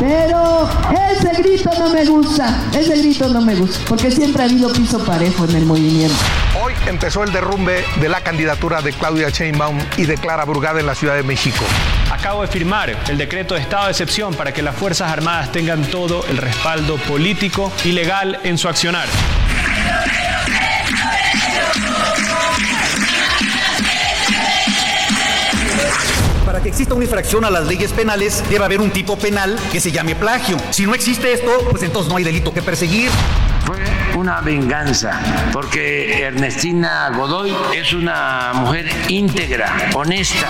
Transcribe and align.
Pero 0.00 0.70
ese 1.10 1.42
grito 1.42 1.70
no 1.76 1.90
me 1.90 2.04
gusta, 2.04 2.64
ese 2.72 2.98
grito 2.98 3.28
no 3.28 3.40
me 3.40 3.56
gusta, 3.56 3.80
porque 3.88 4.10
siempre 4.12 4.42
ha 4.42 4.44
habido 4.46 4.72
piso 4.72 5.04
parejo 5.04 5.44
en 5.44 5.56
el 5.56 5.66
movimiento. 5.66 6.14
Hoy 6.62 6.72
empezó 6.86 7.24
el 7.24 7.32
derrumbe 7.32 7.84
de 8.00 8.08
la 8.08 8.20
candidatura 8.20 8.80
de 8.80 8.92
Claudia 8.92 9.30
Sheinbaum 9.30 9.78
y 9.96 10.04
de 10.04 10.16
Clara 10.16 10.44
Burgada 10.44 10.78
en 10.78 10.86
la 10.86 10.94
Ciudad 10.94 11.16
de 11.16 11.24
México. 11.24 11.64
Acabo 12.12 12.42
de 12.42 12.48
firmar 12.48 12.96
el 13.08 13.18
decreto 13.18 13.54
de 13.54 13.60
estado 13.60 13.86
de 13.86 13.90
excepción 13.90 14.34
para 14.34 14.52
que 14.52 14.62
las 14.62 14.76
Fuerzas 14.76 15.10
Armadas 15.10 15.50
tengan 15.50 15.82
todo 15.82 16.24
el 16.28 16.36
respaldo 16.36 16.96
político 16.96 17.72
y 17.84 17.90
legal 17.90 18.38
en 18.44 18.56
su 18.56 18.68
accionar. 18.68 19.08
Que 26.68 26.72
exista 26.72 26.92
una 26.92 27.04
infracción 27.04 27.46
a 27.46 27.50
las 27.50 27.66
leyes 27.66 27.94
penales, 27.94 28.44
debe 28.50 28.62
haber 28.62 28.82
un 28.82 28.90
tipo 28.90 29.18
penal 29.18 29.58
que 29.72 29.80
se 29.80 29.90
llame 29.90 30.14
plagio. 30.14 30.58
Si 30.68 30.84
no 30.84 30.92
existe 30.94 31.32
esto, 31.32 31.50
pues 31.70 31.82
entonces 31.82 32.10
no 32.10 32.18
hay 32.18 32.24
delito 32.24 32.52
que 32.52 32.60
perseguir. 32.60 33.10
Fue 33.64 33.82
una 34.14 34.42
venganza, 34.42 35.18
porque 35.50 36.24
Ernestina 36.24 37.10
Godoy 37.16 37.56
es 37.74 37.94
una 37.94 38.52
mujer 38.54 38.90
íntegra, 39.08 39.90
honesta. 39.94 40.46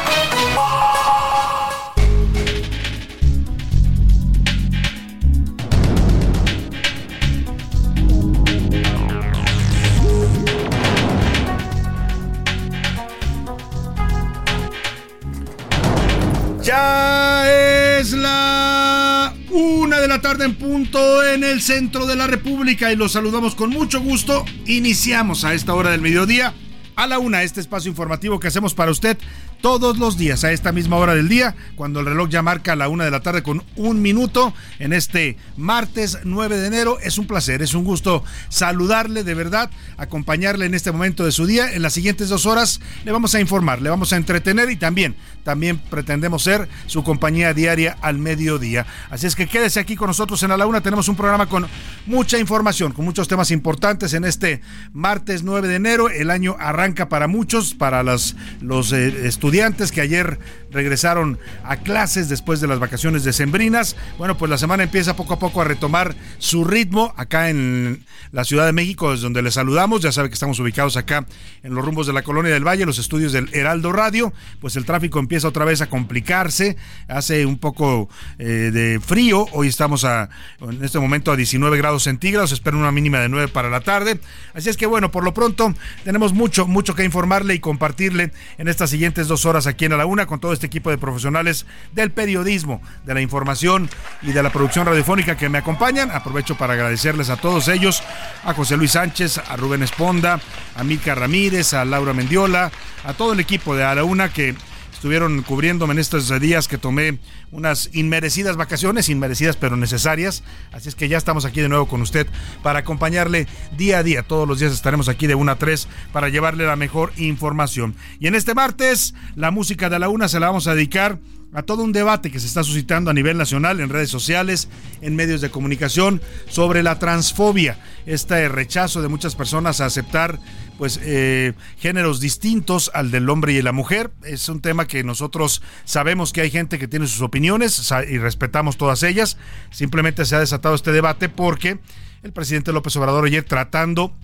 Ya 16.69 17.51
es 17.99 18.13
la 18.13 19.33
una 19.51 20.01
de 20.01 20.07
la 20.07 20.21
tarde 20.21 20.45
en 20.45 20.55
punto 20.55 21.27
en 21.27 21.43
el 21.43 21.63
centro 21.63 22.05
de 22.05 22.15
la 22.15 22.27
República 22.27 22.93
y 22.93 22.97
los 22.97 23.13
saludamos 23.13 23.55
con 23.55 23.71
mucho 23.71 24.03
gusto. 24.03 24.45
Iniciamos 24.67 25.47
a 25.47 25.55
esta 25.55 25.73
hora 25.73 25.93
del 25.93 26.03
mediodía 26.03 26.53
a 26.95 27.07
la 27.07 27.21
una 27.21 27.43
este 27.43 27.63
espacio 27.63 27.89
informativo 27.89 28.39
que 28.39 28.49
hacemos 28.49 28.75
para 28.75 28.91
usted 28.91 29.17
todos 29.61 29.99
los 29.99 30.17
días 30.17 30.45
a 30.45 30.53
esta 30.53 30.73
misma 30.73 30.97
hora 30.97 31.15
del 31.15 31.29
día, 31.29 31.55
cuando 31.75 32.01
el 32.01 32.07
reloj 32.07 32.29
ya 32.29 32.43
marca 32.43 32.77
la 32.77 32.89
una 32.89 33.05
de 33.05 33.11
la 33.11 33.21
tarde 33.21 33.43
con 33.43 33.63
un 33.77 34.01
minuto 34.01 34.55
en 34.79 34.93
este 34.93 35.37
martes 35.57 36.19
9 36.25 36.59
de 36.59 36.67
enero. 36.67 36.99
Es 37.01 37.19
un 37.19 37.27
placer, 37.27 37.63
es 37.63 37.75
un 37.75 37.85
gusto 37.85 38.23
saludarle 38.49 39.25
de 39.25 39.35
verdad, 39.35 39.71
acompañarle 39.97 40.67
en 40.67 40.75
este 40.75 40.93
momento 40.93 41.25
de 41.25 41.33
su 41.33 41.47
día. 41.47 41.73
En 41.73 41.83
las 41.83 41.93
siguientes 41.93 42.29
dos 42.29 42.47
horas 42.47 42.81
le 43.05 43.13
vamos 43.13 43.35
a 43.35 43.41
informar, 43.41 43.83
le 43.83 43.91
vamos 43.91 44.13
a 44.13 44.17
entretener 44.17 44.71
y 44.71 44.77
también, 44.77 45.17
también 45.45 45.79
pretendemos 45.79 46.43
ser 46.43 46.69
su 46.87 47.03
compañía 47.03 47.53
diaria 47.55 47.97
al 48.01 48.19
mediodía. 48.19 48.87
Así 49.11 49.27
es 49.27 49.35
que 49.35 49.49
quédese 49.49 49.81
aquí 49.81 49.97
con 49.97 50.09
nosotros 50.09 50.43
en 50.43 50.57
la 50.57 50.67
una. 50.67 50.81
Tenemos 50.81 51.09
un 51.09 51.17
programa 51.17 51.47
con 51.47 51.67
mucha 52.07 52.39
información, 52.39 52.93
con 52.93 53.05
muchos 53.05 53.29
temas 53.29 53.51
importantes 53.51 54.13
en 54.15 54.25
este 54.25 54.61
martes 54.93 55.43
9 55.43 55.69
de 55.69 55.77
enero. 55.77 56.09
El 56.09 56.31
año 56.31 56.57
arranca 56.59 57.09
para 57.09 57.27
muchos, 57.27 57.75
para 57.75 58.03
los, 58.03 58.37
los 58.61 58.93
eh, 58.93 59.27
estudiantes 59.27 59.48
estudiantes 59.49 59.93
que 59.93 60.03
ayer 60.03 60.39
regresaron 60.71 61.39
a 61.65 61.77
clases 61.79 62.29
después 62.29 62.61
de 62.61 62.67
las 62.67 62.79
vacaciones 62.79 63.25
decembrinas. 63.25 63.97
Bueno, 64.19 64.37
pues 64.37 64.51
la 64.51 64.59
semana 64.59 64.83
empieza 64.83 65.17
poco 65.17 65.35
a 65.35 65.39
poco 65.39 65.61
a 65.61 65.65
retomar 65.65 66.15
su 66.39 66.65
ritmo 66.65 67.13
acá 67.17 67.51
en 67.51 68.05
la 68.33 68.45
Ciudad 68.45 68.67
de 68.67 68.73
México, 68.73 69.11
desde 69.11 69.25
donde 69.25 69.43
les 69.43 69.55
saludamos. 69.55 70.03
Ya 70.03 70.13
sabe 70.13 70.29
que 70.29 70.35
estamos 70.35 70.59
ubicados 70.61 70.97
acá 70.97 71.27
en 71.63 71.75
los 71.75 71.85
rumbos 71.85 72.07
de 72.07 72.13
la 72.13 72.23
Colonia 72.23 72.53
del 72.53 72.67
Valle, 72.67 72.87
los 72.87 72.99
estudios 72.99 73.33
del 73.33 73.49
Heraldo 73.53 73.93
Radio. 73.93 74.33
Pues 74.61 74.77
el 74.77 74.85
tráfico 74.85 75.19
empieza 75.19 75.49
otra 75.49 75.65
vez 75.65 75.81
a 75.81 75.89
complicarse. 75.89 76.77
Hace 77.09 77.47
un 77.47 77.59
poco 77.59 78.09
eh, 78.39 78.71
de 78.73 79.01
frío. 79.01 79.47
Hoy 79.53 79.69
estamos 79.69 80.05
a, 80.05 80.29
en 80.61 80.85
este 80.85 80.99
momento 80.99 81.33
a 81.33 81.37
19 81.37 81.77
grados 81.79 82.05
centígrados. 82.05 82.53
Espero 82.53 82.79
una 82.79 82.93
mínima 82.93 83.21
de 83.21 83.29
9 83.29 83.49
para 83.49 83.71
la 83.71 83.81
tarde. 83.81 84.21
Así 84.55 84.69
es 84.69 84.77
que 84.77 84.87
bueno, 84.87 85.11
por 85.11 85.25
lo 85.25 85.35
pronto 85.35 85.75
tenemos 86.05 86.33
mucho, 86.33 86.67
mucho 86.67 86.95
que 86.95 87.05
informarle 87.05 87.55
y 87.55 87.61
compartirle 87.61 88.33
en 88.59 88.69
estas 88.69 88.91
siguientes 88.91 89.29
dos 89.29 89.45
horas 89.47 89.67
aquí 89.67 89.85
en 89.85 89.93
A 89.93 89.97
la 89.97 90.07
Una 90.07 90.27
con 90.27 90.41
todo 90.41 90.53
este 90.59 90.67
equipo 90.67 90.91
de 90.91 90.99
profesionales 90.99 91.67
del 91.93 92.11
periodismo, 92.11 92.83
de 93.05 93.15
la 93.15 93.21
información 93.21 93.89
y 94.23 94.33
de 94.33 94.43
la 94.43 94.51
producción 94.51 94.87
radiofónica 94.87 95.37
que 95.37 95.49
me 95.49 95.59
acompañan. 95.59 96.11
Aprovecho 96.11 96.57
para 96.57 96.75
agradecerles 96.75 97.31
a 97.31 97.37
todos 97.37 97.69
ellos, 97.69 98.03
a 98.45 98.53
José 98.55 98.77
Luis 98.77 98.93
Sánchez, 98.93 99.39
a 99.39 99.57
Rubén 99.57 99.85
Esponda, 99.85 100.41
a 100.77 100.85
Milka 100.85 101.15
Ramírez, 101.15 101.75
a 101.75 101.85
Laura 101.85 102.13
Mendiola, 102.13 102.73
a 103.05 103.15
todo 103.15 103.33
el 103.33 103.41
equipo 103.41 103.77
de 103.77 103.85
A 103.85 103.95
la 103.95 104.05
Una 104.05 104.33
que 104.33 104.57
estuvieron 104.99 105.43
cubriéndome 105.43 105.93
en 105.93 106.01
estos 106.01 106.29
días 106.41 106.67
que 106.67 106.77
tomé 106.77 107.21
unas 107.53 107.89
inmerecidas 107.93 108.57
vacaciones, 108.57 109.09
inmerecidas 109.09 109.55
pero 109.55 109.77
necesarias. 109.77 110.43
Así 110.73 110.89
es 110.89 110.97
que 110.97 111.09
ya 111.09 111.17
estamos 111.17 111.45
aquí 111.45 111.61
de 111.61 111.69
nuevo 111.69 111.87
con 111.87 112.03
usted 112.03 112.27
para 112.65 112.81
acompañarle 112.81 113.47
día 113.77 113.99
a 113.99 114.03
día. 114.03 114.25
Todos 114.25 114.49
los 114.49 114.59
días 114.59 114.73
estaremos 114.73 115.09
aquí 115.09 115.29
de 115.29 115.37
1 115.37 115.53
a 115.53 115.57
3 115.57 115.87
para 116.13 116.31
llevarle 116.31 116.67
la 116.67 116.75
mejor 116.75 117.13
información. 117.17 117.95
Y 118.19 118.27
en 118.27 118.35
este 118.35 118.55
martes, 118.55 119.15
la 119.37 119.53
música 119.53 119.89
de 119.89 120.01
la 120.01 120.09
una 120.09 120.27
se 120.27 120.41
la 120.41 120.49
vamos 120.49 120.67
a 120.67 120.75
dedicar 120.75 121.21
a 121.55 121.63
todo 121.63 121.85
un 121.85 121.93
debate 121.93 122.33
que 122.33 122.41
se 122.41 122.47
está 122.47 122.65
suscitando 122.65 123.11
a 123.11 123.15
nivel 123.15 123.39
nacional 123.39 123.79
en 123.79 123.91
redes 123.91 124.11
sociales, 124.11 124.69
en 125.01 125.15
medios 125.15 125.41
de 125.41 125.51
comunicación 125.51 126.21
sobre 126.49 126.83
la 126.83 126.99
transfobia, 126.99 127.79
este 128.05 128.49
rechazo 128.49 129.01
de 129.01 129.09
muchas 129.09 129.37
personas 129.37 129.81
a 129.81 129.87
aceptar 129.87 130.41
pues 130.79 130.99
eh, 131.03 131.53
géneros 131.77 132.21
distintos 132.21 132.91
al 132.95 133.11
del 133.11 133.29
hombre 133.29 133.53
y 133.53 133.61
la 133.61 133.73
mujer. 133.73 134.11
Es 134.25 134.49
un 134.49 134.61
tema 134.61 134.87
que 134.87 135.05
nosotros 135.05 135.61
sabemos 135.85 136.33
que 136.33 136.41
hay 136.41 136.51
gente 136.51 136.79
que 136.79 136.89
tiene 136.89 137.09
sus 137.09 137.21
opiniones 137.21 137.93
y 138.09 138.19
respetamos 138.19 138.79
todas 138.79 139.03
ellas. 139.03 139.37
Simplemente 139.71 140.25
se 140.25 140.37
ha 140.37 140.41
desatado 140.41 140.77
este 140.77 140.93
debate 140.93 141.29
porque 141.29 141.81
el 142.23 142.33
presidente 142.33 142.73
López 142.73 142.95
Obrador 142.97 143.27
ayer 143.27 143.45
tratando 143.45 144.15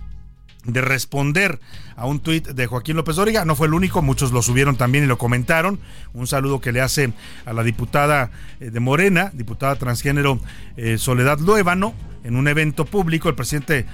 de 0.63 0.81
responder 0.81 1.59
a 1.95 2.05
un 2.05 2.19
tuit 2.19 2.47
de 2.47 2.67
Joaquín 2.67 2.95
López 2.95 3.17
Dóriga. 3.17 3.45
No 3.45 3.55
fue 3.55 3.67
el 3.67 3.73
único, 3.73 4.01
muchos 4.01 4.31
lo 4.31 4.41
subieron 4.41 4.77
también 4.77 5.03
y 5.03 5.07
lo 5.07 5.17
comentaron. 5.17 5.79
Un 6.13 6.25
saludo 6.25 6.59
que 6.61 6.71
le 6.71 6.81
hace 6.81 7.13
a 7.45 7.53
la 7.53 7.63
diputada 7.63 8.31
eh, 8.59 8.71
de 8.71 8.79
Morena, 8.79 9.29
diputada 9.33 9.75
transgénero 9.75 10.39
eh, 10.77 10.97
Soledad 10.97 11.39
Luébano. 11.39 11.93
En 12.25 12.35
un 12.35 12.47
evento 12.47 12.85
público, 12.85 13.29
el 13.29 13.35
presidente, 13.35 13.85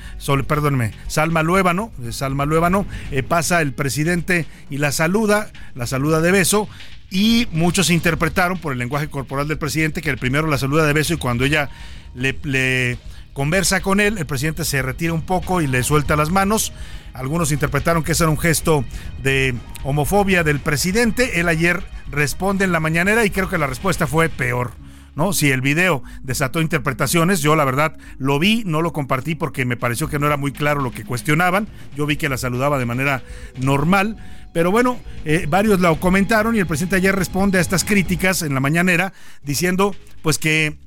perdóneme, 0.47 0.93
Salma 1.07 1.43
Luébano, 1.43 1.91
Salma 2.11 2.45
Luébano, 2.45 2.85
eh, 3.11 3.23
pasa 3.23 3.61
el 3.61 3.73
presidente 3.73 4.45
y 4.69 4.77
la 4.77 4.93
saluda, 4.93 5.51
la 5.75 5.85
saluda 5.85 6.21
de 6.21 6.31
beso, 6.31 6.69
y 7.09 7.49
muchos 7.51 7.89
interpretaron 7.89 8.57
por 8.57 8.71
el 8.71 8.79
lenguaje 8.79 9.09
corporal 9.09 9.49
del 9.49 9.57
presidente 9.57 10.01
que 10.01 10.09
el 10.09 10.17
primero 10.17 10.47
la 10.47 10.57
saluda 10.57 10.85
de 10.85 10.93
beso 10.93 11.13
y 11.13 11.17
cuando 11.17 11.43
ella 11.43 11.69
le, 12.15 12.37
le 12.43 12.97
conversa 13.33 13.81
con 13.81 13.99
él, 13.99 14.17
el 14.17 14.25
presidente 14.25 14.63
se 14.63 14.81
retira 14.81 15.11
un 15.11 15.23
poco 15.23 15.61
y 15.61 15.67
le 15.67 15.83
suelta 15.83 16.15
las 16.15 16.29
manos. 16.29 16.71
Algunos 17.13 17.51
interpretaron 17.51 18.01
que 18.01 18.13
ese 18.13 18.23
era 18.23 18.31
un 18.31 18.39
gesto 18.39 18.85
de 19.21 19.55
homofobia 19.83 20.45
del 20.45 20.61
presidente. 20.61 21.41
Él 21.41 21.49
ayer 21.49 21.83
responde 22.09 22.63
en 22.63 22.71
la 22.71 22.79
mañanera 22.79 23.25
y 23.25 23.29
creo 23.29 23.49
que 23.49 23.57
la 23.57 23.67
respuesta 23.67 24.07
fue 24.07 24.29
peor. 24.29 24.71
¿No? 25.13 25.33
Si 25.33 25.51
el 25.51 25.59
video 25.59 26.03
desató 26.23 26.61
interpretaciones, 26.61 27.41
yo 27.41 27.55
la 27.57 27.65
verdad 27.65 27.97
lo 28.17 28.39
vi, 28.39 28.63
no 28.65 28.81
lo 28.81 28.93
compartí 28.93 29.35
porque 29.35 29.65
me 29.65 29.75
pareció 29.75 30.07
que 30.07 30.19
no 30.19 30.27
era 30.27 30.37
muy 30.37 30.53
claro 30.53 30.81
lo 30.81 30.91
que 30.91 31.03
cuestionaban. 31.03 31.67
Yo 31.97 32.05
vi 32.05 32.15
que 32.15 32.29
la 32.29 32.37
saludaba 32.37 32.79
de 32.79 32.85
manera 32.85 33.21
normal, 33.57 34.17
pero 34.53 34.71
bueno, 34.71 34.99
eh, 35.25 35.47
varios 35.49 35.81
lo 35.81 35.99
comentaron 35.99 36.55
y 36.55 36.59
el 36.59 36.67
presidente 36.67 36.95
ayer 36.95 37.15
responde 37.15 37.57
a 37.57 37.61
estas 37.61 37.83
críticas 37.83 38.41
en 38.41 38.53
la 38.53 38.61
mañanera 38.61 39.11
diciendo 39.43 39.95
pues 40.21 40.37
que 40.37 40.77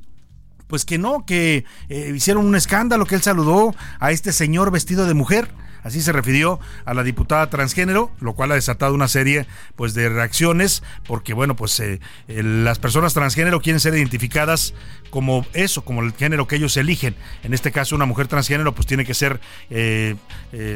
pues 0.67 0.85
que 0.85 0.99
no, 0.99 1.27
que 1.27 1.65
eh, 1.89 2.13
hicieron 2.15 2.47
un 2.47 2.57
escándalo, 2.57 3.07
que 3.07 3.15
él 3.15 3.23
saludó 3.23 3.75
a 4.01 4.11
este 4.11 4.33
señor 4.33 4.71
vestido 4.71 5.07
de 5.07 5.15
mujer. 5.15 5.51
Así 5.85 6.01
se 6.01 6.13
refirió 6.13 6.59
a 6.85 6.95
la 6.95 7.05
diputada 7.05 7.49
transgénero, 7.51 8.11
lo 8.21 8.33
cual 8.33 8.51
ha 8.51 8.55
desatado 8.57 8.95
una 8.95 9.07
serie 9.07 9.47
pues 9.77 9.95
de 9.95 10.09
reacciones, 10.09 10.83
porque 11.07 11.35
bueno, 11.35 11.55
pues 11.55 11.79
eh, 11.79 12.01
las 12.27 12.81
personas 12.81 13.15
transgénero 13.15 13.61
quieren 13.61 13.79
ser 13.79 13.95
identificadas 13.95 14.75
como 15.11 15.47
eso, 15.53 15.85
como 15.85 16.03
el 16.03 16.13
género 16.13 16.49
que 16.49 16.57
ellos 16.57 16.77
eligen. 16.77 17.15
En 17.45 17.55
este 17.55 17.71
caso, 17.71 17.95
una 17.95 18.07
mujer 18.07 18.27
transgénero 18.27 18.75
pues 18.75 18.87
tiene 18.87 19.05
que 19.05 19.15
ser 19.15 19.41
eh, 19.71 20.17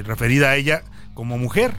referida 0.04 0.50
a 0.50 0.56
ella 0.56 0.84
como 1.14 1.38
mujer 1.38 1.72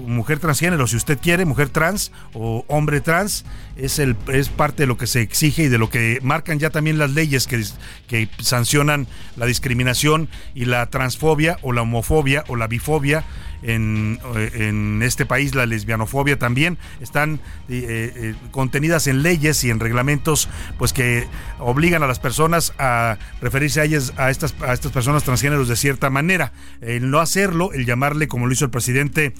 mujer 0.00 0.38
transgénero, 0.38 0.86
si 0.86 0.96
usted 0.96 1.18
quiere, 1.18 1.44
mujer 1.44 1.68
trans 1.68 2.12
o 2.32 2.64
hombre 2.68 3.00
trans, 3.00 3.44
es, 3.76 3.98
el, 3.98 4.16
es 4.28 4.48
parte 4.48 4.84
de 4.84 4.86
lo 4.86 4.96
que 4.96 5.06
se 5.06 5.20
exige 5.20 5.64
y 5.64 5.68
de 5.68 5.78
lo 5.78 5.90
que 5.90 6.18
marcan 6.22 6.58
ya 6.58 6.70
también 6.70 6.98
las 6.98 7.12
leyes 7.12 7.46
que, 7.46 7.64
que 8.06 8.28
sancionan 8.38 9.06
la 9.36 9.46
discriminación 9.46 10.28
y 10.54 10.66
la 10.66 10.86
transfobia 10.90 11.58
o 11.62 11.72
la 11.72 11.82
homofobia 11.82 12.44
o 12.48 12.56
la 12.56 12.66
bifobia 12.66 13.24
en, 13.64 14.18
en, 14.54 15.02
este 15.02 15.26
país, 15.26 15.54
la 15.54 15.66
lesbianofobia 15.66 16.38
también, 16.38 16.78
están 17.00 17.40
eh, 17.68 18.12
eh, 18.14 18.34
contenidas 18.50 19.06
en 19.06 19.22
leyes 19.22 19.64
y 19.64 19.70
en 19.70 19.80
reglamentos 19.80 20.48
pues 20.78 20.92
que 20.92 21.26
obligan 21.58 22.02
a 22.02 22.06
las 22.06 22.18
personas 22.18 22.74
a 22.78 23.18
referirse 23.40 23.80
a 23.80 23.84
ellas, 23.84 24.12
a 24.16 24.30
estas, 24.30 24.54
a 24.60 24.72
estas 24.72 24.92
personas 24.92 25.24
transgéneros 25.24 25.68
de 25.68 25.76
cierta 25.76 26.10
manera. 26.10 26.52
El 26.80 27.10
no 27.10 27.20
hacerlo, 27.20 27.72
el 27.72 27.86
llamarle, 27.86 28.28
como 28.28 28.46
lo 28.46 28.52
hizo 28.52 28.66
el 28.66 28.70
presidente, 28.70 29.34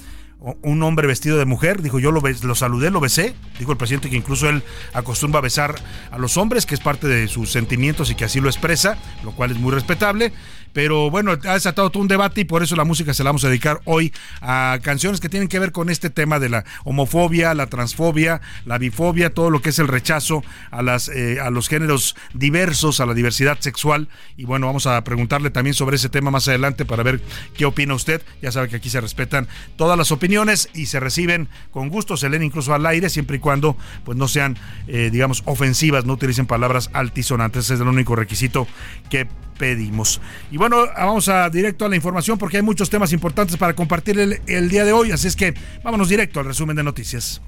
un 0.62 0.82
hombre 0.82 1.06
vestido 1.06 1.38
de 1.38 1.46
mujer, 1.46 1.80
dijo 1.80 1.98
yo 1.98 2.10
lo, 2.10 2.20
lo 2.20 2.54
saludé, 2.54 2.90
lo 2.90 3.00
besé, 3.00 3.34
dijo 3.58 3.72
el 3.72 3.78
presidente 3.78 4.10
que 4.10 4.16
incluso 4.16 4.48
él 4.48 4.62
acostumbra 4.92 5.38
a 5.38 5.42
besar 5.42 5.74
a 6.10 6.18
los 6.18 6.36
hombres, 6.36 6.66
que 6.66 6.74
es 6.74 6.80
parte 6.80 7.06
de 7.06 7.28
sus 7.28 7.50
sentimientos 7.50 8.10
y 8.10 8.14
que 8.14 8.26
así 8.26 8.40
lo 8.40 8.48
expresa, 8.50 8.98
lo 9.22 9.32
cual 9.32 9.52
es 9.52 9.58
muy 9.58 9.72
respetable. 9.72 10.32
Pero 10.74 11.08
bueno, 11.08 11.30
ha 11.30 11.54
desatado 11.54 11.88
todo 11.90 12.02
un 12.02 12.08
debate 12.08 12.40
y 12.40 12.44
por 12.44 12.64
eso 12.64 12.74
la 12.74 12.82
música 12.82 13.14
se 13.14 13.22
la 13.22 13.28
vamos 13.28 13.44
a 13.44 13.48
dedicar 13.48 13.80
hoy 13.84 14.12
a 14.40 14.80
canciones 14.82 15.20
que 15.20 15.28
tienen 15.28 15.48
que 15.48 15.60
ver 15.60 15.70
con 15.70 15.88
este 15.88 16.10
tema 16.10 16.40
de 16.40 16.48
la 16.48 16.64
homofobia, 16.82 17.54
la 17.54 17.68
transfobia, 17.68 18.40
la 18.64 18.78
bifobia, 18.78 19.32
todo 19.32 19.50
lo 19.50 19.62
que 19.62 19.68
es 19.68 19.78
el 19.78 19.86
rechazo 19.86 20.42
a, 20.72 20.82
las, 20.82 21.08
eh, 21.08 21.38
a 21.40 21.50
los 21.50 21.68
géneros 21.68 22.16
diversos, 22.34 22.98
a 22.98 23.06
la 23.06 23.14
diversidad 23.14 23.58
sexual. 23.60 24.08
Y 24.36 24.46
bueno, 24.46 24.66
vamos 24.66 24.88
a 24.88 25.04
preguntarle 25.04 25.50
también 25.50 25.74
sobre 25.74 25.94
ese 25.94 26.08
tema 26.08 26.32
más 26.32 26.48
adelante 26.48 26.84
para 26.84 27.04
ver 27.04 27.20
qué 27.56 27.66
opina 27.66 27.94
usted. 27.94 28.20
Ya 28.42 28.50
sabe 28.50 28.68
que 28.68 28.74
aquí 28.74 28.90
se 28.90 29.00
respetan 29.00 29.46
todas 29.76 29.96
las 29.96 30.10
opiniones 30.10 30.33
y 30.74 30.86
se 30.86 31.00
reciben 31.00 31.48
con 31.70 31.88
gusto, 31.88 32.16
se 32.16 32.28
leen 32.28 32.42
incluso 32.42 32.74
al 32.74 32.84
aire, 32.86 33.08
siempre 33.08 33.36
y 33.36 33.40
cuando 33.40 33.76
pues 34.04 34.18
no 34.18 34.28
sean, 34.28 34.56
eh, 34.88 35.10
digamos, 35.12 35.42
ofensivas, 35.46 36.04
no 36.04 36.14
utilicen 36.14 36.46
palabras 36.46 36.90
altisonantes. 36.92 37.64
Ese 37.66 37.74
es 37.74 37.80
el 37.80 37.88
único 37.88 38.16
requisito 38.16 38.66
que 39.10 39.26
pedimos. 39.58 40.20
Y 40.50 40.56
bueno, 40.56 40.86
vamos 40.96 41.28
a 41.28 41.48
directo 41.50 41.84
a 41.84 41.88
la 41.88 41.96
información 41.96 42.38
porque 42.38 42.56
hay 42.56 42.62
muchos 42.62 42.90
temas 42.90 43.12
importantes 43.12 43.56
para 43.56 43.74
compartir 43.74 44.18
el, 44.18 44.40
el 44.46 44.68
día 44.68 44.84
de 44.84 44.92
hoy, 44.92 45.12
así 45.12 45.28
es 45.28 45.36
que 45.36 45.54
vámonos 45.82 46.08
directo 46.08 46.40
al 46.40 46.46
resumen 46.46 46.76
de 46.76 46.82
noticias. 46.82 47.40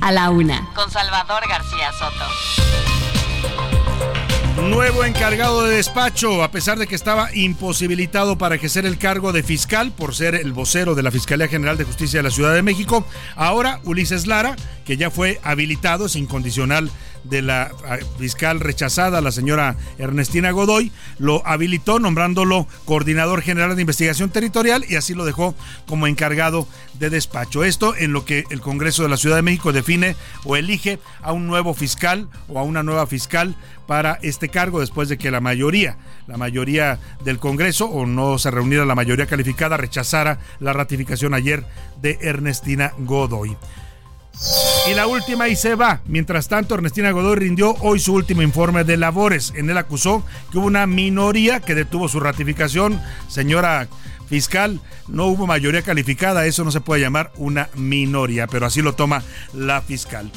A 0.00 0.12
la 0.12 0.30
una, 0.30 0.68
con 0.74 0.90
Salvador 0.90 1.42
García 1.48 1.90
Soto. 1.98 3.77
Nuevo 4.62 5.04
encargado 5.04 5.64
de 5.64 5.76
despacho, 5.76 6.42
a 6.42 6.50
pesar 6.50 6.78
de 6.78 6.86
que 6.86 6.94
estaba 6.94 7.34
imposibilitado 7.34 8.36
para 8.38 8.56
ejercer 8.56 8.86
el 8.86 8.98
cargo 8.98 9.32
de 9.32 9.42
fiscal 9.42 9.92
por 9.92 10.14
ser 10.14 10.34
el 10.34 10.52
vocero 10.52 10.94
de 10.94 11.02
la 11.02 11.10
Fiscalía 11.10 11.48
General 11.48 11.78
de 11.78 11.84
Justicia 11.84 12.18
de 12.18 12.24
la 12.24 12.30
Ciudad 12.30 12.54
de 12.54 12.62
México, 12.62 13.06
ahora 13.36 13.80
Ulises 13.84 14.26
Lara, 14.26 14.56
que 14.84 14.96
ya 14.96 15.10
fue 15.10 15.40
habilitado, 15.42 16.08
sin 16.08 16.26
condicional 16.26 16.90
de 17.28 17.42
la 17.42 17.70
ah, 17.86 17.98
fiscal 18.18 18.60
rechazada, 18.60 19.20
la 19.20 19.32
señora 19.32 19.76
Ernestina 19.98 20.50
Godoy, 20.50 20.92
lo 21.18 21.46
habilitó 21.46 21.98
nombrándolo 21.98 22.66
coordinador 22.84 23.42
general 23.42 23.74
de 23.76 23.82
investigación 23.82 24.30
territorial 24.30 24.84
y 24.88 24.96
así 24.96 25.14
lo 25.14 25.24
dejó 25.24 25.54
como 25.86 26.06
encargado 26.06 26.66
de 26.94 27.10
despacho. 27.10 27.64
Esto 27.64 27.94
en 27.96 28.12
lo 28.12 28.24
que 28.24 28.44
el 28.50 28.60
Congreso 28.60 29.02
de 29.02 29.08
la 29.08 29.16
Ciudad 29.16 29.36
de 29.36 29.42
México 29.42 29.72
define 29.72 30.16
o 30.44 30.56
elige 30.56 30.98
a 31.22 31.32
un 31.32 31.46
nuevo 31.46 31.74
fiscal 31.74 32.28
o 32.48 32.58
a 32.58 32.62
una 32.62 32.82
nueva 32.82 33.06
fiscal 33.06 33.56
para 33.86 34.18
este 34.22 34.50
cargo 34.50 34.80
después 34.80 35.08
de 35.08 35.16
que 35.16 35.30
la 35.30 35.40
mayoría, 35.40 35.96
la 36.26 36.36
mayoría 36.36 36.98
del 37.24 37.38
Congreso 37.38 37.86
o 37.86 38.04
no 38.04 38.38
se 38.38 38.50
reuniera 38.50 38.84
la 38.84 38.94
mayoría 38.94 39.26
calificada 39.26 39.76
rechazara 39.78 40.38
la 40.60 40.74
ratificación 40.74 41.32
ayer 41.32 41.64
de 42.02 42.18
Ernestina 42.20 42.92
Godoy. 42.98 43.56
Y 44.88 44.94
la 44.94 45.06
última 45.06 45.48
y 45.48 45.56
se 45.56 45.74
va. 45.74 46.00
Mientras 46.06 46.48
tanto, 46.48 46.74
Ernestina 46.74 47.10
Godoy 47.10 47.36
rindió 47.36 47.74
hoy 47.80 47.98
su 47.98 48.14
último 48.14 48.42
informe 48.42 48.84
de 48.84 48.96
labores. 48.96 49.52
En 49.56 49.68
él 49.68 49.76
acusó 49.76 50.24
que 50.50 50.58
hubo 50.58 50.66
una 50.66 50.86
minoría 50.86 51.60
que 51.60 51.74
detuvo 51.74 52.08
su 52.08 52.20
ratificación. 52.20 53.00
Señora 53.28 53.88
fiscal, 54.28 54.80
no 55.08 55.26
hubo 55.26 55.46
mayoría 55.46 55.82
calificada. 55.82 56.46
Eso 56.46 56.64
no 56.64 56.70
se 56.70 56.80
puede 56.80 57.02
llamar 57.02 57.32
una 57.36 57.68
minoría, 57.74 58.46
pero 58.46 58.66
así 58.66 58.82
lo 58.82 58.94
toma 58.94 59.22
la 59.52 59.82
fiscal 59.82 60.30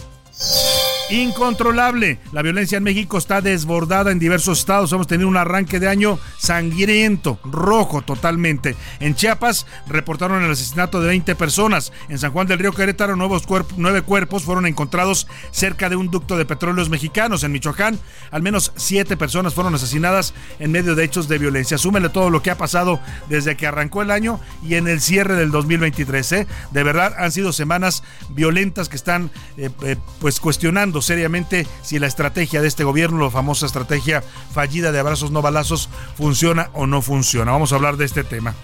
incontrolable. 1.12 2.20
La 2.32 2.42
violencia 2.42 2.78
en 2.78 2.84
México 2.84 3.18
está 3.18 3.42
desbordada 3.42 4.12
en 4.12 4.20
diversos 4.20 4.60
estados. 4.60 4.92
Hemos 4.94 5.08
tenido 5.08 5.28
un 5.28 5.38
arranque 5.38 5.80
de 5.80 5.88
año 5.88 6.18
sangriento, 6.38 7.40
rojo 7.44 8.02
totalmente. 8.02 8.76
En 9.00 9.16
Chiapas 9.16 9.66
reportaron 9.88 10.44
el 10.44 10.52
asesinato 10.52 11.02
de 11.02 11.08
20 11.08 11.36
personas. 11.36 11.92
En 12.10 12.18
San 12.18 12.32
Juan 12.32 12.48
del 12.48 12.60
Río 12.60 12.72
Querétaro, 12.72 13.16
nuevos 13.16 13.44
nueve 13.78 14.02
cuerpos 14.02 14.44
fueron 14.44 14.66
encontrados 14.66 15.28
cerca 15.52 15.90
de 15.90 15.98
un 15.98 16.10
ducto 16.10 16.38
de 16.38 16.46
petróleos 16.46 16.90
mexicanos. 16.90 17.44
En 17.44 17.52
Michoacán, 17.52 18.00
al 18.32 18.42
menos 18.42 18.72
siete 18.76 19.18
personas 19.18 19.54
fueron 19.54 19.76
asesinadas 19.76 20.34
en 20.60 20.72
medio 20.72 20.96
de 20.96 21.04
hechos 21.04 21.28
de 21.28 21.38
violencia. 21.38 21.78
Súmele 21.78 22.10
todo 22.10 22.30
lo 22.30 22.42
que 22.42 22.52
ha 22.52 22.58
pasado 22.58 23.00
desde 23.28 23.58
que 23.58 23.68
arrancó 23.68 24.02
el 24.02 24.12
año 24.12 24.40
y 24.64 24.76
en 24.76 24.88
el 24.88 25.02
cierre 25.02 25.36
del 25.36 25.52
2023. 25.52 26.32
¿eh? 26.32 26.48
De 26.72 26.84
verdad, 26.84 27.14
han 27.18 27.32
sido 27.32 27.52
semanas 27.52 28.04
violentas 28.30 28.88
que 28.88 28.96
están 28.96 29.30
eh, 29.58 29.70
eh, 29.84 29.98
pues 30.20 30.40
cuestionando 30.40 31.01
seriamente 31.02 31.68
si 31.82 32.00
la 32.00 32.08
estrategia 32.08 32.62
de 32.62 32.68
este 32.68 32.84
gobierno, 32.84 33.24
la 33.24 33.32
famosa 33.32 33.66
estrategia 33.66 34.24
fallida 34.54 34.92
de 34.92 35.00
abrazos 35.00 35.32
no 35.32 35.42
balazos, 35.42 35.90
funciona 36.18 36.70
o 36.74 36.88
no 36.88 37.02
funciona. 37.02 37.52
Vamos 37.52 37.72
a 37.72 37.76
hablar 37.76 37.98
de 37.98 38.06
este 38.06 38.24
tema. 38.24 38.56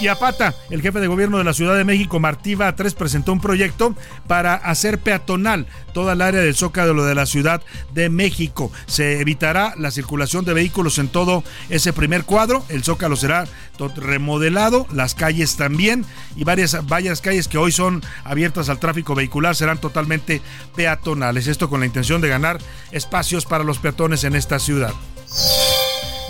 Y 0.00 0.08
Apata, 0.08 0.54
el 0.70 0.82
jefe 0.82 1.00
de 1.00 1.06
gobierno 1.06 1.38
de 1.38 1.44
la 1.44 1.54
Ciudad 1.54 1.76
de 1.76 1.84
México, 1.84 2.18
Martí 2.18 2.54
Batres, 2.54 2.94
presentó 2.94 3.32
un 3.32 3.40
proyecto 3.40 3.94
para 4.26 4.54
hacer 4.54 4.98
peatonal 4.98 5.66
toda 5.92 6.14
el 6.14 6.22
área 6.22 6.40
del 6.40 6.54
Zócalo 6.54 7.04
de 7.04 7.14
la 7.14 7.26
Ciudad 7.26 7.62
de 7.92 8.08
México. 8.10 8.72
Se 8.86 9.20
evitará 9.20 9.74
la 9.78 9.90
circulación 9.90 10.44
de 10.44 10.52
vehículos 10.52 10.98
en 10.98 11.08
todo 11.08 11.44
ese 11.70 11.92
primer 11.92 12.24
cuadro. 12.24 12.64
El 12.68 12.82
Zócalo 12.82 13.16
será 13.16 13.46
remodelado, 13.96 14.86
las 14.92 15.14
calles 15.14 15.56
también 15.56 16.04
y 16.36 16.44
varias, 16.44 16.86
varias 16.86 17.20
calles 17.20 17.48
que 17.48 17.58
hoy 17.58 17.72
son 17.72 18.02
abiertas 18.24 18.68
al 18.68 18.78
tráfico 18.78 19.14
vehicular 19.14 19.54
serán 19.56 19.78
totalmente 19.78 20.42
peatonales. 20.74 21.46
Esto 21.46 21.70
con 21.70 21.80
la 21.80 21.86
intención 21.86 22.20
de 22.20 22.28
ganar 22.28 22.58
espacios 22.92 23.46
para 23.46 23.64
los 23.64 23.78
peatones 23.78 24.24
en 24.24 24.34
esta 24.34 24.58
ciudad. 24.58 24.92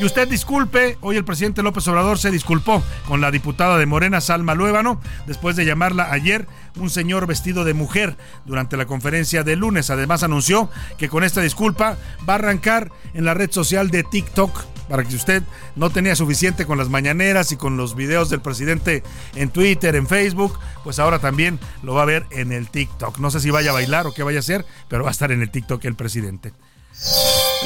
Y 0.00 0.04
usted 0.04 0.28
disculpe, 0.28 0.98
hoy 1.02 1.16
el 1.16 1.24
presidente 1.24 1.62
López 1.62 1.86
Obrador 1.86 2.18
se 2.18 2.32
disculpó 2.32 2.82
con 3.06 3.20
la 3.20 3.30
diputada 3.30 3.78
de 3.78 3.86
Morena, 3.86 4.20
Salma 4.20 4.54
Luébano, 4.54 5.00
después 5.26 5.54
de 5.54 5.64
llamarla 5.64 6.10
ayer 6.10 6.48
un 6.76 6.90
señor 6.90 7.28
vestido 7.28 7.64
de 7.64 7.74
mujer 7.74 8.16
durante 8.44 8.76
la 8.76 8.86
conferencia 8.86 9.44
de 9.44 9.54
lunes. 9.54 9.90
Además 9.90 10.24
anunció 10.24 10.68
que 10.98 11.08
con 11.08 11.22
esta 11.22 11.42
disculpa 11.42 11.96
va 12.28 12.32
a 12.34 12.36
arrancar 12.36 12.90
en 13.14 13.24
la 13.24 13.34
red 13.34 13.52
social 13.52 13.90
de 13.90 14.02
TikTok 14.02 14.64
para 14.88 15.04
que 15.04 15.14
usted 15.14 15.44
no 15.76 15.90
tenía 15.90 16.16
suficiente 16.16 16.66
con 16.66 16.76
las 16.76 16.88
mañaneras 16.88 17.52
y 17.52 17.56
con 17.56 17.76
los 17.76 17.94
videos 17.94 18.30
del 18.30 18.40
presidente 18.40 19.04
en 19.36 19.50
Twitter, 19.50 19.94
en 19.94 20.08
Facebook, 20.08 20.58
pues 20.82 20.98
ahora 20.98 21.20
también 21.20 21.60
lo 21.84 21.94
va 21.94 22.02
a 22.02 22.06
ver 22.06 22.26
en 22.30 22.50
el 22.50 22.68
TikTok. 22.68 23.18
No 23.18 23.30
sé 23.30 23.38
si 23.38 23.50
vaya 23.50 23.70
a 23.70 23.74
bailar 23.74 24.08
o 24.08 24.12
qué 24.12 24.24
vaya 24.24 24.38
a 24.38 24.40
hacer, 24.40 24.66
pero 24.88 25.04
va 25.04 25.10
a 25.10 25.12
estar 25.12 25.30
en 25.30 25.40
el 25.40 25.50
TikTok 25.50 25.84
el 25.84 25.94
presidente. 25.94 26.52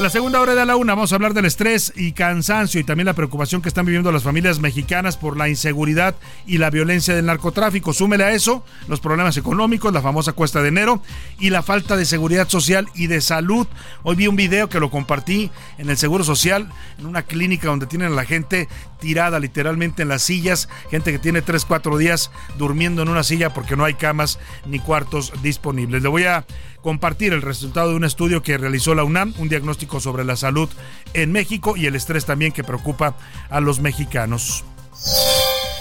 La 0.00 0.10
segunda 0.10 0.40
hora 0.40 0.54
de 0.54 0.64
la 0.64 0.76
una 0.76 0.94
vamos 0.94 1.10
a 1.10 1.16
hablar 1.16 1.34
del 1.34 1.44
estrés 1.44 1.92
y 1.96 2.12
cansancio 2.12 2.80
y 2.80 2.84
también 2.84 3.06
la 3.06 3.14
preocupación 3.14 3.60
que 3.60 3.68
están 3.68 3.84
viviendo 3.84 4.12
las 4.12 4.22
familias 4.22 4.60
mexicanas 4.60 5.16
por 5.16 5.36
la 5.36 5.48
inseguridad 5.48 6.14
y 6.46 6.58
la 6.58 6.70
violencia 6.70 7.16
del 7.16 7.26
narcotráfico. 7.26 7.92
Súmele 7.92 8.22
a 8.22 8.30
eso 8.30 8.64
los 8.86 9.00
problemas 9.00 9.36
económicos, 9.36 9.92
la 9.92 10.00
famosa 10.00 10.34
cuesta 10.34 10.62
de 10.62 10.68
enero 10.68 11.02
y 11.40 11.50
la 11.50 11.64
falta 11.64 11.96
de 11.96 12.04
seguridad 12.04 12.48
social 12.48 12.88
y 12.94 13.08
de 13.08 13.20
salud. 13.20 13.66
Hoy 14.04 14.14
vi 14.14 14.28
un 14.28 14.36
video 14.36 14.68
que 14.68 14.78
lo 14.78 14.88
compartí 14.88 15.50
en 15.78 15.90
el 15.90 15.96
Seguro 15.96 16.22
Social, 16.22 16.70
en 16.96 17.06
una 17.06 17.22
clínica 17.22 17.66
donde 17.66 17.86
tienen 17.86 18.12
a 18.12 18.16
la 18.16 18.24
gente 18.24 18.68
tirada 19.00 19.40
literalmente 19.40 20.02
en 20.02 20.08
las 20.08 20.22
sillas, 20.22 20.68
gente 20.92 21.10
que 21.10 21.18
tiene 21.18 21.42
3, 21.42 21.64
4 21.64 21.98
días 21.98 22.30
durmiendo 22.56 23.02
en 23.02 23.08
una 23.08 23.24
silla 23.24 23.52
porque 23.52 23.76
no 23.76 23.84
hay 23.84 23.94
camas 23.94 24.38
ni 24.64 24.78
cuartos 24.78 25.32
disponibles. 25.42 26.02
Le 26.02 26.08
voy 26.08 26.24
a 26.24 26.46
compartir 26.82 27.32
el 27.32 27.42
resultado 27.42 27.90
de 27.90 27.96
un 27.96 28.04
estudio 28.04 28.42
que 28.42 28.58
realizó 28.58 28.94
la 28.94 29.04
UNAM, 29.04 29.34
un 29.38 29.48
diagnóstico 29.48 30.00
sobre 30.00 30.24
la 30.24 30.36
salud 30.36 30.68
en 31.14 31.32
México 31.32 31.76
y 31.76 31.86
el 31.86 31.96
estrés 31.96 32.24
también 32.24 32.52
que 32.52 32.64
preocupa 32.64 33.16
a 33.50 33.60
los 33.60 33.80
mexicanos. 33.80 34.64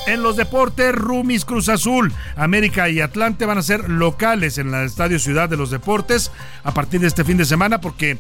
En 0.08 0.24
los 0.24 0.38
deportes, 0.38 0.96
Rumis 0.96 1.44
Cruz 1.44 1.68
Azul, 1.68 2.14
América 2.38 2.88
y 2.88 3.02
Atlante 3.02 3.46
van 3.46 3.58
a 3.58 3.62
ser 3.62 3.90
locales 3.90 4.58
en 4.58 4.72
la 4.72 4.86
Estadio 4.86 5.20
Ciudad 5.20 5.50
de 5.50 5.58
los 5.58 5.70
Deportes 5.70 6.32
a 6.64 6.74
partir 6.74 7.02
de 7.02 7.08
este 7.08 7.26
fin 7.26 7.36
de 7.36 7.44
semana 7.44 7.82
porque 7.82 8.18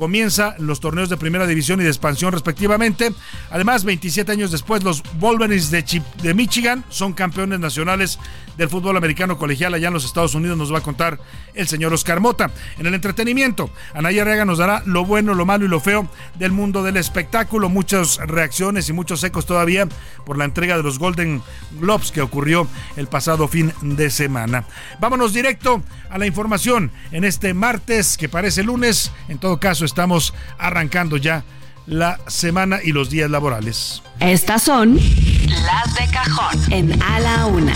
comienza 0.00 0.54
los 0.58 0.80
torneos 0.80 1.08
de 1.08 1.16
primera 1.16 1.46
división 1.46 1.80
y 1.80 1.84
de 1.84 1.90
expansión 1.90 2.32
respectivamente. 2.32 3.12
Además, 3.50 3.84
27 3.84 4.32
años 4.32 4.50
después, 4.50 4.82
los 4.82 5.02
Wolverines 5.18 5.70
de, 5.70 6.02
de 6.22 6.34
Michigan 6.34 6.84
son 6.88 7.12
campeones 7.12 7.60
nacionales 7.60 8.18
del 8.60 8.68
fútbol 8.68 8.94
americano 8.98 9.38
colegial 9.38 9.72
allá 9.72 9.88
en 9.88 9.94
los 9.94 10.04
Estados 10.04 10.34
Unidos, 10.34 10.58
nos 10.58 10.70
va 10.70 10.78
a 10.78 10.82
contar 10.82 11.18
el 11.54 11.66
señor 11.66 11.94
Oscar 11.94 12.20
Mota. 12.20 12.50
En 12.78 12.84
el 12.84 12.92
entretenimiento, 12.92 13.70
Anaya 13.94 14.22
Rega 14.22 14.44
nos 14.44 14.58
dará 14.58 14.82
lo 14.84 15.06
bueno, 15.06 15.32
lo 15.32 15.46
malo 15.46 15.64
y 15.64 15.68
lo 15.68 15.80
feo 15.80 16.06
del 16.34 16.52
mundo 16.52 16.82
del 16.82 16.98
espectáculo. 16.98 17.70
Muchas 17.70 18.18
reacciones 18.18 18.86
y 18.90 18.92
muchos 18.92 19.24
ecos 19.24 19.46
todavía 19.46 19.88
por 20.26 20.36
la 20.36 20.44
entrega 20.44 20.76
de 20.76 20.82
los 20.82 20.98
Golden 20.98 21.40
Globes 21.80 22.12
que 22.12 22.20
ocurrió 22.20 22.68
el 22.98 23.06
pasado 23.06 23.48
fin 23.48 23.72
de 23.80 24.10
semana. 24.10 24.66
Vámonos 25.00 25.32
directo 25.32 25.82
a 26.10 26.18
la 26.18 26.26
información 26.26 26.90
en 27.12 27.24
este 27.24 27.54
martes 27.54 28.18
que 28.18 28.28
parece 28.28 28.62
lunes. 28.62 29.10
En 29.28 29.38
todo 29.38 29.58
caso, 29.58 29.86
estamos 29.86 30.34
arrancando 30.58 31.16
ya 31.16 31.44
la 31.86 32.20
semana 32.26 32.80
y 32.84 32.92
los 32.92 33.08
días 33.08 33.30
laborales. 33.30 34.02
Estas 34.20 34.64
son 34.64 34.96
las 34.96 35.94
de 35.94 36.12
cajón 36.12 36.72
en 36.72 37.02
A 37.02 37.20
la 37.20 37.46
Una. 37.46 37.74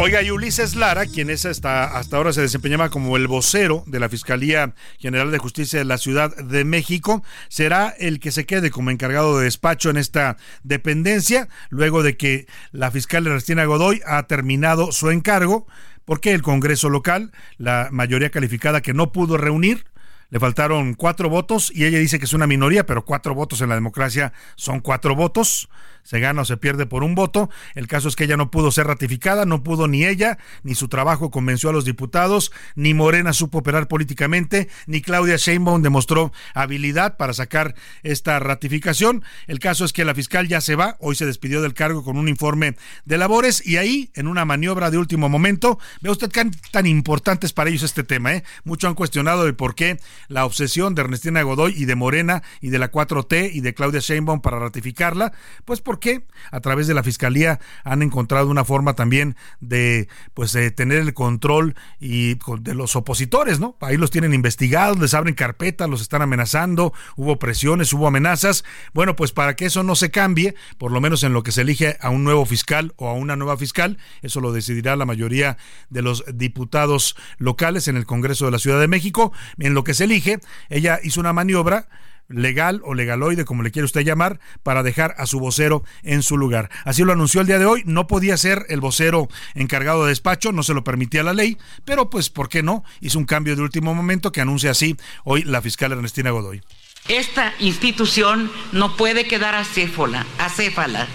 Oiga, 0.00 0.22
y 0.22 0.30
Ulises 0.30 0.76
Lara, 0.76 1.06
quien 1.06 1.28
es 1.28 1.44
hasta, 1.44 1.84
hasta 1.98 2.16
ahora 2.16 2.32
se 2.32 2.40
desempeñaba 2.40 2.88
como 2.88 3.16
el 3.16 3.26
vocero 3.26 3.82
de 3.88 3.98
la 3.98 4.08
Fiscalía 4.08 4.72
General 5.00 5.32
de 5.32 5.38
Justicia 5.38 5.80
de 5.80 5.84
la 5.84 5.98
Ciudad 5.98 6.36
de 6.36 6.64
México, 6.64 7.24
será 7.48 7.88
el 7.98 8.20
que 8.20 8.30
se 8.30 8.46
quede 8.46 8.70
como 8.70 8.92
encargado 8.92 9.36
de 9.36 9.44
despacho 9.44 9.90
en 9.90 9.96
esta 9.96 10.36
dependencia, 10.62 11.48
luego 11.68 12.04
de 12.04 12.16
que 12.16 12.46
la 12.70 12.92
fiscal 12.92 13.26
Ernestina 13.26 13.64
Godoy 13.64 14.00
ha 14.06 14.22
terminado 14.28 14.92
su 14.92 15.10
encargo, 15.10 15.66
porque 16.04 16.32
el 16.32 16.42
Congreso 16.42 16.90
local, 16.90 17.32
la 17.56 17.88
mayoría 17.90 18.30
calificada 18.30 18.82
que 18.82 18.94
no 18.94 19.10
pudo 19.10 19.36
reunir, 19.36 19.84
le 20.30 20.38
faltaron 20.38 20.94
cuatro 20.94 21.28
votos 21.28 21.72
y 21.74 21.86
ella 21.86 21.98
dice 21.98 22.18
que 22.18 22.26
es 22.26 22.34
una 22.34 22.46
minoría, 22.46 22.86
pero 22.86 23.04
cuatro 23.04 23.34
votos 23.34 23.62
en 23.62 23.70
la 23.70 23.74
democracia 23.74 24.32
son 24.56 24.80
cuatro 24.80 25.16
votos 25.16 25.68
se 26.02 26.20
gana 26.20 26.42
o 26.42 26.44
se 26.44 26.56
pierde 26.56 26.86
por 26.86 27.04
un 27.04 27.14
voto. 27.14 27.50
El 27.74 27.86
caso 27.86 28.08
es 28.08 28.16
que 28.16 28.24
ella 28.24 28.36
no 28.36 28.50
pudo 28.50 28.70
ser 28.70 28.86
ratificada, 28.86 29.44
no 29.44 29.62
pudo 29.62 29.88
ni 29.88 30.04
ella, 30.04 30.38
ni 30.62 30.74
su 30.74 30.88
trabajo 30.88 31.30
convenció 31.30 31.70
a 31.70 31.72
los 31.72 31.84
diputados, 31.84 32.52
ni 32.74 32.94
Morena 32.94 33.32
supo 33.32 33.58
operar 33.58 33.88
políticamente, 33.88 34.68
ni 34.86 35.02
Claudia 35.02 35.36
Sheinbaum 35.36 35.82
demostró 35.82 36.32
habilidad 36.54 37.16
para 37.16 37.32
sacar 37.32 37.74
esta 38.02 38.38
ratificación. 38.38 39.22
El 39.46 39.58
caso 39.58 39.84
es 39.84 39.92
que 39.92 40.04
la 40.04 40.14
fiscal 40.14 40.48
ya 40.48 40.60
se 40.60 40.74
va, 40.74 40.96
hoy 41.00 41.14
se 41.14 41.26
despidió 41.26 41.62
del 41.62 41.74
cargo 41.74 42.04
con 42.04 42.16
un 42.16 42.28
informe 42.28 42.76
de 43.04 43.18
labores 43.18 43.66
y 43.66 43.76
ahí, 43.76 44.10
en 44.14 44.26
una 44.26 44.44
maniobra 44.44 44.90
de 44.90 44.98
último 44.98 45.28
momento, 45.28 45.78
ve 46.00 46.10
usted 46.10 46.30
que 46.30 46.50
tan 46.70 46.86
importante 46.86 47.46
es 47.46 47.52
para 47.52 47.70
ellos 47.70 47.82
este 47.82 48.04
tema, 48.04 48.34
¿eh? 48.34 48.44
Mucho 48.64 48.88
han 48.88 48.94
cuestionado 48.94 49.46
el 49.46 49.54
por 49.54 49.74
qué 49.74 49.98
la 50.28 50.44
obsesión 50.44 50.94
de 50.94 51.02
Ernestina 51.02 51.42
Godoy 51.42 51.74
y 51.76 51.84
de 51.84 51.94
Morena 51.94 52.42
y 52.60 52.70
de 52.70 52.78
la 52.78 52.90
4T 52.90 53.50
y 53.52 53.60
de 53.60 53.74
Claudia 53.74 54.00
Sheinbaum 54.00 54.40
para 54.40 54.58
ratificarla, 54.58 55.32
pues 55.64 55.80
por 55.88 56.00
que 56.00 56.26
a 56.50 56.60
través 56.60 56.86
de 56.86 56.92
la 56.92 57.02
fiscalía 57.02 57.60
han 57.82 58.02
encontrado 58.02 58.50
una 58.50 58.62
forma 58.62 58.92
también 58.92 59.36
de 59.60 60.06
pues 60.34 60.52
tener 60.74 60.98
el 60.98 61.14
control 61.14 61.76
y 61.98 62.34
de 62.60 62.74
los 62.74 62.94
opositores, 62.94 63.58
¿no? 63.58 63.74
Ahí 63.80 63.96
los 63.96 64.10
tienen 64.10 64.34
investigados, 64.34 64.98
les 64.98 65.14
abren 65.14 65.34
carpetas, 65.34 65.88
los 65.88 66.02
están 66.02 66.20
amenazando, 66.20 66.92
hubo 67.16 67.38
presiones, 67.38 67.90
hubo 67.94 68.06
amenazas. 68.06 68.66
Bueno, 68.92 69.16
pues 69.16 69.32
para 69.32 69.56
que 69.56 69.64
eso 69.64 69.82
no 69.82 69.94
se 69.94 70.10
cambie, 70.10 70.54
por 70.76 70.92
lo 70.92 71.00
menos 71.00 71.22
en 71.22 71.32
lo 71.32 71.42
que 71.42 71.52
se 71.52 71.62
elige 71.62 71.96
a 72.02 72.10
un 72.10 72.22
nuevo 72.22 72.44
fiscal 72.44 72.92
o 72.96 73.08
a 73.08 73.14
una 73.14 73.36
nueva 73.36 73.56
fiscal, 73.56 73.96
eso 74.20 74.42
lo 74.42 74.52
decidirá 74.52 74.94
la 74.94 75.06
mayoría 75.06 75.56
de 75.88 76.02
los 76.02 76.22
diputados 76.34 77.16
locales 77.38 77.88
en 77.88 77.96
el 77.96 78.04
Congreso 78.04 78.44
de 78.44 78.50
la 78.50 78.58
Ciudad 78.58 78.78
de 78.78 78.88
México. 78.88 79.32
En 79.56 79.72
lo 79.72 79.84
que 79.84 79.94
se 79.94 80.04
elige, 80.04 80.38
ella 80.68 81.00
hizo 81.02 81.18
una 81.18 81.32
maniobra 81.32 81.88
legal 82.28 82.80
o 82.84 82.94
legaloide, 82.94 83.44
como 83.44 83.62
le 83.62 83.70
quiere 83.70 83.86
usted 83.86 84.02
llamar, 84.02 84.40
para 84.62 84.82
dejar 84.82 85.14
a 85.18 85.26
su 85.26 85.40
vocero 85.40 85.82
en 86.02 86.22
su 86.22 86.36
lugar. 86.36 86.70
Así 86.84 87.02
lo 87.04 87.12
anunció 87.12 87.40
el 87.40 87.46
día 87.46 87.58
de 87.58 87.66
hoy. 87.66 87.82
No 87.86 88.06
podía 88.06 88.36
ser 88.36 88.66
el 88.68 88.80
vocero 88.80 89.28
encargado 89.54 90.04
de 90.04 90.10
despacho, 90.10 90.52
no 90.52 90.62
se 90.62 90.74
lo 90.74 90.84
permitía 90.84 91.22
la 91.22 91.32
ley, 91.32 91.58
pero 91.84 92.10
pues, 92.10 92.30
¿por 92.30 92.48
qué 92.48 92.62
no? 92.62 92.84
Hizo 93.00 93.18
un 93.18 93.24
cambio 93.24 93.56
de 93.56 93.62
último 93.62 93.94
momento 93.94 94.32
que 94.32 94.40
anuncia 94.40 94.70
así 94.70 94.96
hoy 95.24 95.42
la 95.42 95.62
fiscal 95.62 95.92
Ernestina 95.92 96.30
Godoy. 96.30 96.62
Esta 97.08 97.54
institución 97.58 98.50
no 98.72 98.96
puede 98.96 99.26
quedar 99.26 99.54
acéfala. 99.54 100.26
acéfala. 100.38 101.06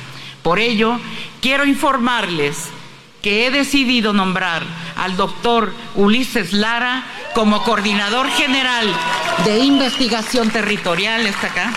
Por 0.42 0.60
ello, 0.60 1.00
quiero 1.42 1.66
informarles 1.66 2.70
que 3.24 3.48
he 3.48 3.52
decidido 3.52 4.12
nombrar 4.12 4.64
al 4.98 5.16
doctor 5.16 5.74
Ulises 5.96 6.52
Lara 6.52 7.06
como 7.34 7.64
coordinador 7.64 8.30
general 8.30 8.86
de 9.46 9.60
investigación 9.60 10.50
territorial, 10.52 11.26
está 11.26 11.48
acá, 11.48 11.74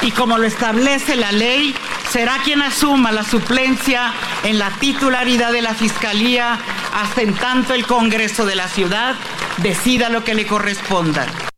y 0.00 0.10
como 0.12 0.38
lo 0.38 0.46
establece 0.46 1.16
la 1.16 1.32
ley, 1.32 1.74
será 2.10 2.38
quien 2.42 2.62
asuma 2.62 3.12
la 3.12 3.24
suplencia 3.24 4.12
en 4.42 4.58
la 4.58 4.70
titularidad 4.70 5.52
de 5.52 5.60
la 5.60 5.74
Fiscalía 5.74 6.58
hasta 6.94 7.20
en 7.20 7.34
tanto 7.34 7.74
el 7.74 7.86
Congreso 7.86 8.46
de 8.46 8.56
la 8.56 8.68
Ciudad 8.68 9.14
decida 9.58 10.08
lo 10.08 10.24
que 10.24 10.34
le 10.34 10.46
corresponda. 10.46 11.49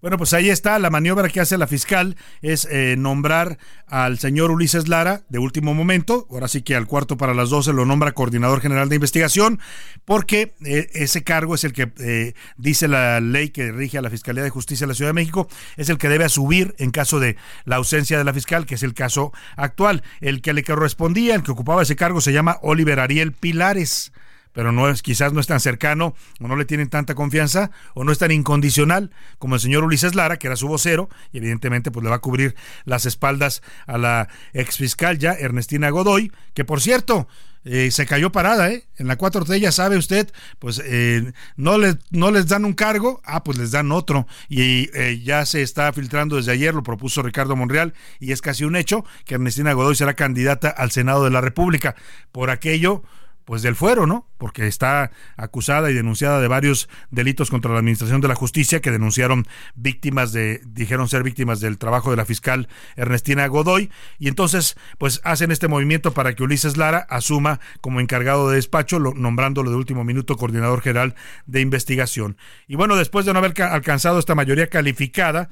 Bueno, 0.00 0.16
pues 0.16 0.32
ahí 0.32 0.48
está, 0.48 0.78
la 0.78 0.88
maniobra 0.88 1.28
que 1.28 1.40
hace 1.40 1.58
la 1.58 1.66
fiscal 1.66 2.16
es 2.40 2.66
eh, 2.70 2.94
nombrar 2.96 3.58
al 3.86 4.18
señor 4.18 4.50
Ulises 4.50 4.88
Lara 4.88 5.24
de 5.28 5.38
último 5.38 5.74
momento, 5.74 6.26
ahora 6.30 6.48
sí 6.48 6.62
que 6.62 6.74
al 6.74 6.86
cuarto 6.86 7.18
para 7.18 7.34
las 7.34 7.50
doce 7.50 7.74
lo 7.74 7.84
nombra 7.84 8.12
coordinador 8.12 8.62
general 8.62 8.88
de 8.88 8.94
investigación, 8.94 9.60
porque 10.06 10.54
eh, 10.64 10.88
ese 10.94 11.22
cargo 11.22 11.54
es 11.54 11.64
el 11.64 11.74
que 11.74 11.92
eh, 11.98 12.32
dice 12.56 12.88
la 12.88 13.20
ley 13.20 13.50
que 13.50 13.72
rige 13.72 13.98
a 13.98 14.02
la 14.02 14.08
Fiscalía 14.08 14.42
de 14.42 14.48
Justicia 14.48 14.86
de 14.86 14.92
la 14.92 14.94
Ciudad 14.94 15.10
de 15.10 15.14
México, 15.14 15.48
es 15.76 15.90
el 15.90 15.98
que 15.98 16.08
debe 16.08 16.26
subir 16.30 16.74
en 16.78 16.92
caso 16.92 17.20
de 17.20 17.36
la 17.66 17.76
ausencia 17.76 18.16
de 18.16 18.24
la 18.24 18.32
fiscal, 18.32 18.64
que 18.64 18.76
es 18.76 18.82
el 18.82 18.94
caso 18.94 19.34
actual. 19.56 20.02
El 20.22 20.40
que 20.40 20.54
le 20.54 20.64
correspondía, 20.64 21.34
el 21.34 21.42
que 21.42 21.50
ocupaba 21.50 21.82
ese 21.82 21.96
cargo 21.96 22.22
se 22.22 22.32
llama 22.32 22.58
Oliver 22.62 23.00
Ariel 23.00 23.32
Pilares 23.32 24.12
pero 24.52 24.72
no 24.72 24.88
es, 24.88 25.02
quizás 25.02 25.32
no 25.32 25.40
es 25.40 25.46
tan 25.46 25.60
cercano 25.60 26.14
o 26.40 26.48
no 26.48 26.56
le 26.56 26.64
tienen 26.64 26.88
tanta 26.88 27.14
confianza 27.14 27.70
o 27.94 28.04
no 28.04 28.12
es 28.12 28.18
tan 28.18 28.30
incondicional 28.30 29.10
como 29.38 29.54
el 29.54 29.60
señor 29.60 29.84
Ulises 29.84 30.14
Lara, 30.14 30.38
que 30.38 30.46
era 30.46 30.56
su 30.56 30.68
vocero, 30.68 31.08
y 31.32 31.38
evidentemente 31.38 31.90
pues 31.90 32.04
le 32.04 32.10
va 32.10 32.16
a 32.16 32.20
cubrir 32.20 32.54
las 32.84 33.06
espaldas 33.06 33.62
a 33.86 33.98
la 33.98 34.28
ex 34.52 34.76
fiscal 34.76 35.18
ya, 35.18 35.32
Ernestina 35.32 35.90
Godoy, 35.90 36.32
que 36.54 36.64
por 36.64 36.80
cierto, 36.80 37.28
eh, 37.64 37.90
se 37.90 38.06
cayó 38.06 38.32
parada, 38.32 38.70
¿eh? 38.70 38.84
En 38.96 39.06
la 39.06 39.18
4T, 39.18 39.58
ya 39.58 39.70
sabe 39.70 39.98
usted, 39.98 40.32
pues 40.58 40.80
eh, 40.82 41.32
no, 41.56 41.76
les, 41.76 41.96
no 42.10 42.30
les 42.30 42.46
dan 42.48 42.64
un 42.64 42.72
cargo, 42.72 43.20
ah, 43.24 43.44
pues 43.44 43.58
les 43.58 43.70
dan 43.70 43.92
otro. 43.92 44.26
Y 44.48 44.88
eh, 44.94 45.20
ya 45.22 45.44
se 45.44 45.60
está 45.60 45.92
filtrando 45.92 46.36
desde 46.36 46.52
ayer, 46.52 46.74
lo 46.74 46.82
propuso 46.82 47.22
Ricardo 47.22 47.56
Monreal, 47.56 47.92
y 48.18 48.32
es 48.32 48.40
casi 48.40 48.64
un 48.64 48.76
hecho 48.76 49.04
que 49.26 49.34
Ernestina 49.34 49.74
Godoy 49.74 49.94
será 49.94 50.14
candidata 50.14 50.70
al 50.70 50.90
Senado 50.90 51.24
de 51.24 51.30
la 51.30 51.42
República. 51.42 51.96
Por 52.32 52.48
aquello, 52.48 53.02
pues 53.50 53.62
del 53.62 53.74
fuero, 53.74 54.06
¿no? 54.06 54.28
Porque 54.38 54.68
está 54.68 55.10
acusada 55.36 55.90
y 55.90 55.94
denunciada 55.94 56.40
de 56.40 56.46
varios 56.46 56.88
delitos 57.10 57.50
contra 57.50 57.72
la 57.72 57.80
Administración 57.80 58.20
de 58.20 58.28
la 58.28 58.36
Justicia 58.36 58.80
que 58.80 58.92
denunciaron 58.92 59.44
víctimas 59.74 60.32
de, 60.32 60.60
dijeron 60.66 61.08
ser 61.08 61.24
víctimas 61.24 61.58
del 61.58 61.76
trabajo 61.76 62.12
de 62.12 62.16
la 62.16 62.24
fiscal 62.24 62.68
Ernestina 62.94 63.48
Godoy. 63.48 63.90
Y 64.20 64.28
entonces, 64.28 64.76
pues 64.98 65.20
hacen 65.24 65.50
este 65.50 65.66
movimiento 65.66 66.14
para 66.14 66.32
que 66.34 66.44
Ulises 66.44 66.76
Lara 66.76 67.04
asuma 67.10 67.58
como 67.80 67.98
encargado 67.98 68.48
de 68.50 68.54
despacho, 68.54 69.00
nombrándolo 69.00 69.70
de 69.70 69.76
último 69.76 70.04
minuto 70.04 70.36
coordinador 70.36 70.80
general 70.80 71.16
de 71.46 71.60
investigación. 71.60 72.36
Y 72.68 72.76
bueno, 72.76 72.94
después 72.94 73.26
de 73.26 73.32
no 73.32 73.40
haber 73.40 73.60
alcanzado 73.62 74.20
esta 74.20 74.36
mayoría 74.36 74.68
calificada 74.68 75.50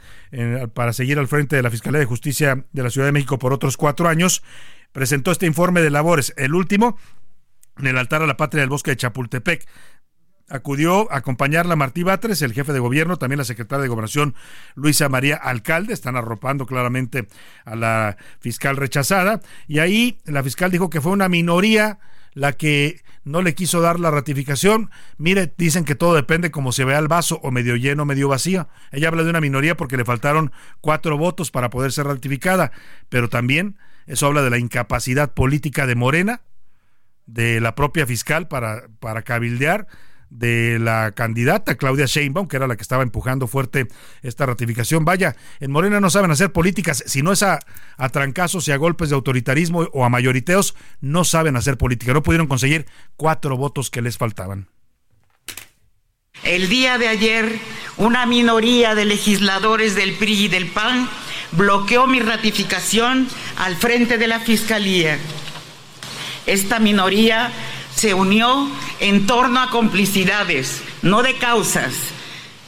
para 0.72 0.92
seguir 0.92 1.18
al 1.18 1.26
frente 1.26 1.56
de 1.56 1.64
la 1.64 1.70
Fiscalía 1.70 1.98
de 1.98 2.06
Justicia 2.06 2.64
de 2.70 2.82
la 2.84 2.90
Ciudad 2.90 3.08
de 3.08 3.12
México 3.12 3.40
por 3.40 3.52
otros 3.52 3.76
cuatro 3.76 4.08
años, 4.08 4.44
presentó 4.92 5.30
este 5.30 5.46
informe 5.46 5.80
de 5.80 5.90
labores, 5.90 6.32
el 6.36 6.54
último, 6.54 6.96
en 7.78 7.86
el 7.86 7.98
altar 7.98 8.22
a 8.22 8.26
la 8.26 8.36
patria 8.36 8.60
del 8.60 8.70
bosque 8.70 8.92
de 8.92 8.96
Chapultepec. 8.96 9.66
Acudió 10.50 11.12
a 11.12 11.18
acompañarla 11.18 11.76
Martí 11.76 12.02
Batres, 12.02 12.40
el 12.40 12.54
jefe 12.54 12.72
de 12.72 12.78
gobierno, 12.78 13.18
también 13.18 13.38
la 13.38 13.44
secretaria 13.44 13.82
de 13.82 13.88
Gobernación 13.88 14.34
Luisa 14.74 15.08
María 15.10 15.36
Alcalde, 15.36 15.92
están 15.92 16.16
arropando 16.16 16.64
claramente 16.64 17.28
a 17.66 17.76
la 17.76 18.16
fiscal 18.40 18.76
rechazada, 18.76 19.40
y 19.66 19.80
ahí 19.80 20.18
la 20.24 20.42
fiscal 20.42 20.70
dijo 20.70 20.88
que 20.88 21.02
fue 21.02 21.12
una 21.12 21.28
minoría 21.28 21.98
la 22.32 22.52
que 22.52 23.02
no 23.24 23.42
le 23.42 23.54
quiso 23.54 23.80
dar 23.80 24.00
la 24.00 24.10
ratificación. 24.10 24.90
Mire, 25.18 25.52
dicen 25.58 25.84
que 25.84 25.94
todo 25.94 26.14
depende 26.14 26.50
como 26.50 26.72
se 26.72 26.84
vea 26.84 26.98
el 26.98 27.08
vaso, 27.08 27.40
o 27.42 27.50
medio 27.50 27.76
lleno 27.76 28.06
medio 28.06 28.28
vacío. 28.28 28.68
Ella 28.90 29.08
habla 29.08 29.24
de 29.24 29.30
una 29.30 29.40
minoría 29.40 29.76
porque 29.76 29.98
le 29.98 30.04
faltaron 30.04 30.52
cuatro 30.80 31.18
votos 31.18 31.50
para 31.50 31.68
poder 31.68 31.92
ser 31.92 32.06
ratificada, 32.06 32.72
pero 33.10 33.28
también 33.28 33.76
eso 34.06 34.26
habla 34.26 34.42
de 34.42 34.50
la 34.50 34.58
incapacidad 34.58 35.34
política 35.34 35.86
de 35.86 35.94
Morena 35.94 36.40
de 37.28 37.60
la 37.60 37.74
propia 37.74 38.06
fiscal 38.06 38.48
para, 38.48 38.88
para 38.98 39.22
cabildear 39.22 39.86
de 40.30 40.78
la 40.78 41.12
candidata 41.12 41.76
Claudia 41.76 42.06
Sheinbaum, 42.06 42.48
que 42.48 42.56
era 42.56 42.66
la 42.66 42.76
que 42.76 42.82
estaba 42.82 43.02
empujando 43.02 43.46
fuerte 43.46 43.86
esta 44.22 44.46
ratificación. 44.46 45.04
Vaya, 45.04 45.36
en 45.60 45.70
Morena 45.70 46.00
no 46.00 46.10
saben 46.10 46.30
hacer 46.30 46.52
políticas, 46.52 47.02
si 47.06 47.22
no 47.22 47.32
es 47.32 47.42
a, 47.42 47.60
a 47.96 48.08
trancazos 48.08 48.66
y 48.68 48.72
a 48.72 48.76
golpes 48.76 49.10
de 49.10 49.14
autoritarismo 49.14 49.88
o 49.92 50.04
a 50.04 50.08
mayoriteos, 50.08 50.74
no 51.00 51.24
saben 51.24 51.56
hacer 51.56 51.78
política. 51.78 52.12
No 52.12 52.22
pudieron 52.22 52.46
conseguir 52.46 52.86
cuatro 53.16 53.56
votos 53.56 53.90
que 53.90 54.02
les 54.02 54.18
faltaban. 54.18 54.68
El 56.44 56.68
día 56.68 56.98
de 56.98 57.08
ayer, 57.08 57.58
una 57.96 58.24
minoría 58.26 58.94
de 58.94 59.04
legisladores 59.04 59.94
del 59.94 60.14
PRI 60.14 60.44
y 60.44 60.48
del 60.48 60.66
PAN 60.66 61.08
bloqueó 61.52 62.06
mi 62.06 62.20
ratificación 62.20 63.28
al 63.56 63.76
frente 63.76 64.18
de 64.18 64.28
la 64.28 64.40
Fiscalía. 64.40 65.18
Esta 66.48 66.78
minoría 66.78 67.52
se 67.94 68.14
unió 68.14 68.70
en 69.00 69.26
torno 69.26 69.60
a 69.60 69.68
complicidades, 69.68 70.80
no 71.02 71.22
de 71.22 71.34
causas, 71.36 71.92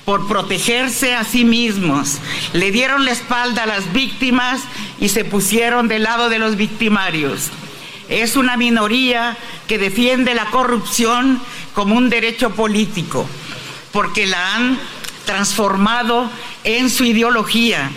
por 0.05 0.29
protegerse 0.29 1.15
a 1.15 1.25
sí 1.25 1.47
mismos. 1.47 2.19
Le 2.53 2.73
dieron 2.73 3.07
la 3.07 3.13
espalda 3.13 3.63
a 3.63 3.67
las 3.67 3.91
víctimas 3.95 4.61
y 5.01 5.09
se 5.09 5.25
pusieron 5.25 5.89
del 5.89 6.03
lado 6.03 6.29
de 6.29 6.39
los 6.39 6.57
victimarios. 6.57 7.49
Es 8.11 8.37
una 8.37 8.59
minoría 8.59 9.39
que 9.67 9.79
defiende 9.79 10.35
la 10.35 10.47
corrupción 10.51 11.41
como 11.73 11.95
un 11.95 12.11
derecho 12.11 12.51
político, 12.51 13.27
porque 13.93 14.27
la 14.27 14.57
han 14.57 14.79
transformado 15.25 16.31
en 16.65 16.91
su 16.91 17.05
ideología 17.07 17.91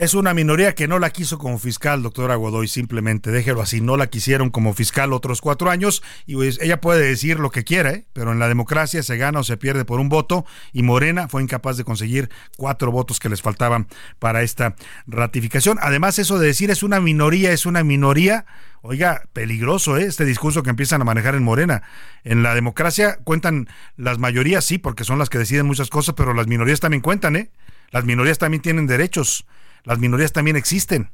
es 0.00 0.14
una 0.14 0.32
minoría 0.32 0.74
que 0.74 0.88
no 0.88 0.98
la 0.98 1.10
quiso 1.10 1.36
como 1.36 1.58
fiscal, 1.58 2.02
doctora 2.02 2.34
Godoy, 2.34 2.68
simplemente 2.68 3.30
déjelo 3.30 3.60
así, 3.60 3.82
no 3.82 3.98
la 3.98 4.06
quisieron 4.06 4.48
como 4.48 4.72
fiscal 4.72 5.12
otros 5.12 5.42
cuatro 5.42 5.70
años 5.70 6.02
y 6.24 6.36
pues, 6.36 6.58
ella 6.62 6.80
puede 6.80 7.06
decir 7.06 7.38
lo 7.38 7.50
que 7.50 7.64
quiera, 7.64 7.90
¿eh? 7.90 8.06
pero 8.14 8.32
en 8.32 8.38
la 8.38 8.48
democracia 8.48 9.02
se 9.02 9.18
gana 9.18 9.40
o 9.40 9.44
se 9.44 9.58
pierde 9.58 9.84
por 9.84 10.00
un 10.00 10.08
voto 10.08 10.46
y 10.72 10.82
Morena 10.82 11.28
fue 11.28 11.42
incapaz 11.42 11.76
de 11.76 11.84
conseguir 11.84 12.30
cuatro 12.56 12.90
votos 12.90 13.20
que 13.20 13.28
les 13.28 13.42
faltaban 13.42 13.88
para 14.18 14.40
esta 14.40 14.74
ratificación. 15.06 15.76
Además, 15.82 16.18
eso 16.18 16.38
de 16.38 16.46
decir 16.46 16.70
es 16.70 16.82
una 16.82 16.98
minoría, 16.98 17.52
es 17.52 17.66
una 17.66 17.84
minoría, 17.84 18.46
oiga, 18.80 19.24
peligroso 19.34 19.98
¿eh? 19.98 20.04
este 20.04 20.24
discurso 20.24 20.62
que 20.62 20.70
empiezan 20.70 21.02
a 21.02 21.04
manejar 21.04 21.34
en 21.34 21.42
Morena. 21.42 21.82
En 22.24 22.42
la 22.42 22.54
democracia 22.54 23.18
cuentan 23.22 23.68
las 23.98 24.16
mayorías, 24.18 24.64
sí, 24.64 24.78
porque 24.78 25.04
son 25.04 25.18
las 25.18 25.28
que 25.28 25.36
deciden 25.36 25.66
muchas 25.66 25.90
cosas, 25.90 26.14
pero 26.16 26.32
las 26.32 26.46
minorías 26.46 26.80
también 26.80 27.02
cuentan, 27.02 27.36
¿eh? 27.36 27.50
Las 27.90 28.04
minorías 28.04 28.38
también 28.38 28.62
tienen 28.62 28.86
derechos 28.86 29.44
las 29.84 29.98
minorías 29.98 30.32
también 30.32 30.56
existen. 30.56 31.10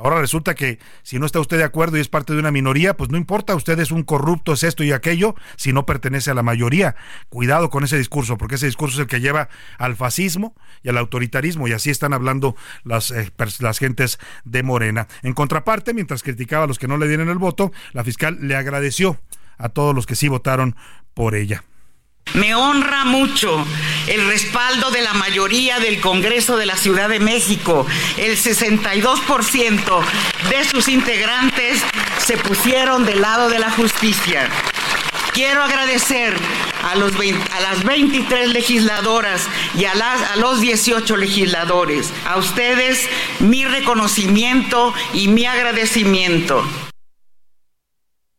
Ahora 0.00 0.18
resulta 0.18 0.54
que 0.54 0.78
si 1.02 1.18
no 1.18 1.26
está 1.26 1.40
usted 1.40 1.58
de 1.58 1.64
acuerdo 1.64 1.98
y 1.98 2.00
es 2.00 2.08
parte 2.08 2.32
de 2.32 2.38
una 2.38 2.50
minoría, 2.50 2.96
pues 2.96 3.10
no 3.10 3.18
importa, 3.18 3.54
usted 3.54 3.78
es 3.80 3.90
un 3.90 4.02
corrupto, 4.02 4.54
es 4.54 4.62
esto 4.62 4.82
y 4.82 4.92
aquello, 4.92 5.34
si 5.56 5.74
no 5.74 5.84
pertenece 5.84 6.30
a 6.30 6.34
la 6.34 6.42
mayoría. 6.42 6.96
Cuidado 7.28 7.68
con 7.68 7.84
ese 7.84 7.98
discurso, 7.98 8.38
porque 8.38 8.54
ese 8.54 8.64
discurso 8.64 8.94
es 8.94 9.00
el 9.00 9.06
que 9.08 9.20
lleva 9.20 9.50
al 9.76 9.96
fascismo 9.96 10.54
y 10.82 10.88
al 10.88 10.96
autoritarismo, 10.96 11.68
y 11.68 11.72
así 11.72 11.90
están 11.90 12.14
hablando 12.14 12.56
las, 12.82 13.10
eh, 13.10 13.30
las 13.60 13.78
gentes 13.78 14.18
de 14.44 14.62
Morena. 14.62 15.06
En 15.22 15.34
contraparte, 15.34 15.92
mientras 15.92 16.22
criticaba 16.22 16.64
a 16.64 16.66
los 16.66 16.78
que 16.78 16.88
no 16.88 16.96
le 16.96 17.06
dieron 17.06 17.28
el 17.28 17.38
voto, 17.38 17.70
la 17.92 18.02
fiscal 18.02 18.38
le 18.40 18.56
agradeció 18.56 19.20
a 19.58 19.68
todos 19.68 19.94
los 19.94 20.06
que 20.06 20.14
sí 20.14 20.28
votaron 20.28 20.76
por 21.12 21.34
ella. 21.34 21.62
Me 22.34 22.54
honra 22.54 23.04
mucho 23.04 23.66
el 24.06 24.26
respaldo 24.26 24.90
de 24.90 25.02
la 25.02 25.14
mayoría 25.14 25.78
del 25.80 26.00
Congreso 26.00 26.56
de 26.56 26.66
la 26.66 26.76
Ciudad 26.76 27.08
de 27.08 27.20
México. 27.20 27.86
El 28.16 28.36
62% 28.36 30.02
de 30.48 30.64
sus 30.64 30.88
integrantes 30.88 31.82
se 32.18 32.36
pusieron 32.36 33.04
del 33.04 33.20
lado 33.20 33.48
de 33.48 33.58
la 33.58 33.70
justicia. 33.70 34.48
Quiero 35.32 35.62
agradecer 35.62 36.36
a, 36.82 36.96
los 36.96 37.12
las 37.12 37.84
23 37.84 38.52
legisladoras 38.52 39.46
y 39.76 39.84
a, 39.84 39.94
las, 39.94 40.22
a 40.22 40.36
los 40.36 40.60
18 40.60 41.16
legisladores, 41.16 42.12
a 42.26 42.36
ustedes 42.36 43.08
mi 43.38 43.64
reconocimiento 43.64 44.92
y 45.12 45.28
mi 45.28 45.46
agradecimiento. 45.46 46.64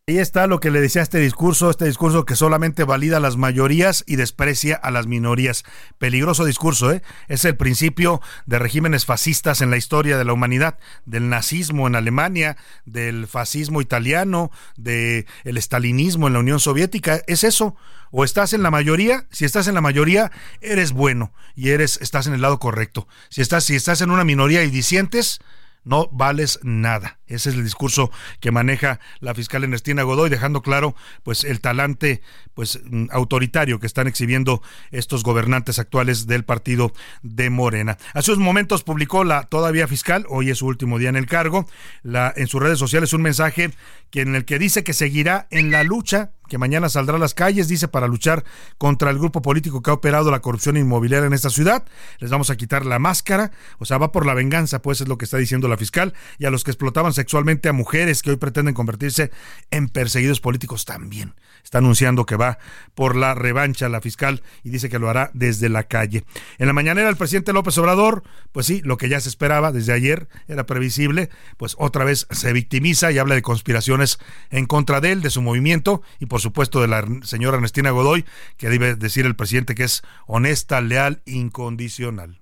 Ahí 0.07 0.17
está 0.17 0.47
lo 0.47 0.59
que 0.59 0.71
le 0.71 0.81
decía 0.81 1.03
este 1.03 1.19
discurso, 1.19 1.69
este 1.69 1.85
discurso 1.85 2.25
que 2.25 2.35
solamente 2.35 2.83
valida 2.83 3.17
a 3.17 3.19
las 3.19 3.37
mayorías 3.37 4.03
y 4.07 4.15
desprecia 4.15 4.75
a 4.75 4.89
las 4.89 5.05
minorías. 5.05 5.63
Peligroso 5.99 6.43
discurso, 6.43 6.91
¿eh? 6.91 7.03
Es 7.27 7.45
el 7.45 7.55
principio 7.55 8.19
de 8.47 8.57
regímenes 8.57 9.05
fascistas 9.05 9.61
en 9.61 9.69
la 9.69 9.77
historia 9.77 10.17
de 10.17 10.25
la 10.25 10.33
humanidad, 10.33 10.79
del 11.05 11.29
nazismo 11.29 11.85
en 11.85 11.95
Alemania, 11.95 12.57
del 12.83 13.27
fascismo 13.27 13.79
italiano, 13.79 14.49
del 14.75 15.27
el 15.43 15.57
estalinismo 15.57 16.25
en 16.25 16.33
la 16.33 16.39
Unión 16.39 16.59
Soviética. 16.59 17.21
Es 17.27 17.43
eso. 17.43 17.75
O 18.09 18.23
estás 18.23 18.53
en 18.53 18.63
la 18.63 18.71
mayoría, 18.71 19.27
si 19.29 19.45
estás 19.45 19.67
en 19.67 19.75
la 19.75 19.81
mayoría, 19.81 20.31
eres 20.61 20.93
bueno 20.93 21.31
y 21.55 21.69
eres, 21.69 21.99
estás 22.01 22.25
en 22.25 22.33
el 22.33 22.41
lado 22.41 22.57
correcto. 22.57 23.07
Si 23.29 23.41
estás, 23.41 23.65
si 23.65 23.75
estás 23.75 24.01
en 24.01 24.09
una 24.09 24.25
minoría 24.25 24.63
y 24.63 24.71
disientes, 24.71 25.39
no 25.83 26.09
vales 26.11 26.59
nada. 26.63 27.20
Ese 27.31 27.49
es 27.49 27.55
el 27.55 27.63
discurso 27.63 28.11
que 28.39 28.51
maneja 28.51 28.99
la 29.19 29.33
fiscal 29.33 29.63
Ernestina 29.63 30.03
Godoy, 30.03 30.29
dejando 30.29 30.61
claro 30.61 30.95
pues 31.23 31.43
el 31.43 31.61
talante 31.61 32.21
pues 32.53 32.79
mm, 32.83 33.05
autoritario 33.11 33.79
que 33.79 33.87
están 33.87 34.07
exhibiendo 34.07 34.61
estos 34.91 35.23
gobernantes 35.23 35.79
actuales 35.79 36.27
del 36.27 36.43
partido 36.43 36.93
de 37.23 37.49
Morena. 37.49 37.97
Hace 38.13 38.31
unos 38.31 38.43
momentos 38.43 38.83
publicó 38.83 39.23
la 39.23 39.43
todavía 39.43 39.87
fiscal, 39.87 40.25
hoy 40.29 40.49
es 40.49 40.59
su 40.59 40.67
último 40.67 40.99
día 40.99 41.09
en 41.09 41.15
el 41.15 41.27
cargo, 41.27 41.67
la, 42.03 42.33
en 42.35 42.47
sus 42.47 42.61
redes 42.61 42.79
sociales 42.79 43.13
un 43.13 43.21
mensaje 43.21 43.71
que 44.09 44.21
en 44.21 44.35
el 44.35 44.45
que 44.45 44.59
dice 44.59 44.83
que 44.83 44.93
seguirá 44.93 45.47
en 45.51 45.71
la 45.71 45.83
lucha 45.83 46.31
que 46.51 46.57
mañana 46.57 46.89
saldrá 46.89 47.15
a 47.15 47.19
las 47.19 47.33
calles, 47.33 47.69
dice, 47.69 47.87
para 47.87 48.07
luchar 48.07 48.43
contra 48.77 49.09
el 49.09 49.17
grupo 49.17 49.41
político 49.41 49.81
que 49.81 49.89
ha 49.89 49.93
operado 49.93 50.31
la 50.31 50.41
corrupción 50.41 50.75
inmobiliaria 50.75 51.25
en 51.25 51.31
esta 51.31 51.49
ciudad. 51.49 51.85
Les 52.19 52.29
vamos 52.29 52.49
a 52.49 52.57
quitar 52.57 52.85
la 52.85 52.99
máscara, 52.99 53.51
o 53.79 53.85
sea, 53.85 53.97
va 53.97 54.11
por 54.11 54.25
la 54.25 54.33
venganza, 54.33 54.81
pues 54.81 54.99
es 54.99 55.07
lo 55.07 55.17
que 55.17 55.23
está 55.23 55.37
diciendo 55.37 55.69
la 55.69 55.77
fiscal, 55.77 56.13
y 56.39 56.45
a 56.45 56.51
los 56.51 56.65
que 56.65 56.71
explotaban 56.71 57.13
sexualmente 57.21 57.69
a 57.69 57.73
mujeres 57.73 58.23
que 58.23 58.31
hoy 58.31 58.37
pretenden 58.37 58.73
convertirse 58.73 59.29
en 59.69 59.89
perseguidos 59.89 60.41
políticos 60.41 60.85
también. 60.85 61.35
Está 61.63 61.77
anunciando 61.77 62.25
que 62.25 62.35
va 62.35 62.57
por 62.95 63.15
la 63.15 63.35
revancha 63.35 63.89
la 63.89 64.01
fiscal 64.01 64.41
y 64.63 64.71
dice 64.71 64.89
que 64.89 64.97
lo 64.97 65.07
hará 65.07 65.29
desde 65.35 65.69
la 65.69 65.83
calle. 65.83 66.23
En 66.57 66.65
la 66.65 66.73
mañanera 66.73 67.09
el 67.09 67.17
presidente 67.17 67.53
López 67.53 67.77
Obrador, 67.77 68.23
pues 68.51 68.65
sí, 68.65 68.81
lo 68.83 68.97
que 68.97 69.07
ya 69.07 69.19
se 69.19 69.29
esperaba 69.29 69.71
desde 69.71 69.93
ayer 69.93 70.29
era 70.47 70.65
previsible, 70.65 71.29
pues 71.57 71.75
otra 71.77 72.05
vez 72.05 72.25
se 72.31 72.53
victimiza 72.53 73.11
y 73.11 73.19
habla 73.19 73.35
de 73.35 73.43
conspiraciones 73.43 74.17
en 74.49 74.65
contra 74.65 74.99
de 74.99 75.11
él, 75.11 75.21
de 75.21 75.29
su 75.29 75.43
movimiento 75.43 76.01
y 76.19 76.25
por 76.25 76.41
supuesto 76.41 76.81
de 76.81 76.87
la 76.87 77.05
señora 77.21 77.57
Ernestina 77.57 77.91
Godoy, 77.91 78.25
que 78.57 78.69
debe 78.69 78.95
decir 78.95 79.27
el 79.27 79.35
presidente 79.35 79.75
que 79.75 79.83
es 79.83 80.01
honesta, 80.25 80.81
leal, 80.81 81.21
incondicional. 81.25 82.40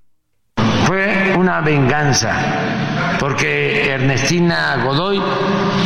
Fue 0.90 1.36
una 1.38 1.62
venganza, 1.62 2.36
porque 3.20 3.92
Ernestina 3.92 4.78
Godoy 4.84 5.22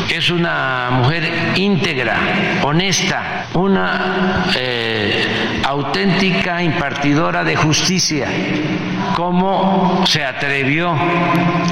es 0.08 0.30
una 0.30 0.92
mujer 0.92 1.30
íntegra, 1.56 2.16
honesta, 2.62 3.48
una 3.54 4.46
eh, 4.56 5.62
auténtica 5.68 6.64
impartidora 6.64 7.44
de 7.44 7.54
justicia. 7.58 8.30
¿Cómo 9.14 10.06
se 10.08 10.24
atrevió 10.24 10.96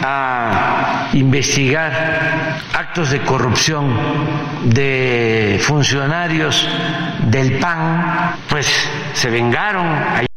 a 0.03 1.07
investigar 1.13 2.59
actos 2.73 3.11
de 3.11 3.21
corrupción 3.21 3.95
de 4.65 5.57
funcionarios 5.63 6.67
del 7.27 7.59
PAN? 7.59 8.35
Pues 8.49 8.67
se 9.13 9.29
vengaron. 9.29 10.29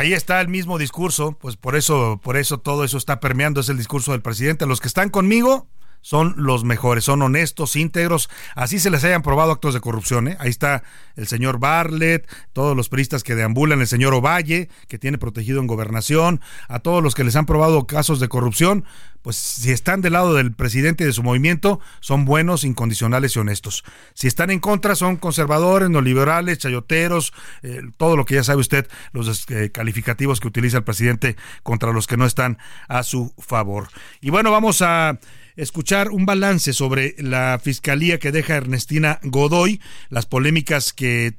Ahí 0.00 0.14
está 0.14 0.40
el 0.40 0.48
mismo 0.48 0.78
discurso, 0.78 1.32
pues 1.32 1.58
por 1.58 1.76
eso, 1.76 2.18
por 2.22 2.38
eso 2.38 2.56
todo 2.56 2.84
eso 2.84 2.96
está 2.96 3.20
permeando, 3.20 3.60
es 3.60 3.68
el 3.68 3.76
discurso 3.76 4.12
del 4.12 4.22
presidente. 4.22 4.64
Los 4.64 4.80
que 4.80 4.88
están 4.88 5.10
conmigo, 5.10 5.66
son 6.02 6.34
los 6.36 6.64
mejores, 6.64 7.04
son 7.04 7.22
honestos, 7.22 7.76
íntegros, 7.76 8.30
así 8.54 8.78
se 8.78 8.90
les 8.90 9.04
hayan 9.04 9.22
probado 9.22 9.52
actos 9.52 9.74
de 9.74 9.80
corrupción. 9.80 10.28
¿eh? 10.28 10.36
Ahí 10.40 10.50
está 10.50 10.82
el 11.16 11.26
señor 11.26 11.58
Barlet, 11.58 12.26
todos 12.52 12.76
los 12.76 12.88
periodistas 12.88 13.22
que 13.22 13.34
deambulan, 13.34 13.80
el 13.80 13.86
señor 13.86 14.14
Ovalle, 14.14 14.68
que 14.88 14.98
tiene 14.98 15.18
protegido 15.18 15.60
en 15.60 15.66
gobernación, 15.66 16.40
a 16.68 16.78
todos 16.78 17.02
los 17.02 17.14
que 17.14 17.24
les 17.24 17.36
han 17.36 17.46
probado 17.46 17.86
casos 17.86 18.20
de 18.20 18.28
corrupción, 18.28 18.84
pues 19.22 19.36
si 19.36 19.70
están 19.70 20.00
del 20.00 20.14
lado 20.14 20.34
del 20.34 20.52
presidente 20.52 21.04
y 21.04 21.06
de 21.06 21.12
su 21.12 21.22
movimiento, 21.22 21.80
son 22.00 22.24
buenos, 22.24 22.64
incondicionales 22.64 23.36
y 23.36 23.38
honestos. 23.38 23.84
Si 24.14 24.26
están 24.26 24.50
en 24.50 24.60
contra, 24.60 24.94
son 24.94 25.16
conservadores, 25.16 25.90
neoliberales, 25.90 26.58
chayoteros, 26.58 27.34
eh, 27.62 27.82
todo 27.98 28.16
lo 28.16 28.24
que 28.24 28.36
ya 28.36 28.44
sabe 28.44 28.60
usted, 28.60 28.88
los 29.12 29.44
eh, 29.50 29.70
calificativos 29.70 30.40
que 30.40 30.48
utiliza 30.48 30.78
el 30.78 30.84
presidente 30.84 31.36
contra 31.62 31.92
los 31.92 32.06
que 32.06 32.16
no 32.16 32.24
están 32.24 32.58
a 32.88 33.02
su 33.02 33.34
favor. 33.38 33.88
Y 34.22 34.30
bueno, 34.30 34.50
vamos 34.50 34.80
a 34.80 35.18
escuchar 35.56 36.10
un 36.10 36.26
balance 36.26 36.72
sobre 36.72 37.14
la 37.18 37.60
fiscalía 37.62 38.18
que 38.18 38.32
deja 38.32 38.56
Ernestina 38.56 39.20
Godoy, 39.22 39.80
las 40.08 40.26
polémicas 40.26 40.92
que, 40.92 41.34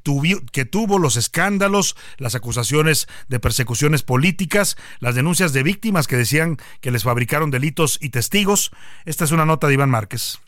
que 0.51 0.65
tuvo, 0.65 0.99
los 0.99 1.17
escándalos, 1.17 1.95
las 2.17 2.35
acusaciones 2.35 3.07
de 3.27 3.39
persecuciones 3.39 4.03
políticas, 4.03 4.77
las 4.99 5.15
denuncias 5.15 5.53
de 5.53 5.63
víctimas 5.63 6.07
que 6.07 6.17
decían 6.17 6.57
que 6.81 6.91
les 6.91 7.03
fabricaron 7.03 7.51
delitos 7.51 7.97
y 8.01 8.09
testigos. 8.09 8.71
Esta 9.05 9.25
es 9.25 9.31
una 9.31 9.45
nota 9.45 9.67
de 9.67 9.73
Iván 9.73 9.89
Márquez. 9.89 10.39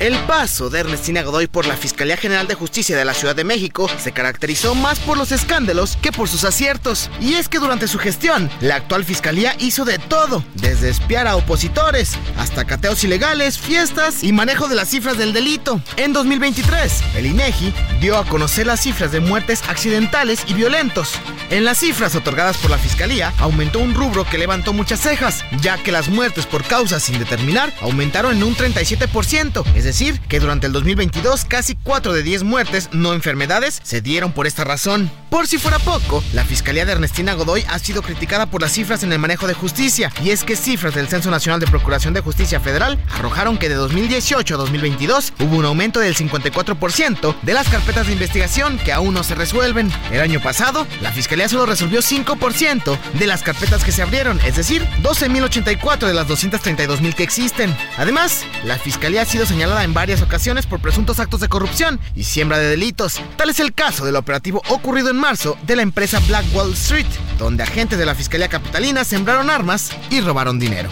El 0.00 0.16
paso 0.20 0.70
de 0.70 0.80
Ernestina 0.80 1.20
Godoy 1.20 1.46
por 1.46 1.66
la 1.66 1.76
Fiscalía 1.76 2.16
General 2.16 2.46
de 2.48 2.54
Justicia 2.54 2.96
de 2.96 3.04
la 3.04 3.12
Ciudad 3.12 3.36
de 3.36 3.44
México 3.44 3.86
se 4.02 4.12
caracterizó 4.12 4.74
más 4.74 4.98
por 4.98 5.18
los 5.18 5.30
escándalos 5.30 5.98
que 6.00 6.10
por 6.10 6.26
sus 6.26 6.44
aciertos. 6.44 7.10
Y 7.20 7.34
es 7.34 7.50
que 7.50 7.58
durante 7.58 7.86
su 7.86 7.98
gestión, 7.98 8.48
la 8.62 8.76
actual 8.76 9.04
Fiscalía 9.04 9.54
hizo 9.58 9.84
de 9.84 9.98
todo, 9.98 10.42
desde 10.54 10.88
espiar 10.88 11.26
a 11.26 11.36
opositores 11.36 12.12
hasta 12.38 12.64
cateos 12.64 13.04
ilegales, 13.04 13.58
fiestas 13.58 14.24
y 14.24 14.32
manejo 14.32 14.68
de 14.68 14.74
las 14.74 14.88
cifras 14.88 15.18
del 15.18 15.34
delito. 15.34 15.82
En 15.98 16.14
2023, 16.14 17.02
el 17.16 17.26
INEGI 17.26 17.74
dio 18.00 18.16
a 18.16 18.24
conocer 18.24 18.66
las 18.66 18.80
cifras 18.80 19.12
de 19.12 19.20
muertes 19.20 19.62
accidentales 19.68 20.44
y 20.46 20.54
violentos. 20.54 21.12
En 21.50 21.66
las 21.66 21.76
cifras 21.76 22.14
otorgadas 22.14 22.56
por 22.56 22.70
la 22.70 22.78
Fiscalía, 22.78 23.34
aumentó 23.36 23.80
un 23.80 23.94
rubro 23.94 24.24
que 24.24 24.38
levantó 24.38 24.72
muchas 24.72 25.00
cejas, 25.00 25.44
ya 25.60 25.76
que 25.76 25.92
las 25.92 26.08
muertes 26.08 26.46
por 26.46 26.64
causas 26.64 27.02
sin 27.02 27.18
determinar 27.18 27.74
aumentaron 27.82 28.34
en 28.34 28.44
un 28.44 28.56
37%, 28.56 29.62
es 29.74 29.84
decir, 29.84 29.89
que 30.28 30.38
durante 30.38 30.68
el 30.68 30.72
2022 30.72 31.44
casi 31.46 31.74
4 31.74 32.12
de 32.12 32.22
10 32.22 32.44
muertes 32.44 32.90
no 32.92 33.12
enfermedades 33.12 33.80
se 33.82 34.00
dieron 34.00 34.32
por 34.32 34.46
esta 34.46 34.62
razón. 34.62 35.10
Por 35.30 35.48
si 35.48 35.58
fuera 35.58 35.80
poco, 35.80 36.22
la 36.32 36.44
Fiscalía 36.44 36.84
de 36.84 36.92
Ernestina 36.92 37.34
Godoy 37.34 37.64
ha 37.68 37.78
sido 37.80 38.00
criticada 38.00 38.46
por 38.46 38.62
las 38.62 38.72
cifras 38.72 39.02
en 39.02 39.12
el 39.12 39.18
manejo 39.18 39.48
de 39.48 39.54
justicia, 39.54 40.12
y 40.22 40.30
es 40.30 40.44
que 40.44 40.54
cifras 40.54 40.94
del 40.94 41.08
Censo 41.08 41.30
Nacional 41.30 41.58
de 41.58 41.66
Procuración 41.66 42.14
de 42.14 42.20
Justicia 42.20 42.60
Federal 42.60 42.98
arrojaron 43.10 43.58
que 43.58 43.68
de 43.68 43.74
2018 43.74 44.54
a 44.54 44.58
2022 44.58 45.32
hubo 45.40 45.56
un 45.56 45.64
aumento 45.64 45.98
del 45.98 46.14
54% 46.14 47.34
de 47.42 47.54
las 47.54 47.68
carpetas 47.68 48.06
de 48.06 48.12
investigación 48.12 48.78
que 48.78 48.92
aún 48.92 49.14
no 49.14 49.24
se 49.24 49.34
resuelven. 49.34 49.92
El 50.12 50.20
año 50.20 50.40
pasado, 50.40 50.86
la 51.00 51.10
Fiscalía 51.10 51.48
solo 51.48 51.66
resolvió 51.66 52.00
5% 52.00 52.96
de 53.14 53.26
las 53.26 53.42
carpetas 53.42 53.82
que 53.82 53.92
se 53.92 54.02
abrieron, 54.02 54.40
es 54.44 54.56
decir, 54.56 54.86
12.084 55.02 56.06
de 56.06 56.14
las 56.14 56.28
232.000 56.28 57.14
que 57.14 57.24
existen. 57.24 57.76
Además, 57.98 58.44
la 58.64 58.78
Fiscalía 58.78 59.22
ha 59.22 59.26
sido 59.26 59.46
señalada 59.46 59.79
en 59.84 59.94
varias 59.94 60.22
ocasiones 60.22 60.66
por 60.66 60.80
presuntos 60.80 61.20
actos 61.20 61.40
de 61.40 61.48
corrupción 61.48 62.00
y 62.14 62.24
siembra 62.24 62.58
de 62.58 62.68
delitos. 62.68 63.20
Tal 63.36 63.50
es 63.50 63.60
el 63.60 63.72
caso 63.72 64.04
del 64.04 64.16
operativo 64.16 64.62
ocurrido 64.68 65.10
en 65.10 65.16
marzo 65.16 65.56
de 65.62 65.76
la 65.76 65.82
empresa 65.82 66.20
Black 66.28 66.44
Wall 66.52 66.72
Street, 66.72 67.06
donde 67.38 67.62
agentes 67.62 67.98
de 67.98 68.06
la 68.06 68.14
Fiscalía 68.14 68.48
Capitalina 68.48 69.04
sembraron 69.04 69.50
armas 69.50 69.90
y 70.10 70.20
robaron 70.20 70.58
dinero. 70.58 70.90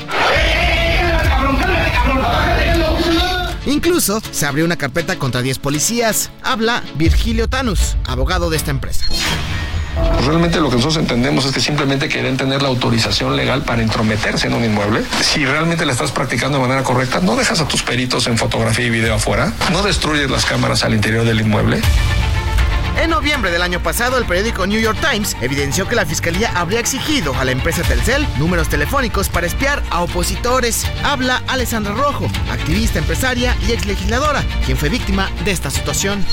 Incluso 3.66 4.22
se 4.30 4.46
abrió 4.46 4.64
una 4.64 4.76
carpeta 4.76 5.18
contra 5.18 5.42
10 5.42 5.58
policías. 5.58 6.30
Habla 6.42 6.82
Virgilio 6.94 7.48
Tanus, 7.48 7.96
abogado 8.06 8.48
de 8.50 8.56
esta 8.56 8.70
empresa. 8.70 9.04
Pues 10.14 10.26
realmente 10.26 10.60
lo 10.60 10.68
que 10.68 10.76
nosotros 10.76 10.96
entendemos 10.96 11.44
es 11.44 11.52
que 11.52 11.60
simplemente 11.60 12.08
quieren 12.08 12.36
tener 12.36 12.62
la 12.62 12.68
autorización 12.68 13.36
legal 13.36 13.62
para 13.62 13.82
intrometerse 13.82 14.48
en 14.48 14.54
un 14.54 14.64
inmueble. 14.64 15.04
Si 15.20 15.44
realmente 15.44 15.86
la 15.86 15.92
estás 15.92 16.12
practicando 16.12 16.58
de 16.58 16.62
manera 16.62 16.82
correcta, 16.82 17.20
no 17.20 17.36
dejas 17.36 17.60
a 17.60 17.68
tus 17.68 17.82
peritos 17.82 18.26
en 18.26 18.36
fotografía 18.36 18.86
y 18.86 18.90
video 18.90 19.14
afuera, 19.14 19.52
no 19.72 19.82
destruyes 19.82 20.30
las 20.30 20.44
cámaras 20.44 20.84
al 20.84 20.94
interior 20.94 21.24
del 21.24 21.40
inmueble. 21.40 21.80
En 23.00 23.10
noviembre 23.10 23.52
del 23.52 23.62
año 23.62 23.80
pasado, 23.80 24.18
el 24.18 24.24
periódico 24.24 24.66
New 24.66 24.80
York 24.80 24.98
Times 25.00 25.36
evidenció 25.40 25.86
que 25.86 25.94
la 25.94 26.04
fiscalía 26.04 26.50
habría 26.56 26.80
exigido 26.80 27.32
a 27.36 27.44
la 27.44 27.52
empresa 27.52 27.82
Telcel 27.82 28.26
números 28.38 28.68
telefónicos 28.68 29.28
para 29.28 29.46
espiar 29.46 29.84
a 29.90 30.00
opositores. 30.00 30.84
Habla 31.04 31.40
Alessandra 31.46 31.94
Rojo, 31.94 32.26
activista, 32.50 32.98
empresaria 32.98 33.56
y 33.68 33.72
ex 33.72 33.86
legisladora, 33.86 34.42
quien 34.66 34.76
fue 34.76 34.88
víctima 34.88 35.30
de 35.44 35.52
esta 35.52 35.70
situación. 35.70 36.24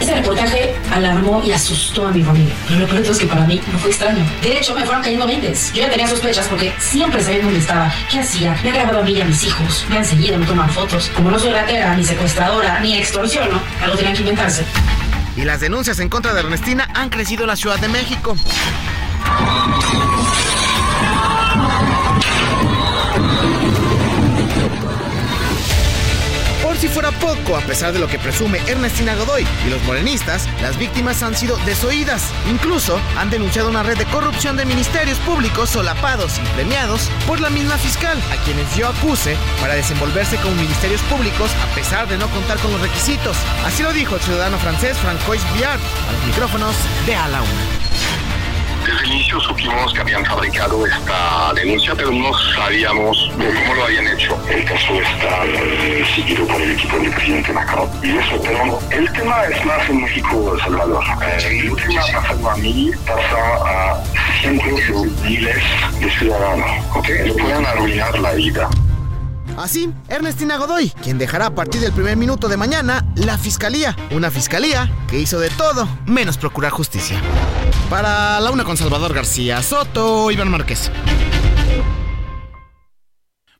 Ese 0.00 0.14
reportaje 0.14 0.74
alarmó 0.92 1.42
y 1.44 1.52
asustó 1.52 2.08
a 2.08 2.10
mi 2.10 2.22
familia. 2.22 2.54
Pero 2.68 2.80
lo 2.80 2.86
peor 2.86 3.02
es 3.02 3.18
que 3.18 3.26
para 3.26 3.46
mí 3.46 3.60
no 3.72 3.78
fue 3.78 3.90
extraño. 3.90 4.24
De 4.42 4.58
hecho, 4.58 4.74
me 4.74 4.84
fueron 4.84 5.02
cayendo 5.02 5.26
mentes. 5.26 5.72
Yo 5.72 5.82
ya 5.82 5.90
tenía 5.90 6.06
sospechas 6.06 6.46
porque 6.48 6.72
siempre 6.78 7.22
sabía 7.22 7.42
dónde 7.42 7.60
estaba, 7.60 7.92
qué 8.10 8.20
hacía. 8.20 8.56
Me 8.62 8.70
ha 8.70 8.74
grabado 8.74 9.00
a 9.00 9.02
mí 9.02 9.12
y 9.12 9.20
a 9.20 9.24
mis 9.24 9.44
hijos. 9.44 9.86
Me 9.88 9.98
han 9.98 10.04
seguido, 10.04 10.38
me 10.38 10.46
toman 10.46 10.68
fotos. 10.68 11.10
Como 11.14 11.30
no 11.30 11.38
soy 11.38 11.52
ratera, 11.52 11.94
ni 11.94 12.04
secuestradora, 12.04 12.80
ni 12.80 12.96
extorsiono, 12.96 13.60
algo 13.82 13.96
tenían 13.96 14.14
que 14.14 14.20
inventarse. 14.20 14.64
Y 15.36 15.44
las 15.44 15.60
denuncias 15.60 15.98
en 15.98 16.08
contra 16.08 16.32
de 16.32 16.40
Ernestina 16.40 16.88
han 16.94 17.10
crecido 17.10 17.42
en 17.42 17.48
la 17.48 17.56
Ciudad 17.56 17.78
de 17.78 17.88
México. 17.88 18.36
Si 26.84 26.90
fuera 26.90 27.12
poco, 27.12 27.56
a 27.56 27.62
pesar 27.62 27.94
de 27.94 27.98
lo 27.98 28.08
que 28.08 28.18
presume 28.18 28.60
Ernestina 28.66 29.14
Godoy 29.14 29.46
y 29.66 29.70
los 29.70 29.82
morenistas, 29.84 30.46
las 30.60 30.76
víctimas 30.76 31.22
han 31.22 31.34
sido 31.34 31.56
desoídas. 31.64 32.30
Incluso 32.50 33.00
han 33.16 33.30
denunciado 33.30 33.70
una 33.70 33.82
red 33.82 33.96
de 33.96 34.04
corrupción 34.04 34.58
de 34.58 34.66
ministerios 34.66 35.16
públicos 35.20 35.70
solapados 35.70 36.38
y 36.38 36.46
premiados 36.54 37.08
por 37.26 37.40
la 37.40 37.48
misma 37.48 37.78
fiscal, 37.78 38.20
a 38.30 38.36
quienes 38.44 38.74
dio 38.76 38.86
acuse 38.86 39.34
para 39.62 39.76
desenvolverse 39.76 40.36
con 40.36 40.54
ministerios 40.58 41.00
públicos 41.02 41.50
a 41.62 41.74
pesar 41.74 42.06
de 42.06 42.18
no 42.18 42.28
contar 42.28 42.58
con 42.58 42.70
los 42.70 42.82
requisitos. 42.82 43.38
Así 43.64 43.82
lo 43.82 43.94
dijo 43.94 44.16
el 44.16 44.20
ciudadano 44.20 44.58
francés 44.58 44.98
Francois 44.98 45.40
Viard 45.54 45.80
a 45.80 46.12
los 46.12 46.26
micrófonos 46.26 46.76
de 47.06 47.16
A 47.16 47.28
la 47.28 47.40
Una. 47.40 48.23
Desde 48.94 49.06
el 49.06 49.12
inicio 49.12 49.40
supimos 49.40 49.92
que 49.92 50.00
habían 50.02 50.24
fabricado 50.24 50.86
esta 50.86 51.52
denuncia, 51.54 51.94
pero 51.96 52.12
no 52.12 52.32
sabíamos 52.54 53.28
cómo 53.32 53.74
lo 53.74 53.84
habían 53.86 54.06
hecho. 54.06 54.38
El 54.48 54.64
caso 54.64 54.94
está 55.00 55.44
eh, 55.46 56.04
seguido 56.14 56.46
por 56.46 56.62
el 56.62 56.70
equipo 56.70 56.96
del 56.98 57.10
presidente 57.10 57.52
Macron. 57.52 57.90
Y 58.04 58.10
eso, 58.16 58.40
pero 58.40 58.78
el 58.90 59.12
tema 59.12 59.46
es 59.46 59.64
más 59.64 59.88
en 59.90 60.02
México, 60.02 60.56
Salvador. 60.60 61.02
Eh, 61.22 61.62
lo 61.64 61.74
que 61.74 61.88
me 61.88 61.98
ha 61.98 62.02
pasado 62.02 62.50
a 62.50 62.56
mí 62.56 62.92
pasa 63.04 63.96
a 63.96 64.04
cientos 64.40 64.76
de 64.76 65.28
miles 65.28 65.62
de 65.98 66.10
ciudadanos. 66.10 66.70
¿okay? 66.94 67.26
Le 67.26 67.32
pueden 67.32 67.66
arruinar 67.66 68.16
la 68.20 68.32
vida. 68.34 68.68
Así, 69.56 69.92
Ernestina 70.08 70.56
Godoy, 70.56 70.90
quien 71.02 71.18
dejará 71.18 71.46
a 71.46 71.54
partir 71.54 71.80
del 71.80 71.92
primer 71.92 72.16
minuto 72.16 72.48
de 72.48 72.56
mañana 72.56 73.04
la 73.16 73.38
fiscalía. 73.38 73.96
Una 74.12 74.30
fiscalía 74.30 74.90
que 75.08 75.18
hizo 75.18 75.40
de 75.40 75.50
todo 75.50 75.88
menos 76.06 76.38
procurar 76.38 76.70
justicia. 76.70 77.20
Para 77.88 78.40
la 78.40 78.50
una 78.50 78.64
con 78.64 78.76
Salvador 78.76 79.14
García 79.14 79.62
Soto, 79.62 80.30
Iván 80.30 80.50
Márquez. 80.50 80.90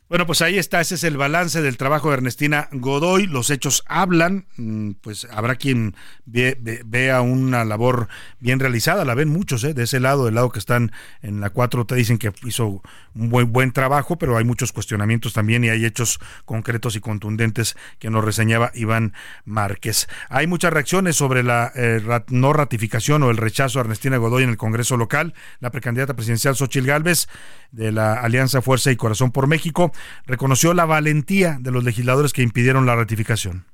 Bueno, 0.06 0.26
pues 0.26 0.42
ahí 0.42 0.58
está, 0.58 0.82
ese 0.82 0.96
es 0.96 1.04
el 1.04 1.16
balance 1.16 1.62
del 1.62 1.78
trabajo 1.78 2.10
de 2.10 2.16
Ernestina 2.16 2.68
Godoy. 2.72 3.26
Los 3.26 3.48
hechos 3.48 3.82
hablan, 3.86 4.44
mm, 4.58 4.90
pues 5.00 5.26
habrá 5.32 5.56
quien 5.56 5.96
vea 6.26 7.22
una 7.22 7.64
labor 7.64 8.08
bien 8.38 8.60
realizada, 8.60 9.06
la 9.06 9.14
ven 9.14 9.30
muchos, 9.30 9.64
¿eh? 9.64 9.72
de 9.72 9.84
ese 9.84 10.00
lado, 10.00 10.26
del 10.26 10.34
lado 10.34 10.50
que 10.50 10.58
están 10.58 10.92
en 11.22 11.40
la 11.40 11.48
4 11.48 11.86
te 11.86 11.94
dicen 11.94 12.18
que 12.18 12.34
hizo 12.44 12.82
un 13.14 13.30
buen, 13.30 13.50
buen 13.50 13.72
trabajo, 13.72 14.18
pero 14.18 14.36
hay 14.36 14.44
muchos 14.44 14.72
cuestionamientos 14.72 15.32
también 15.32 15.64
y 15.64 15.70
hay 15.70 15.86
hechos 15.86 16.20
concretos 16.44 16.96
y 16.96 17.00
contundentes 17.00 17.74
que 17.98 18.10
nos 18.10 18.22
reseñaba 18.22 18.72
Iván 18.74 19.14
Márquez. 19.46 20.06
Hay 20.28 20.46
muchas 20.46 20.74
reacciones 20.74 21.16
sobre 21.16 21.42
la 21.42 21.72
eh, 21.74 22.02
no 22.28 22.52
ratificación 22.52 23.22
o 23.22 23.30
el 23.30 23.38
rechazo 23.38 23.78
a 23.78 23.82
Ernestina 23.82 24.18
Godoy 24.18 24.42
en 24.42 24.50
el 24.50 24.58
Congreso 24.58 24.98
local. 24.98 25.32
La 25.60 25.70
precandidata 25.70 26.12
presidencial 26.12 26.56
Xochil 26.56 26.84
Gálvez 26.84 27.26
de 27.72 27.90
la 27.90 28.14
Alianza 28.14 28.60
Fuerza 28.60 28.92
y 28.92 28.96
Corazón 28.96 29.32
por 29.32 29.46
México 29.46 29.93
reconoció 30.26 30.74
la 30.74 30.84
valentía 30.84 31.56
de 31.60 31.70
los 31.70 31.84
legisladores 31.84 32.32
que 32.32 32.42
impidieron 32.42 32.86
la 32.86 32.96
ratificación. 32.96 33.66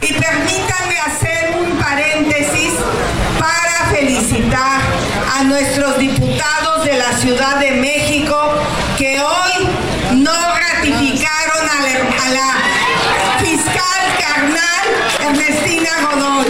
Y 0.00 0.12
permítanme 0.12 0.98
hacer 1.06 1.56
un 1.60 1.78
paréntesis 1.78 2.72
para 3.38 3.90
felicitar 3.94 4.80
a 5.34 5.44
nuestros 5.44 5.98
diputados 5.98 6.84
de 6.84 6.96
la 6.98 7.16
Ciudad 7.18 7.60
de 7.60 7.72
México 7.72 8.36
que 8.98 9.20
hoy 9.20 9.68
no 10.16 10.32
ratificaron 10.32 11.68
a 11.68 12.28
la, 12.30 12.52
fiscal 13.40 14.02
carnal 14.18 14.86
Ernestina 15.20 15.90
Godoy. 16.02 16.46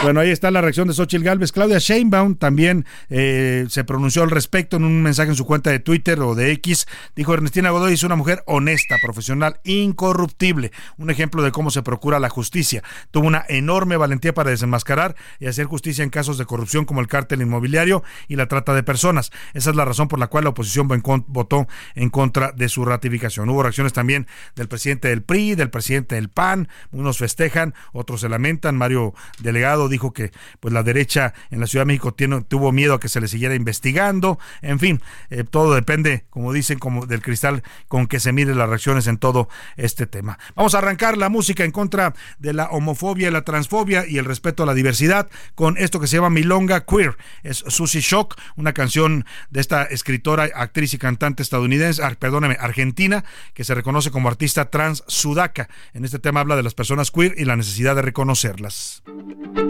Bueno, 0.00 0.20
ahí 0.20 0.30
está 0.30 0.52
la 0.52 0.60
reacción 0.60 0.86
de 0.86 0.94
Xochitl 0.94 1.24
Galvez. 1.24 1.50
Claudia 1.50 1.78
Sheinbaum 1.78 2.36
también 2.36 2.86
eh, 3.10 3.66
se 3.68 3.82
pronunció 3.82 4.22
al 4.22 4.30
respecto 4.30 4.76
en 4.76 4.84
un 4.84 5.02
mensaje 5.02 5.30
en 5.30 5.34
su 5.34 5.44
cuenta 5.44 5.70
de 5.70 5.80
Twitter 5.80 6.20
o 6.20 6.36
de 6.36 6.52
X. 6.52 6.86
Dijo 7.16 7.34
Ernestina 7.34 7.70
Godoy 7.70 7.94
es 7.94 8.04
una 8.04 8.14
mujer 8.14 8.44
honesta, 8.46 8.96
profesional, 9.02 9.58
incorruptible. 9.64 10.70
Un 10.98 11.10
ejemplo 11.10 11.42
de 11.42 11.50
cómo 11.50 11.72
se 11.72 11.82
procura 11.82 12.20
la 12.20 12.28
justicia. 12.28 12.84
Tuvo 13.10 13.26
una 13.26 13.44
enorme 13.48 13.96
valentía 13.96 14.32
para 14.32 14.50
desenmascarar 14.50 15.16
y 15.40 15.46
hacer 15.46 15.66
justicia 15.66 16.04
en 16.04 16.10
casos 16.10 16.38
de 16.38 16.46
corrupción 16.46 16.84
como 16.84 17.00
el 17.00 17.08
cártel 17.08 17.42
inmobiliario 17.42 18.04
y 18.28 18.36
la 18.36 18.46
trata 18.46 18.74
de 18.74 18.84
personas. 18.84 19.32
Esa 19.52 19.70
es 19.70 19.76
la 19.76 19.84
razón 19.84 20.06
por 20.06 20.20
la 20.20 20.28
cual 20.28 20.44
la 20.44 20.50
oposición 20.50 20.86
votó 21.26 21.66
en 21.96 22.10
contra 22.10 22.52
de 22.52 22.68
su 22.68 22.84
ratificación. 22.84 23.48
Hubo 23.48 23.64
reacciones 23.64 23.92
también 23.92 24.28
del 24.54 24.68
presidente 24.68 25.08
del 25.08 25.22
PRI, 25.22 25.56
del 25.56 25.70
presidente 25.70 26.14
del 26.14 26.28
PAN. 26.28 26.68
Unos 26.92 27.18
festejan, 27.18 27.74
otros 27.92 28.20
se 28.20 28.28
lamentan. 28.28 28.76
Mario 28.76 29.12
Delegado 29.40 29.87
dijo 29.88 30.12
que 30.12 30.32
pues 30.60 30.72
la 30.74 30.82
derecha 30.82 31.34
en 31.50 31.60
la 31.60 31.66
Ciudad 31.66 31.82
de 31.82 31.88
México 31.88 32.14
tuvo 32.14 32.72
miedo 32.72 32.94
a 32.94 33.00
que 33.00 33.08
se 33.08 33.20
le 33.20 33.28
siguiera 33.28 33.54
investigando. 33.54 34.38
En 34.62 34.78
fin, 34.78 35.00
eh, 35.30 35.44
todo 35.44 35.74
depende, 35.74 36.24
como 36.30 36.52
dicen, 36.52 36.78
como 36.78 37.06
del 37.06 37.22
cristal 37.22 37.62
con 37.88 38.06
que 38.06 38.20
se 38.20 38.32
miden 38.32 38.58
las 38.58 38.68
reacciones 38.68 39.06
en 39.06 39.18
todo 39.18 39.48
este 39.76 40.06
tema. 40.06 40.38
Vamos 40.54 40.74
a 40.74 40.78
arrancar 40.78 41.16
la 41.16 41.28
música 41.28 41.64
en 41.64 41.70
contra 41.70 42.14
de 42.38 42.52
la 42.52 42.66
homofobia 42.66 43.28
y 43.28 43.30
la 43.30 43.42
transfobia 43.42 44.06
y 44.06 44.18
el 44.18 44.24
respeto 44.24 44.62
a 44.62 44.66
la 44.66 44.74
diversidad 44.74 45.28
con 45.54 45.76
esto 45.78 46.00
que 46.00 46.06
se 46.06 46.16
llama 46.16 46.30
Milonga 46.30 46.84
Queer. 46.84 47.16
Es 47.42 47.64
Susie 47.68 48.00
Shock, 48.00 48.36
una 48.56 48.72
canción 48.72 49.24
de 49.50 49.60
esta 49.60 49.84
escritora, 49.84 50.48
actriz 50.54 50.94
y 50.94 50.98
cantante 50.98 51.42
estadounidense, 51.42 52.02
perdóneme, 52.18 52.56
argentina, 52.60 53.24
que 53.54 53.64
se 53.64 53.74
reconoce 53.74 54.10
como 54.10 54.28
artista 54.28 54.70
trans 54.70 55.04
sudaca. 55.06 55.68
En 55.92 56.04
este 56.04 56.18
tema 56.18 56.40
habla 56.40 56.56
de 56.56 56.62
las 56.62 56.74
personas 56.74 57.10
queer 57.10 57.34
y 57.36 57.44
la 57.44 57.56
necesidad 57.56 57.96
de 57.96 58.02
reconocerlas. 58.02 59.02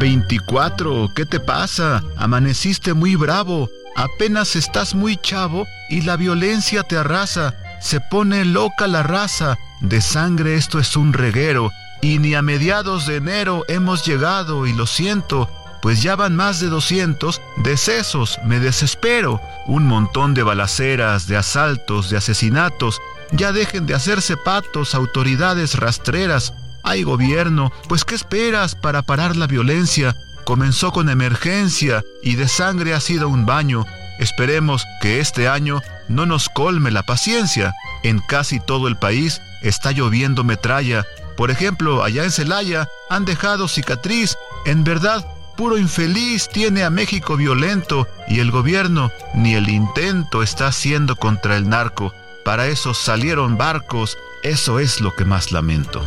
24, 0.00 1.12
¿qué 1.14 1.26
te 1.26 1.40
pasa? 1.40 2.02
Amaneciste 2.16 2.94
muy 2.94 3.16
bravo. 3.16 3.68
Apenas 3.94 4.56
estás 4.56 4.94
muy 4.94 5.18
chavo 5.18 5.66
y 5.90 6.00
la 6.00 6.16
violencia 6.16 6.82
te 6.82 6.96
arrasa. 6.96 7.54
Se 7.82 8.00
pone 8.00 8.46
loca 8.46 8.86
la 8.86 9.02
raza. 9.02 9.58
De 9.82 10.00
sangre 10.00 10.54
esto 10.54 10.78
es 10.78 10.96
un 10.96 11.12
reguero. 11.12 11.70
Y 12.00 12.18
ni 12.18 12.34
a 12.34 12.40
mediados 12.40 13.06
de 13.06 13.16
enero 13.16 13.62
hemos 13.68 14.06
llegado 14.06 14.66
y 14.66 14.72
lo 14.72 14.86
siento, 14.86 15.50
pues 15.82 16.02
ya 16.02 16.16
van 16.16 16.34
más 16.34 16.60
de 16.60 16.68
200 16.68 17.42
decesos, 17.58 18.38
me 18.46 18.58
desespero. 18.58 19.38
Un 19.66 19.86
montón 19.86 20.32
de 20.32 20.42
balaceras, 20.42 21.26
de 21.26 21.36
asaltos, 21.36 22.08
de 22.08 22.16
asesinatos. 22.16 22.98
Ya 23.32 23.52
dejen 23.52 23.84
de 23.84 23.94
hacerse 23.94 24.38
patos, 24.38 24.94
autoridades 24.94 25.74
rastreras. 25.74 26.54
Hay 26.82 27.02
gobierno, 27.02 27.72
pues 27.88 28.04
¿qué 28.04 28.14
esperas 28.14 28.74
para 28.74 29.02
parar 29.02 29.36
la 29.36 29.46
violencia? 29.46 30.16
Comenzó 30.44 30.92
con 30.92 31.08
emergencia 31.08 32.02
y 32.22 32.36
de 32.36 32.48
sangre 32.48 32.94
ha 32.94 33.00
sido 33.00 33.28
un 33.28 33.46
baño. 33.46 33.84
Esperemos 34.18 34.84
que 35.00 35.20
este 35.20 35.48
año 35.48 35.80
no 36.08 36.26
nos 36.26 36.48
colme 36.48 36.90
la 36.90 37.04
paciencia. 37.04 37.74
En 38.02 38.18
casi 38.18 38.60
todo 38.60 38.88
el 38.88 38.96
país 38.96 39.40
está 39.62 39.92
lloviendo 39.92 40.44
metralla. 40.44 41.06
Por 41.36 41.50
ejemplo, 41.50 42.02
allá 42.02 42.24
en 42.24 42.30
Celaya 42.30 42.88
han 43.08 43.24
dejado 43.24 43.68
cicatriz. 43.68 44.36
En 44.66 44.84
verdad, 44.84 45.26
puro 45.56 45.78
infeliz 45.78 46.48
tiene 46.48 46.82
a 46.82 46.90
México 46.90 47.36
violento 47.36 48.08
y 48.28 48.40
el 48.40 48.50
gobierno 48.50 49.10
ni 49.34 49.54
el 49.54 49.68
intento 49.68 50.42
está 50.42 50.66
haciendo 50.66 51.16
contra 51.16 51.56
el 51.56 51.68
narco. 51.68 52.12
Para 52.44 52.66
eso 52.66 52.94
salieron 52.94 53.56
barcos. 53.56 54.18
Eso 54.42 54.80
es 54.80 55.00
lo 55.00 55.14
que 55.14 55.24
más 55.24 55.52
lamento. 55.52 56.02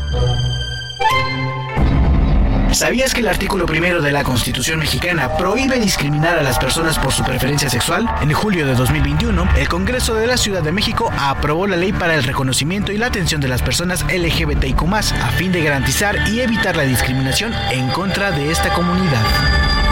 ¿Sabías 2.73 3.13
que 3.13 3.21
el 3.21 3.27
artículo 3.27 3.67
primero 3.67 4.01
de 4.01 4.11
la 4.11 4.23
Constitución 4.23 4.79
mexicana 4.79 5.37
prohíbe 5.37 5.79
discriminar 5.79 6.39
a 6.39 6.41
las 6.43 6.57
personas 6.57 6.97
por 6.97 7.13
su 7.13 7.23
preferencia 7.23 7.69
sexual? 7.69 8.09
En 8.21 8.33
julio 8.33 8.65
de 8.65 8.73
2021, 8.73 9.47
el 9.57 9.69
Congreso 9.69 10.15
de 10.15 10.25
la 10.25 10.37
Ciudad 10.37 10.63
de 10.63 10.71
México 10.71 11.11
aprobó 11.15 11.67
la 11.67 11.75
ley 11.75 11.93
para 11.93 12.15
el 12.15 12.23
reconocimiento 12.23 12.91
y 12.91 12.97
la 12.97 13.07
atención 13.07 13.41
de 13.41 13.47
las 13.47 13.61
personas 13.61 14.03
LGBTIQ, 14.05 14.81
a 14.91 15.31
fin 15.37 15.51
de 15.51 15.63
garantizar 15.63 16.27
y 16.29 16.39
evitar 16.39 16.75
la 16.75 16.83
discriminación 16.83 17.53
en 17.71 17.89
contra 17.89 18.31
de 18.31 18.49
esta 18.49 18.73
comunidad. 18.73 19.82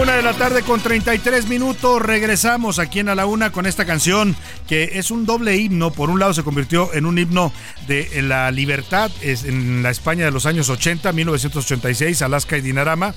Una 0.00 0.16
de 0.16 0.22
la 0.22 0.34
tarde 0.34 0.62
con 0.62 0.80
33 0.80 1.48
minutos. 1.48 2.02
Regresamos 2.02 2.78
aquí 2.78 3.00
en 3.00 3.08
A 3.08 3.14
la 3.14 3.26
Una 3.26 3.52
con 3.52 3.66
esta 3.66 3.86
canción 3.86 4.36
que 4.66 4.98
es 4.98 5.10
un 5.10 5.24
doble 5.24 5.56
himno. 5.56 5.90
Por 5.90 6.10
un 6.10 6.20
lado 6.20 6.34
se 6.34 6.42
convirtió 6.42 6.92
en 6.92 7.06
un 7.06 7.18
himno 7.18 7.52
de 7.86 8.22
la 8.22 8.50
libertad 8.50 9.10
es 9.22 9.44
en 9.44 9.82
la 9.82 9.90
España 9.90 10.26
de 10.26 10.30
los 10.30 10.46
años 10.46 10.68
80, 10.68 11.12
1986, 11.12 12.22
Alaska 12.22 12.58
y 12.58 12.60
Dinarama. 12.60 13.14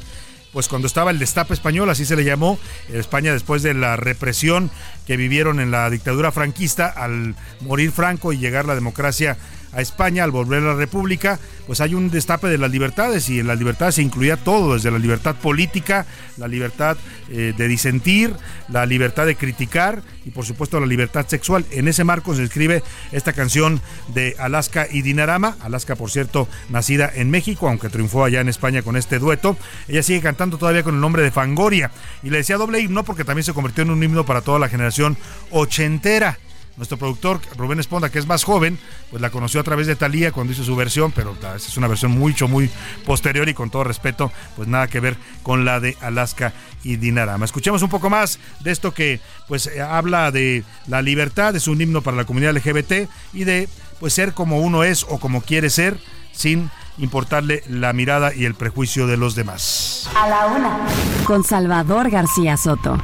Pues 0.53 0.67
cuando 0.67 0.87
estaba 0.87 1.11
el 1.11 1.19
destape 1.19 1.53
español, 1.53 1.89
así 1.89 2.05
se 2.05 2.15
le 2.15 2.25
llamó, 2.25 2.59
España 2.89 3.31
después 3.31 3.63
de 3.63 3.73
la 3.73 3.95
represión 3.95 4.69
que 5.07 5.15
vivieron 5.15 5.59
en 5.59 5.71
la 5.71 5.89
dictadura 5.89 6.31
franquista 6.31 6.87
al 6.87 7.35
morir 7.61 7.91
Franco 7.91 8.33
y 8.33 8.37
llegar 8.37 8.65
la 8.65 8.75
democracia 8.75 9.37
a 9.73 9.81
España 9.81 10.23
al 10.23 10.31
volver 10.31 10.63
a 10.63 10.67
la 10.67 10.75
República, 10.75 11.39
pues 11.67 11.81
hay 11.81 11.93
un 11.93 12.09
destape 12.09 12.47
de 12.47 12.57
las 12.57 12.71
libertades 12.71 13.29
y 13.29 13.39
en 13.39 13.47
las 13.47 13.57
libertades 13.57 13.95
se 13.95 14.01
incluía 14.01 14.37
todo, 14.37 14.73
desde 14.73 14.91
la 14.91 14.99
libertad 14.99 15.35
política, 15.35 16.05
la 16.37 16.47
libertad 16.47 16.97
eh, 17.29 17.53
de 17.55 17.67
disentir, 17.67 18.35
la 18.67 18.85
libertad 18.85 19.25
de 19.25 19.35
criticar 19.35 20.03
y 20.25 20.31
por 20.31 20.45
supuesto 20.45 20.79
la 20.79 20.85
libertad 20.85 21.25
sexual. 21.27 21.65
En 21.71 21.87
ese 21.87 22.03
marco 22.03 22.35
se 22.35 22.43
escribe 22.43 22.83
esta 23.11 23.33
canción 23.33 23.81
de 24.13 24.35
Alaska 24.39 24.87
y 24.89 25.01
Dinarama, 25.01 25.57
Alaska 25.61 25.95
por 25.95 26.11
cierto 26.11 26.47
nacida 26.69 27.11
en 27.13 27.29
México, 27.29 27.67
aunque 27.67 27.89
triunfó 27.89 28.25
allá 28.25 28.41
en 28.41 28.49
España 28.49 28.81
con 28.81 28.97
este 28.97 29.19
dueto. 29.19 29.57
Ella 29.87 30.03
sigue 30.03 30.21
cantando 30.21 30.57
todavía 30.57 30.83
con 30.83 30.95
el 30.95 31.01
nombre 31.01 31.23
de 31.23 31.31
Fangoria 31.31 31.91
y 32.23 32.29
le 32.29 32.39
decía 32.39 32.57
doble 32.57 32.79
himno 32.79 33.03
porque 33.03 33.23
también 33.23 33.43
se 33.43 33.53
convirtió 33.53 33.83
en 33.83 33.91
un 33.91 34.03
himno 34.03 34.25
para 34.25 34.41
toda 34.41 34.59
la 34.59 34.69
generación 34.69 35.17
ochentera. 35.51 36.37
Nuestro 36.81 36.97
productor 36.97 37.39
Rubén 37.57 37.79
Esponda, 37.79 38.09
que 38.09 38.17
es 38.17 38.25
más 38.25 38.43
joven, 38.43 38.79
pues 39.11 39.21
la 39.21 39.29
conoció 39.29 39.59
a 39.59 39.63
través 39.63 39.85
de 39.85 39.95
Talía 39.95 40.31
cuando 40.31 40.51
hizo 40.51 40.63
su 40.63 40.75
versión, 40.75 41.11
pero 41.11 41.37
es 41.55 41.77
una 41.77 41.87
versión 41.87 42.09
mucho, 42.09 42.47
muy 42.47 42.71
posterior 43.05 43.47
y 43.47 43.53
con 43.53 43.69
todo 43.69 43.83
respeto, 43.83 44.31
pues 44.55 44.67
nada 44.67 44.87
que 44.87 44.99
ver 44.99 45.15
con 45.43 45.63
la 45.63 45.79
de 45.79 45.95
Alaska 46.01 46.53
y 46.83 46.95
Dinarama. 46.95 47.45
Escuchemos 47.45 47.83
un 47.83 47.89
poco 47.89 48.09
más 48.09 48.39
de 48.61 48.71
esto 48.71 48.95
que 48.95 49.19
pues 49.47 49.67
eh, 49.67 49.79
habla 49.79 50.31
de 50.31 50.63
la 50.87 51.03
libertad, 51.03 51.55
es 51.55 51.67
un 51.67 51.79
himno 51.79 52.01
para 52.01 52.17
la 52.17 52.25
comunidad 52.25 52.55
LGBT 52.55 53.07
y 53.31 53.43
de 53.43 53.69
pues 53.99 54.15
ser 54.15 54.33
como 54.33 54.57
uno 54.57 54.83
es 54.83 55.05
o 55.07 55.19
como 55.19 55.41
quiere 55.41 55.69
ser 55.69 55.99
sin 56.31 56.71
importarle 56.97 57.61
la 57.69 57.93
mirada 57.93 58.33
y 58.33 58.45
el 58.45 58.55
prejuicio 58.55 59.05
de 59.05 59.17
los 59.17 59.35
demás. 59.35 60.09
A 60.19 60.27
la 60.27 60.47
una. 60.47 60.79
Con 61.25 61.43
Salvador 61.43 62.09
García 62.09 62.57
Soto. 62.57 62.97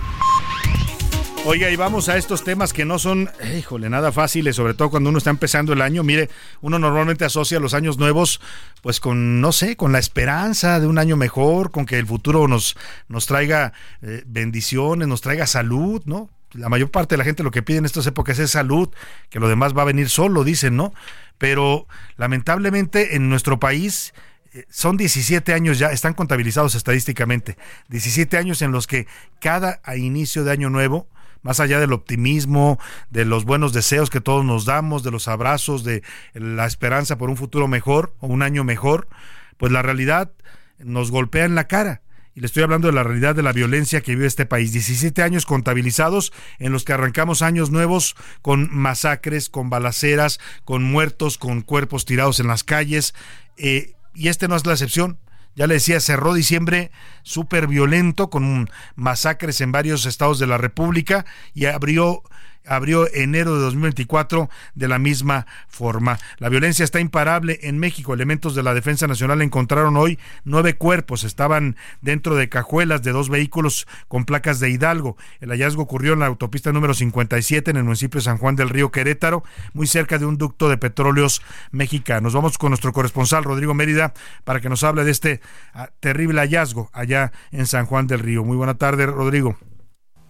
Oiga, 1.49 1.71
y 1.71 1.77
vamos 1.77 2.09
a 2.09 2.17
estos 2.17 2.43
temas 2.43 2.73
que 2.73 2.83
no 2.83 2.99
son, 2.99 3.29
híjole, 3.57 3.89
nada 3.89 4.11
fáciles, 4.11 4.53
sobre 4.53 4.73
todo 4.73 4.89
cuando 4.89 5.11
uno 5.11 5.17
está 5.17 5.29
empezando 5.29 5.71
el 5.71 5.81
año. 5.81 6.03
Mire, 6.03 6.29
uno 6.59 6.77
normalmente 6.77 7.23
asocia 7.23 7.57
los 7.61 7.73
años 7.73 7.97
nuevos, 7.97 8.41
pues 8.81 8.99
con, 8.99 9.39
no 9.39 9.53
sé, 9.53 9.77
con 9.77 9.93
la 9.93 9.97
esperanza 9.97 10.81
de 10.81 10.87
un 10.87 10.97
año 10.97 11.15
mejor, 11.15 11.71
con 11.71 11.85
que 11.85 11.99
el 11.99 12.05
futuro 12.05 12.49
nos, 12.49 12.75
nos 13.07 13.27
traiga 13.27 13.71
eh, 14.01 14.23
bendiciones, 14.25 15.07
nos 15.07 15.21
traiga 15.21 15.47
salud, 15.47 16.01
¿no? 16.03 16.29
La 16.51 16.67
mayor 16.67 16.91
parte 16.91 17.15
de 17.15 17.19
la 17.19 17.23
gente 17.23 17.43
lo 17.43 17.51
que 17.51 17.63
pide 17.63 17.77
en 17.77 17.85
estas 17.85 18.05
épocas 18.07 18.37
es 18.39 18.51
salud, 18.51 18.89
que 19.29 19.39
lo 19.39 19.47
demás 19.47 19.73
va 19.73 19.83
a 19.83 19.85
venir 19.85 20.09
solo, 20.09 20.43
dicen, 20.43 20.75
¿no? 20.75 20.93
Pero 21.37 21.87
lamentablemente 22.17 23.15
en 23.15 23.29
nuestro 23.29 23.57
país 23.57 24.13
eh, 24.51 24.65
son 24.69 24.97
17 24.97 25.53
años 25.53 25.79
ya, 25.79 25.93
están 25.93 26.13
contabilizados 26.13 26.75
estadísticamente, 26.75 27.57
17 27.87 28.37
años 28.37 28.61
en 28.61 28.73
los 28.73 28.85
que 28.85 29.07
cada 29.39 29.79
inicio 29.95 30.43
de 30.43 30.51
año 30.51 30.69
nuevo 30.69 31.07
más 31.47 31.61
allá 31.61 31.79
del 31.79 31.93
optimismo, 31.93 32.77
de 33.09 33.23
los 33.23 33.45
buenos 33.45 33.71
deseos 33.71 34.09
que 34.09 34.19
todos 34.19 34.43
nos 34.43 34.65
damos, 34.65 35.01
de 35.01 35.11
los 35.11 35.29
abrazos, 35.29 35.85
de 35.85 36.03
la 36.33 36.65
esperanza 36.65 37.17
por 37.17 37.29
un 37.29 37.37
futuro 37.37 37.69
mejor 37.69 38.13
o 38.19 38.27
un 38.27 38.41
año 38.41 38.65
mejor, 38.65 39.07
pues 39.55 39.71
la 39.71 39.81
realidad 39.81 40.33
nos 40.77 41.09
golpea 41.09 41.45
en 41.45 41.55
la 41.55 41.69
cara. 41.69 42.01
Y 42.35 42.41
le 42.41 42.47
estoy 42.47 42.63
hablando 42.63 42.89
de 42.89 42.93
la 42.93 43.03
realidad 43.03 43.33
de 43.33 43.43
la 43.43 43.53
violencia 43.53 44.01
que 44.01 44.13
vive 44.13 44.27
este 44.27 44.45
país. 44.45 44.73
17 44.73 45.23
años 45.23 45.45
contabilizados 45.45 46.33
en 46.59 46.73
los 46.73 46.83
que 46.83 46.91
arrancamos 46.91 47.41
años 47.41 47.71
nuevos 47.71 48.17
con 48.41 48.67
masacres, 48.69 49.47
con 49.47 49.69
balaceras, 49.69 50.41
con 50.65 50.83
muertos, 50.83 51.37
con 51.37 51.61
cuerpos 51.61 52.03
tirados 52.03 52.41
en 52.41 52.47
las 52.47 52.65
calles. 52.65 53.15
Eh, 53.55 53.93
y 54.13 54.27
este 54.27 54.49
no 54.49 54.57
es 54.57 54.65
la 54.65 54.73
excepción 54.73 55.17
ya 55.57 55.65
le 55.65 55.73
decía, 55.73 55.99
cerró 55.99 56.35
diciembre 56.35 56.91
súper 57.23 57.65
violento 57.67 58.29
con 58.29 58.69
masacres 58.95 59.59
en 59.59 59.71
varios 59.71 60.05
estados 60.05 60.37
de 60.37 60.45
la 60.45 60.59
República 60.59 61.25
y 61.55 61.65
abrió 61.65 62.21
abrió 62.67 63.11
enero 63.13 63.55
de 63.55 63.61
2024 63.61 64.49
de 64.75 64.87
la 64.87 64.99
misma 64.99 65.47
forma. 65.67 66.19
La 66.37 66.49
violencia 66.49 66.83
está 66.83 66.99
imparable 66.99 67.59
en 67.63 67.79
México. 67.79 68.13
Elementos 68.13 68.53
de 68.53 68.61
la 68.61 68.75
Defensa 68.75 69.07
Nacional 69.07 69.41
encontraron 69.41 69.97
hoy 69.97 70.19
nueve 70.45 70.75
cuerpos. 70.75 71.23
Estaban 71.23 71.75
dentro 72.01 72.35
de 72.35 72.49
cajuelas 72.49 73.01
de 73.01 73.11
dos 73.11 73.29
vehículos 73.29 73.87
con 74.07 74.25
placas 74.25 74.59
de 74.59 74.69
Hidalgo. 74.69 75.17
El 75.39 75.49
hallazgo 75.49 75.81
ocurrió 75.81 76.13
en 76.13 76.19
la 76.19 76.27
autopista 76.27 76.71
número 76.71 76.93
57 76.93 77.71
en 77.71 77.77
el 77.77 77.83
municipio 77.83 78.19
de 78.19 78.25
San 78.25 78.37
Juan 78.37 78.55
del 78.55 78.69
Río 78.69 78.91
Querétaro, 78.91 79.43
muy 79.73 79.87
cerca 79.87 80.19
de 80.19 80.25
un 80.25 80.37
ducto 80.37 80.69
de 80.69 80.77
petróleos 80.77 81.41
mexicanos. 81.71 82.33
Vamos 82.33 82.59
con 82.59 82.69
nuestro 82.69 82.93
corresponsal 82.93 83.43
Rodrigo 83.43 83.73
Mérida 83.73 84.13
para 84.43 84.61
que 84.61 84.69
nos 84.69 84.83
hable 84.83 85.03
de 85.03 85.11
este 85.11 85.41
ah, 85.73 85.89
terrible 85.99 86.41
hallazgo 86.41 86.91
allá 86.93 87.07
allá 87.07 87.31
en 87.51 87.65
San 87.65 87.85
Juan 87.85 88.07
del 88.07 88.19
Río. 88.19 88.43
Muy 88.43 88.57
buena 88.57 88.77
tarde, 88.77 89.05
Rodrigo. 89.05 89.57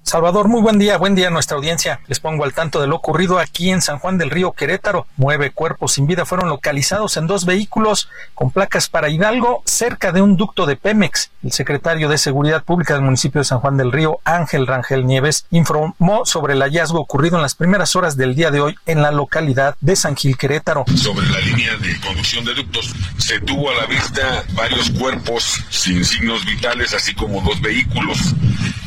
Salvador, 0.08 0.48
muy 0.48 0.62
buen 0.62 0.80
día, 0.80 0.98
buen 0.98 1.15
día 1.15 1.28
a 1.28 1.32
nuestra 1.32 1.58
audiencia. 1.58 2.00
Les 2.08 2.22
pongo 2.22 2.46
al 2.46 2.54
tanto 2.54 2.80
de 2.80 2.88
lo 2.88 2.96
ocurrido 2.96 3.39
aquí 3.39 3.72
en 3.72 3.82
San 3.82 4.00
Juan 4.00 4.17
del 4.17 4.30
Río 4.30 4.54
Querétaro. 4.54 5.06
Nueve 5.17 5.52
cuerpos 5.52 5.91
sin 5.91 6.08
vida 6.08 6.24
fueron 6.24 6.48
localizados 6.48 7.17
en 7.17 7.28
dos 7.28 7.43
vehículos 7.43 8.08
con 8.34 8.50
placas 8.50 8.88
para 8.88 9.10
Hidalgo 9.10 9.63
cerca 9.65 10.13
de 10.13 10.22
un 10.22 10.38
ducto 10.38 10.65
de 10.65 10.78
Pemex. 10.78 11.32
El 11.43 11.52
secretario 11.52 12.08
de 12.08 12.17
Seguridad 12.17 12.63
Pública 12.63 12.93
del 12.93 13.04
municipio 13.04 13.41
de 13.41 13.46
San 13.46 13.60
Juan 13.60 13.76
del 13.76 13.91
Río, 13.91 14.20
Ángel 14.24 14.65
Rangel 14.65 15.06
Nieves, 15.06 15.46
informó 15.52 16.26
sobre 16.26 16.54
el 16.54 16.62
hallazgo 16.62 17.02
ocurrido 17.02 17.36
en 17.36 17.41
las 17.41 17.56
primeras 17.56 17.93
horas 17.98 18.15
del 18.15 18.34
día 18.34 18.50
de 18.50 18.62
hoy 18.62 18.76
en 18.86 19.02
la 19.02 19.12
localidad 19.12 19.76
de 19.82 19.98
San 19.98 20.15
Gil 20.15 20.38
Querétaro. 20.38 20.86
Sobre 20.96 21.28
la 21.28 21.39
línea 21.39 21.76
de 21.76 22.00
conducción 22.00 22.46
de 22.46 22.54
ductos 22.54 22.93
se 23.17 23.41
tuvo 23.41 23.72
a 23.72 23.76
la 23.76 23.86
vista 23.88 24.46
varios 24.54 24.89
cuerpos 24.89 25.62
sin 25.70 26.06
signos 26.06 26.46
vitales, 26.46 26.93
así 26.93 27.13
como 27.13 27.41
dos 27.41 27.60
vehículos. 27.60 28.34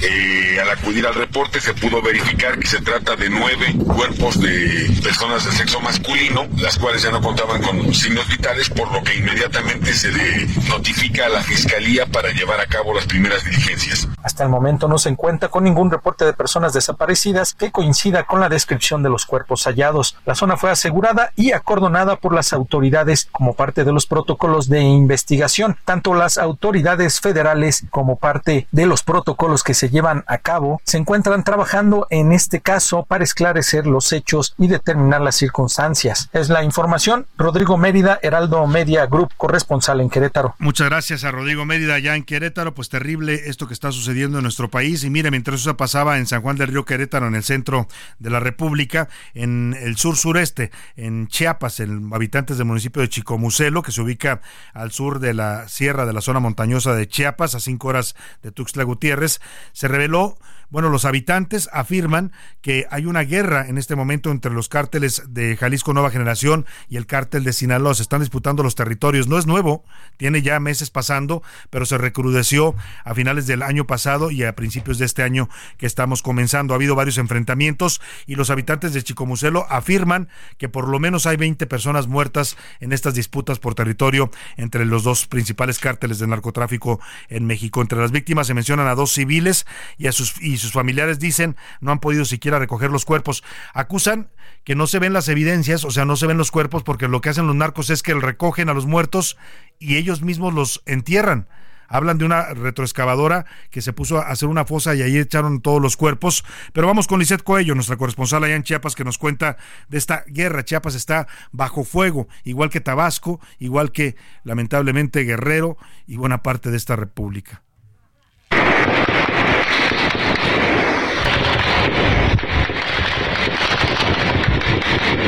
Eh, 0.03 0.59
al 0.61 0.71
acudir 0.71 1.07
al 1.07 1.15
reporte 1.15 1.61
se 1.61 1.75
pudo 1.75 2.01
verificar 2.01 2.59
que 2.59 2.67
se 2.67 2.81
trata 2.81 3.17
de 3.17 3.29
nueve 3.29 3.75
cuerpos 3.87 4.41
de 4.41 4.91
personas 5.03 5.45
de 5.45 5.53
sexo 5.53 5.79
masculino, 5.81 6.47
las 6.57 6.79
cuales 6.79 7.03
ya 7.03 7.11
no 7.11 7.21
contaban 7.21 7.61
con 7.61 7.93
signos 7.93 8.27
vitales, 8.29 8.71
por 8.71 8.91
lo 8.93 9.03
que 9.03 9.17
inmediatamente 9.17 9.93
se 9.93 10.11
le 10.11 10.47
notifica 10.69 11.27
a 11.27 11.29
la 11.29 11.43
fiscalía 11.43 12.07
para 12.07 12.31
llevar 12.31 12.61
a 12.61 12.67
cabo 12.67 12.95
las 12.95 13.05
primeras 13.05 13.45
diligencias. 13.45 14.09
Hasta 14.23 14.45
el 14.45 14.49
momento 14.49 14.89
no 14.89 14.97
se 14.97 15.11
encuentra 15.11 15.49
con 15.49 15.65
ningún 15.65 15.91
reporte 15.91 16.25
de 16.25 16.33
personas 16.33 16.73
desaparecidas 16.73 17.55
que 17.55 17.71
coincida 17.71 18.25
con 18.25 18.41
la 18.41 18.49
descripción 18.49 19.03
de 19.03 19.11
los 19.11 19.27
cuerpos 19.27 19.65
hallados. 19.65 20.17
La 20.25 20.35
zona 20.35 20.57
fue 20.57 20.71
asegurada 20.71 21.33
y 21.37 21.53
acordonada 21.53 22.17
por 22.17 22.35
las 22.35 22.53
autoridades 22.55 23.29
como 23.33 23.55
parte 23.55 23.85
de 23.85 23.93
los 23.93 24.07
protocolos 24.07 24.69
de 24.69 24.81
investigación, 24.81 25.77
tanto 25.85 26.15
las 26.15 26.39
autoridades 26.39 27.21
federales 27.21 27.85
como 27.91 28.17
parte 28.17 28.67
de 28.73 28.87
los 28.87 29.03
protocolos 29.03 29.63
que 29.63 29.75
se 29.75 29.89
llevan 29.90 30.24
a 30.26 30.38
cabo 30.38 30.81
se 30.85 30.98
encuentran 30.98 31.44
trabajando 31.44 32.07
en 32.11 32.33
este 32.33 32.61
caso 32.61 33.05
para 33.05 33.24
esclarecer 33.24 33.87
los 33.87 34.12
hechos 34.12 34.55
y 34.59 34.68
determinar 34.68 35.20
las 35.20 35.37
circunstancias. 35.37 36.29
Es 36.33 36.48
la 36.48 36.64
información. 36.64 37.26
Rodrigo 37.37 37.76
Mérida, 37.76 38.18
Heraldo 38.22 38.66
Media 38.66 39.07
Group, 39.07 39.31
corresponsal 39.37 40.00
en 40.00 40.11
Querétaro. 40.11 40.55
Muchas 40.59 40.88
gracias 40.88 41.24
a 41.24 41.31
Rodrigo 41.31 41.64
Mérida 41.64 41.94
allá 41.94 42.16
en 42.16 42.24
Querétaro. 42.24 42.74
Pues 42.74 42.88
terrible 42.88 43.42
esto 43.46 43.66
que 43.66 43.74
está 43.74 43.92
sucediendo 43.92 44.38
en 44.38 44.42
nuestro 44.42 44.70
país. 44.70 45.05
Y 45.05 45.11
mire, 45.11 45.31
mientras 45.31 45.61
eso 45.61 45.76
pasaba 45.76 46.18
en 46.18 46.26
San 46.26 46.42
Juan 46.42 46.57
del 46.57 46.68
Río 46.68 46.85
Querétaro, 46.85 47.26
en 47.26 47.35
el 47.35 47.44
centro 47.44 47.87
de 48.18 48.31
la 48.31 48.40
República, 48.40 49.09
en 49.35 49.76
el 49.81 49.96
sur 49.96 50.16
sureste, 50.16 50.70
en 50.96 51.29
Chiapas, 51.29 51.81
en 51.81 52.11
habitantes 52.12 52.59
del 52.59 52.66
municipio 52.66 53.03
de 53.03 53.09
Chicomucelo, 53.09 53.83
que 53.83 53.92
se 53.92 54.00
ubica 54.00 54.40
al 54.74 54.92
sur 54.92 55.20
de 55.20 55.35
la 55.35 55.68
sierra 55.68 56.07
de 56.07 56.12
la 56.12 56.20
zona 56.20 56.40
montañosa 56.40 56.94
de 56.94 57.09
Chiapas, 57.09 57.55
a 57.55 57.61
cinco 57.61 57.88
horas 57.88 58.14
de 58.42 58.53
Tuxtla 58.53 58.85
Gutiérrez, 58.85 59.40
se 59.81 59.88
reveló 59.88 60.37
bueno, 60.71 60.89
los 60.89 61.05
habitantes 61.05 61.69
afirman 61.73 62.33
que 62.61 62.87
hay 62.91 63.07
una 63.07 63.23
guerra 63.23 63.67
en 63.67 63.77
este 63.77 63.97
momento 63.97 64.31
entre 64.31 64.53
los 64.53 64.69
cárteles 64.69 65.23
de 65.29 65.57
Jalisco 65.57 65.93
Nueva 65.93 66.11
Generación 66.11 66.67
y 66.89 66.97
el 66.97 67.07
cártel 67.07 67.45
de 67.45 67.53
Sinaloa. 67.53 67.95
Se 67.95 68.03
están 68.03 68.21
disputando 68.21 68.63
los 68.63 68.77
territorios. 68.77 69.27
No 69.27 69.39
es 69.39 69.47
nuevo, 69.47 69.85
tiene 70.17 70.43
ya 70.43 70.61
meses 70.61 70.91
pasando, 70.91 71.43
pero 71.71 71.87
se 71.87 71.99
recrudeció 71.99 72.75
a 73.05 73.15
finales 73.15 73.47
del 73.47 73.63
año 73.63 73.87
pasado 73.87 74.31
y 74.31 74.45
a 74.45 74.55
principios 74.55 74.99
de 74.99 75.07
este 75.07 75.23
año 75.23 75.49
que 75.77 75.87
estamos 75.87 76.23
comenzando. 76.23 76.73
Ha 76.73 76.77
habido 76.77 76.95
varios 76.95 77.19
enfrentamientos 77.19 78.01
y 78.27 78.37
los 78.37 78.51
habitantes 78.51 78.95
de 78.95 79.03
Chicomucelo 79.03 79.67
afirman 79.71 80.29
que 80.57 80.69
por 80.69 80.89
lo 80.89 81.01
menos 81.01 81.27
hay 81.27 81.37
20 81.37 81.67
personas 81.67 82.07
muertas 82.07 82.57
en 82.79 82.93
estas 82.93 83.15
disputas 83.15 83.59
por 83.59 83.75
territorio 83.75 84.31
entre 84.57 84.85
los 84.85 85.03
dos 85.03 85.27
principales 85.27 85.79
cárteles 85.79 86.19
de 86.19 86.27
narcotráfico 86.27 87.01
en 87.29 87.47
México. 87.47 87.81
Entre 87.83 87.99
las 87.99 88.13
víctimas 88.13 88.47
se 88.47 88.55
mencionan 88.55 88.87
a 88.87 88.95
dos 88.95 89.13
civiles 89.13 89.67
y 89.99 90.07
a 90.07 90.13
sus 90.13 90.41
sus 90.61 90.73
familiares 90.73 91.18
dicen 91.18 91.57
no 91.81 91.92
han 91.92 92.01
podido 92.01 92.25
siquiera 92.25 92.59
recoger 92.59 92.90
los 92.90 93.05
cuerpos. 93.05 93.42
Acusan 93.75 94.31
que 94.64 94.75
no 94.75 94.87
se 94.87 94.99
ven 94.99 95.12
las 95.12 95.29
evidencias, 95.29 95.85
o 95.85 95.90
sea, 95.90 96.05
no 96.05 96.16
se 96.16 96.27
ven 96.27 96.38
los 96.38 96.51
cuerpos 96.51 96.83
porque 96.83 97.09
lo 97.09 97.20
que 97.20 97.31
hacen 97.31 97.46
los 97.46 97.57
narcos 97.57 97.90
es 97.90 98.03
que 98.03 98.14
recogen 98.14 98.68
a 98.68 98.75
los 98.75 98.87
muertos 98.87 99.37
y 99.79 99.96
ellos 99.96 100.23
mismos 100.23 100.55
los 100.55 100.83
entierran. 100.87 101.49
Hablan 101.92 102.18
de 102.18 102.25
una 102.25 102.55
retroexcavadora 102.55 103.46
que 103.70 103.83
se 103.83 103.92
puso 103.92 104.18
a 104.18 104.29
hacer 104.29 104.49
una 104.49 104.64
fosa 104.64 104.94
y 104.94 105.03
ahí 105.03 105.18
echaron 105.18 105.61
todos 105.61 105.83
los 105.83 105.96
cuerpos. 105.96 106.44
Pero 106.73 106.87
vamos 106.87 107.09
con 107.09 107.18
Lisette 107.18 107.42
Coello, 107.42 107.75
nuestra 107.75 107.96
corresponsal 107.96 108.44
allá 108.44 108.55
en 108.55 108.62
Chiapas, 108.62 108.94
que 108.94 109.03
nos 109.03 109.18
cuenta 109.18 109.57
de 109.88 109.99
esta 109.99 110.23
guerra. 110.29 110.64
Chiapas 110.64 110.94
está 110.94 111.27
bajo 111.51 111.83
fuego, 111.83 112.29
igual 112.44 112.70
que 112.70 112.81
Tabasco, 112.81 113.40
igual 113.59 113.90
que 113.90 114.14
lamentablemente 114.44 115.25
Guerrero 115.25 115.79
y 116.07 116.16
buena 116.16 116.44
parte 116.44 116.70
de 116.70 116.77
esta 116.77 116.94
república. 116.94 117.62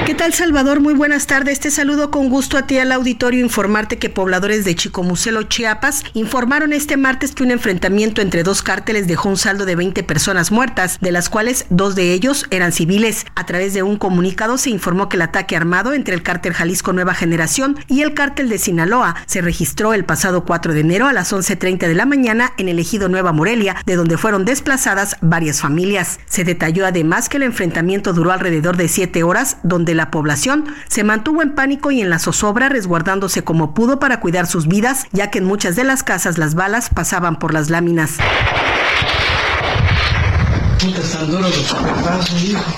¿Qué 0.05 0.15
tal, 0.17 0.35
Salvador? 0.35 0.81
Muy 0.81 0.95
buenas 0.95 1.29
tardes. 1.29 1.61
Te 1.61 1.71
saludo 1.71 2.11
con 2.11 2.29
gusto 2.29 2.59
a 2.59 2.67
ti 2.67 2.77
al 2.77 2.91
auditorio 2.91 3.41
informarte 3.41 3.99
que 3.99 4.11
pobladores 4.11 4.65
de 4.65 4.75
Chicomucelo, 4.75 5.45
Chiapas, 5.45 6.03
informaron 6.13 6.73
este 6.73 6.97
martes 6.97 7.33
que 7.33 7.45
un 7.45 7.53
enfrentamiento 7.53 8.21
entre 8.21 8.43
dos 8.43 8.63
cárteles 8.63 9.07
dejó 9.07 9.29
un 9.29 9.37
saldo 9.37 9.65
de 9.65 9.77
20 9.77 10.03
personas 10.03 10.51
muertas, 10.51 10.99
de 11.01 11.13
las 11.13 11.29
cuales 11.29 11.67
dos 11.71 11.95
de 11.95 12.13
ellos 12.13 12.47
eran 12.51 12.73
civiles. 12.73 13.27
A 13.37 13.47
través 13.47 13.75
de 13.75 13.85
un 13.85 13.97
comunicado 13.97 14.59
se 14.59 14.71
informó 14.71 15.09
que 15.09 15.15
el 15.17 15.23
ataque 15.23 15.57
armado 15.57 15.93
entre 15.93 16.17
el 16.17 16.25
cártel 16.25 16.53
Jalisco 16.53 16.93
Nueva 16.93 17.15
Generación 17.15 17.79
y 17.87 18.03
el 18.03 18.13
cártel 18.13 18.49
de 18.49 18.59
Sinaloa 18.59 19.15
se 19.27 19.41
registró 19.41 19.95
el 19.95 20.05
pasado 20.05 20.45
4 20.45 20.75
de 20.75 20.81
enero 20.81 21.07
a 21.07 21.13
las 21.13 21.33
11.30 21.33 21.87
de 21.87 21.95
la 21.95 22.07
mañana 22.07 22.55
en 22.59 22.69
el 22.69 22.81
ejido 22.81 23.09
Nueva 23.09 23.31
Morelia, 23.31 23.77
de 23.87 23.95
donde 23.95 24.19
fueron 24.19 24.45
desplazadas 24.45 25.17
varias 25.21 25.61
familias. 25.61 26.19
Se 26.27 26.43
detalló 26.43 26.87
además 26.87 27.29
que 27.29 27.37
el 27.37 27.45
enfrentamiento 27.45 28.13
duró 28.13 28.33
alrededor 28.33 28.77
de 28.77 28.89
siete 28.89 29.23
horas, 29.23 29.59
donde 29.63 29.92
la 29.95 30.11
población 30.11 30.67
se 30.89 31.05
mantuvo 31.05 31.43
en 31.43 31.55
pánico 31.55 31.91
y 31.91 32.01
en 32.01 32.11
la 32.11 32.19
zozobra 32.19 32.69
resguardándose 32.69 33.45
como 33.45 33.75
pudo 33.75 33.99
para 33.99 34.21
cuidar 34.21 34.47
sus 34.47 34.67
vidas, 34.67 35.07
ya 35.13 35.31
que 35.31 35.39
en 35.39 35.45
muchas 35.45 35.77
de 35.77 35.85
las 35.85 36.03
casas 36.03 36.39
las 36.39 36.55
balas 36.55 36.91
pasaban 36.91 37.39
por 37.39 37.53
las 37.55 37.71
láminas. 37.71 38.19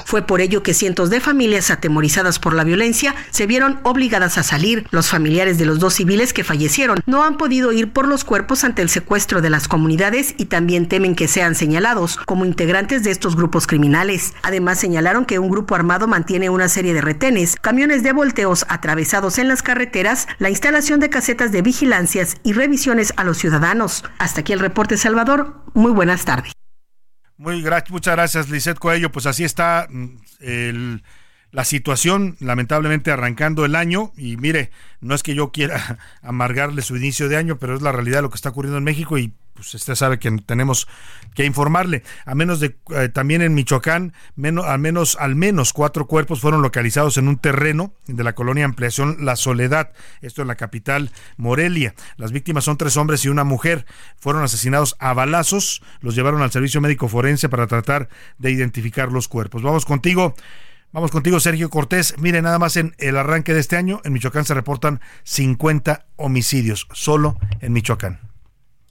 Fue 0.04 0.22
por 0.22 0.40
ello 0.40 0.62
que 0.62 0.74
cientos 0.74 1.10
de 1.10 1.20
familias 1.20 1.70
atemorizadas 1.70 2.38
por 2.38 2.54
la 2.54 2.64
violencia 2.64 3.14
se 3.30 3.46
vieron 3.46 3.80
obligadas 3.82 4.38
a 4.38 4.42
salir. 4.42 4.86
Los 4.90 5.08
familiares 5.08 5.58
de 5.58 5.64
los 5.64 5.78
dos 5.78 5.94
civiles 5.94 6.32
que 6.32 6.44
fallecieron 6.44 7.00
no 7.06 7.24
han 7.24 7.36
podido 7.36 7.72
ir 7.72 7.92
por 7.92 8.06
los 8.06 8.24
cuerpos 8.24 8.64
ante 8.64 8.82
el 8.82 8.90
secuestro 8.90 9.40
de 9.40 9.50
las 9.50 9.68
comunidades 9.68 10.34
y 10.36 10.46
también 10.46 10.88
temen 10.88 11.14
que 11.14 11.28
sean 11.28 11.54
señalados 11.54 12.18
como 12.26 12.44
integrantes 12.44 13.04
de 13.04 13.10
estos 13.10 13.36
grupos 13.36 13.66
criminales. 13.66 14.34
Además 14.42 14.78
señalaron 14.78 15.24
que 15.24 15.38
un 15.38 15.50
grupo 15.50 15.74
armado 15.74 16.06
mantiene 16.06 16.50
una 16.50 16.68
serie 16.68 16.94
de 16.94 17.00
retenes, 17.00 17.56
camiones 17.60 18.02
de 18.02 18.12
volteos 18.12 18.66
atravesados 18.68 19.38
en 19.38 19.48
las 19.48 19.62
carreteras, 19.62 20.26
la 20.38 20.50
instalación 20.50 21.00
de 21.00 21.10
casetas 21.10 21.52
de 21.52 21.62
vigilancias 21.62 22.36
y 22.42 22.52
revisiones 22.52 23.12
a 23.16 23.24
los 23.24 23.38
ciudadanos. 23.38 24.04
Hasta 24.18 24.40
aquí 24.40 24.52
el 24.52 24.60
reporte 24.60 24.96
Salvador. 24.96 25.62
Muy 25.74 25.92
buenas 25.92 26.24
tardes. 26.24 26.63
Muy 27.44 27.62
muchas 27.90 28.14
gracias, 28.16 28.48
Lisette 28.48 28.78
Coello. 28.78 29.12
Pues 29.12 29.26
así 29.26 29.44
está 29.44 29.86
mm, 29.90 30.96
la 31.50 31.64
situación, 31.66 32.38
lamentablemente 32.40 33.10
arrancando 33.10 33.66
el 33.66 33.76
año. 33.76 34.14
Y 34.16 34.38
mire, 34.38 34.70
no 35.02 35.14
es 35.14 35.22
que 35.22 35.34
yo 35.34 35.52
quiera 35.52 35.98
amargarle 36.22 36.80
su 36.80 36.96
inicio 36.96 37.28
de 37.28 37.36
año, 37.36 37.58
pero 37.58 37.76
es 37.76 37.82
la 37.82 37.92
realidad 37.92 38.18
de 38.18 38.22
lo 38.22 38.30
que 38.30 38.36
está 38.36 38.48
ocurriendo 38.48 38.78
en 38.78 38.84
México 38.84 39.18
y 39.18 39.34
pues 39.54 39.72
usted 39.74 39.94
sabe 39.94 40.18
que 40.18 40.30
tenemos 40.44 40.88
que 41.34 41.44
informarle. 41.44 42.02
A 42.26 42.34
menos 42.34 42.60
de 42.60 42.76
eh, 42.90 43.08
también 43.08 43.42
en 43.42 43.54
Michoacán, 43.54 44.12
menos, 44.36 44.66
al 44.66 44.78
menos 44.78 45.16
al 45.18 45.34
menos 45.36 45.72
cuatro 45.72 46.06
cuerpos 46.06 46.40
fueron 46.40 46.62
localizados 46.62 47.16
en 47.16 47.28
un 47.28 47.38
terreno 47.38 47.94
de 48.06 48.24
la 48.24 48.34
colonia 48.34 48.64
Ampliación 48.64 49.18
La 49.20 49.36
Soledad, 49.36 49.92
esto 50.20 50.42
en 50.42 50.48
la 50.48 50.56
capital 50.56 51.10
Morelia. 51.36 51.94
Las 52.16 52.32
víctimas 52.32 52.64
son 52.64 52.76
tres 52.76 52.96
hombres 52.96 53.24
y 53.24 53.28
una 53.28 53.44
mujer. 53.44 53.86
Fueron 54.18 54.42
asesinados 54.42 54.96
a 54.98 55.14
balazos, 55.14 55.82
los 56.00 56.14
llevaron 56.14 56.42
al 56.42 56.50
servicio 56.50 56.80
médico 56.80 57.08
forense 57.08 57.48
para 57.48 57.66
tratar 57.66 58.08
de 58.38 58.50
identificar 58.50 59.10
los 59.12 59.28
cuerpos. 59.28 59.62
Vamos 59.62 59.84
contigo. 59.84 60.34
Vamos 60.92 61.10
contigo, 61.10 61.40
Sergio 61.40 61.70
Cortés. 61.70 62.14
Mire, 62.18 62.40
nada 62.40 62.60
más 62.60 62.76
en 62.76 62.94
el 62.98 63.16
arranque 63.16 63.52
de 63.52 63.58
este 63.58 63.76
año, 63.76 64.00
en 64.04 64.12
Michoacán 64.12 64.44
se 64.44 64.54
reportan 64.54 65.00
50 65.24 66.06
homicidios, 66.14 66.86
solo 66.92 67.36
en 67.60 67.72
Michoacán. 67.72 68.33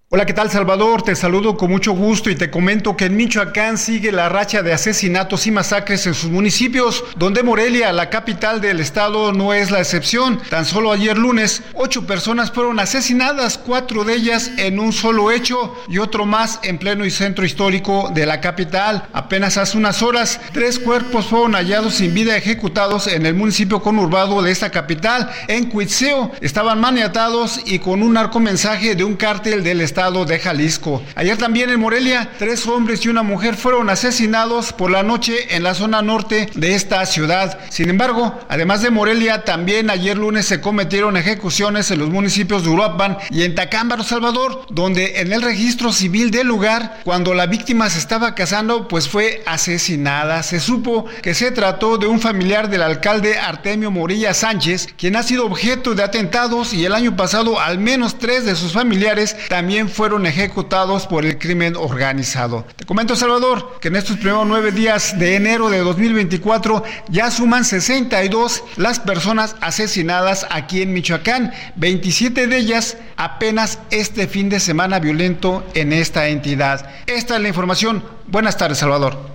Hola, 0.09 0.27
¿qué 0.27 0.33
tal 0.33 0.51
Salvador? 0.51 1.01
Te 1.01 1.15
saludo 1.15 1.57
con 1.57 1.71
mucho 1.71 1.93
gusto 1.93 2.29
y 2.29 2.35
te 2.35 2.51
comento 2.51 2.95
que 2.95 3.05
en 3.05 3.15
Michoacán 3.15 3.79
sigue 3.79 4.11
la 4.11 4.29
racha 4.29 4.61
de 4.61 4.71
asesinatos 4.71 5.47
y 5.47 5.51
masacres 5.51 6.05
en 6.05 6.13
sus 6.13 6.29
municipios, 6.29 7.03
donde 7.17 7.41
Morelia, 7.41 7.91
la 7.91 8.11
capital 8.11 8.61
del 8.61 8.79
estado, 8.79 9.33
no 9.33 9.55
es 9.55 9.71
la 9.71 9.79
excepción. 9.79 10.39
Tan 10.51 10.65
solo 10.65 10.91
ayer 10.91 11.17
lunes, 11.17 11.63
ocho 11.73 12.05
personas 12.05 12.51
fueron 12.51 12.79
asesinadas, 12.79 13.57
cuatro 13.57 14.03
de 14.03 14.13
ellas 14.13 14.51
en 14.57 14.77
un 14.77 14.93
solo 14.93 15.31
hecho 15.31 15.75
y 15.87 15.97
otro 15.97 16.27
más 16.27 16.59
en 16.61 16.77
pleno 16.77 17.05
y 17.05 17.09
centro 17.09 17.43
histórico 17.43 18.11
de 18.13 18.27
la 18.27 18.39
capital. 18.39 19.07
Apenas 19.13 19.57
hace 19.57 19.79
unas 19.79 20.03
horas, 20.03 20.39
tres 20.51 20.77
cuerpos 20.77 21.25
fueron 21.25 21.53
hallados 21.53 21.95
sin 21.95 22.13
vida 22.13 22.37
ejecutados 22.37 23.07
en 23.07 23.25
el 23.25 23.33
municipio 23.33 23.81
conurbado 23.81 24.43
de 24.43 24.51
esta 24.51 24.69
capital, 24.69 25.31
en 25.47 25.71
Cuitzeo. 25.71 26.33
Estaban 26.39 26.79
maniatados 26.79 27.61
y 27.65 27.79
con 27.79 28.03
un 28.03 28.13
narcomensaje 28.13 28.93
de 28.93 29.03
un 29.03 29.15
cártel 29.15 29.63
del 29.63 29.81
estado 29.81 30.02
de 30.03 30.37
Jalisco. 30.37 31.01
Ayer 31.15 31.37
también 31.37 31.69
en 31.69 31.79
Morelia, 31.79 32.29
tres 32.37 32.67
hombres 32.67 33.05
y 33.05 33.07
una 33.07 33.23
mujer 33.23 33.55
fueron 33.55 33.89
asesinados 33.89 34.73
por 34.73 34.91
la 34.91 35.01
noche 35.01 35.55
en 35.55 35.63
la 35.63 35.75
zona 35.75 36.01
norte 36.01 36.49
de 36.55 36.75
esta 36.75 37.05
ciudad. 37.05 37.57
Sin 37.69 37.89
embargo, 37.89 38.37
además 38.49 38.81
de 38.81 38.89
Morelia, 38.89 39.45
también 39.45 39.89
ayer 39.89 40.17
lunes 40.17 40.45
se 40.45 40.59
cometieron 40.59 41.15
ejecuciones 41.15 41.89
en 41.89 41.99
los 41.99 42.09
municipios 42.09 42.65
de 42.65 42.71
Uruapan 42.71 43.17
y 43.29 43.43
en 43.43 43.55
Tacámbaro, 43.55 44.03
Salvador, 44.03 44.65
donde 44.69 45.21
en 45.21 45.31
el 45.31 45.41
registro 45.41 45.93
civil 45.93 46.31
del 46.31 46.47
lugar, 46.47 46.99
cuando 47.05 47.33
la 47.33 47.45
víctima 47.45 47.89
se 47.89 47.99
estaba 47.99 48.35
casando, 48.35 48.89
pues 48.89 49.07
fue 49.07 49.41
asesinada. 49.45 50.43
Se 50.43 50.59
supo 50.59 51.05
que 51.21 51.33
se 51.33 51.51
trató 51.51 51.97
de 51.97 52.07
un 52.07 52.19
familiar 52.19 52.69
del 52.69 52.81
alcalde 52.81 53.37
Artemio 53.39 53.89
Morilla 53.89 54.33
Sánchez, 54.33 54.89
quien 54.97 55.15
ha 55.15 55.23
sido 55.23 55.45
objeto 55.45 55.95
de 55.95 56.03
atentados 56.03 56.73
y 56.73 56.83
el 56.83 56.93
año 56.93 57.15
pasado 57.15 57.61
al 57.61 57.79
menos 57.79 58.19
tres 58.19 58.43
de 58.43 58.57
sus 58.57 58.73
familiares 58.73 59.37
también 59.47 59.82
fueron 59.89 60.25
ejecutados 60.25 61.07
por 61.07 61.25
el 61.25 61.37
crimen 61.37 61.75
organizado. 61.75 62.65
Te 62.75 62.85
comento, 62.85 63.15
Salvador, 63.15 63.79
que 63.79 63.87
en 63.87 63.95
estos 63.95 64.17
primeros 64.17 64.45
nueve 64.47 64.71
días 64.71 65.17
de 65.19 65.35
enero 65.35 65.69
de 65.69 65.79
2024 65.79 66.83
ya 67.09 67.31
suman 67.31 67.65
62 67.65 68.63
las 68.77 68.99
personas 68.99 69.55
asesinadas 69.61 70.45
aquí 70.49 70.81
en 70.81 70.93
Michoacán, 70.93 71.53
27 71.75 72.47
de 72.47 72.57
ellas 72.57 72.97
apenas 73.17 73.79
este 73.91 74.27
fin 74.27 74.49
de 74.49 74.59
semana 74.59 74.99
violento 74.99 75.63
en 75.73 75.93
esta 75.93 76.27
entidad. 76.27 76.89
Esta 77.07 77.35
es 77.35 77.41
la 77.41 77.47
información. 77.47 78.03
Buenas 78.27 78.57
tardes, 78.57 78.79
Salvador. 78.79 79.32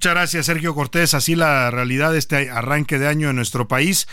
Muchas 0.00 0.14
gracias, 0.14 0.46
Sergio 0.46 0.74
Cortés. 0.74 1.12
Así 1.12 1.34
la 1.34 1.70
realidad 1.70 2.12
de 2.12 2.18
este 2.18 2.48
arranque 2.48 2.98
de 2.98 3.06
año 3.06 3.28
en 3.28 3.36
nuestro 3.36 3.68
país. 3.68 4.08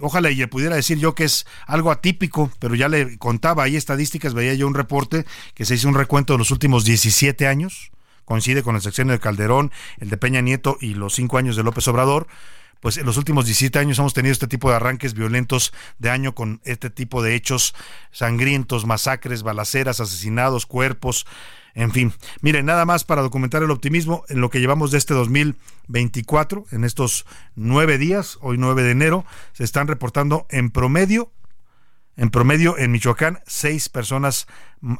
Ojalá 0.00 0.30
y 0.30 0.36
le 0.36 0.48
pudiera 0.48 0.74
decir 0.74 0.96
yo 0.96 1.14
que 1.14 1.24
es 1.24 1.44
algo 1.66 1.90
atípico, 1.90 2.50
pero 2.58 2.74
ya 2.74 2.88
le 2.88 3.18
contaba 3.18 3.62
ahí 3.64 3.76
estadísticas, 3.76 4.32
veía 4.32 4.54
yo 4.54 4.66
un 4.66 4.72
reporte 4.72 5.26
que 5.52 5.66
se 5.66 5.74
hizo 5.74 5.86
un 5.86 5.96
recuento 5.96 6.32
de 6.32 6.38
los 6.38 6.50
últimos 6.50 6.86
17 6.86 7.46
años, 7.46 7.92
coincide 8.24 8.62
con 8.62 8.74
el 8.74 8.80
sexenio 8.80 9.12
de 9.12 9.20
Calderón, 9.20 9.70
el 9.98 10.08
de 10.08 10.16
Peña 10.16 10.40
Nieto 10.40 10.78
y 10.80 10.94
los 10.94 11.16
cinco 11.16 11.36
años 11.36 11.56
de 11.56 11.62
López 11.62 11.86
Obrador. 11.88 12.26
Pues 12.80 12.96
en 12.96 13.04
los 13.04 13.18
últimos 13.18 13.44
17 13.44 13.78
años 13.78 13.98
hemos 13.98 14.14
tenido 14.14 14.32
este 14.32 14.46
tipo 14.46 14.70
de 14.70 14.76
arranques 14.76 15.12
violentos 15.12 15.74
de 15.98 16.08
año 16.08 16.34
con 16.34 16.62
este 16.64 16.88
tipo 16.88 17.22
de 17.22 17.34
hechos 17.34 17.74
sangrientos, 18.12 18.86
masacres, 18.86 19.42
balaceras, 19.42 20.00
asesinados, 20.00 20.64
cuerpos, 20.64 21.26
en 21.78 21.92
fin, 21.92 22.12
miren, 22.40 22.66
nada 22.66 22.84
más 22.84 23.04
para 23.04 23.22
documentar 23.22 23.62
el 23.62 23.70
optimismo 23.70 24.24
en 24.28 24.40
lo 24.40 24.50
que 24.50 24.58
llevamos 24.58 24.90
de 24.90 24.98
este 24.98 25.14
2024, 25.14 26.66
en 26.72 26.82
estos 26.82 27.24
nueve 27.54 27.98
días, 27.98 28.36
hoy 28.40 28.58
9 28.58 28.82
de 28.82 28.90
enero, 28.90 29.24
se 29.52 29.62
están 29.62 29.86
reportando 29.86 30.48
en 30.50 30.70
promedio 30.70 31.30
en 32.18 32.30
promedio, 32.30 32.76
en 32.76 32.90
Michoacán, 32.90 33.38
seis 33.46 33.88
personas 33.88 34.48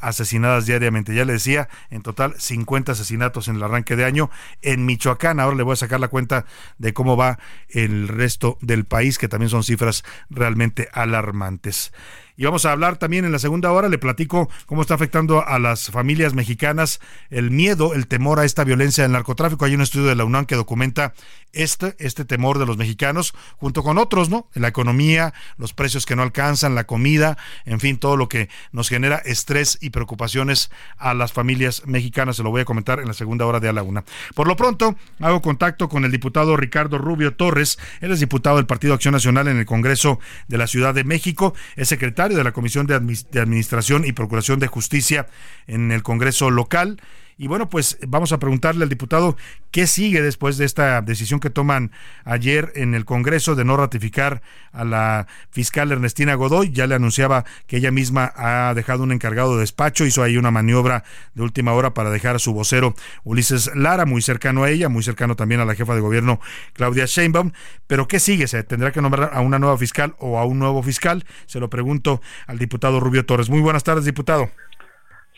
asesinadas 0.01 0.66
diariamente. 0.66 1.16
Ya 1.16 1.24
le 1.24 1.33
decía, 1.33 1.68
en 1.91 2.03
total 2.03 2.35
50 2.39 2.93
asesinatos 2.93 3.49
en 3.49 3.57
el 3.57 3.62
arranque 3.64 3.97
de 3.97 4.05
año. 4.05 4.31
En 4.62 4.87
Michoacán, 4.87 5.41
ahora 5.41 5.57
le 5.57 5.64
voy 5.64 5.72
a 5.72 5.76
sacar 5.76 5.99
la 5.99 6.07
cuenta 6.07 6.47
de 6.79 6.95
cómo 6.95 7.16
va 7.16 7.41
el 7.70 8.07
resto 8.07 8.57
del 8.61 8.85
país, 8.85 9.18
que 9.18 9.26
también 9.26 9.51
son 9.51 9.64
cifras 9.64 10.05
realmente 10.31 10.89
alarmantes. 10.93 11.93
Y 12.39 12.45
vamos 12.45 12.64
a 12.66 12.70
hablar 12.70 12.99
también 12.99 13.24
en 13.24 13.32
la 13.32 13.41
segunda 13.41 13.72
hora, 13.72 13.89
le 13.89 13.99
platico 13.99 14.49
cómo 14.66 14.82
está 14.82 14.95
afectando 14.95 15.45
a 15.45 15.59
las 15.59 15.91
familias 15.91 16.34
mexicanas 16.34 17.01
el 17.30 17.51
miedo, 17.51 17.95
el 17.95 18.07
temor 18.07 18.39
a 18.39 18.45
esta 18.45 18.62
violencia 18.62 19.03
del 19.03 19.11
narcotráfico. 19.11 19.64
Hay 19.64 19.74
un 19.74 19.80
estudio 19.80 20.07
de 20.07 20.14
la 20.14 20.24
UNAM 20.24 20.47
que 20.47 20.55
documenta 20.55 21.14
este, 21.53 21.97
este 21.99 22.24
temor 22.24 22.61
de 22.61 22.66
los 22.66 22.76
mexicanos, 22.76 23.34
junto 23.57 23.82
con 23.82 23.99
otros, 23.99 24.28
¿no? 24.28 24.49
La 24.55 24.68
economía, 24.68 25.34
los 25.57 25.72
precios 25.72 26.07
que 26.07 26.14
no 26.14 26.22
alcanzan, 26.22 26.76
la 26.76 26.84
comida, 26.84 27.36
en 27.64 27.80
fin, 27.80 27.99
todo 27.99 28.16
lo 28.16 28.28
que 28.28 28.49
nos 28.70 28.89
genera 28.89 29.16
estrés 29.16 29.76
y 29.80 29.91
preocupaciones 29.91 30.70
a 30.97 31.14
las 31.14 31.32
familias 31.32 31.82
mexicanas. 31.86 32.36
Se 32.36 32.45
lo 32.45 32.51
voy 32.51 32.61
a 32.61 32.64
comentar 32.64 33.01
en 33.01 33.09
la 33.09 33.14
segunda 33.14 33.47
hora 33.47 33.59
de 33.59 33.68
a 33.68 33.72
la 33.72 33.82
una. 33.82 34.05
Por 34.36 34.47
lo 34.47 34.55
pronto, 34.55 34.95
hago 35.18 35.43
contacto 35.43 35.89
con 35.89 36.05
el 36.05 36.12
diputado 36.12 36.57
Ricardo 36.57 36.99
Rubio 36.99 37.34
Torres. 37.34 37.80
Él 38.01 38.12
es 38.12 38.20
diputado 38.20 38.59
del 38.59 38.66
Partido 38.66 38.95
Acción 38.95 39.12
Nacional 39.12 39.49
en 39.49 39.57
el 39.57 39.66
Congreso 39.66 40.20
de 40.47 40.59
la 40.59 40.68
Ciudad 40.68 40.95
de 40.95 41.03
México. 41.03 41.53
Es 41.74 41.89
secretario 41.89 42.28
de 42.35 42.45
la 42.45 42.53
Comisión 42.53 42.87
de, 42.87 42.95
Administración 42.95 44.05
y 44.05 44.12
Procuración 44.12 44.59
de 44.59 44.66
Justicia 44.66 45.26
en 45.66 45.93
el 45.93 46.03
Congreso 46.03 46.51
local. 46.51 47.01
Y 47.41 47.47
bueno, 47.47 47.68
pues 47.68 47.99
vamos 48.09 48.32
a 48.32 48.41
preguntarle 48.41 48.82
al 48.82 48.89
diputado 48.89 49.36
qué 49.70 49.86
sigue 49.86 50.20
después 50.22 50.59
de 50.59 50.64
esta 50.64 51.01
decisión 51.03 51.39
que 51.39 51.51
toman 51.51 51.93
ayer 52.24 52.72
en 52.74 52.95
el 52.97 53.05
Congreso 53.05 53.55
de 53.55 53.64
no 53.64 53.76
ratificar 53.76 54.43
a 54.72 54.84
la 54.84 55.28
fiscal 55.51 55.93
Ernestina 55.93 56.34
Godoy. 56.34 56.72
Ya 56.72 56.89
le 56.89 56.97
anunciaba 56.97 57.45
que 57.68 57.76
ella 57.76 57.93
misma 57.93 58.32
ha 58.34 58.74
dejado 58.74 59.05
un 59.05 59.12
encargado 59.12 59.55
de 59.55 59.61
despacho, 59.61 60.05
hizo 60.05 60.24
ahí 60.24 60.36
una 60.36 60.51
maniobra 60.51 61.05
de 61.34 61.43
última 61.43 61.74
hora 61.74 61.95
para 61.95 62.11
dejar 62.11 62.34
a 62.34 62.41
su 62.41 62.53
vocero 62.53 62.97
Ulises 63.22 63.70
Lara, 63.76 64.05
muy 64.05 64.20
cercano 64.20 64.64
a 64.64 64.70
ella, 64.70 64.89
muy 64.89 65.05
cercano 65.05 65.36
también 65.36 65.61
a 65.61 65.64
la 65.64 65.76
jefa 65.76 65.95
de 65.95 66.01
gobierno 66.01 66.41
Claudia 66.72 67.05
Sheinbaum. 67.07 67.53
Pero 67.86 68.09
¿qué 68.09 68.18
sigue? 68.18 68.49
¿Se 68.49 68.64
tendrá 68.64 68.91
que 68.91 69.01
nombrar 69.01 69.30
a 69.32 69.41
una 69.43 69.61
nueva 69.61 69.78
fiscal 69.78 70.16
o 70.18 70.41
a 70.41 70.45
un 70.45 70.59
nuevo 70.59 70.82
fiscal? 70.82 71.24
Se 71.47 71.61
lo 71.61 71.70
pregunto 71.70 72.20
al 72.49 72.59
diputado 72.59 72.99
Rubio 72.99 73.24
Torres. 73.24 73.49
Muy 73.49 73.61
buenas 73.61 73.84
tardes, 73.84 74.05
diputado. 74.05 74.51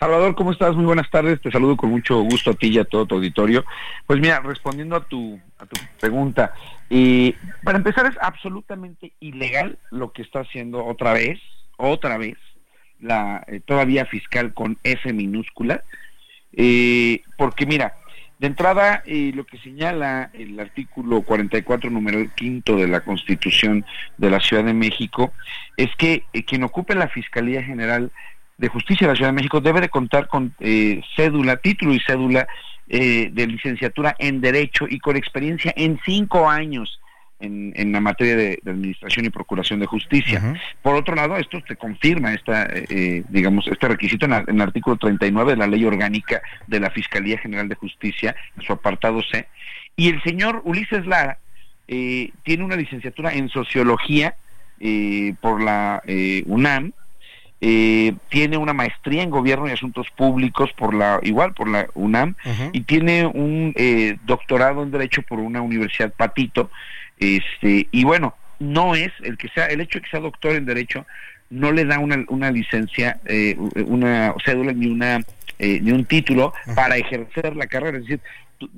Salvador, 0.01 0.35
¿cómo 0.35 0.51
estás? 0.51 0.75
Muy 0.75 0.87
buenas 0.87 1.11
tardes. 1.11 1.43
Te 1.43 1.51
saludo 1.51 1.77
con 1.77 1.91
mucho 1.91 2.23
gusto 2.23 2.53
a 2.53 2.55
ti 2.55 2.69
y 2.69 2.79
a 2.79 2.87
todo 2.87 3.05
tu 3.05 3.17
auditorio. 3.17 3.67
Pues 4.07 4.19
mira, 4.19 4.41
respondiendo 4.41 4.97
a 4.97 5.05
tu, 5.05 5.39
a 5.59 5.67
tu 5.67 5.79
pregunta, 6.01 6.55
y 6.89 7.35
para 7.63 7.77
empezar 7.77 8.07
es 8.07 8.17
absolutamente 8.23 9.13
ilegal 9.21 9.79
lo 9.91 10.11
que 10.13 10.23
está 10.23 10.41
haciendo 10.41 10.87
otra 10.87 11.13
vez, 11.13 11.39
otra 11.77 12.17
vez, 12.17 12.39
la 12.99 13.45
eh, 13.47 13.61
todavía 13.63 14.07
fiscal 14.07 14.55
con 14.55 14.79
F 14.85 15.13
minúscula, 15.13 15.85
eh, 16.55 17.21
porque 17.37 17.67
mira, 17.67 17.93
de 18.39 18.47
entrada, 18.47 19.03
eh, 19.05 19.33
lo 19.35 19.45
que 19.45 19.59
señala 19.59 20.31
el 20.33 20.59
artículo 20.59 21.21
44, 21.21 21.91
número 21.91 22.27
quinto 22.35 22.77
de 22.77 22.89
la 22.89 23.01
Constitución 23.03 23.85
de 24.17 24.31
la 24.31 24.41
Ciudad 24.41 24.65
de 24.65 24.73
México, 24.73 25.35
es 25.77 25.95
que 25.97 26.25
quien 26.47 26.65
ocupe 26.65 26.95
la 26.95 27.09
Fiscalía 27.09 27.63
General 27.63 28.11
de 28.61 28.69
Justicia 28.69 29.07
de 29.07 29.13
la 29.15 29.17
Ciudad 29.17 29.31
de 29.31 29.37
México 29.37 29.61
debe 29.63 29.81
de 29.81 29.89
contar 29.89 30.29
con 30.29 30.55
eh, 30.61 31.01
cédula, 31.17 31.57
título 31.57 31.95
y 31.95 32.01
cédula 32.01 32.47
eh, 32.89 33.31
de 33.33 33.47
licenciatura 33.47 34.15
en 34.19 34.43
Derecho 34.43 34.87
y 34.89 34.99
con 34.99 35.17
experiencia 35.17 35.73
en 35.77 35.99
cinco 36.05 36.49
años 36.49 37.01
en, 37.41 37.73
en 37.75 37.91
la 37.91 38.01
materia 38.01 38.37
de, 38.37 38.61
Administración 38.67 39.25
y 39.25 39.31
Procuración 39.31 39.81
de 39.81 39.87
Justicia. 39.87 40.61
Por 40.83 40.95
otro 40.95 41.15
lado, 41.15 41.39
esto 41.39 41.63
te 41.67 41.77
confirma 41.77 42.35
esta, 42.35 42.69
eh, 42.71 43.25
digamos, 43.31 43.67
este 43.67 43.89
requisito 43.89 44.27
en, 44.27 44.35
el 44.35 44.61
artículo 44.61 44.97
39 44.97 45.53
de 45.53 45.57
la 45.57 45.67
Ley 45.67 45.83
Orgánica 45.87 46.43
de 46.67 46.81
la 46.81 46.91
Fiscalía 46.91 47.39
General 47.39 47.67
de 47.67 47.77
Justicia, 47.77 48.37
en 48.59 48.63
su 48.63 48.75
apartado 48.75 49.23
C. 49.23 49.49
Y 49.97 50.11
el 50.11 50.23
señor 50.23 50.61
Ulises 50.67 51.07
Lara 51.07 51.39
tiene 51.87 52.63
una 52.63 52.77
licenciatura 52.77 53.33
en 53.33 53.49
Sociología 53.49 54.37
por 55.41 55.61
la 55.61 56.03
UNAM, 56.47 56.93
eh, 57.63 58.15
tiene 58.31 58.57
una 58.57 58.73
maestría 58.73 59.23
en 59.23 59.31
gobierno 59.31 59.69
y 59.69 59.73
asuntos 59.73 60.07
públicos 60.17 60.71
por 60.73 60.95
la 60.95 61.21
igual 61.23 61.53
por 61.53 61.69
la 61.69 61.89
UNAM 61.95 62.35
y 62.73 62.81
tiene 62.83 63.27
un 63.27 63.75
eh, 63.77 64.17
doctorado 64.25 64.83
en 64.83 64.91
derecho 64.91 65.23
por 65.23 65.41
una 65.41 65.61
universidad 65.61 66.13
Patito 66.13 66.71
este 67.19 67.87
y 67.91 68.05
bueno 68.05 68.35
no 68.59 68.95
es 68.95 69.13
el 69.23 69.37
que 69.37 69.49
sea 69.49 69.67
el 69.67 69.83
hecho 69.83 69.99
de 69.99 70.05
que 70.05 70.11
sea 70.11 70.21
doctor 70.21 70.53
en 70.53 70.65
derecho 70.65 71.05
no 71.51 71.71
le 71.71 71.85
da 71.85 71.99
una, 71.99 72.25
una 72.29 72.51
licencia 72.51 73.21
eh, 73.27 73.57
una 73.87 74.35
cédula 74.45 74.73
ni 74.73 74.87
una 74.87 75.21
ni 75.59 75.93
un 75.93 76.07
título 76.07 76.55
para 76.75 76.97
ejercer 76.97 77.55
la 77.55 77.67
carrera. 77.67 77.99
Es 77.99 78.05
decir 78.05 78.21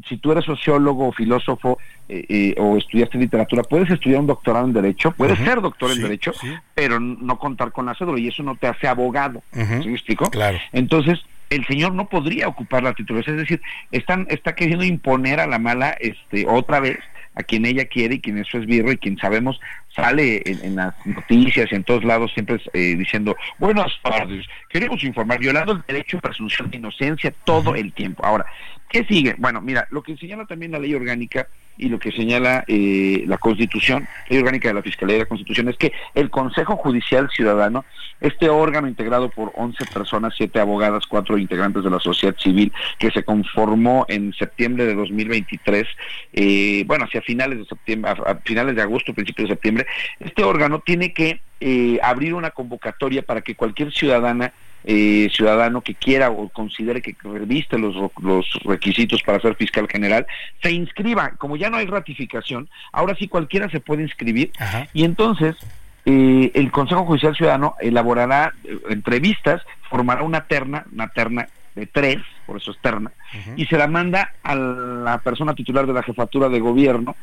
si 0.09 0.17
tú 0.17 0.33
eres 0.33 0.45
sociólogo 0.45 1.09
o 1.09 1.13
filósofo 1.13 1.79
eh, 2.09 2.25
eh, 2.29 2.55
o 2.59 2.77
estudiaste 2.77 3.19
literatura, 3.19 3.63
puedes 3.63 3.91
estudiar 3.91 4.21
un 4.21 4.27
doctorado 4.27 4.67
en 4.67 4.73
Derecho, 4.73 5.13
puedes 5.13 5.39
ser 5.39 5.61
doctor 5.61 5.91
en 5.91 6.03
Derecho, 6.03 6.33
pero 6.75 7.01
no 7.01 7.39
contar 7.39 7.73
con 7.73 7.87
la 7.87 7.95
cédula 7.95 8.21
y 8.21 8.29
eso 8.29 8.43
no 8.43 8.57
te 8.57 8.67
hace 8.67 8.89
abogado. 8.89 9.43
¿Sí 9.53 9.89
me 9.89 9.93
explico? 9.93 10.31
Claro. 10.31 10.59
Entonces, 10.73 11.21
el 11.51 11.67
señor 11.67 11.93
no 11.95 12.09
podría 12.09 12.49
ocupar 12.49 12.83
la 12.83 12.95
titularidad, 12.95 13.35
es 13.35 13.43
decir, 13.43 13.61
están, 13.91 14.27
está 14.31 14.55
queriendo 14.55 14.85
imponer 14.85 15.41
a 15.41 15.47
la 15.47 15.59
mala 15.59 15.91
este, 16.01 16.47
otra 16.49 16.81
vez 16.81 16.99
a 17.35 17.43
quien 17.43 17.65
ella 17.65 17.87
quiere 17.87 18.17
y 18.17 18.21
quien 18.21 18.39
eso 18.39 18.59
es 18.59 18.67
birro 18.67 18.93
y 18.93 18.99
quien 18.99 19.17
sabemos 19.19 19.61
sale 19.95 20.43
en, 20.45 20.77
las 20.77 20.95
noticias 21.07 21.71
y 21.71 21.75
en 21.75 21.85
todos 21.85 22.05
lados 22.05 22.33
siempre 22.33 22.61
eh, 22.73 22.95
diciendo 22.97 23.37
buenas 23.59 23.93
tardes, 24.03 24.47
queremos 24.69 25.03
informar, 25.05 25.39
violando 25.39 25.73
el 25.73 25.83
derecho 25.87 26.19
a 26.19 26.21
presunción 26.21 26.71
de 26.71 26.79
inocencia 26.79 27.33
todo 27.45 27.75
el 27.75 27.93
tiempo. 27.93 28.25
Ahora, 28.25 28.47
¿qué 28.89 29.05
sigue? 29.05 29.35
Bueno, 29.39 29.61
mira, 29.61 29.87
lo 29.91 30.03
que 30.03 30.17
señala 30.17 30.47
también 30.47 30.73
la 30.73 30.79
ley 30.79 30.95
orgánica 30.95 31.49
y 31.83 31.89
lo 31.89 31.99
que 31.99 32.13
señala 32.13 32.65
eh, 32.69 33.25
la 33.27 33.39
Constitución, 33.39 34.07
ley 34.29 34.39
orgánica 34.39 34.69
de 34.69 34.75
la 34.75 34.83
Fiscalía 34.83 35.15
de 35.15 35.23
la 35.23 35.29
Constitución, 35.29 35.69
es 35.69 35.77
que 35.77 35.93
el 36.15 36.31
Consejo 36.31 36.77
Judicial 36.77 37.29
Ciudadano, 37.31 37.85
este 38.21 38.49
órgano 38.49 38.87
integrado 38.87 39.29
por 39.31 39.53
11 39.57 39.85
personas, 39.93 40.35
7 40.37 40.61
abogadas, 40.61 41.07
4 41.07 41.39
integrantes 41.39 41.83
de 41.83 41.91
la 41.91 41.99
sociedad 41.99 42.37
civil, 42.39 42.73
que 42.99 43.11
se 43.11 43.25
conformó 43.25 44.07
en 44.09 44.33
septiembre 44.33 44.87
de 44.87 44.95
2023, 44.95 45.87
eh, 46.33 46.85
bueno, 46.87 47.07
hacia 47.07 47.21
finales 47.21 47.59
de 47.59 47.65
septiembre, 47.65 48.13
finales 48.45 48.77
de 48.77 48.83
agosto, 48.83 49.13
principios 49.13 49.49
de 49.49 49.55
septiembre, 49.55 49.87
este 50.21 50.45
órgano 50.45 50.81
tiene 50.81 51.13
que 51.13 51.41
eh, 51.61 51.99
abrir 52.03 52.35
una 52.35 52.53
convocatoria 52.53 53.23
para 53.23 53.41
que 53.41 53.57
cualquier 53.57 53.93
ciudadana 53.93 54.53
eh, 54.85 55.29
ciudadano 55.33 55.81
que 55.81 55.95
quiera 55.95 56.31
o 56.31 56.49
considere 56.49 57.03
que 57.03 57.17
reviste 57.23 57.79
los, 57.79 57.95
los 58.21 58.47
requisitos 58.65 59.23
para 59.23 59.41
ser 59.41 59.55
fiscal 59.55 59.89
general, 59.89 60.27
se 60.63 60.73
inscriba. 60.73 61.33
Como 61.39 61.57
ya 61.57 61.71
no 61.71 61.77
hay 61.77 61.87
ratificación, 61.87 62.69
ahora 62.93 63.15
sí 63.15 63.29
cualquiera 63.29 63.69
se 63.71 63.81
puede 63.81 64.03
inscribir. 64.03 64.51
Y 64.93 65.05
entonces 65.05 65.57
eh, 66.05 66.51
el 66.55 66.71
Consejo 66.71 67.05
Judicial 67.05 67.37
Ciudadano 67.37 67.77
elaborará 67.81 68.53
eh, 68.65 68.79
entrevistas, 68.91 69.63
formará 69.89 70.23
una 70.23 70.47
terna, 70.47 70.85
una 70.93 71.09
terna 71.09 71.49
de 71.75 71.87
tres, 71.87 72.19
por 72.45 72.59
eso 72.59 72.73
es 72.73 72.79
terna, 72.83 73.13
y 73.57 73.65
se 73.65 73.79
la 73.79 73.87
manda 73.87 74.35
a 74.43 74.55
la 74.55 75.19
persona 75.19 75.55
titular 75.55 75.87
de 75.87 75.95
la 75.95 76.03
jefatura 76.03 76.51
de 76.51 76.61
gobierno 76.61 77.17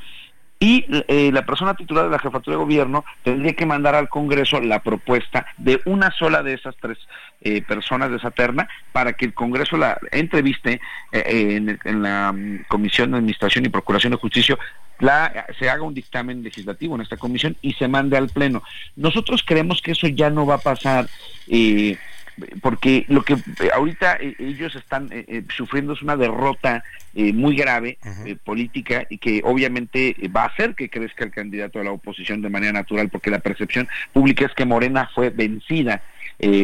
y 0.59 0.85
eh, 1.07 1.31
la 1.31 1.45
persona 1.45 1.73
titular 1.73 2.05
de 2.05 2.11
la 2.11 2.19
jefatura 2.19 2.57
de 2.57 2.63
gobierno 2.63 3.05
tendría 3.23 3.53
que 3.53 3.65
mandar 3.65 3.95
al 3.95 4.09
Congreso 4.09 4.59
la 4.59 4.83
propuesta 4.83 5.45
de 5.57 5.79
una 5.85 6.11
sola 6.11 6.43
de 6.43 6.53
esas 6.53 6.75
tres 6.81 6.97
eh, 7.41 7.61
personas 7.61 8.09
de 8.09 8.17
esa 8.17 8.31
terna 8.31 8.67
para 8.91 9.13
que 9.13 9.23
el 9.23 9.33
Congreso 9.33 9.77
la 9.77 9.97
entreviste 10.11 10.81
eh, 11.13 11.77
en, 11.85 12.03
la 12.03 12.33
mm, 12.33 12.65
Comisión 12.67 13.11
de 13.11 13.17
Administración 13.17 13.65
y 13.65 13.69
Procuración 13.69 14.11
de 14.11 14.17
Justicia 14.17 14.57
la, 14.99 15.45
se 15.57 15.69
haga 15.69 15.83
un 15.83 15.93
dictamen 15.93 16.43
legislativo 16.43 16.95
en 16.95 17.01
esta 17.01 17.15
comisión 17.15 17.55
y 17.61 17.73
se 17.73 17.87
mande 17.87 18.17
al 18.17 18.27
Pleno. 18.27 18.61
Nosotros 18.97 19.43
creemos 19.45 19.81
que 19.81 19.91
eso 19.91 20.07
ya 20.07 20.29
no 20.29 20.45
va 20.45 20.55
a 20.55 20.59
pasar. 20.59 21.07
Eh, 21.47 21.97
porque 22.61 23.05
lo 23.07 23.23
que 23.23 23.33
eh, 23.33 23.69
ahorita 23.73 24.17
eh, 24.17 24.35
ellos 24.39 24.75
están 24.75 25.09
eh, 25.11 25.43
sufriendo 25.55 25.93
es 25.93 26.01
una 26.01 26.15
derrota 26.15 26.83
muy 27.13 27.55
grave 27.55 27.97
política 28.43 29.05
y 29.09 29.17
que 29.17 29.41
obviamente 29.43 30.15
va 30.33 30.43
a 30.43 30.47
hacer 30.47 30.75
que 30.75 30.89
crezca 30.89 31.25
el 31.25 31.31
candidato 31.31 31.79
de 31.79 31.85
la 31.85 31.91
oposición 31.91 32.41
de 32.43 32.49
manera 32.49 32.71
natural 32.71 33.09
porque 33.09 33.31
la 33.31 33.39
percepción 33.39 33.87
pública 34.13 34.45
es 34.45 34.53
que 34.53 34.63
Morena 34.63 35.09
fue 35.15 35.31
vencida 35.31 36.03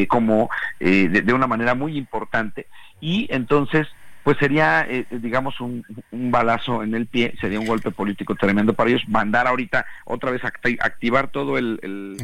como 0.07 0.49
de, 0.79 1.33
una 1.33 1.47
manera 1.47 1.73
muy 1.73 1.97
importante. 1.97 2.67
Y 3.01 3.27
entonces 3.31 3.87
pues 4.25 4.39
sería, 4.39 4.87
eh, 4.89 5.05
digamos, 5.11 5.61
un, 5.61 5.85
balazo 6.11 6.81
en 6.81 6.95
el 6.95 7.05
pie, 7.05 7.35
sería 7.39 7.59
un 7.59 7.67
golpe 7.67 7.91
político 7.91 8.33
tremendo 8.33 8.73
para 8.73 8.89
ellos, 8.89 9.03
mandar 9.07 9.45
ahorita 9.45 9.85
otra 10.03 10.31
vez 10.31 10.43
a 10.43 10.47
activar 10.47 11.27
todo 11.27 11.59
el, 11.59 12.17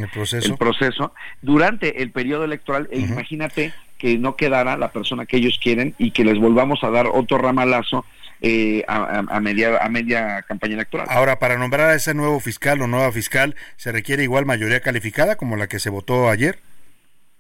proceso? 0.58 1.14
durante 1.44 2.02
el 2.02 2.10
periodo 2.10 2.44
electoral 2.44 2.90
e 2.92 3.00
imagínate 3.00 3.72
que 4.00 4.18
no 4.18 4.36
quedara 4.36 4.78
la 4.78 4.92
persona 4.92 5.28
que 5.28 5.38
ellos 5.38 5.60
quieren 5.62 5.94
y 6.00 6.10
que 6.10 6.26
les 6.26 6.40
volvamos 6.40 6.84
a 6.84 6.90
dar 6.90 7.06
otro 7.06 7.38
ramalazo 7.38 8.04
eh, 8.42 8.84
a, 8.88 9.40
media, 9.40 9.78
a 9.78 9.88
media 9.88 10.42
campaña 10.42 10.74
electoral. 10.74 11.06
Ahora, 11.08 11.38
para 11.38 11.56
nombrar 11.58 11.92
a 11.92 11.94
ese 11.94 12.16
nuevo 12.16 12.40
fiscal 12.40 12.82
o 12.82 12.88
nueva 12.88 13.12
fiscal, 13.12 13.56
¿se 13.76 13.92
requiere 13.92 14.24
igual 14.24 14.48
mayoría 14.48 14.80
calificada 14.80 15.36
como 15.36 15.56
la 15.56 15.68
que 15.68 15.78
se 15.78 15.92
votó 15.92 16.32
ayer? 16.32 16.58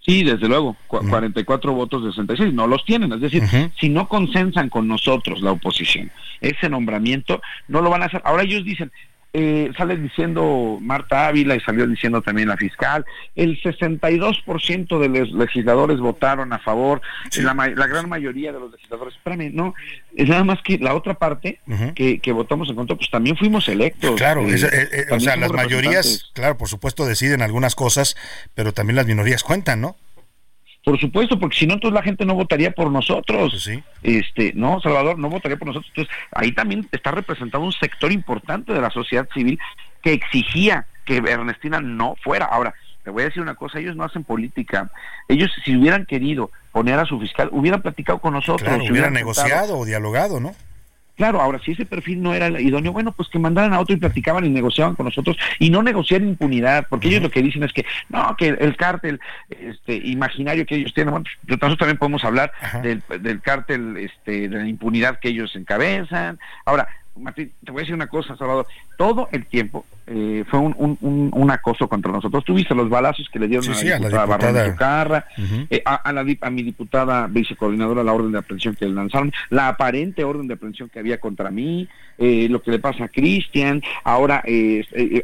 Sí, 0.03 0.23
desde 0.23 0.47
luego, 0.47 0.75
44 0.87 1.73
votos 1.73 2.03
de 2.03 2.09
66, 2.09 2.53
no 2.53 2.65
los 2.65 2.83
tienen, 2.85 3.13
es 3.13 3.21
decir, 3.21 3.43
si 3.79 3.87
no 3.87 4.07
consensan 4.07 4.69
con 4.69 4.87
nosotros 4.87 5.41
la 5.41 5.51
oposición 5.51 6.11
ese 6.41 6.69
nombramiento, 6.69 7.39
no 7.67 7.81
lo 7.81 7.89
van 7.91 8.01
a 8.01 8.05
hacer. 8.05 8.21
Ahora 8.25 8.43
ellos 8.43 8.65
dicen, 8.65 8.91
eh, 9.33 9.71
sale 9.77 9.95
diciendo 9.95 10.77
Marta 10.81 11.27
Ávila 11.27 11.55
y 11.55 11.61
salió 11.61 11.87
diciendo 11.87 12.21
también 12.21 12.49
la 12.49 12.57
fiscal, 12.57 13.05
el 13.35 13.61
62% 13.61 14.99
de 14.99 15.07
los 15.07 15.31
legisladores 15.31 15.99
votaron 15.99 16.51
a 16.51 16.59
favor, 16.59 17.01
la, 17.37 17.53
gran 17.87 18.09
mayoría 18.09 18.51
de 18.51 18.59
los 18.59 18.71
legisladores, 18.71 19.15
espérame, 19.15 19.51
no, 19.53 19.73
es 20.15 20.27
nada 20.27 20.43
más 20.43 20.61
que 20.61 20.77
la 20.79 20.95
otra 20.95 21.13
parte 21.13 21.59
que, 21.95 22.19
que, 22.19 22.31
votamos 22.31 22.69
en 22.69 22.75
contra, 22.75 22.95
pues 22.97 23.09
también 23.09 23.37
fuimos 23.37 23.69
electos. 23.69 24.15
Claro, 24.17 24.41
eh, 24.47 24.55
eh, 24.55 25.05
o 25.11 25.19
sea, 25.19 25.37
las 25.37 25.51
mayorías, 25.51 26.29
claro, 26.33 26.57
por 26.57 26.67
supuesto 26.67 27.05
deciden 27.05 27.41
algunas 27.41 27.75
cosas, 27.75 28.17
pero 28.53 28.73
también 28.73 28.97
las 28.97 29.07
minorías 29.07 29.43
cuentan, 29.43 29.79
¿no? 29.79 29.95
Por 30.83 30.99
supuesto, 30.99 31.37
porque 31.39 31.57
si 31.57 31.67
no, 31.67 31.75
entonces 31.75 31.93
la 31.93 32.01
gente 32.01 32.25
no 32.25 32.33
votaría 32.33 32.71
por 32.71 32.89
nosotros. 32.89 33.51
Pues 33.51 33.63
sí. 33.63 33.83
Este, 34.01 34.51
no, 34.55 34.81
Salvador, 34.81 35.19
no 35.19 35.29
votaría 35.29 35.57
por 35.57 35.67
nosotros. 35.67 35.91
Entonces, 35.95 36.15
ahí 36.31 36.51
también 36.53 36.87
está 36.91 37.11
representado 37.11 37.63
un 37.63 37.71
sector 37.71 38.11
importante 38.11 38.73
de 38.73 38.81
la 38.81 38.89
sociedad 38.89 39.27
civil 39.33 39.59
que 40.01 40.13
exigía 40.13 40.87
que 41.05 41.17
Ernestina 41.17 41.79
no 41.79 42.15
fuera. 42.23 42.45
Ahora, 42.45 42.73
te 43.03 43.11
voy 43.11 43.23
a 43.23 43.25
decir 43.25 43.41
una 43.41 43.55
cosa, 43.55 43.79
ellos 43.79 43.95
no 43.95 44.03
hacen 44.03 44.23
política. 44.23 44.91
Ellos, 45.27 45.51
si 45.63 45.75
hubieran 45.75 46.05
querido 46.05 46.51
poner 46.71 46.99
a 46.99 47.05
su 47.05 47.19
fiscal, 47.19 47.49
hubieran 47.51 47.81
platicado 47.81 48.19
con 48.19 48.33
nosotros. 48.33 48.67
Claro, 48.67 48.83
hubieran 48.83 49.13
negociado 49.13 49.77
o 49.77 49.85
dialogado, 49.85 50.39
¿no? 50.39 50.55
Claro, 51.21 51.39
ahora 51.39 51.59
si 51.63 51.73
ese 51.73 51.85
perfil 51.85 52.19
no 52.19 52.33
era 52.33 52.47
idóneo, 52.59 52.93
bueno, 52.93 53.11
pues 53.11 53.29
que 53.29 53.37
mandaran 53.37 53.75
a 53.75 53.79
otro 53.79 53.93
y 53.93 53.99
platicaban 53.99 54.43
y 54.43 54.49
negociaban 54.49 54.95
con 54.95 55.05
nosotros 55.05 55.37
y 55.59 55.69
no 55.69 55.83
negociar 55.83 56.23
impunidad, 56.23 56.87
porque 56.89 57.09
ellos 57.09 57.21
lo 57.21 57.29
que 57.29 57.43
dicen 57.43 57.61
es 57.61 57.71
que 57.73 57.85
no, 58.09 58.35
que 58.35 58.47
el 58.47 58.75
cártel 58.75 59.19
este, 59.51 59.97
imaginario 59.97 60.65
que 60.65 60.77
ellos 60.77 60.95
tienen, 60.95 61.11
bueno, 61.11 61.25
pues, 61.45 61.61
nosotros 61.61 61.77
también 61.77 61.99
podemos 61.99 62.23
hablar 62.23 62.51
del, 62.81 63.03
del 63.19 63.39
cártel 63.39 63.97
este, 63.97 64.49
de 64.49 64.57
la 64.57 64.67
impunidad 64.67 65.19
que 65.19 65.29
ellos 65.29 65.55
encabezan. 65.55 66.39
Ahora, 66.65 66.87
Martín, 67.15 67.51
te 67.63 67.71
voy 67.71 67.81
a 67.81 67.83
decir 67.83 67.93
una 67.93 68.07
cosa, 68.07 68.35
Salvador, 68.35 68.65
todo 68.97 69.29
el 69.31 69.45
tiempo 69.45 69.85
eh, 70.07 70.43
fue 70.49 70.59
un, 70.59 70.97
un, 71.31 71.51
acoso 71.51 71.87
contra 71.87 72.11
nosotros. 72.11 72.43
Tuviste 72.43 72.73
los 72.73 72.89
balazos 72.89 73.29
que 73.31 73.39
le 73.39 73.47
dieron 73.47 73.65
a, 73.69 73.99
la 73.99 73.99
diputada 73.99 74.75
Barra 74.79 75.25
eh, 75.69 75.81
a, 75.85 76.11
la, 76.11 76.25
a 76.41 76.49
mi 76.49 76.63
diputada 76.63 77.27
vicecoordinadora, 77.27 78.03
la 78.03 78.13
orden 78.13 78.31
de 78.31 78.39
aprehensión 78.39 78.75
que 78.75 78.85
le 78.85 78.93
lanzaron, 78.93 79.31
la 79.49 79.67
aparente 79.67 80.23
orden 80.23 80.47
de 80.47 80.55
aprehensión 80.55 80.89
que 80.89 80.99
había 80.99 81.19
contra 81.19 81.51
mí, 81.51 81.87
eh, 82.17 82.47
lo 82.49 82.61
que 82.61 82.71
le 82.71 82.79
pasa 82.79 83.05
a 83.05 83.07
Cristian, 83.09 83.81
ahora 84.03 84.43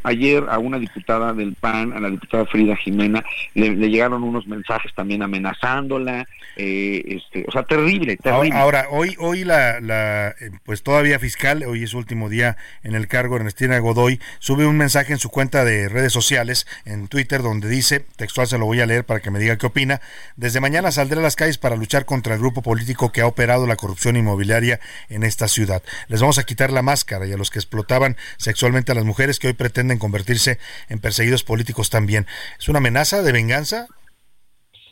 ayer 0.03 0.45
a 0.49 0.59
una 0.59 0.77
diputada 0.77 1.33
del 1.33 1.53
PAN, 1.53 1.93
a 1.93 1.99
la 1.99 2.09
diputada 2.09 2.45
Frida 2.45 2.75
Jimena, 2.75 3.23
le, 3.55 3.75
llegaron 3.75 4.23
unos 4.23 4.47
mensajes 4.47 4.93
también 4.93 5.23
amenazándola, 5.23 6.27
este, 6.55 7.45
o 7.47 7.51
sea, 7.51 7.63
terrible, 7.63 8.17
terrible. 8.17 8.55
Ahora, 8.55 8.85
hoy, 8.91 9.15
hoy 9.19 9.43
la, 9.43 9.79
la, 9.79 10.35
pues 10.63 10.83
todavía 10.83 11.19
fiscal, 11.19 11.63
hoy 11.63 11.83
es 11.83 11.93
último 11.93 12.29
día 12.29 12.57
en 12.83 12.95
el 12.95 13.07
cargo, 13.07 13.37
Ernestina 13.37 13.79
Godoy, 13.79 14.19
sube 14.39 14.66
un 14.67 14.77
mensaje 14.77 15.13
en 15.13 15.19
su 15.19 15.29
cuenta 15.29 15.63
de 15.63 15.89
redes 15.89 16.13
sociales, 16.13 16.67
en 16.85 17.07
Twitter, 17.07 17.41
donde 17.41 17.69
dice, 17.69 18.05
textual 18.15 18.47
se 18.47 18.57
lo 18.57 18.65
voy 18.65 18.81
a 18.81 18.85
leer 18.85 19.05
para 19.05 19.19
que 19.19 19.31
me 19.31 19.39
diga 19.39 19.57
qué 19.57 19.65
opina, 19.65 20.01
desde 20.35 20.59
mañana 20.59 20.91
saldré 20.91 21.19
a 21.19 21.23
las 21.23 21.35
calles 21.35 21.57
para 21.57 21.75
luchar 21.75 22.05
contra 22.05 22.33
el 22.33 22.39
grupo 22.39 22.61
político 22.61 23.11
que 23.11 23.21
ha 23.21 23.27
operado 23.27 23.67
la 23.67 23.75
corrupción 23.75 24.15
inmobiliaria 24.15 24.79
en 25.09 25.23
esta 25.23 25.47
ciudad. 25.47 25.81
Les 26.07 26.21
vamos 26.21 26.37
a 26.37 26.43
quitar 26.43 26.71
la 26.71 26.81
máscara 26.81 27.25
y 27.25 27.33
a 27.33 27.37
los 27.37 27.49
que 27.49 27.59
explotaban 27.59 28.17
sexualmente 28.37 28.91
a 28.91 28.95
las 28.95 29.05
mujeres 29.05 29.39
que 29.39 29.47
hoy 29.47 29.53
pretenden 29.53 29.99
convertirse 29.99 30.59
en 30.89 30.99
perseguidos 30.99 31.43
políticos 31.43 31.89
también. 31.89 32.27
¿Es 32.59 32.67
una 32.69 32.79
amenaza 32.79 33.21
de 33.21 33.31
venganza? 33.31 33.87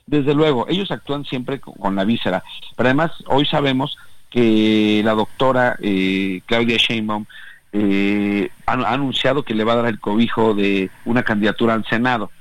Desde 0.08 0.34
luego, 0.34 0.68
ellos 0.70 0.92
actúan 0.92 1.26
siempre 1.26 1.60
con 1.60 1.96
la 1.96 2.04
víscera, 2.04 2.44
pero 2.76 2.90
además 2.90 3.12
hoy 3.28 3.46
sabemos 3.46 3.98
que 4.30 5.02
la 5.04 5.14
doctora 5.14 5.78
eh, 5.82 6.42
Claudia 6.46 6.78
Sheinbaum 6.78 7.26
eh, 7.78 8.50
ha, 8.66 8.74
anunciado 8.94 9.44
que 9.44 9.54
le 9.54 9.66
va 9.66 9.74
a 9.74 9.78
dar 9.78 9.88
el 9.88 10.00
cobijo 10.00 10.54
de 10.54 10.90
una 11.04 11.24
candidatura 11.24 11.74
al 11.74 11.86
Senado. 11.86 12.32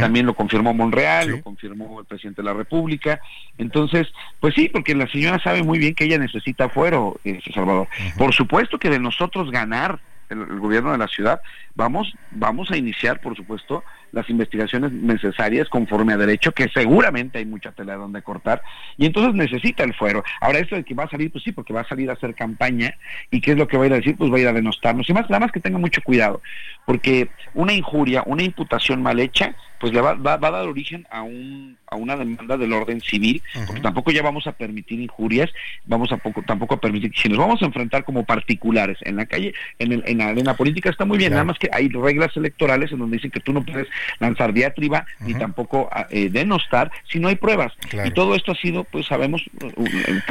También 0.00 0.24
lo 0.24 0.34
confirmó 0.34 0.72
Monreal, 0.72 1.28
lo 1.28 1.42
confirmó 1.42 2.00
el 2.00 2.06
presidente 2.06 2.40
de 2.40 2.46
la 2.46 2.54
República. 2.54 3.20
Entonces, 3.58 4.08
pues 4.40 4.54
sí, 4.54 4.70
porque 4.70 4.94
la 4.94 5.06
señora 5.06 5.38
sabe 5.38 5.62
muy 5.62 5.78
bien 5.78 5.94
que 5.94 6.04
ella 6.04 6.18
necesita 6.18 6.70
fuero, 6.70 7.20
eh, 7.24 7.40
Salvador. 7.54 7.86
Por 8.16 8.32
supuesto 8.34 8.78
que 8.78 8.88
de 8.88 8.98
nosotros 8.98 9.50
ganar 9.50 10.00
el, 10.30 10.46
gobierno 10.58 10.92
de 10.92 10.98
la 10.98 11.08
ciudad, 11.08 11.40
vamos, 11.76 12.12
vamos 12.32 12.70
a 12.70 12.76
iniciar, 12.76 13.20
por 13.20 13.36
supuesto, 13.36 13.84
las 14.12 14.28
investigaciones 14.30 14.92
necesarias 14.92 15.68
conforme 15.68 16.14
a 16.14 16.16
derecho, 16.16 16.52
que 16.52 16.68
seguramente 16.68 17.38
hay 17.38 17.44
mucha 17.44 17.72
tela 17.72 17.96
donde 17.96 18.22
cortar, 18.22 18.62
y 18.96 19.06
entonces 19.06 19.34
necesita 19.34 19.84
el 19.84 19.94
fuero. 19.94 20.24
Ahora, 20.40 20.58
esto 20.58 20.74
de 20.74 20.84
que 20.84 20.94
va 20.94 21.04
a 21.04 21.10
salir, 21.10 21.30
pues 21.30 21.44
sí, 21.44 21.52
porque 21.52 21.74
va 21.74 21.82
a 21.82 21.88
salir 21.88 22.08
a 22.08 22.14
hacer 22.14 22.34
campaña, 22.34 22.94
y 23.30 23.40
qué 23.40 23.52
es 23.52 23.58
lo 23.58 23.68
que 23.68 23.76
va 23.76 23.84
a 23.84 23.86
ir 23.86 23.92
a 23.92 23.96
decir, 23.96 24.16
pues 24.16 24.32
va 24.32 24.36
a 24.36 24.40
ir 24.40 24.48
a 24.48 24.52
denostarnos. 24.52 25.08
Y 25.08 25.12
más, 25.12 25.28
nada 25.28 25.40
más 25.40 25.52
que 25.52 25.60
tenga 25.60 25.78
mucho 25.78 26.00
cuidado, 26.02 26.40
porque 26.86 27.28
una 27.54 27.74
injuria, 27.74 28.22
una 28.26 28.42
imputación 28.42 29.02
mal 29.02 29.20
hecha, 29.20 29.54
pues 29.78 29.92
le 29.92 30.00
va, 30.00 30.14
va, 30.14 30.34
a 30.34 30.38
dar 30.38 30.66
origen 30.66 31.06
a 31.10 31.22
un 31.22 31.76
a 31.88 31.96
una 31.96 32.16
demanda 32.16 32.56
del 32.56 32.72
orden 32.72 33.00
civil, 33.00 33.42
porque 33.66 33.80
tampoco 33.80 34.10
ya 34.10 34.22
vamos 34.22 34.46
a 34.46 34.52
permitir 34.52 35.00
injurias, 35.00 35.50
vamos 35.84 36.10
a 36.10 36.16
poco, 36.16 36.42
tampoco 36.42 36.74
a 36.74 36.80
permitir, 36.80 37.12
si 37.14 37.28
nos 37.28 37.38
vamos 37.38 37.62
a 37.62 37.66
enfrentar 37.66 38.04
como 38.04 38.24
particulares 38.24 38.98
en 39.02 39.16
la 39.16 39.26
calle, 39.26 39.54
en, 39.78 39.92
el, 39.92 40.02
en 40.06 40.18
la 40.18 40.28
arena 40.28 40.54
política 40.54 40.90
está 40.90 41.04
muy 41.04 41.18
bien, 41.18 41.32
nada 41.32 41.44
más 41.44 41.58
que 41.58 41.65
hay 41.72 41.88
reglas 41.88 42.36
electorales 42.36 42.92
en 42.92 42.98
donde 42.98 43.16
dicen 43.16 43.30
que 43.30 43.40
tú 43.40 43.52
no 43.52 43.64
puedes 43.64 43.88
lanzar 44.18 44.52
diatriba 44.52 45.06
ni 45.20 45.34
tampoco 45.34 45.88
ah, 45.92 46.06
eh, 46.10 46.28
denostar 46.30 46.90
si 47.10 47.18
no 47.18 47.28
hay 47.28 47.36
pruebas. 47.36 47.72
Y 48.04 48.10
todo 48.10 48.34
esto 48.34 48.52
ha 48.52 48.56
sido, 48.56 48.84
pues 48.84 49.06
sabemos, 49.06 49.42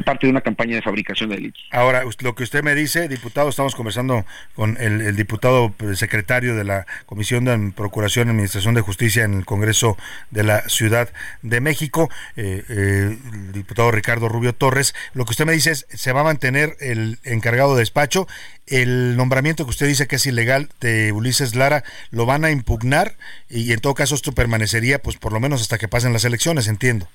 parte 0.06 0.28
de 0.28 0.32
una 0.32 0.42
campaña 0.42 0.76
de 0.76 0.82
fabricación 0.82 1.30
de 1.30 1.36
delitos. 1.36 1.64
Ahora, 1.72 2.04
lo 2.20 2.36
que 2.36 2.44
usted 2.44 2.64
me 2.64 2.76
dice, 2.76 3.08
diputado, 3.08 3.50
estamos 3.50 3.76
conversando 3.76 4.26
con 4.56 4.78
el, 4.80 5.16
diputado 5.16 5.74
pues, 5.76 6.00
secretario 6.00 6.56
de 6.56 6.64
la 6.64 6.86
Comisión 7.06 7.46
de 7.46 7.72
Procuración 7.76 8.28
y 8.28 8.32
Administración 8.32 8.76
de 8.76 8.82
Justicia 8.82 9.24
en 9.24 9.34
el 9.34 9.46
Congreso 9.46 9.98
de 10.32 10.44
la 10.44 10.62
Ciudad 10.70 11.10
de 11.42 11.62
México, 11.62 12.10
eh, 12.36 12.64
eh, 12.70 13.18
el 13.34 13.52
diputado 13.52 13.92
Ricardo 13.92 14.30
Rubio 14.30 14.54
Torres. 14.54 14.94
Lo 15.14 15.26
que 15.26 15.32
usted 15.32 15.46
me 15.46 15.54
dice 15.54 15.72
es, 15.72 15.86
se 15.90 16.12
va 16.12 16.22
a 16.22 16.26
mantener 16.26 16.76
el 16.80 17.20
encargado 17.24 17.76
de 17.76 17.80
despacho. 17.80 18.28
El 18.68 19.16
nombramiento 19.16 19.64
que 19.64 19.70
usted 19.70 19.88
dice 19.88 20.08
que 20.08 20.16
es 20.16 20.26
ilegal 20.26 20.70
de 20.82 21.12
Ulises 21.12 21.56
Lara, 21.56 21.84
lo 22.10 22.26
van 22.26 22.46
a 22.46 22.52
impugnar 22.52 23.16
y 23.50 23.72
en 23.72 23.80
todo 23.80 23.94
caso 23.94 24.16
esto 24.16 24.32
permanecería 24.32 25.00
pues 25.00 25.18
por 25.18 25.34
lo 25.34 25.40
menos 25.40 25.62
hasta 25.62 25.78
que 25.78 25.88
pasen 25.88 26.14
las 26.14 26.26
elecciones, 26.26 26.68
entiendo. 26.68 27.08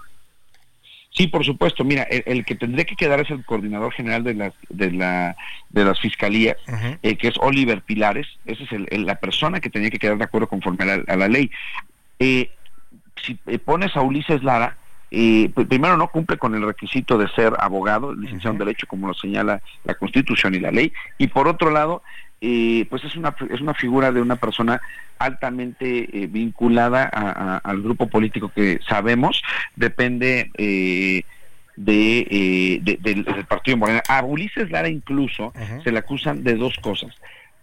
Sí, 1.13 1.27
por 1.27 1.45
supuesto. 1.45 1.85
Mira, 1.85 2.05
el, 2.05 2.45
que 2.45 2.55
tendría 2.55 2.85
que 2.85 2.95
quedar 2.95 3.21
es 3.21 3.31
el 3.31 3.45
coordinador 3.45 3.93
general 3.93 4.23
de 4.23 4.35
las 4.35 4.55
de 4.69 4.93
la 4.93 5.37
de 5.69 5.85
las 5.85 5.99
fiscalías, 6.01 6.57
eh, 7.03 7.17
que 7.17 7.29
es 7.29 7.35
Oliver 7.41 7.83
Pilares. 7.83 8.29
Esa 8.47 8.63
es 8.63 8.73
el, 8.73 9.07
la 9.07 9.17
persona 9.17 9.61
que 9.61 9.71
tenía 9.71 9.91
que 9.91 9.99
quedar 9.99 10.19
de 10.19 10.25
acuerdo 10.25 10.49
conforme 10.49 11.03
a 11.09 11.17
la, 11.17 11.29
ley. 11.29 11.51
Eh, 12.21 12.51
si 13.25 13.39
eh, 13.47 13.59
pones 13.59 13.97
a 13.97 14.03
Ulises 14.03 14.43
Lara, 14.45 14.79
pues 15.11 15.67
primero 15.67 15.97
no 15.97 16.09
cumple 16.09 16.39
con 16.39 16.55
el 16.55 16.63
requisito 16.63 17.19
de 17.19 17.29
ser 17.29 17.53
abogado, 17.59 18.15
licenciado 18.15 18.53
en 18.53 18.59
Derecho, 18.59 18.87
como 18.87 19.09
lo 19.09 19.15
señala 19.15 19.61
la 19.85 19.95
Constitución 19.95 20.55
y 20.55 20.61
la 20.61 20.71
ley, 20.71 20.93
y 21.19 21.27
por 21.27 21.49
otro 21.49 21.71
lado, 21.71 22.03
pues 22.41 23.05
es 23.05 23.17
una, 23.17 23.35
es 23.51 23.61
una 23.61 23.75
figura 23.75 24.13
de 24.13 24.21
una 24.23 24.37
persona 24.37 24.81
altamente 25.21 26.23
eh, 26.23 26.27
vinculada 26.27 27.05
al 27.63 27.83
grupo 27.83 28.09
político 28.09 28.51
que 28.53 28.81
sabemos 28.89 29.43
depende 29.77 30.51
eh, 30.57 31.23
eh, 31.87 32.81
de, 32.83 32.99
del, 33.01 33.25
partido 33.47 33.77
Morena. 33.77 34.03
A 34.09 34.23
Ulises 34.25 34.71
Lara 34.71 34.89
incluso 34.89 35.53
se 35.85 35.93
le 35.93 35.99
acusan 35.99 36.43
de 36.43 36.57
dos 36.57 36.75
cosas. 36.79 37.15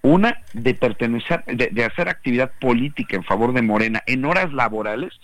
Una, 0.04 0.42
de 0.54 0.74
pertenecer, 0.76 1.44
de, 1.46 1.84
hacer 1.84 2.08
actividad 2.08 2.52
política 2.60 3.16
en 3.16 3.24
favor 3.24 3.54
de 3.54 3.62
Morena 3.62 4.04
en 4.06 4.24
horas 4.26 4.54
laborales. 4.54 5.20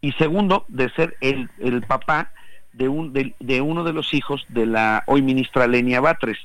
Y 0.00 0.12
segundo, 0.12 0.64
de 0.68 0.90
ser 0.90 1.16
el, 1.20 1.50
el 1.58 1.82
papá 1.82 2.30
de, 2.72 2.88
un, 2.88 3.12
de, 3.12 3.60
uno 3.60 3.84
de 3.84 3.92
los 3.92 4.14
hijos 4.14 4.46
de 4.48 4.66
la 4.66 5.02
hoy 5.06 5.22
ministra 5.22 5.66
Lenia 5.66 6.00
Batres 6.00 6.38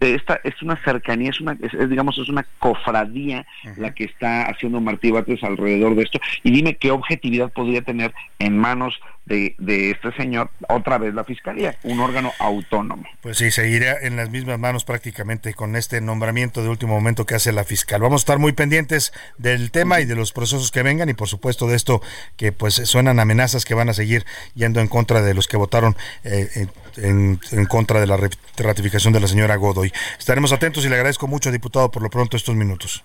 de 0.00 0.14
esta 0.14 0.40
es 0.44 0.60
una 0.62 0.82
cercanía, 0.82 1.30
es 1.30 1.40
una 1.40 1.56
es, 1.60 1.88
digamos 1.88 2.18
es 2.18 2.28
una 2.28 2.46
cofradía 2.58 3.46
la 3.76 3.94
que 3.94 4.04
está 4.04 4.44
haciendo 4.44 4.80
Martí 4.80 5.10
Batres 5.10 5.44
alrededor 5.44 5.94
de 5.94 6.04
esto 6.04 6.18
y 6.42 6.50
dime 6.50 6.76
qué 6.76 6.90
objetividad 6.90 7.52
podría 7.52 7.82
tener 7.82 8.14
en 8.38 8.56
manos 8.56 8.98
de, 9.26 9.54
de, 9.58 9.90
este 9.90 10.10
señor 10.16 10.50
otra 10.68 10.98
vez 10.98 11.14
la 11.14 11.22
fiscalía, 11.22 11.76
un 11.84 12.00
órgano 12.00 12.32
autónomo. 12.40 13.04
Pues 13.20 13.36
sí, 13.36 13.52
seguiría 13.52 13.94
en 14.02 14.16
las 14.16 14.30
mismas 14.30 14.58
manos 14.58 14.84
prácticamente 14.84 15.54
con 15.54 15.76
este 15.76 16.00
nombramiento 16.00 16.62
de 16.62 16.68
último 16.68 16.94
momento 16.94 17.26
que 17.26 17.36
hace 17.36 17.52
la 17.52 17.62
fiscal. 17.62 18.00
Vamos 18.00 18.22
a 18.22 18.24
estar 18.24 18.38
muy 18.38 18.52
pendientes 18.52 19.12
del 19.38 19.70
tema 19.70 20.00
y 20.00 20.04
de 20.04 20.16
los 20.16 20.32
procesos 20.32 20.72
que 20.72 20.82
vengan 20.82 21.08
y 21.10 21.14
por 21.14 21.28
supuesto 21.28 21.68
de 21.68 21.76
esto 21.76 22.02
que 22.36 22.50
pues 22.50 22.74
suenan 22.74 23.20
amenazas 23.20 23.64
que 23.64 23.74
van 23.74 23.88
a 23.88 23.94
seguir 23.94 24.24
yendo 24.54 24.80
en 24.80 24.88
contra 24.88 25.22
de 25.22 25.34
los 25.34 25.46
que 25.46 25.56
votaron 25.56 25.96
eh, 26.24 26.66
en, 26.96 27.38
en, 27.52 27.66
contra 27.66 28.00
de 28.00 28.06
la 28.08 28.18
ratificación 28.56 29.12
de 29.12 29.20
la 29.20 29.28
señora 29.28 29.54
Godoy. 29.56 29.89
Estaremos 30.18 30.52
atentos 30.52 30.84
y 30.84 30.88
le 30.88 30.94
agradezco 30.96 31.26
mucho, 31.26 31.50
diputado, 31.50 31.90
por 31.90 32.02
lo 32.02 32.10
pronto 32.10 32.36
estos 32.36 32.54
minutos. 32.54 33.04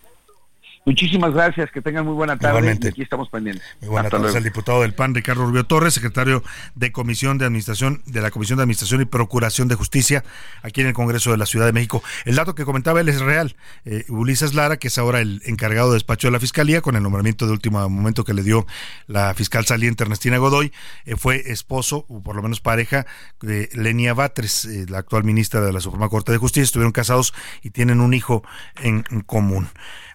Muchísimas 0.85 1.33
gracias, 1.33 1.71
que 1.71 1.81
tengan 1.81 2.05
muy 2.05 2.13
buena 2.13 2.37
tarde. 2.37 2.59
Igualmente. 2.59 2.89
aquí 2.89 3.01
estamos 3.01 3.27
pendientes. 3.29 3.65
Muy 3.81 3.89
buenas 3.89 4.11
tardes 4.11 4.35
al 4.35 4.43
diputado 4.43 4.83
del 4.83 4.93
PAN, 4.93 5.15
Ricardo 5.15 5.43
Rubio 5.43 5.65
Torres, 5.65 5.95
secretario 5.95 6.43
de 6.75 6.91
Comisión 6.91 7.39
de 7.39 7.45
Administración, 7.45 8.03
de 8.05 8.21
la 8.21 8.29
Comisión 8.29 8.57
de 8.57 8.63
Administración 8.63 9.01
y 9.01 9.05
Procuración 9.05 9.67
de 9.67 9.73
Justicia, 9.73 10.23
aquí 10.61 10.81
en 10.81 10.87
el 10.87 10.93
Congreso 10.93 11.31
de 11.31 11.37
la 11.37 11.47
Ciudad 11.47 11.65
de 11.65 11.73
México. 11.73 12.03
El 12.25 12.35
dato 12.35 12.53
que 12.53 12.65
comentaba 12.65 13.01
él 13.01 13.09
es 13.09 13.19
real. 13.19 13.55
Eh, 13.85 14.05
Ulises 14.09 14.53
Lara, 14.53 14.77
que 14.77 14.89
es 14.89 14.97
ahora 14.99 15.21
el 15.21 15.41
encargado 15.45 15.89
de 15.89 15.95
despacho 15.95 16.27
de 16.27 16.33
la 16.33 16.39
Fiscalía, 16.39 16.81
con 16.81 16.95
el 16.95 17.01
nombramiento 17.01 17.47
de 17.47 17.53
último 17.53 17.89
momento 17.89 18.23
que 18.23 18.35
le 18.35 18.43
dio 18.43 18.67
la 19.07 19.33
fiscal 19.33 19.65
saliente 19.65 20.03
Ernestina 20.03 20.37
Godoy, 20.37 20.71
eh, 21.05 21.15
fue 21.15 21.51
esposo, 21.51 22.05
o 22.09 22.21
por 22.21 22.35
lo 22.35 22.43
menos 22.43 22.61
pareja, 22.61 23.07
de 23.41 23.69
Lenia 23.73 24.13
Batres, 24.13 24.65
eh, 24.65 24.85
la 24.87 24.99
actual 24.99 25.23
ministra 25.23 25.61
de 25.61 25.73
la 25.73 25.79
Suprema 25.79 26.09
Corte 26.09 26.31
de 26.31 26.37
Justicia. 26.37 26.65
Estuvieron 26.65 26.91
casados 26.91 27.33
y 27.63 27.71
tienen 27.71 28.01
un 28.01 28.13
hijo 28.13 28.43
en 28.83 29.01
común. 29.25 29.67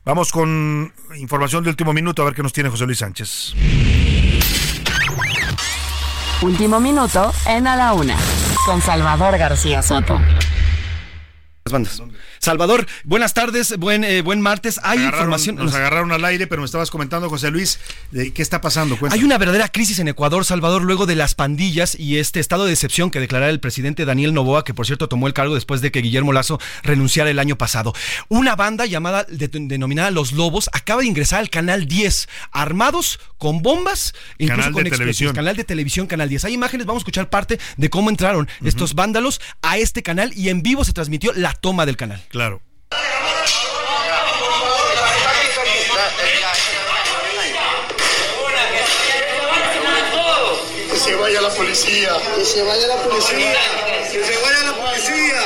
Vamos 0.04 0.32
con 0.32 0.92
información 1.16 1.62
de 1.62 1.70
último 1.70 1.92
minuto, 1.92 2.22
a 2.22 2.24
ver 2.24 2.34
qué 2.34 2.42
nos 2.42 2.52
tiene 2.52 2.70
José 2.70 2.86
Luis 2.86 2.98
Sánchez. 2.98 3.54
Último 6.42 6.80
minuto 6.80 7.32
en 7.46 7.66
A 7.66 7.76
la 7.76 7.92
Una, 7.92 8.16
con 8.64 8.80
Salvador 8.80 9.36
García 9.36 9.82
Soto. 9.82 10.18
Las 11.64 11.72
bandas. 11.72 12.02
Salvador, 12.40 12.86
buenas 13.04 13.34
tardes, 13.34 13.76
buen, 13.76 14.02
eh, 14.02 14.22
buen 14.22 14.40
martes. 14.40 14.80
Hay 14.82 14.98
información. 15.04 15.56
Nos 15.56 15.74
agarraron 15.74 16.10
al 16.10 16.24
aire, 16.24 16.46
pero 16.46 16.62
me 16.62 16.66
estabas 16.66 16.90
comentando, 16.90 17.28
José 17.28 17.50
Luis, 17.50 17.78
de 18.12 18.32
qué 18.32 18.40
está 18.40 18.62
pasando. 18.62 18.96
Hay 19.10 19.24
una 19.24 19.36
verdadera 19.36 19.68
crisis 19.68 19.98
en 19.98 20.08
Ecuador, 20.08 20.46
Salvador, 20.46 20.80
luego 20.80 21.04
de 21.04 21.16
las 21.16 21.34
pandillas 21.34 21.94
y 22.00 22.16
este 22.16 22.40
estado 22.40 22.64
de 22.64 22.72
excepción 22.72 23.10
que 23.10 23.20
declarara 23.20 23.50
el 23.50 23.60
presidente 23.60 24.06
Daniel 24.06 24.32
Novoa, 24.32 24.64
que 24.64 24.72
por 24.72 24.86
cierto 24.86 25.06
tomó 25.06 25.26
el 25.26 25.34
cargo 25.34 25.54
después 25.54 25.82
de 25.82 25.92
que 25.92 26.00
Guillermo 26.00 26.32
Lazo 26.32 26.58
renunciara 26.82 27.28
el 27.28 27.38
año 27.38 27.58
pasado. 27.58 27.92
Una 28.28 28.56
banda 28.56 28.86
llamada, 28.86 29.26
denominada 29.28 30.10
Los 30.10 30.32
Lobos, 30.32 30.70
acaba 30.72 31.02
de 31.02 31.08
ingresar 31.08 31.40
al 31.40 31.50
canal 31.50 31.86
10, 31.86 32.26
armados 32.52 33.20
con 33.40 33.62
bombas, 33.62 34.12
incluso 34.36 34.60
canal 34.60 34.72
con 34.74 34.84
de 34.84 34.90
televisión. 34.90 35.34
Canal 35.34 35.56
de 35.56 35.64
televisión, 35.64 36.06
canal 36.06 36.28
10. 36.28 36.44
Hay 36.44 36.52
imágenes, 36.52 36.86
vamos 36.86 37.00
a 37.00 37.04
escuchar 37.04 37.30
parte 37.30 37.58
de 37.78 37.90
cómo 37.90 38.10
entraron 38.10 38.48
estos 38.62 38.94
vándalos 38.94 39.40
a 39.62 39.78
este 39.78 40.02
canal 40.02 40.30
y 40.36 40.50
en 40.50 40.62
vivo 40.62 40.84
se 40.84 40.92
transmitió 40.92 41.32
la 41.34 41.54
toma 41.54 41.86
del 41.86 41.96
canal. 41.96 42.22
Claro. 42.28 42.60
Que 50.90 50.98
se 50.98 51.14
vaya 51.14 51.40
la 51.40 51.48
policía. 51.48 52.12
Que 52.36 52.44
se 52.44 52.62
vaya 52.62 52.86
la 52.88 52.96
policía. 52.96 53.54
Que 54.12 54.22
se 54.22 54.36
vaya 54.42 54.62
la 54.64 54.74
policía. 54.74 55.40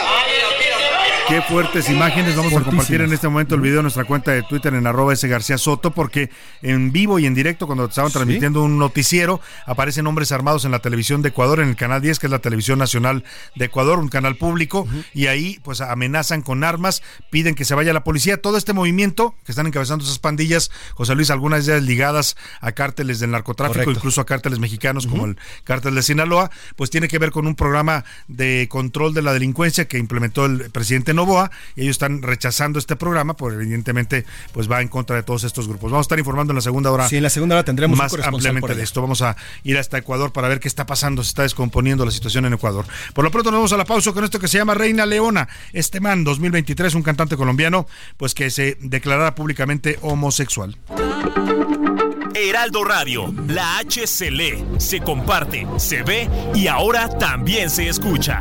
Qué 1.34 1.42
fuertes 1.42 1.90
imágenes. 1.90 2.36
Vamos 2.36 2.52
a 2.52 2.62
compartir 2.62 3.00
en 3.00 3.12
este 3.12 3.26
momento 3.26 3.56
el 3.56 3.60
video 3.60 3.80
en 3.80 3.82
nuestra 3.82 4.04
cuenta 4.04 4.30
de 4.30 4.44
Twitter 4.44 4.72
en 4.72 4.86
arroba 4.86 5.14
ese 5.14 5.26
García 5.26 5.58
Soto, 5.58 5.90
porque 5.90 6.30
en 6.62 6.92
vivo 6.92 7.18
y 7.18 7.26
en 7.26 7.34
directo, 7.34 7.66
cuando 7.66 7.86
estaban 7.86 8.12
transmitiendo 8.12 8.62
un 8.62 8.78
noticiero, 8.78 9.40
aparecen 9.66 10.06
hombres 10.06 10.30
armados 10.30 10.64
en 10.64 10.70
la 10.70 10.78
televisión 10.78 11.22
de 11.22 11.30
Ecuador, 11.30 11.58
en 11.58 11.70
el 11.70 11.74
canal 11.74 12.00
10, 12.00 12.20
que 12.20 12.28
es 12.28 12.30
la 12.30 12.38
televisión 12.38 12.78
nacional 12.78 13.24
de 13.56 13.64
Ecuador, 13.64 13.98
un 13.98 14.10
canal 14.10 14.36
público, 14.36 14.86
y 15.12 15.26
ahí 15.26 15.58
pues 15.64 15.80
amenazan 15.80 16.40
con 16.40 16.62
armas, 16.62 17.02
piden 17.30 17.56
que 17.56 17.64
se 17.64 17.74
vaya 17.74 17.92
la 17.92 18.04
policía. 18.04 18.40
Todo 18.40 18.56
este 18.56 18.72
movimiento 18.72 19.34
que 19.44 19.50
están 19.50 19.66
encabezando 19.66 20.04
esas 20.04 20.20
pandillas, 20.20 20.70
José 20.92 21.16
Luis, 21.16 21.30
algunas 21.30 21.66
ellas 21.66 21.82
ligadas 21.82 22.36
a 22.60 22.70
cárteles 22.70 23.18
del 23.18 23.32
narcotráfico, 23.32 23.90
incluso 23.90 24.20
a 24.20 24.26
cárteles 24.26 24.60
mexicanos 24.60 25.08
como 25.08 25.24
el 25.24 25.36
cártel 25.64 25.96
de 25.96 26.02
Sinaloa, 26.04 26.52
pues 26.76 26.90
tiene 26.90 27.08
que 27.08 27.18
ver 27.18 27.32
con 27.32 27.48
un 27.48 27.56
programa 27.56 28.04
de 28.28 28.68
control 28.70 29.14
de 29.14 29.22
la 29.22 29.32
delincuencia 29.32 29.88
que 29.88 29.98
implementó 29.98 30.46
el 30.46 30.70
presidente 30.70 31.12
Novoa 31.24 31.50
y 31.74 31.82
ellos 31.82 31.92
están 31.92 32.22
rechazando 32.22 32.78
este 32.78 32.96
programa, 32.96 33.34
porque 33.34 33.56
evidentemente 33.56 34.26
pues 34.52 34.70
va 34.70 34.82
en 34.82 34.88
contra 34.88 35.16
de 35.16 35.22
todos 35.22 35.44
estos 35.44 35.66
grupos. 35.66 35.90
Vamos 35.90 36.04
a 36.04 36.06
estar 36.06 36.18
informando 36.18 36.52
en 36.52 36.56
la 36.56 36.60
segunda 36.60 36.90
hora. 36.90 37.08
Sí, 37.08 37.16
en 37.16 37.22
la 37.22 37.30
segunda 37.30 37.56
hora 37.56 37.64
tendremos 37.64 37.96
más 37.96 38.14
ampliamente 38.22 38.74
de 38.74 38.82
esto. 38.82 39.00
Vamos 39.00 39.22
a 39.22 39.36
ir 39.62 39.78
hasta 39.78 39.98
Ecuador 39.98 40.32
para 40.32 40.48
ver 40.48 40.60
qué 40.60 40.68
está 40.68 40.86
pasando, 40.86 41.22
se 41.22 41.28
está 41.28 41.42
descomponiendo 41.42 42.04
la 42.04 42.10
situación 42.10 42.44
en 42.44 42.52
Ecuador. 42.52 42.84
Por 43.14 43.24
lo 43.24 43.30
pronto 43.30 43.50
nos 43.50 43.58
vamos 43.58 43.72
a 43.72 43.76
la 43.76 43.84
pausa 43.84 44.12
con 44.12 44.24
esto 44.24 44.38
que 44.38 44.48
se 44.48 44.58
llama 44.58 44.74
Reina 44.74 45.06
Leona. 45.06 45.48
Este 45.72 46.00
man 46.00 46.24
2023, 46.24 46.94
un 46.94 47.02
cantante 47.02 47.36
colombiano, 47.36 47.86
pues 48.16 48.34
que 48.34 48.50
se 48.50 48.76
declarara 48.80 49.34
públicamente 49.34 49.98
homosexual. 50.02 50.76
Heraldo 52.34 52.84
Radio, 52.84 53.32
la 53.48 53.78
H 53.78 54.06
se 54.06 54.30
lee, 54.30 54.64
se 54.78 55.00
comparte, 55.00 55.66
se 55.78 56.02
ve 56.02 56.28
y 56.54 56.66
ahora 56.66 57.08
también 57.08 57.70
se 57.70 57.88
escucha. 57.88 58.40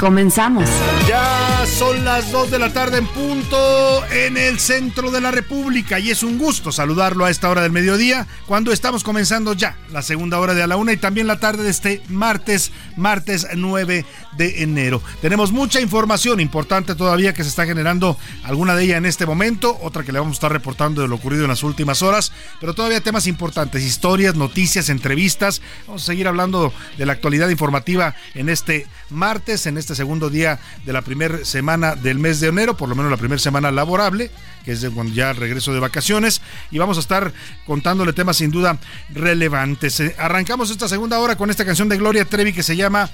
Comenzamos. 0.00 0.66
Ya 1.06 1.66
son 1.66 2.06
las 2.06 2.32
2 2.32 2.50
de 2.50 2.58
la 2.58 2.72
tarde 2.72 2.96
en 2.96 3.06
punto 3.06 4.02
en 4.06 4.38
el 4.38 4.58
centro 4.58 5.10
de 5.10 5.20
la 5.20 5.30
República 5.30 5.98
y 5.98 6.10
es 6.10 6.22
un 6.22 6.38
gusto 6.38 6.72
saludarlo 6.72 7.26
a 7.26 7.30
esta 7.30 7.50
hora 7.50 7.60
del 7.60 7.70
mediodía 7.70 8.26
cuando 8.46 8.72
estamos 8.72 9.04
comenzando 9.04 9.52
ya 9.52 9.76
la 9.92 10.00
segunda 10.00 10.40
hora 10.40 10.54
de 10.54 10.62
a 10.62 10.66
la 10.66 10.76
una 10.76 10.94
y 10.94 10.96
también 10.96 11.26
la 11.26 11.38
tarde 11.38 11.64
de 11.64 11.70
este 11.70 12.02
martes, 12.08 12.72
martes 12.96 13.46
9 13.54 14.06
de 14.38 14.62
enero. 14.62 15.02
Tenemos 15.20 15.52
mucha 15.52 15.80
información 15.80 16.40
importante 16.40 16.94
todavía 16.94 17.34
que 17.34 17.42
se 17.42 17.50
está 17.50 17.66
generando, 17.66 18.16
alguna 18.44 18.74
de 18.76 18.84
ella 18.84 18.96
en 18.96 19.06
este 19.06 19.26
momento, 19.26 19.76
otra 19.82 20.02
que 20.02 20.12
le 20.12 20.18
vamos 20.18 20.34
a 20.34 20.38
estar 20.38 20.52
reportando 20.52 21.02
de 21.02 21.08
lo 21.08 21.16
ocurrido 21.16 21.44
en 21.44 21.50
las 21.50 21.62
últimas 21.62 22.00
horas, 22.02 22.32
pero 22.58 22.74
todavía 22.74 23.02
temas 23.02 23.26
importantes, 23.26 23.82
historias, 23.84 24.34
noticias, 24.34 24.88
entrevistas. 24.88 25.60
Vamos 25.86 26.04
a 26.04 26.06
seguir 26.06 26.26
hablando 26.26 26.72
de 26.96 27.06
la 27.06 27.12
actualidad 27.12 27.50
informativa 27.50 28.14
en 28.34 28.48
este 28.48 28.86
martes, 29.10 29.66
en 29.66 29.76
este 29.76 29.89
segundo 29.94 30.30
día 30.30 30.58
de 30.84 30.92
la 30.92 31.02
primera 31.02 31.44
semana 31.44 31.96
del 31.96 32.18
mes 32.18 32.40
de 32.40 32.48
enero, 32.48 32.76
por 32.76 32.88
lo 32.88 32.94
menos 32.94 33.10
la 33.10 33.16
primera 33.16 33.38
semana 33.38 33.70
laborable, 33.70 34.30
que 34.64 34.72
es 34.72 34.80
de 34.80 34.90
cuando 34.90 35.12
ya 35.12 35.32
regreso 35.32 35.72
de 35.72 35.80
vacaciones, 35.80 36.40
y 36.70 36.78
vamos 36.78 36.96
a 36.96 37.00
estar 37.00 37.32
contándole 37.66 38.12
temas 38.12 38.36
sin 38.36 38.50
duda 38.50 38.78
relevantes. 39.10 40.00
Eh, 40.00 40.14
arrancamos 40.18 40.70
esta 40.70 40.88
segunda 40.88 41.18
hora 41.18 41.36
con 41.36 41.50
esta 41.50 41.64
canción 41.64 41.88
de 41.88 41.96
Gloria 41.96 42.24
Trevi 42.24 42.52
que 42.52 42.62
se 42.62 42.76
llama 42.76 43.10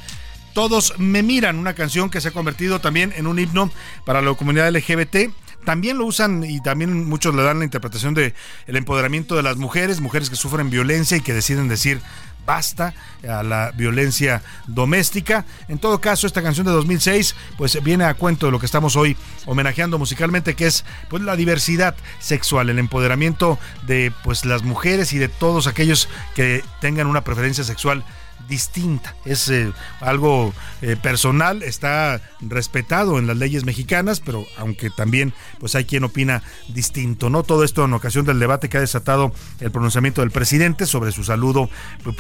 todos 0.55 0.95
me 0.99 1.22
miran, 1.22 1.59
una 1.59 1.74
canción 1.74 2.09
que 2.09 2.20
se 2.20 2.29
ha 2.29 2.31
convertido 2.31 2.81
también 2.81 3.12
en 3.16 3.27
un 3.27 3.39
himno 3.39 3.70
para 4.07 4.22
la 4.22 4.33
comunidad 4.35 4.74
LGBT 4.74 5.31
también 5.66 5.99
lo 5.99 6.07
usan 6.07 6.45
y 6.45 6.61
también 6.61 7.07
muchos 7.07 7.35
le 7.35 7.43
dan 7.43 7.59
la 7.59 7.64
interpretación 7.64 8.14
de 8.14 8.35
empoderamiento 8.68 9.35
de 9.35 9.43
las 9.43 9.57
mujeres, 9.57 10.01
mujeres 10.01 10.31
que 10.31 10.37
sufren 10.37 10.70
violencia 10.70 11.16
y 11.16 11.20
que 11.20 11.35
deciden 11.35 11.68
decir 11.68 12.01
basta 12.47 12.94
a 13.28 13.42
la 13.42 13.72
violencia 13.72 14.42
doméstica. 14.66 15.44
En 15.68 15.78
todo 15.78 16.01
caso, 16.01 16.26
esta 16.26 16.42
canción 16.42 16.66
de 16.66 16.72
2006 16.72 17.34
pues 17.59 17.82
viene 17.82 18.05
a 18.05 18.14
cuento 18.14 18.47
de 18.47 18.53
lo 18.53 18.61
que 18.61 18.66
estamos 18.66 18.97
hoy 18.97 19.16
homenajeando 19.44 19.99
musicalmente, 19.99 20.55
que 20.55 20.66
es 20.66 20.84
pues 21.11 21.22
la 21.22 21.36
diversidad 21.36 21.97
sexual, 22.20 22.70
el 22.70 22.78
empoderamiento 22.78 23.59
de 23.86 24.12
pues 24.24 24.44
las 24.44 24.62
mujeres 24.62 25.12
y 25.12 25.18
de 25.18 25.28
todos 25.28 25.66
aquellos 25.66 26.09
que 26.34 26.64
tengan 26.80 27.07
una 27.07 27.24
preferencia 27.24 27.64
sexual 27.64 28.05
distinta, 28.49 29.14
es 29.24 29.49
eh, 29.49 29.72
algo 30.01 30.53
eh, 30.82 30.97
personal, 30.97 31.62
está 31.62 32.20
respetado 32.40 33.18
en 33.18 33.26
las 33.26 33.36
leyes 33.36 33.64
mexicanas, 33.64 34.20
pero 34.20 34.47
aunque 34.59 34.90
también 34.90 35.32
pues 35.59 35.74
hay 35.74 35.84
quien 35.84 36.05
opina 36.05 36.42
distinto, 36.68 37.30
¿no? 37.30 37.42
Todo 37.42 37.64
esto 37.64 37.84
en 37.84 37.92
ocasión 37.92 38.24
del 38.24 38.38
debate 38.38 38.68
que 38.68 38.78
ha 38.78 38.80
desatado 38.80 39.32
el 39.61 39.70
pronunciamiento 39.70 40.20
del 40.20 40.30
presidente 40.30 40.86
sobre 40.86 41.12
su 41.12 41.24
saludo 41.24 41.68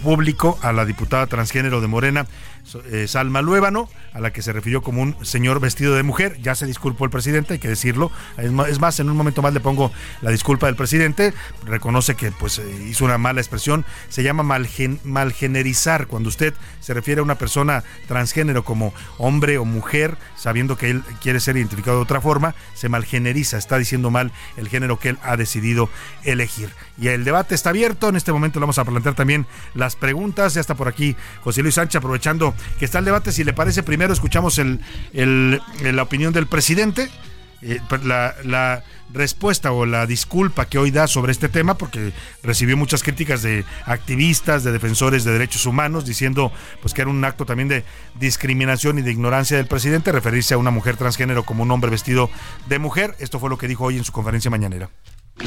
público 0.02 0.58
a 0.62 0.72
la 0.72 0.84
diputada 0.84 1.26
transgénero 1.26 1.80
de 1.80 1.86
Morena, 1.86 2.26
eh, 2.90 3.06
Salma 3.06 3.42
Luébano, 3.42 3.88
a 4.12 4.20
la 4.20 4.32
que 4.32 4.42
se 4.42 4.52
refirió 4.52 4.82
como 4.82 5.02
un 5.02 5.24
señor 5.24 5.60
vestido 5.60 5.94
de 5.94 6.02
mujer. 6.02 6.38
Ya 6.42 6.54
se 6.54 6.66
disculpó 6.66 7.04
el 7.04 7.10
presidente, 7.10 7.54
hay 7.54 7.58
que 7.58 7.68
decirlo. 7.68 8.10
Es 8.38 8.80
más, 8.80 8.98
en 8.98 9.08
un 9.08 9.16
momento 9.16 9.42
más 9.42 9.54
le 9.54 9.60
pongo 9.60 9.92
la 10.20 10.30
disculpa 10.30 10.66
del 10.66 10.74
presidente. 10.74 11.32
Reconoce 11.64 12.16
que 12.16 12.32
pues 12.32 12.60
hizo 12.88 13.04
una 13.04 13.18
mala 13.18 13.40
expresión. 13.40 13.84
Se 14.08 14.22
llama 14.22 14.42
malgen, 14.42 14.98
malgenerizar 15.04 16.06
cuando 16.16 16.30
usted 16.30 16.54
se 16.80 16.94
refiere 16.94 17.20
a 17.20 17.24
una 17.24 17.34
persona 17.34 17.84
transgénero 18.08 18.64
como 18.64 18.94
hombre 19.18 19.58
o 19.58 19.66
mujer, 19.66 20.16
sabiendo 20.34 20.78
que 20.78 20.88
él 20.88 21.02
quiere 21.20 21.40
ser 21.40 21.58
identificado 21.58 21.98
de 21.98 22.04
otra 22.04 22.22
forma, 22.22 22.54
se 22.72 22.88
malgeneriza, 22.88 23.58
está 23.58 23.76
diciendo 23.76 24.10
mal 24.10 24.32
el 24.56 24.70
género 24.70 24.98
que 24.98 25.10
él 25.10 25.18
ha 25.22 25.36
decidido 25.36 25.90
elegir. 26.24 26.70
Y 26.96 27.08
el 27.08 27.24
debate 27.24 27.54
está 27.54 27.68
abierto. 27.68 28.08
En 28.08 28.16
este 28.16 28.32
momento 28.32 28.58
le 28.58 28.62
vamos 28.62 28.78
a 28.78 28.86
plantear 28.86 29.14
también 29.14 29.44
las 29.74 29.94
preguntas. 29.94 30.54
Ya 30.54 30.62
está 30.62 30.74
por 30.74 30.88
aquí 30.88 31.16
José 31.44 31.60
Luis 31.60 31.74
Sánchez 31.74 31.96
aprovechando 31.96 32.54
que 32.78 32.86
está 32.86 33.00
el 33.00 33.04
debate. 33.04 33.30
Si 33.30 33.44
le 33.44 33.52
parece, 33.52 33.82
primero 33.82 34.14
escuchamos 34.14 34.58
la 35.12 36.02
opinión 36.02 36.32
del 36.32 36.46
presidente, 36.46 37.10
eh, 37.62 37.80
pues, 37.88 38.04
la, 38.04 38.34
la, 38.44 38.82
respuesta 39.12 39.72
o 39.72 39.86
la 39.86 40.04
disculpa 40.04 40.66
que 40.66 40.78
hoy 40.78 40.90
da 40.90 41.06
sobre 41.06 41.32
este 41.32 41.48
tema, 41.48 41.78
porque 41.78 42.12
recibió 42.42 42.76
muchas 42.76 43.02
críticas 43.02 43.40
de 43.42 43.64
activistas, 43.84 44.64
de 44.64 44.72
defensores 44.72 45.24
de 45.24 45.32
derechos 45.32 45.64
humanos, 45.64 46.04
diciendo 46.04 46.52
pues 46.82 46.92
que 46.92 47.02
era 47.02 47.10
un 47.10 47.24
acto 47.24 47.46
también 47.46 47.68
de 47.68 47.84
discriminación 48.18 48.98
y 48.98 49.02
de 49.02 49.12
ignorancia 49.12 49.56
del 49.56 49.66
presidente 49.66 50.12
referirse 50.12 50.54
a 50.54 50.58
una 50.58 50.70
mujer 50.70 50.96
transgénero 50.96 51.44
como 51.44 51.62
un 51.62 51.70
hombre 51.70 51.90
vestido 51.90 52.30
de 52.68 52.78
mujer. 52.78 53.14
Esto 53.18 53.38
fue 53.38 53.48
lo 53.48 53.58
que 53.58 53.68
dijo 53.68 53.84
hoy 53.84 53.96
en 53.96 54.04
su 54.04 54.12
conferencia 54.12 54.50
mañanera. 54.50 54.90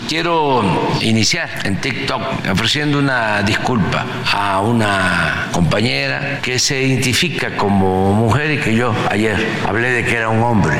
Quiero 0.07 0.62
iniciar 1.01 1.49
en 1.64 1.82
TikTok 1.82 2.22
ofreciendo 2.51 2.99
una 2.99 3.41
disculpa 3.41 4.05
a 4.32 4.62
una 4.62 5.47
compañera 5.51 6.39
que 6.43 6.60
se 6.60 6.84
identifica 6.84 7.57
como 7.57 8.14
mujer 8.14 8.51
y 8.51 8.57
que 8.60 8.76
yo 8.76 8.93
ayer 9.10 9.36
hablé 9.68 9.89
de 9.89 10.05
que 10.05 10.16
era 10.16 10.30
un 10.30 10.43
hombre 10.43 10.80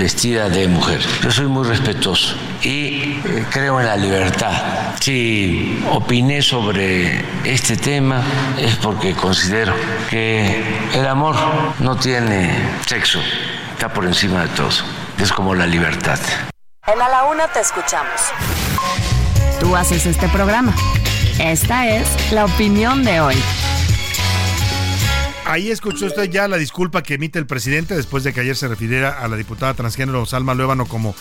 vestida 0.00 0.48
de 0.48 0.66
mujer. 0.66 1.00
Yo 1.22 1.30
soy 1.30 1.46
muy 1.46 1.68
respetuoso 1.68 2.34
y 2.62 3.16
creo 3.50 3.80
en 3.80 3.86
la 3.86 3.96
libertad. 3.96 4.94
Si 4.98 5.84
opiné 5.90 6.40
sobre 6.40 7.22
este 7.44 7.76
tema 7.76 8.22
es 8.58 8.76
porque 8.76 9.12
considero 9.12 9.74
que 10.08 10.64
el 10.94 11.06
amor 11.06 11.36
no 11.80 11.96
tiene 11.96 12.50
sexo, 12.86 13.20
está 13.72 13.92
por 13.92 14.06
encima 14.06 14.42
de 14.42 14.48
todo. 14.48 14.70
Es 15.18 15.30
como 15.32 15.54
la 15.54 15.66
libertad. 15.66 16.18
En 16.86 17.00
A 17.00 17.08
la 17.08 17.24
Una 17.24 17.46
te 17.48 17.60
escuchamos. 17.60 18.20
Tú 19.60 19.76
haces 19.76 20.06
este 20.06 20.28
programa. 20.28 20.74
Esta 21.38 21.86
es 21.86 22.32
la 22.32 22.46
opinión 22.46 23.04
de 23.04 23.20
hoy. 23.20 23.36
Ahí 25.50 25.72
escuchó 25.72 26.06
usted 26.06 26.30
ya 26.30 26.46
la 26.46 26.58
disculpa 26.58 27.02
que 27.02 27.14
emite 27.14 27.36
el 27.40 27.44
presidente 27.44 27.96
después 27.96 28.22
de 28.22 28.32
que 28.32 28.38
ayer 28.38 28.54
se 28.54 28.68
refiriera 28.68 29.10
a 29.10 29.26
la 29.26 29.34
diputada 29.34 29.74
transgénero 29.74 30.24
Salma 30.24 30.54
Luébano 30.54 30.86
como 30.86 31.12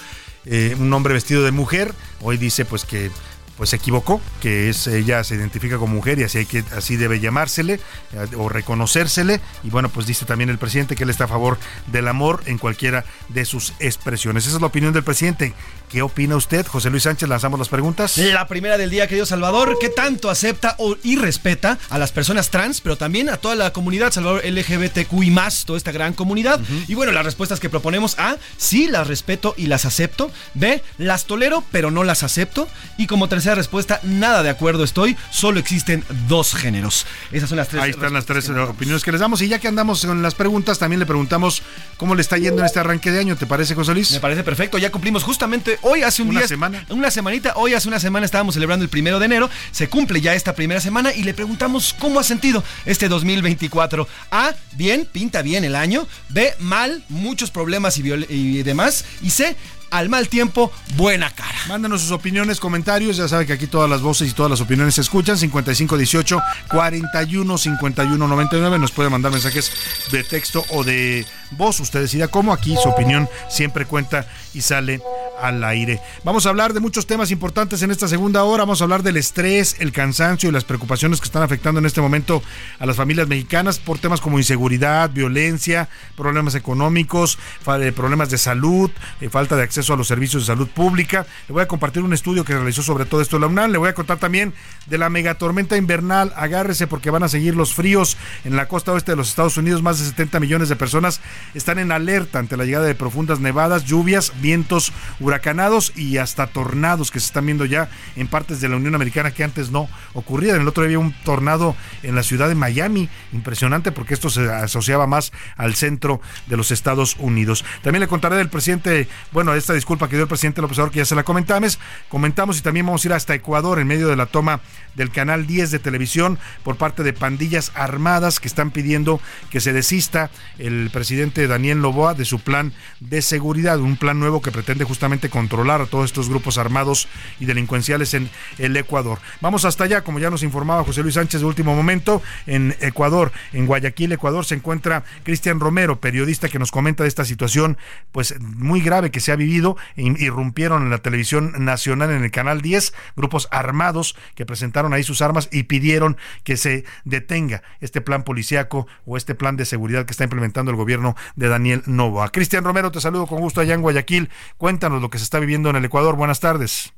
eh, 0.46 0.76
un 0.78 0.94
hombre 0.94 1.16
vestido 1.16 1.44
de 1.44 1.52
mujer. 1.52 1.96
Hoy 2.22 2.38
dice 2.38 2.64
pues 2.64 2.86
que 2.86 3.10
pues 3.58 3.72
se 3.72 3.78
equivocó, 3.78 4.22
que 4.40 4.70
es 4.70 4.86
ella 4.86 5.24
se 5.24 5.34
identifica 5.34 5.80
como 5.80 5.96
mujer 5.96 6.20
y 6.20 6.24
así 6.26 6.38
hay 6.38 6.46
que 6.46 6.64
así 6.78 6.96
debe 6.96 7.20
llamársele 7.20 7.74
eh, 8.14 8.28
o 8.38 8.50
reconocérsele 8.50 9.42
y 9.64 9.72
bueno, 9.72 9.90
pues 9.90 10.06
dice 10.06 10.26
también 10.26 10.52
el 10.52 10.60
presidente 10.60 10.96
que 10.96 11.06
él 11.06 11.10
está 11.10 11.24
a 11.24 11.28
favor 11.28 11.58
del 11.88 12.08
amor 12.08 12.44
en 12.46 12.60
cualquiera 12.60 13.06
de 13.30 13.46
sus 13.46 13.74
expresiones. 13.80 14.46
Esa 14.46 14.58
es 14.58 14.62
la 14.62 14.68
opinión 14.68 14.94
del 14.94 15.04
presidente. 15.04 15.56
¿Qué 15.90 16.04
opina 16.04 16.36
usted? 16.36 16.68
José 16.68 16.92
Luis 16.92 17.02
Sánchez, 17.02 17.28
lanzamos 17.28 17.58
las 17.58 17.68
preguntas. 17.68 18.16
La 18.20 18.48
primera 18.48 18.78
del 18.78 18.92
día, 18.92 19.08
querido 19.08 19.26
Salvador, 19.26 19.76
¿qué 19.82 19.90
tanto 19.90 20.30
acepta 20.30 20.78
y 21.02 21.16
respeta 21.16 21.80
a 21.90 21.98
las 21.98 22.12
personas 22.12 22.52
trans, 22.52 22.80
pero 22.80 22.96
también 22.96 23.28
a 23.28 23.38
toda 23.38 23.56
la 23.56 23.74
comunidad 23.74 24.12
Salvador 24.12 24.44
LGBTQI 24.46 25.32
más, 25.32 25.66
toda 25.66 25.78
esta 25.78 25.92
gran 25.92 26.14
comunidad? 26.14 26.60
Y 26.88 26.94
bueno, 26.94 27.12
las 27.12 27.26
respuestas 27.26 27.60
que 27.60 27.70
proponemos 27.70 28.20
A, 28.20 28.38
sí, 28.58 28.88
las 28.88 29.08
respeto 29.08 29.56
y 29.58 29.66
las 29.66 29.86
acepto. 29.86 30.32
B, 30.54 30.84
las 31.00 31.26
tolero, 31.26 31.64
pero 31.72 31.90
no 31.90 32.04
las 32.04 32.22
acepto. 32.22 32.68
Y 33.00 33.08
como 33.08 33.28
tercera 33.28 33.56
respuesta, 33.56 34.00
nada 34.04 34.44
de 34.44 34.52
acuerdo 34.52 34.84
estoy, 34.84 35.18
solo 35.32 35.60
existen 35.60 36.04
dos 36.28 36.54
géneros. 36.54 37.08
Esas 37.32 37.50
son 37.50 37.58
las 37.58 37.68
tres. 37.68 37.82
Ahí 37.82 37.90
están 37.90 38.14
las 38.14 38.26
tres 38.26 38.48
opiniones 38.48 39.04
que 39.04 39.12
les 39.12 39.22
damos. 39.22 39.42
Y 39.42 39.48
ya 39.48 39.58
que 39.58 39.68
andamos 39.68 40.06
con 40.06 40.22
las 40.22 40.36
preguntas, 40.36 40.78
también 40.78 41.00
le 41.00 41.08
preguntamos 41.08 41.64
cómo 41.98 42.14
le 42.14 42.22
está 42.22 42.38
yendo 42.38 42.62
en 42.62 42.68
este 42.68 42.80
arranque 42.80 43.10
de 43.10 43.22
año. 43.22 43.36
¿Te 43.36 43.48
parece, 43.48 43.74
José 43.74 43.96
Luis? 43.96 44.12
Me 44.12 44.20
parece 44.20 44.44
perfecto. 44.44 44.78
Ya 44.78 44.92
cumplimos 44.92 45.24
justamente 45.24 45.79
hoy, 45.82 46.04
hace 46.04 46.22
un 46.22 46.30
una 46.30 46.40
día. 46.40 46.48
semana. 46.48 46.86
Una 46.90 47.12
semanita. 47.12 47.54
Hoy, 47.56 47.74
hace 47.74 47.88
una 47.88 48.00
semana, 48.00 48.26
estábamos 48.26 48.54
celebrando 48.56 48.84
el 48.84 48.90
primero 48.90 49.20
de 49.20 49.26
enero. 49.26 49.50
Se 49.72 49.90
cumple 49.90 50.22
ya 50.22 50.34
esta 50.34 50.54
primera 50.54 50.80
semana 50.80 51.14
y 51.14 51.24
le 51.24 51.34
preguntamos 51.34 51.96
cómo 51.98 52.20
ha 52.20 52.24
sentido 52.24 52.64
este 52.86 53.08
2024. 53.08 54.08
A, 54.32 54.54
bien, 54.74 55.08
pinta 55.12 55.42
bien 55.42 55.64
el 55.64 55.76
año. 55.76 56.08
B, 56.30 56.54
mal, 56.60 57.04
muchos 57.10 57.52
problemas 57.52 57.98
y, 57.98 58.02
y 58.30 58.64
demás. 58.64 59.06
Y 59.22 59.30
C, 59.30 59.56
al 59.92 60.10
mal 60.10 60.30
tiempo, 60.30 60.72
buena 60.96 61.30
cara. 61.32 61.58
Mándanos 61.68 62.02
sus 62.02 62.12
opiniones, 62.12 62.60
comentarios. 62.60 63.18
Ya 63.18 63.28
sabe 63.28 63.46
que 63.46 63.54
aquí 63.54 63.68
todas 63.68 63.90
las 63.90 64.02
voces 64.02 64.30
y 64.30 64.34
todas 64.34 64.50
las 64.50 64.62
opiniones 64.62 64.96
se 64.96 65.02
escuchan. 65.02 65.38
5518 65.38 66.42
41 66.70 67.58
51 67.58 68.28
99. 68.28 68.80
Nos 68.80 68.92
puede 68.92 69.10
mandar 69.10 69.32
mensajes 69.32 69.72
de 70.12 70.24
texto 70.24 70.66
o 70.70 70.84
de 70.84 71.26
voz. 71.52 71.80
Usted 71.80 72.02
decida 72.02 72.28
cómo. 72.28 72.54
Aquí 72.54 72.76
su 72.82 72.90
opinión 72.90 73.28
siempre 73.50 73.86
cuenta 73.86 74.28
y 74.54 74.62
sale 74.62 75.02
al 75.42 75.64
aire. 75.64 76.02
Vamos 76.24 76.46
a 76.46 76.50
hablar 76.50 76.74
de 76.74 76.80
muchos 76.80 77.08
temas 77.08 77.32
importantes 77.32 77.82
en 77.82 77.92
esta 77.92 78.08
segunda 78.08 78.44
hora. 78.44 78.64
Vamos 78.64 78.82
a 78.82 78.84
hablar 78.84 79.04
del 79.04 79.18
estrés, 79.18 79.76
el 79.80 79.92
cansancio 79.92 80.50
y 80.50 80.52
las 80.52 80.66
preocupaciones 80.66 81.20
que 81.20 81.26
están 81.26 81.44
afectando 81.44 81.80
en 81.80 81.86
este 81.86 82.02
momento 82.02 82.44
a 82.80 82.86
las 82.86 82.96
familias 82.96 83.28
mexicanas 83.28 83.80
por 83.80 84.00
temas 84.00 84.22
como 84.22 84.38
inseguridad, 84.38 85.10
violencia, 85.10 85.90
problemas 86.16 86.56
económicos, 86.56 87.38
problemas 87.64 88.30
de 88.30 88.38
salud, 88.38 88.92
eh, 89.22 89.30
falta 89.30 89.56
de 89.56 89.64
acceso 89.64 89.79
a 89.88 89.96
los 89.96 90.08
servicios 90.08 90.44
de 90.44 90.48
salud 90.48 90.68
pública. 90.68 91.26
Le 91.48 91.54
voy 91.54 91.64
a 91.64 91.68
compartir 91.68 92.04
un 92.04 92.14
estudio 92.14 92.44
que 92.44 92.54
realizó 92.54 92.84
sobre 92.84 93.06
todo 93.06 93.22
esto 93.22 93.40
la 93.40 93.48
UNAM. 93.48 93.72
Le 93.72 93.78
voy 93.78 93.90
a 93.90 93.94
contar 93.94 94.18
también 94.18 94.54
de 94.88 94.98
la 94.98 95.10
megatormenta 95.10 95.78
invernal. 95.78 96.34
Agárrese 96.36 96.88
porque 96.88 97.10
van 97.10 97.24
a 97.24 97.30
seguir 97.30 97.56
los 97.56 97.74
fríos 97.74 98.18
en 98.44 98.56
la 98.56 98.68
costa 98.68 98.92
oeste 98.92 99.14
de 99.14 99.16
los 99.16 99.30
Estados 99.30 99.58
Unidos. 99.58 99.82
Más 99.82 100.00
de 100.00 100.06
70 100.06 100.40
millones 100.40 100.70
de 100.70 100.76
personas 100.76 101.22
están 101.54 101.80
en 101.80 101.92
alerta 101.92 102.40
ante 102.40 102.58
la 102.58 102.66
llegada 102.66 102.86
de 102.86 102.96
profundas 102.96 103.40
nevadas, 103.40 103.86
lluvias, 103.86 104.34
vientos 104.42 104.92
huracanados 105.20 105.94
y 105.96 106.18
hasta 106.18 106.48
tornados 106.48 107.12
que 107.12 107.20
se 107.20 107.28
están 107.28 107.46
viendo 107.46 107.66
ya 107.66 107.90
en 108.16 108.28
partes 108.28 108.62
de 108.62 108.70
la 108.70 108.76
Unión 108.76 108.96
Americana 108.96 109.32
que 109.32 109.44
antes 109.44 109.72
no 109.72 109.88
ocurrían. 110.14 110.60
El 110.60 110.68
otro 110.68 110.84
día 110.84 110.90
había 110.90 111.00
un 111.00 111.14
tornado 111.24 111.76
en 112.04 112.16
la 112.16 112.24
ciudad 112.24 112.50
de 112.50 112.56
Miami, 112.56 113.10
impresionante 113.32 113.92
porque 113.92 114.14
esto 114.14 114.30
se 114.30 114.52
asociaba 114.52 115.08
más 115.08 115.32
al 115.56 115.76
centro 115.76 116.22
de 116.48 116.58
los 116.58 116.72
Estados 116.72 117.16
Unidos. 117.20 117.64
También 117.82 118.02
le 118.02 118.08
contaré 118.08 118.36
del 118.36 118.50
presidente, 118.50 119.08
bueno, 119.32 119.54
disculpa 119.74 120.08
que 120.08 120.16
dio 120.16 120.24
el 120.24 120.30
presidente 120.30 120.62
López 120.62 120.78
Obrador 120.78 120.92
que 120.92 121.00
ya 121.00 121.06
se 121.06 121.16
la 121.16 121.24
comentamos, 121.24 121.80
comentamos 122.10 122.58
y 122.58 122.62
también 122.62 122.86
vamos 122.86 123.04
a 123.04 123.08
ir 123.08 123.14
hasta 123.14 123.34
Ecuador 123.34 123.80
en 123.80 123.88
medio 123.88 124.08
de 124.08 124.16
la 124.16 124.26
toma 124.26 124.62
del 124.96 125.12
canal 125.12 125.48
10 125.48 125.72
de 125.72 125.80
televisión 125.80 126.40
por 126.64 126.76
parte 126.78 127.04
de 127.04 127.14
pandillas 127.14 127.72
armadas 127.76 128.40
que 128.40 128.48
están 128.48 128.72
pidiendo 128.72 129.22
que 129.50 129.62
se 129.62 129.74
desista 129.74 130.30
el 130.58 130.90
presidente 130.92 131.48
Daniel 131.48 131.82
Loboa 131.82 132.14
de 132.14 132.26
su 132.26 132.40
plan 132.40 132.74
de 133.00 133.22
seguridad, 133.22 133.80
un 133.80 133.98
plan 133.98 134.20
nuevo 134.20 134.42
que 134.42 134.52
pretende 134.52 134.84
justamente 134.84 135.30
controlar 135.30 135.82
a 135.82 135.86
todos 135.86 136.06
estos 136.06 136.30
grupos 136.30 136.58
armados 136.58 137.08
y 137.40 137.46
delincuenciales 137.46 138.14
en 138.14 138.30
el 138.58 138.76
Ecuador. 138.76 139.20
Vamos 139.42 139.66
hasta 139.66 139.84
allá, 139.86 140.02
como 140.02 140.20
ya 140.20 140.30
nos 140.30 140.44
informaba 140.44 140.84
José 140.84 141.02
Luis 141.02 141.16
Sánchez 141.16 141.42
de 141.42 141.48
último 141.48 141.76
momento, 141.76 142.22
en 142.46 142.76
Ecuador, 142.82 143.32
en 143.54 143.66
Guayaquil, 143.66 144.12
Ecuador, 144.12 144.46
se 144.46 144.56
encuentra 144.56 145.04
Cristian 145.24 145.60
Romero, 145.60 146.00
periodista 146.00 146.50
que 146.50 146.60
nos 146.60 146.72
comenta 146.72 147.04
de 147.04 147.10
esta 147.10 147.26
situación 147.26 147.78
pues 148.12 148.40
muy 148.40 148.82
grave 148.82 149.12
que 149.12 149.20
se 149.20 149.32
ha 149.32 149.36
vivido 149.36 149.59
sucedido, 149.60 149.78
irrumpieron 149.96 150.84
en 150.84 150.90
la 150.90 151.00
televisión 151.00 151.54
nacional 151.58 152.12
en 152.12 152.24
el 152.24 152.32
canal 152.32 152.62
10, 152.62 152.94
grupos 153.16 153.48
armados 153.52 154.16
que 154.36 154.46
presentaron 154.46 154.94
ahí 154.94 155.04
sus 155.04 155.22
armas 155.22 155.50
y 155.52 155.64
pidieron 155.64 156.18
que 156.44 156.58
se 156.58 156.86
detenga 157.04 157.64
este 157.82 158.02
plan 158.02 158.24
policíaco 158.24 158.88
o 159.06 159.18
este 159.18 159.36
plan 159.36 159.58
de 159.58 159.66
seguridad 159.66 160.06
que 160.06 160.12
está 160.12 160.24
implementando 160.24 160.72
el 160.72 160.78
gobierno 160.78 161.16
de 161.36 161.50
Daniel 161.50 161.84
Novoa. 161.86 162.30
Cristian 162.30 162.64
Romero, 162.64 162.92
te 162.92 163.02
saludo 163.02 163.28
con 163.28 163.40
gusto 163.40 163.62
allá 163.62 163.74
en 163.74 163.82
Guayaquil. 163.82 164.30
Cuéntanos 164.58 165.02
lo 165.02 165.10
que 165.10 165.18
se 165.18 165.24
está 165.24 165.40
viviendo 165.40 165.70
en 165.70 165.76
el 165.76 165.86
Ecuador. 165.86 166.16
Buenas 166.16 166.40
tardes. 166.40 166.94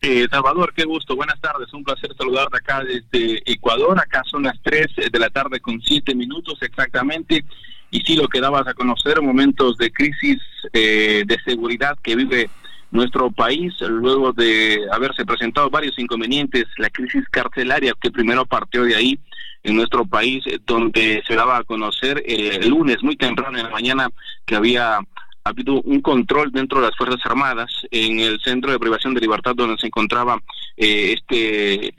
Eh, 0.00 0.26
Salvador, 0.30 0.72
qué 0.74 0.84
gusto. 0.84 1.14
Buenas 1.14 1.40
tardes. 1.40 1.72
Un 1.72 1.84
placer 1.84 2.10
saludarte 2.18 2.56
acá 2.56 2.82
desde 2.82 3.40
Ecuador. 3.46 3.98
Acá 4.00 4.22
son 4.28 4.42
las 4.42 4.60
3 4.62 4.86
de 5.12 5.18
la 5.18 5.30
tarde 5.30 5.60
con 5.60 5.80
7 5.80 6.14
minutos 6.16 6.58
exactamente. 6.60 7.44
Y 7.92 8.00
sí, 8.00 8.16
lo 8.16 8.26
que 8.26 8.40
dabas 8.40 8.66
a 8.66 8.74
conocer, 8.74 9.22
momentos 9.22 9.76
de 9.76 9.92
crisis 9.92 10.38
eh, 10.72 11.22
de 11.24 11.38
seguridad 11.44 11.96
que 12.02 12.16
vive 12.16 12.50
nuestro 12.90 13.30
país, 13.30 13.72
luego 13.80 14.32
de 14.32 14.80
haberse 14.90 15.24
presentado 15.24 15.70
varios 15.70 15.98
inconvenientes, 15.98 16.64
la 16.78 16.90
crisis 16.90 17.22
carcelaria 17.30 17.94
que 18.00 18.10
primero 18.10 18.44
partió 18.46 18.82
de 18.82 18.96
ahí 18.96 19.20
en 19.62 19.76
nuestro 19.76 20.04
país, 20.04 20.42
donde 20.66 21.22
se 21.26 21.36
daba 21.36 21.58
a 21.58 21.64
conocer 21.64 22.22
eh, 22.26 22.58
el 22.62 22.70
lunes 22.70 23.02
muy 23.02 23.16
temprano 23.16 23.58
en 23.58 23.64
la 23.64 23.70
mañana 23.70 24.08
que 24.44 24.56
había 24.56 24.98
ha 25.44 25.50
habido 25.50 25.80
un 25.82 26.00
control 26.00 26.52
dentro 26.52 26.80
de 26.80 26.86
las 26.86 26.96
Fuerzas 26.96 27.20
Armadas 27.24 27.70
en 27.90 28.20
el 28.20 28.40
centro 28.40 28.70
de 28.70 28.78
privación 28.78 29.12
de 29.12 29.20
libertad 29.20 29.54
donde 29.56 29.76
se 29.76 29.88
encontraba 29.88 30.40
eh, 30.76 31.14
este 31.18 31.94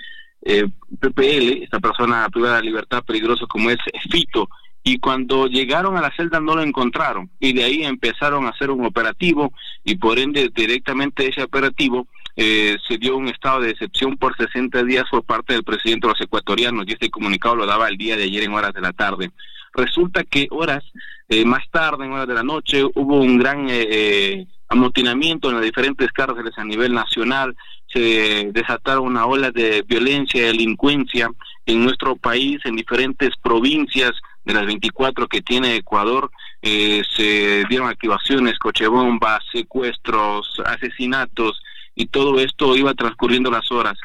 eh, 0.46 0.68
PPL, 1.00 1.64
esta 1.64 1.80
persona 1.80 2.28
privada 2.30 2.58
de 2.58 2.64
libertad 2.64 3.04
peligroso 3.04 3.48
como 3.48 3.70
es 3.70 3.80
Fito, 4.10 4.48
y 4.84 5.00
cuando 5.00 5.48
llegaron 5.48 5.98
a 5.98 6.02
la 6.02 6.14
celda 6.16 6.40
no 6.40 6.56
lo 6.56 6.62
encontraron 6.62 7.30
y 7.40 7.54
de 7.54 7.64
ahí 7.64 7.84
empezaron 7.84 8.46
a 8.46 8.50
hacer 8.50 8.70
un 8.70 8.86
operativo 8.86 9.54
y 9.84 9.96
por 9.96 10.20
ende 10.20 10.50
directamente 10.54 11.30
ese 11.30 11.44
operativo 11.44 12.08
eh, 12.36 12.78
se 12.88 12.98
dio 12.98 13.16
un 13.16 13.30
estado 13.30 13.62
de 13.62 13.72
excepción 13.72 14.18
por 14.18 14.36
60 14.36 14.84
días 14.84 15.06
por 15.10 15.24
parte 15.24 15.54
del 15.54 15.64
presidente 15.64 16.08
de 16.08 16.14
los 16.14 16.22
ecuatorianos 16.22 16.86
y 16.88 16.94
este 16.94 17.10
comunicado 17.10 17.56
lo 17.56 17.66
daba 17.66 17.88
el 17.88 17.98
día 17.98 18.18
de 18.18 18.24
ayer 18.24 18.44
en 18.44 18.54
horas 18.54 18.74
de 18.74 18.82
la 18.82 18.92
tarde. 18.92 19.32
Resulta 19.74 20.24
que 20.24 20.48
horas 20.52 20.84
eh, 21.30 21.46
más 21.46 21.64
tarde, 21.72 22.06
en 22.06 22.12
horas 22.12 22.28
de 22.28 22.34
la 22.34 22.44
noche, 22.44 22.84
hubo 22.84 23.22
un 23.22 23.38
gran 23.38 23.70
eh, 23.70 23.88
eh, 23.90 24.48
amotinamiento 24.70 25.50
en 25.50 25.56
las 25.56 25.64
diferentes 25.64 26.12
cárceles 26.12 26.54
a 26.58 26.64
nivel 26.64 26.94
nacional, 26.94 27.56
se 27.88 28.50
desataron 28.52 29.06
una 29.06 29.26
ola 29.26 29.52
de 29.52 29.84
violencia 29.84 30.42
y 30.42 30.46
delincuencia 30.46 31.30
en 31.66 31.84
nuestro 31.84 32.16
país, 32.16 32.60
en 32.66 32.76
diferentes 32.76 33.30
provincias 33.42 34.12
de 34.46 34.54
las 34.54 34.66
24 34.66 35.28
que 35.28 35.41
tiene 35.41 35.76
Ecuador, 35.76 36.32
se 36.62 37.66
dieron 37.70 37.89
activaciones, 37.89 38.58
cochebombas, 38.58 39.44
secuestros, 39.52 40.62
asesinatos, 40.66 41.62
y 41.96 42.08
todo 42.08 42.39
esto 42.39 42.76
iba 42.76 42.94
transcurriendo 42.94 43.52
las 43.52 43.72
horas. 43.72 43.98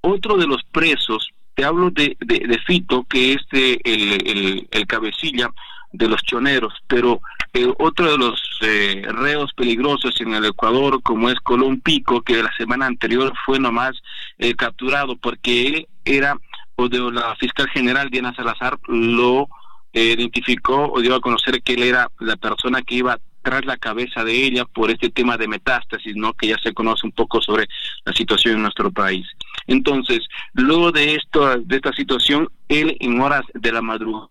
Otro 0.00 0.36
de 0.36 0.46
los 0.46 0.62
presos, 0.64 1.30
te 1.54 1.64
hablo 1.64 1.90
de, 1.90 2.16
de, 2.20 2.58
Fito, 2.66 3.04
que 3.08 3.34
es 3.34 3.42
el, 3.52 4.66
el 4.70 4.86
cabecilla, 4.86 5.50
de 5.92 6.08
los 6.08 6.22
choneros, 6.22 6.74
pero 6.86 7.20
eh, 7.54 7.72
otro 7.78 8.10
de 8.10 8.18
los 8.18 8.40
eh, 8.62 9.02
reos 9.08 9.52
peligrosos 9.54 10.20
en 10.20 10.34
el 10.34 10.44
Ecuador, 10.44 11.02
como 11.02 11.30
es 11.30 11.40
Colón 11.40 11.80
Pico, 11.80 12.22
que 12.22 12.42
la 12.42 12.52
semana 12.56 12.86
anterior 12.86 13.32
fue 13.46 13.58
nomás 13.58 13.96
eh, 14.38 14.54
capturado 14.54 15.16
porque 15.16 15.66
él 15.66 15.88
era, 16.04 16.36
o 16.76 16.88
de 16.88 16.98
la 17.10 17.34
fiscal 17.36 17.68
general 17.70 18.10
Diana 18.10 18.34
Salazar 18.34 18.78
lo 18.86 19.48
identificó 19.92 20.92
o 20.92 21.00
dio 21.00 21.14
a 21.14 21.20
conocer 21.20 21.62
que 21.62 21.74
él 21.74 21.82
era 21.82 22.08
la 22.20 22.36
persona 22.36 22.82
que 22.82 22.96
iba 22.96 23.18
tras 23.42 23.64
la 23.64 23.76
cabeza 23.76 24.24
de 24.24 24.44
ella 24.44 24.64
por 24.64 24.90
este 24.90 25.10
tema 25.10 25.36
de 25.36 25.48
metástasis, 25.48 26.14
¿no? 26.16 26.34
Que 26.34 26.48
ya 26.48 26.58
se 26.58 26.74
conoce 26.74 27.06
un 27.06 27.12
poco 27.12 27.40
sobre 27.40 27.66
la 28.04 28.12
situación 28.12 28.56
en 28.56 28.62
nuestro 28.62 28.90
país. 28.90 29.26
Entonces, 29.66 30.20
luego 30.52 30.92
de 30.92 31.14
esto, 31.14 31.58
de 31.58 31.76
esta 31.76 31.92
situación, 31.92 32.48
él 32.68 32.96
en 33.00 33.20
horas 33.20 33.44
de 33.54 33.72
la 33.72 33.82
madrugada 33.82 34.28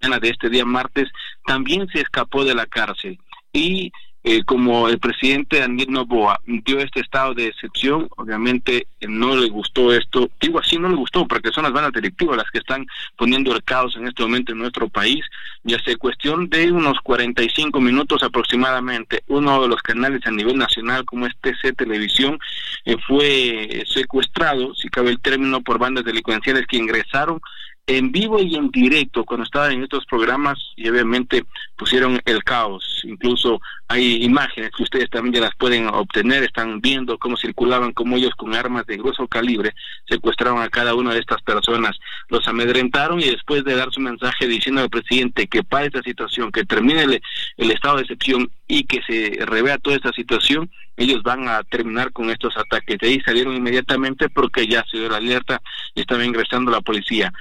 de 0.00 0.28
este 0.28 0.48
día 0.48 0.64
martes, 0.64 1.08
también 1.46 1.86
se 1.88 2.00
escapó 2.00 2.44
de 2.44 2.54
la 2.54 2.66
cárcel. 2.66 3.18
Y 3.52 3.92
eh, 4.22 4.42
como 4.44 4.88
el 4.88 4.98
presidente 4.98 5.60
Daniel 5.60 5.92
Novoa 5.92 6.40
dio 6.46 6.78
este 6.78 7.00
estado 7.00 7.32
de 7.32 7.46
excepción, 7.46 8.06
obviamente 8.18 8.86
eh, 9.00 9.06
no 9.08 9.34
le 9.34 9.48
gustó 9.48 9.94
esto, 9.94 10.30
digo 10.38 10.58
así, 10.58 10.78
no 10.78 10.90
le 10.90 10.96
gustó, 10.96 11.26
porque 11.26 11.50
son 11.50 11.64
las 11.64 11.72
bandas 11.72 11.92
directivas 11.94 12.36
las 12.36 12.50
que 12.50 12.58
están 12.58 12.86
poniendo 13.16 13.54
el 13.54 13.64
caos 13.64 13.96
en 13.96 14.06
este 14.06 14.22
momento 14.22 14.52
en 14.52 14.58
nuestro 14.58 14.88
país. 14.88 15.24
Y 15.64 15.72
hace 15.72 15.96
cuestión 15.96 16.50
de 16.50 16.70
unos 16.70 16.98
45 17.02 17.80
minutos 17.80 18.22
aproximadamente, 18.22 19.22
uno 19.28 19.62
de 19.62 19.68
los 19.68 19.80
canales 19.80 20.20
a 20.26 20.30
nivel 20.30 20.58
nacional, 20.58 21.06
como 21.06 21.26
es 21.26 21.32
TC 21.40 21.74
Televisión, 21.74 22.38
eh, 22.84 22.96
fue 23.06 23.84
secuestrado, 23.86 24.74
si 24.74 24.90
cabe 24.90 25.10
el 25.10 25.20
término, 25.20 25.62
por 25.62 25.78
bandas 25.78 26.04
delincuenciales 26.04 26.66
que 26.66 26.76
ingresaron 26.76 27.40
en 27.86 28.12
vivo 28.12 28.40
y 28.40 28.54
en 28.54 28.70
directo 28.70 29.24
cuando 29.24 29.44
estaban 29.44 29.72
en 29.72 29.82
estos 29.82 30.06
programas 30.06 30.58
y 30.76 30.88
obviamente 30.88 31.44
pusieron 31.80 32.20
el 32.26 32.44
caos. 32.44 33.00
Incluso 33.04 33.58
hay 33.88 34.22
imágenes 34.22 34.70
que 34.76 34.82
ustedes 34.82 35.08
también 35.08 35.36
ya 35.36 35.40
las 35.40 35.56
pueden 35.56 35.86
obtener, 35.88 36.42
están 36.42 36.82
viendo 36.82 37.16
cómo 37.16 37.38
circulaban, 37.38 37.94
cómo 37.94 38.18
ellos 38.18 38.34
con 38.36 38.54
armas 38.54 38.84
de 38.84 38.98
grueso 38.98 39.26
calibre 39.26 39.74
secuestraron 40.06 40.60
a 40.60 40.68
cada 40.68 40.94
una 40.94 41.14
de 41.14 41.20
estas 41.20 41.40
personas, 41.40 41.98
los 42.28 42.46
amedrentaron 42.46 43.18
y 43.18 43.30
después 43.30 43.64
de 43.64 43.76
dar 43.76 43.90
su 43.90 44.00
mensaje 44.00 44.46
diciendo 44.46 44.82
al 44.82 44.90
presidente 44.90 45.46
que 45.46 45.62
para 45.64 45.86
esta 45.86 46.02
situación, 46.02 46.52
que 46.52 46.66
termine 46.66 47.04
el, 47.04 47.22
el 47.56 47.70
estado 47.70 47.96
de 47.96 48.02
excepción 48.02 48.50
y 48.68 48.84
que 48.84 49.00
se 49.08 49.42
revea 49.46 49.78
toda 49.78 49.96
esta 49.96 50.12
situación, 50.12 50.70
ellos 50.98 51.22
van 51.22 51.48
a 51.48 51.62
terminar 51.62 52.12
con 52.12 52.28
estos 52.28 52.54
ataques. 52.58 52.98
De 52.98 53.08
ahí 53.08 53.20
salieron 53.22 53.56
inmediatamente 53.56 54.28
porque 54.28 54.66
ya 54.66 54.84
se 54.90 54.98
dio 54.98 55.08
la 55.08 55.16
alerta 55.16 55.62
y 55.94 56.02
estaba 56.02 56.22
ingresando 56.26 56.70
la 56.70 56.82
policía 56.82 57.32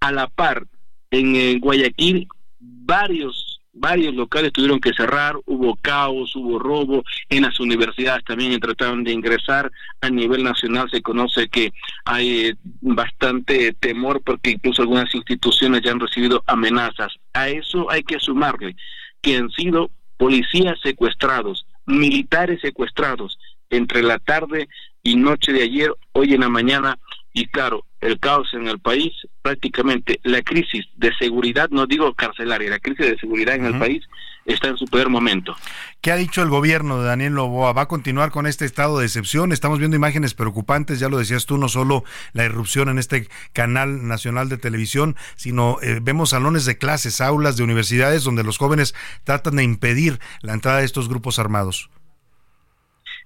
a 0.00 0.10
la 0.10 0.28
par 0.28 0.64
en 1.10 1.60
Guayaquil 1.60 2.26
varios 2.58 3.51
varios 3.72 4.14
locales 4.14 4.52
tuvieron 4.52 4.80
que 4.80 4.92
cerrar, 4.92 5.36
hubo 5.46 5.76
caos, 5.76 6.34
hubo 6.36 6.58
robo, 6.58 7.02
en 7.28 7.42
las 7.42 7.58
universidades 7.58 8.24
también 8.24 8.58
trataron 8.60 9.02
de 9.02 9.12
ingresar, 9.12 9.70
a 10.00 10.10
nivel 10.10 10.44
nacional 10.44 10.88
se 10.90 11.02
conoce 11.02 11.48
que 11.48 11.72
hay 12.04 12.46
eh, 12.46 12.56
bastante 12.80 13.72
temor 13.80 14.22
porque 14.24 14.50
incluso 14.50 14.82
algunas 14.82 15.14
instituciones 15.14 15.82
ya 15.82 15.92
han 15.92 16.00
recibido 16.00 16.42
amenazas. 16.46 17.12
A 17.32 17.48
eso 17.48 17.90
hay 17.90 18.02
que 18.02 18.18
sumarle 18.18 18.76
que 19.20 19.36
han 19.36 19.50
sido 19.50 19.90
policías 20.18 20.78
secuestrados, 20.82 21.66
militares 21.86 22.60
secuestrados 22.60 23.38
entre 23.70 24.02
la 24.02 24.18
tarde 24.18 24.68
y 25.02 25.16
noche 25.16 25.52
de 25.52 25.62
ayer, 25.62 25.92
hoy 26.12 26.34
en 26.34 26.40
la 26.40 26.48
mañana, 26.48 26.98
y 27.32 27.46
claro, 27.46 27.84
el 28.02 28.18
caos 28.18 28.48
en 28.52 28.66
el 28.66 28.80
país, 28.80 29.12
prácticamente 29.40 30.20
la 30.24 30.42
crisis 30.42 30.86
de 30.96 31.12
seguridad, 31.18 31.70
no 31.70 31.86
digo 31.86 32.12
carcelaria, 32.14 32.68
la 32.68 32.80
crisis 32.80 33.06
de 33.06 33.18
seguridad 33.18 33.54
en 33.54 33.64
el 33.64 33.78
país 33.78 34.02
está 34.44 34.68
en 34.68 34.76
su 34.76 34.86
peor 34.86 35.08
momento. 35.08 35.56
¿Qué 36.00 36.10
ha 36.10 36.16
dicho 36.16 36.42
el 36.42 36.48
gobierno 36.48 37.00
de 37.00 37.06
Daniel 37.06 37.34
Loboa? 37.34 37.72
¿Va 37.72 37.82
a 37.82 37.88
continuar 37.88 38.32
con 38.32 38.48
este 38.48 38.64
estado 38.64 38.98
de 38.98 39.06
excepción? 39.06 39.52
Estamos 39.52 39.78
viendo 39.78 39.96
imágenes 39.96 40.34
preocupantes, 40.34 40.98
ya 40.98 41.08
lo 41.08 41.18
decías 41.18 41.46
tú, 41.46 41.58
no 41.58 41.68
solo 41.68 42.02
la 42.32 42.44
irrupción 42.44 42.88
en 42.88 42.98
este 42.98 43.28
canal 43.52 44.06
nacional 44.08 44.48
de 44.48 44.58
televisión, 44.58 45.16
sino 45.36 45.78
eh, 45.80 46.00
vemos 46.02 46.30
salones 46.30 46.64
de 46.64 46.78
clases, 46.78 47.20
aulas 47.20 47.56
de 47.56 47.62
universidades 47.62 48.24
donde 48.24 48.42
los 48.42 48.58
jóvenes 48.58 48.94
tratan 49.22 49.56
de 49.56 49.62
impedir 49.62 50.18
la 50.40 50.54
entrada 50.54 50.78
de 50.78 50.86
estos 50.86 51.08
grupos 51.08 51.38
armados. 51.38 51.88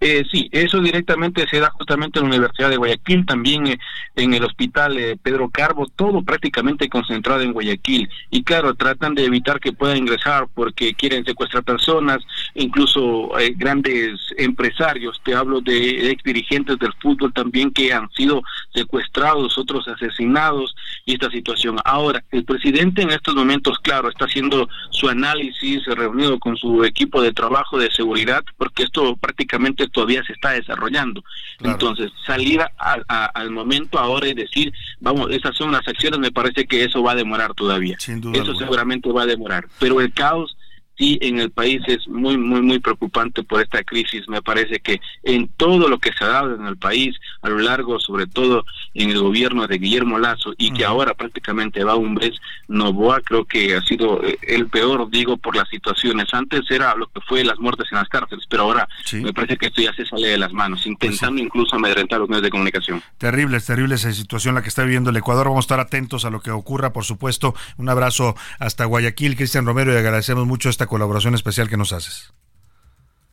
Eh, 0.01 0.25
sí, 0.31 0.49
eso 0.53 0.81
directamente 0.81 1.47
se 1.49 1.61
da 1.61 1.71
justamente 1.71 2.19
en 2.19 2.25
la 2.25 2.31
Universidad 2.31 2.71
de 2.71 2.77
Guayaquil, 2.77 3.25
también 3.27 3.67
eh, 3.67 3.79
en 4.15 4.35
el 4.35 4.45
Hospital 4.45 4.99
eh, 4.99 5.17
Pedro 5.23 5.49
Carbo, 5.51 5.87
todo 5.95 6.23
prácticamente 6.23 6.89
concentrado 6.89 7.43
en 7.43 7.53
Guayaquil. 7.53 8.09
Y 8.31 8.43
claro, 8.43 8.75
tratan 8.75 9.15
de 9.15 9.25
evitar 9.25 9.61
que 9.61 9.73
puedan 9.73 9.97
ingresar 9.97 10.49
porque 10.55 10.95
quieren 10.95 11.25
secuestrar 11.25 11.65
personas, 11.65 12.19
incluso 12.55 13.39
eh, 13.39 13.55
grandes 13.57 14.19
empresarios, 14.37 15.21
te 15.25 15.35
hablo 15.35 15.61
de 15.61 16.11
ex 16.11 16.23
dirigentes 16.23 16.79
del 16.79 16.93
fútbol 17.01 17.33
también 17.33 17.71
que 17.71 17.93
han 17.93 18.11
sido 18.11 18.43
secuestrados, 18.75 19.57
otros 19.59 19.87
asesinados 19.89 20.75
y 21.05 21.15
esta 21.15 21.31
situación. 21.31 21.77
Ahora, 21.85 22.23
el 22.31 22.45
presidente 22.45 23.03
en 23.03 23.11
estos 23.11 23.35
momentos, 23.35 23.79
claro, 23.79 24.09
está 24.09 24.27
haciendo 24.27 24.69
su 24.91 25.09
análisis 25.09 25.85
reunido 25.87 26.39
con 26.39 26.57
su 26.57 26.85
equipo 26.85 27.23
de 27.23 27.33
trabajo 27.33 27.79
de 27.79 27.91
seguridad 27.91 28.45
porque 28.57 28.85
esto 28.85 29.17
prácticamente 29.17 29.86
todavía 29.91 30.23
se 30.25 30.33
está 30.33 30.51
desarrollando. 30.51 31.23
Entonces, 31.63 32.11
salir 32.27 32.61
al 32.79 33.51
momento 33.51 33.99
ahora 33.99 34.29
y 34.29 34.35
decir, 34.35 34.73
vamos, 35.01 35.31
esas 35.31 35.57
son 35.57 35.73
las 35.73 35.87
acciones, 35.87 36.19
me 36.19 36.33
parece 36.33 36.67
que 36.67 36.85
eso 36.85 37.03
va 37.03 37.13
a 37.13 37.17
demorar 37.17 37.55
todavía. 37.55 37.97
eso 37.99 38.55
seguramente 38.55 39.11
va 39.11 39.23
a 39.23 39.27
demorar. 39.27 39.67
Pero 39.79 40.01
el 40.01 40.13
caos 40.13 40.56
sí 40.97 41.19
en 41.21 41.39
el 41.39 41.51
país 41.51 41.83
es 41.87 42.07
muy, 42.09 42.37
muy, 42.37 42.63
muy 42.63 42.79
preocupante 42.79 43.43
por 43.43 43.63
esta 43.63 43.83
crisis. 43.83 44.29
Me 44.29 44.43
parece 44.43 44.81
que 44.81 45.01
en 45.23 45.49
todo 45.57 45.89
lo 45.89 45.99
que 45.99 46.13
se 46.13 46.25
ha 46.25 46.29
dado 46.29 46.55
en 46.55 46.67
el 46.67 46.77
país, 46.77 47.17
a 47.43 47.49
lo 47.49 47.59
largo, 47.59 47.99
sobre 48.01 48.27
todo 48.27 48.65
en 48.95 49.11
el 49.11 49.21
gobierno 49.21 49.67
de 49.67 49.79
Guillermo 49.79 50.19
Lazo, 50.19 50.55
y 50.59 50.73
que 50.73 50.85
ahora 50.85 51.15
prácticamente 51.15 51.85
va 51.85 51.97
un 51.97 52.15
mes, 52.15 52.33
Novoa 52.69 53.21
creo 53.21 53.45
que 53.45 53.77
ha 53.77 53.83
sido 53.83 54.23
eh, 54.25 54.39
el 54.43 54.69
peor, 54.69 55.09
digo, 55.11 55.37
por 55.37 55.57
las 55.57 55.69
situaciones. 55.69 56.27
Antes 56.33 56.63
era 56.71 56.95
lo 56.95 57.07
que 57.07 57.21
fue 57.21 57.45
las 57.45 57.59
muertes 57.59 57.87
en 57.91 57.99
las 57.99 58.09
cárceles, 58.09 58.45
pero 58.49 58.65
ahora 58.65 58.89
me 59.13 59.33
parece 59.33 59.57
que 59.57 59.67
esto 59.67 59.83
ya 59.83 59.93
se 59.95 60.07
sale 60.07 60.29
de 60.29 60.39
las 60.39 60.53
manos, 60.53 60.81
pues 60.81 60.87
intentando 60.87 61.43
incluso 61.43 61.77
amedrentar 61.77 62.21
los 62.21 62.29
medios 62.29 62.45
de 62.45 62.51
comunicación. 62.51 63.03
Terrible, 63.19 63.57
es 63.59 63.67
terrible 63.67 63.95
esa 63.95 64.13
situación 64.13 64.55
la 64.55 64.63
que 64.63 64.69
está 64.69 64.83
viviendo 64.83 65.11
el 65.11 65.17
Ecuador. 65.17 65.47
Vamos 65.47 65.65
a 65.65 65.67
estar 65.67 65.81
atentos 65.81 66.25
a 66.25 66.31
lo 66.31 66.41
que 66.41 66.51
ocurra, 66.51 66.93
por 66.93 67.05
supuesto. 67.05 67.55
Un 67.77 67.89
abrazo 67.89 68.35
hasta 68.59 68.85
Guayaquil, 68.85 69.37
Cristian 69.37 69.67
Romero, 69.67 69.93
y 69.93 69.97
agradecemos 69.97 70.47
mucho 70.47 70.69
esta 70.69 70.86
colaboración 70.87 71.35
especial 71.35 71.69
que 71.69 71.77
nos 71.77 71.93
haces. 71.93 72.33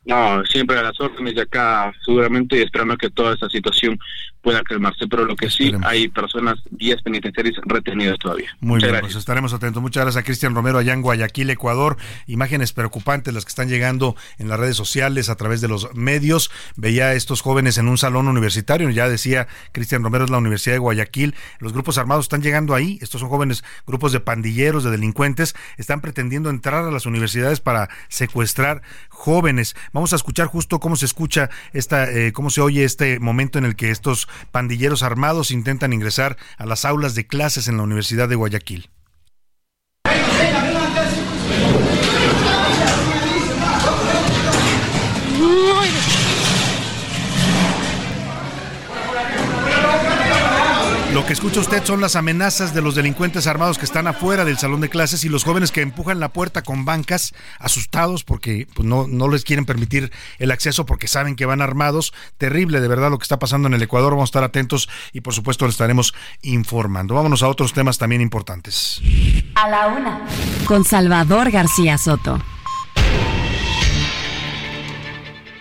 No, 0.05 0.43
siempre 0.45 0.77
a 0.77 0.83
las 0.83 0.99
órdenes 0.99 1.35
de 1.35 1.41
acá, 1.41 1.93
seguramente 2.05 2.61
esperando 2.61 2.97
que 2.97 3.09
toda 3.09 3.33
esta 3.33 3.49
situación 3.49 3.97
pueda 4.43 4.61
calmarse, 4.61 5.07
pero 5.07 5.23
lo 5.25 5.35
que 5.35 5.49
sí 5.49 5.71
hay 5.83 6.09
personas, 6.09 6.59
10 6.71 7.01
penitenciarios 7.01 7.55
retenidas 7.65 8.19
todavía. 8.19 8.55
Muy 8.59 8.81
bien, 8.81 8.97
pues 8.99 9.15
estaremos 9.15 9.53
atentos. 9.53 9.81
Muchas 9.81 10.03
gracias 10.03 10.21
a 10.21 10.25
Cristian 10.25 10.53
Romero 10.53 10.77
allá 10.77 10.93
en 10.93 11.01
Guayaquil, 11.01 11.49
Ecuador. 11.49 11.97
Imágenes 12.27 12.73
preocupantes 12.73 13.33
las 13.33 13.45
que 13.45 13.49
están 13.49 13.69
llegando 13.69 14.15
en 14.37 14.49
las 14.49 14.59
redes 14.59 14.75
sociales 14.75 15.29
a 15.29 15.35
través 15.35 15.61
de 15.61 15.69
los 15.69 15.95
medios. 15.95 16.51
Veía 16.75 17.05
a 17.05 17.13
estos 17.13 17.41
jóvenes 17.41 17.77
en 17.77 17.87
un 17.87 17.97
salón 17.97 18.27
universitario, 18.27 18.89
ya 18.89 19.07
decía 19.07 19.47
Cristian 19.71 20.03
Romero 20.03 20.25
es 20.25 20.29
la 20.29 20.37
Universidad 20.37 20.75
de 20.75 20.79
Guayaquil. 20.79 21.35
Los 21.59 21.71
grupos 21.71 21.97
armados 21.97 22.25
están 22.25 22.41
llegando 22.41 22.75
ahí, 22.75 22.99
estos 23.01 23.21
son 23.21 23.29
jóvenes, 23.29 23.63
grupos 23.87 24.11
de 24.11 24.19
pandilleros, 24.19 24.83
de 24.83 24.91
delincuentes, 24.91 25.55
están 25.77 26.01
pretendiendo 26.01 26.49
entrar 26.49 26.83
a 26.83 26.91
las 26.91 27.05
universidades 27.05 27.61
para 27.61 27.89
secuestrar 28.09 28.81
jóvenes. 29.07 29.75
Vamos 29.93 30.11
a 30.11 30.17
escuchar 30.17 30.47
justo 30.47 30.81
cómo 30.81 30.97
se 30.97 31.05
escucha 31.05 31.49
esta, 31.71 32.11
eh, 32.11 32.33
cómo 32.33 32.49
se 32.49 32.59
oye 32.59 32.83
este 32.83 33.19
momento 33.19 33.57
en 33.57 33.63
el 33.63 33.77
que 33.77 33.89
estos 33.89 34.27
pandilleros 34.51 35.03
armados 35.03 35.51
intentan 35.51 35.93
ingresar 35.93 36.37
a 36.57 36.65
las 36.65 36.85
aulas 36.85 37.15
de 37.15 37.27
clases 37.27 37.67
en 37.67 37.77
la 37.77 37.83
Universidad 37.83 38.29
de 38.29 38.35
Guayaquil. 38.35 38.89
Lo 51.23 51.27
que 51.27 51.33
escucha 51.33 51.61
usted 51.61 51.85
son 51.85 52.01
las 52.01 52.17
amenazas 52.17 52.73
de 52.73 52.81
los 52.81 52.95
delincuentes 52.95 53.47
armados 53.47 53.77
que 53.77 53.85
están 53.85 54.07
afuera 54.07 54.43
del 54.43 54.57
salón 54.57 54.81
de 54.81 54.89
clases 54.89 55.23
y 55.23 55.29
los 55.29 55.45
jóvenes 55.45 55.71
que 55.71 55.79
empujan 55.79 56.19
la 56.19 56.33
puerta 56.33 56.63
con 56.63 56.83
bancas, 56.83 57.33
asustados 57.59 58.25
porque 58.25 58.67
pues, 58.75 58.85
no, 58.85 59.07
no 59.07 59.29
les 59.29 59.45
quieren 59.45 59.63
permitir 59.63 60.11
el 60.37 60.51
acceso 60.51 60.85
porque 60.85 61.07
saben 61.07 61.37
que 61.37 61.45
van 61.45 61.61
armados. 61.61 62.13
Terrible, 62.37 62.81
de 62.81 62.89
verdad, 62.89 63.09
lo 63.09 63.19
que 63.19 63.23
está 63.23 63.39
pasando 63.39 63.69
en 63.69 63.73
el 63.73 63.81
Ecuador. 63.81 64.11
Vamos 64.11 64.27
a 64.27 64.31
estar 64.31 64.43
atentos 64.43 64.89
y, 65.13 65.21
por 65.21 65.33
supuesto, 65.33 65.65
les 65.65 65.75
estaremos 65.75 66.13
informando. 66.41 67.15
Vámonos 67.15 67.41
a 67.41 67.47
otros 67.47 67.71
temas 67.71 67.97
también 67.97 68.21
importantes. 68.21 69.01
A 69.55 69.69
la 69.69 69.87
una. 69.87 70.25
Con 70.65 70.83
Salvador 70.83 71.51
García 71.51 71.97
Soto. 71.97 72.43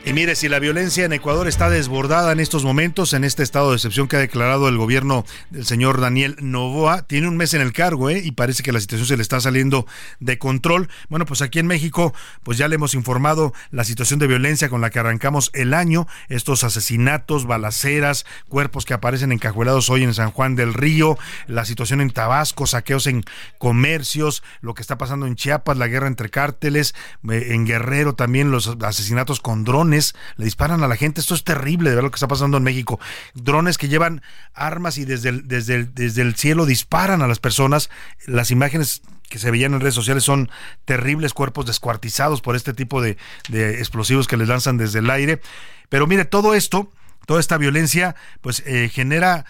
Y 0.05 0.15
mire, 0.15 0.35
si 0.35 0.49
la 0.49 0.59
violencia 0.59 1.05
en 1.05 1.13
Ecuador 1.13 1.47
está 1.47 1.71
desbordada 1.71 2.33
en 2.33 2.41
estos 2.41 2.65
momentos, 2.65 3.13
en 3.13 3.23
este 3.23 3.45
estado 3.45 3.71
de 3.71 3.77
excepción 3.77 4.09
que 4.09 4.17
ha 4.17 4.19
declarado 4.19 4.67
el 4.69 4.77
gobierno 4.77 5.25
del 5.51 5.65
señor 5.65 6.01
Daniel 6.01 6.35
Novoa, 6.41 7.03
tiene 7.03 7.29
un 7.29 7.37
mes 7.37 7.55
en 7.55 7.61
el 7.61 7.73
cargo, 7.73 8.11
¿eh? 8.11 8.21
Y 8.25 8.33
parece 8.33 8.65
que 8.65 8.73
la 8.73 8.81
situación 8.81 9.07
se 9.07 9.17
le 9.17 9.23
está 9.23 9.41
saliendo 9.41 9.87
de 10.19 10.39
control. 10.39 10.89
Bueno, 11.09 11.25
pues 11.25 11.41
aquí 11.41 11.61
en 11.61 11.69
México, 11.69 12.13
pues 12.43 12.59
ya 12.59 12.67
le 12.67 12.75
hemos 12.75 12.95
informado 12.95 13.55
la 13.71 13.85
situación 13.85 14.19
de 14.19 14.27
violencia 14.27 14.69
con 14.69 14.81
la 14.81 14.91
que 14.91 14.99
arrancamos 14.99 15.53
el 15.55 15.73
año, 15.73 16.09
estos 16.29 16.65
asesinatos, 16.65 17.47
balaceras, 17.47 18.27
cuerpos 18.49 18.85
que 18.85 18.95
aparecen 18.95 19.31
encajuelados 19.31 19.89
hoy 19.89 20.03
en 20.03 20.15
San 20.15 20.33
Juan 20.33 20.57
del 20.57 20.75
Río, 20.75 21.17
la 21.47 21.65
situación 21.65 22.01
en 22.01 22.11
Tabasco, 22.11 22.67
saqueos 22.67 23.07
en 23.07 23.23
comercios, 23.59 24.43
lo 24.63 24.75
que 24.75 24.83
está 24.83 24.99
pasando 24.99 25.29
en 25.29 25.37
Chiapas, 25.37 25.79
la 25.79 25.87
guerra 25.87 26.09
entre 26.09 26.29
cárteles, 26.29 26.93
eh, 27.31 27.51
en 27.51 27.67
Guerrero 27.67 28.17
también 28.17 28.51
los 28.51 28.67
asesinatos 28.83 29.39
con 29.39 29.63
drones 29.63 29.92
le 29.93 30.45
disparan 30.45 30.83
a 30.83 30.89
la 30.89 30.97
gente. 30.97 31.21
Esto 31.21 31.35
es 31.35 31.45
terrible 31.45 31.91
de 31.91 31.97
ver 31.97 32.05
lo 32.05 32.11
que 32.11 32.17
está 32.17 32.29
pasando 32.29 32.57
en 32.57 32.63
México. 32.63 32.99
Drones 33.35 33.79
que 33.79 33.89
llevan 33.89 34.23
armas 34.55 34.99
y 34.99 35.05
desde 35.05 35.29
el, 35.31 35.49
desde 35.49 35.85
desde 35.85 36.23
el 36.23 36.35
cielo 36.35 36.67
disparan 36.67 37.23
a 37.23 37.29
las 37.29 37.39
personas. 37.39 37.91
Las 38.27 38.51
imágenes 38.51 39.03
que 39.29 39.39
se 39.39 39.51
veían 39.51 39.73
en 39.75 39.81
redes 39.81 39.95
sociales 39.95 40.25
son 40.25 40.51
terribles 40.85 41.33
cuerpos 41.33 41.67
descuartizados 41.67 42.43
por 42.43 42.55
este 42.55 42.75
tipo 42.75 43.01
de, 43.01 43.17
de 43.49 43.79
explosivos 43.79 44.27
que 44.27 44.37
les 44.37 44.49
lanzan 44.49 44.77
desde 44.77 44.99
el 44.99 45.11
aire. 45.11 45.41
Pero 45.89 46.07
mire, 46.07 46.25
todo 46.25 46.55
esto 46.55 46.91
toda 47.27 47.41
esta 47.41 47.59
violencia 47.59 48.15
pues 48.41 48.63
eh, 48.67 48.91
genera 48.93 49.45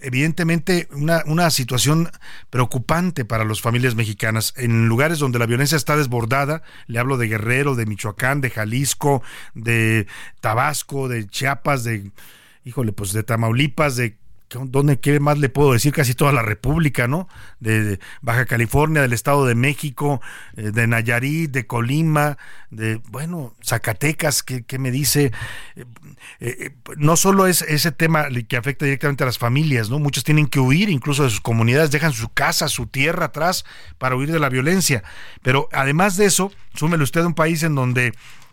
evidentemente 0.00 0.88
una, 0.92 1.22
una, 1.26 1.50
situación 1.50 2.10
preocupante 2.50 3.24
para 3.24 3.44
las 3.44 3.60
familias 3.60 3.94
mexicanas. 3.94 4.54
En 4.56 4.88
lugares 4.88 5.18
donde 5.18 5.38
la 5.38 5.46
violencia 5.46 5.76
está 5.76 5.96
desbordada, 5.96 6.62
le 6.86 6.98
hablo 6.98 7.16
de 7.16 7.28
Guerrero, 7.28 7.74
de 7.74 7.86
Michoacán, 7.86 8.40
de 8.40 8.50
Jalisco, 8.50 9.22
de 9.54 10.06
Tabasco, 10.40 11.08
de 11.08 11.26
Chiapas, 11.26 11.84
de, 11.84 12.10
híjole, 12.64 12.92
pues 12.92 13.12
de 13.12 13.22
Tamaulipas, 13.22 13.96
de 13.96 14.16
¿Dónde 14.48 15.00
qué 15.00 15.18
más 15.18 15.38
le 15.38 15.48
puedo 15.48 15.72
decir? 15.72 15.92
Casi 15.92 16.14
toda 16.14 16.32
la 16.32 16.42
República, 16.42 17.08
¿no? 17.08 17.28
De, 17.58 17.98
Baja 18.22 18.46
California, 18.46 19.02
del 19.02 19.12
Estado 19.12 19.44
de 19.44 19.56
México, 19.56 20.20
eh, 20.56 20.70
de 20.70 20.86
Nayarit, 20.86 21.50
de 21.50 21.66
Colima, 21.66 22.38
de, 22.70 23.00
bueno, 23.08 23.54
Zacatecas, 23.64 24.42
¿qué, 24.42 24.78
me 24.78 24.92
dice? 24.92 25.32
Eh, 25.74 25.84
eh, 26.40 26.70
no 26.96 27.16
solo 27.16 27.46
es 27.48 27.62
ese 27.62 27.90
tema 27.90 28.28
que 28.48 28.56
afecta 28.56 28.84
directamente 28.84 29.24
a 29.24 29.26
las 29.26 29.38
familias, 29.38 29.90
¿no? 29.90 29.98
Muchos 29.98 30.22
tienen 30.22 30.46
que 30.46 30.60
huir 30.60 30.90
incluso 30.90 31.24
de 31.24 31.30
sus 31.30 31.40
comunidades, 31.40 31.90
dejan 31.90 32.12
su 32.12 32.28
casa, 32.28 32.68
su 32.68 32.86
tierra 32.86 33.26
atrás 33.26 33.64
para 33.98 34.14
huir 34.14 34.30
de 34.30 34.38
la 34.38 34.48
violencia. 34.48 35.02
Pero 35.42 35.68
además 35.72 36.16
de 36.16 36.26
eso, 36.26 36.52
súmele 36.74 37.02
usted 37.02 37.22
a 37.22 37.26
un 37.26 37.34
país 37.34 37.64
en 37.64 37.74
donde 37.74 38.12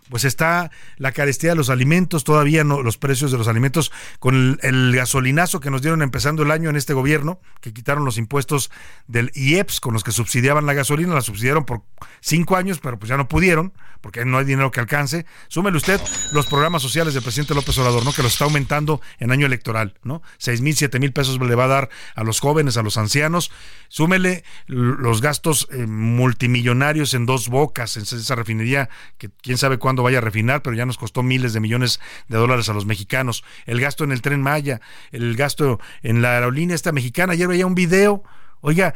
pues 0.09 0.25
está 0.25 0.71
la 0.97 1.11
carestía 1.11 1.51
de 1.51 1.55
los 1.55 1.69
alimentos, 1.69 2.23
todavía 2.23 2.63
no, 2.63 2.81
los 2.81 2.97
precios 2.97 3.31
de 3.31 3.37
los 3.37 3.47
alimentos, 3.47 3.91
con 4.19 4.59
el, 4.61 4.95
gasolinazo 4.95 5.59
que 5.59 5.69
nos 5.69 5.81
dieron 5.81 6.01
empezando 6.01 6.43
el 6.43 6.51
año 6.51 6.69
en 6.69 6.75
este 6.75 6.93
gobierno, 6.93 7.39
que 7.61 7.73
quitaron 7.73 8.05
los 8.05 8.17
impuestos 8.17 8.71
del 9.07 9.31
IEPS 9.33 9.79
con 9.79 9.93
los 9.93 10.03
que 10.03 10.11
subsidiaban 10.11 10.65
la 10.65 10.73
gasolina, 10.73 11.13
la 11.13 11.21
subsidiaron 11.21 11.65
por 11.65 11.83
cinco 12.21 12.55
años, 12.55 12.79
pero 12.79 12.99
pues 12.99 13.09
ya 13.09 13.17
no 13.17 13.27
pudieron, 13.27 13.73
porque 14.01 14.25
no 14.25 14.37
hay 14.37 14.45
dinero 14.45 14.69
que 14.69 14.81
alcance. 14.81 15.25
Súmele 15.47 15.77
usted 15.77 15.99
los 16.33 16.45
programas 16.47 16.81
sociales 16.81 17.13
del 17.13 17.23
presidente 17.23 17.55
López 17.55 17.77
Obrador, 17.77 18.03
¿no? 18.03 18.11
Que 18.11 18.21
los 18.21 18.33
está 18.33 18.43
aumentando 18.43 18.99
en 19.19 19.31
año 19.31 19.45
electoral, 19.45 19.97
¿no? 20.03 20.21
Seis 20.37 20.59
mil, 20.59 20.75
siete 20.75 20.99
mil 20.99 21.13
pesos 21.13 21.39
le 21.39 21.55
va 21.55 21.65
a 21.65 21.67
dar 21.67 21.89
a 22.15 22.23
los 22.23 22.41
jóvenes, 22.41 22.75
a 22.75 22.83
los 22.83 22.97
ancianos. 22.97 23.51
Súmele 23.87 24.43
los 24.67 25.21
gastos 25.21 25.69
eh, 25.71 25.87
multimillonarios 25.87 27.13
en 27.13 27.25
dos 27.25 27.47
bocas, 27.47 27.95
en 27.95 28.03
esa 28.03 28.35
refinería 28.35 28.89
que 29.17 29.29
quién 29.41 29.57
sabe 29.57 29.77
cuándo 29.77 29.92
vaya 30.01 30.17
a 30.17 30.21
refinar, 30.21 30.63
pero 30.63 30.75
ya 30.75 30.87
nos 30.87 30.97
costó 30.97 31.21
miles 31.21 31.53
de 31.53 31.59
millones 31.59 31.99
de 32.27 32.37
dólares 32.37 32.69
a 32.69 32.73
los 32.73 32.87
mexicanos. 32.87 33.43
El 33.65 33.79
gasto 33.79 34.03
en 34.03 34.11
el 34.11 34.23
tren 34.23 34.41
Maya, 34.41 34.81
el 35.11 35.35
gasto 35.35 35.79
en 36.01 36.23
la 36.23 36.31
aerolínea 36.31 36.73
esta 36.75 36.91
mexicana. 36.91 37.33
Ayer 37.33 37.47
veía 37.47 37.67
un 37.67 37.75
video, 37.75 38.23
oiga, 38.61 38.95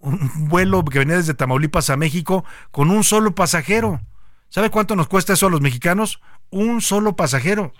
un 0.00 0.48
vuelo 0.48 0.84
que 0.84 1.00
venía 1.00 1.16
desde 1.16 1.34
Tamaulipas 1.34 1.90
a 1.90 1.96
México 1.96 2.44
con 2.70 2.90
un 2.90 3.02
solo 3.02 3.34
pasajero. 3.34 4.00
¿Sabe 4.48 4.70
cuánto 4.70 4.94
nos 4.94 5.08
cuesta 5.08 5.32
eso 5.32 5.48
a 5.48 5.50
los 5.50 5.60
mexicanos? 5.60 6.20
Un 6.50 6.80
solo 6.80 7.16
pasajero. 7.16 7.72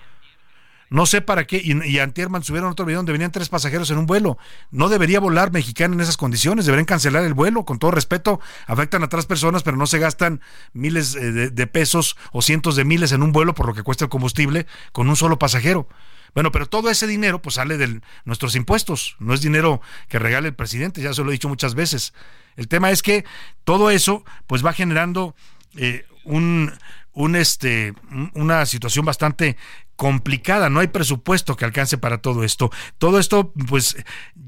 No 0.88 1.06
sé 1.06 1.20
para 1.20 1.46
qué. 1.46 1.60
Y, 1.62 1.76
y 1.86 1.98
Antierman 1.98 2.42
subieron 2.42 2.70
otro 2.70 2.86
video 2.86 2.98
donde 2.98 3.12
venían 3.12 3.32
tres 3.32 3.48
pasajeros 3.48 3.90
en 3.90 3.98
un 3.98 4.06
vuelo. 4.06 4.38
No 4.70 4.88
debería 4.88 5.20
volar 5.20 5.52
mexicano 5.52 5.94
en 5.94 6.00
esas 6.00 6.16
condiciones. 6.16 6.66
Deberían 6.66 6.86
cancelar 6.86 7.24
el 7.24 7.34
vuelo. 7.34 7.64
Con 7.64 7.78
todo 7.78 7.90
respeto, 7.90 8.40
afectan 8.66 9.02
a 9.02 9.08
tres 9.08 9.26
personas, 9.26 9.62
pero 9.62 9.76
no 9.76 9.86
se 9.86 9.98
gastan 9.98 10.40
miles 10.72 11.14
eh, 11.16 11.50
de, 11.50 11.66
pesos 11.66 12.16
o 12.32 12.42
cientos 12.42 12.76
de 12.76 12.84
miles 12.84 13.12
en 13.12 13.22
un 13.22 13.32
vuelo 13.32 13.54
por 13.54 13.66
lo 13.66 13.74
que 13.74 13.82
cuesta 13.82 14.04
el 14.04 14.10
combustible 14.10 14.66
con 14.92 15.08
un 15.08 15.16
solo 15.16 15.38
pasajero. 15.38 15.88
Bueno, 16.34 16.52
pero 16.52 16.66
todo 16.66 16.90
ese 16.90 17.06
dinero 17.06 17.40
pues 17.40 17.54
sale 17.54 17.78
de 17.78 18.00
nuestros 18.24 18.54
impuestos. 18.56 19.16
No 19.18 19.34
es 19.34 19.40
dinero 19.40 19.80
que 20.08 20.18
regale 20.18 20.48
el 20.48 20.54
presidente. 20.54 21.00
Ya 21.00 21.14
se 21.14 21.22
lo 21.22 21.30
he 21.30 21.32
dicho 21.32 21.48
muchas 21.48 21.74
veces. 21.74 22.12
El 22.56 22.68
tema 22.68 22.90
es 22.90 23.02
que 23.02 23.24
todo 23.64 23.90
eso 23.90 24.24
pues 24.46 24.64
va 24.64 24.72
generando 24.72 25.34
eh, 25.76 26.04
un, 26.24 26.72
un 27.12 27.36
este, 27.36 27.94
una 28.34 28.66
situación 28.66 29.04
bastante 29.04 29.56
complicada, 29.96 30.70
no 30.70 30.80
hay 30.80 30.88
presupuesto 30.88 31.56
que 31.56 31.64
alcance 31.64 31.98
para 31.98 32.18
todo 32.18 32.44
esto. 32.44 32.70
Todo 32.98 33.18
esto 33.18 33.52
pues 33.68 33.96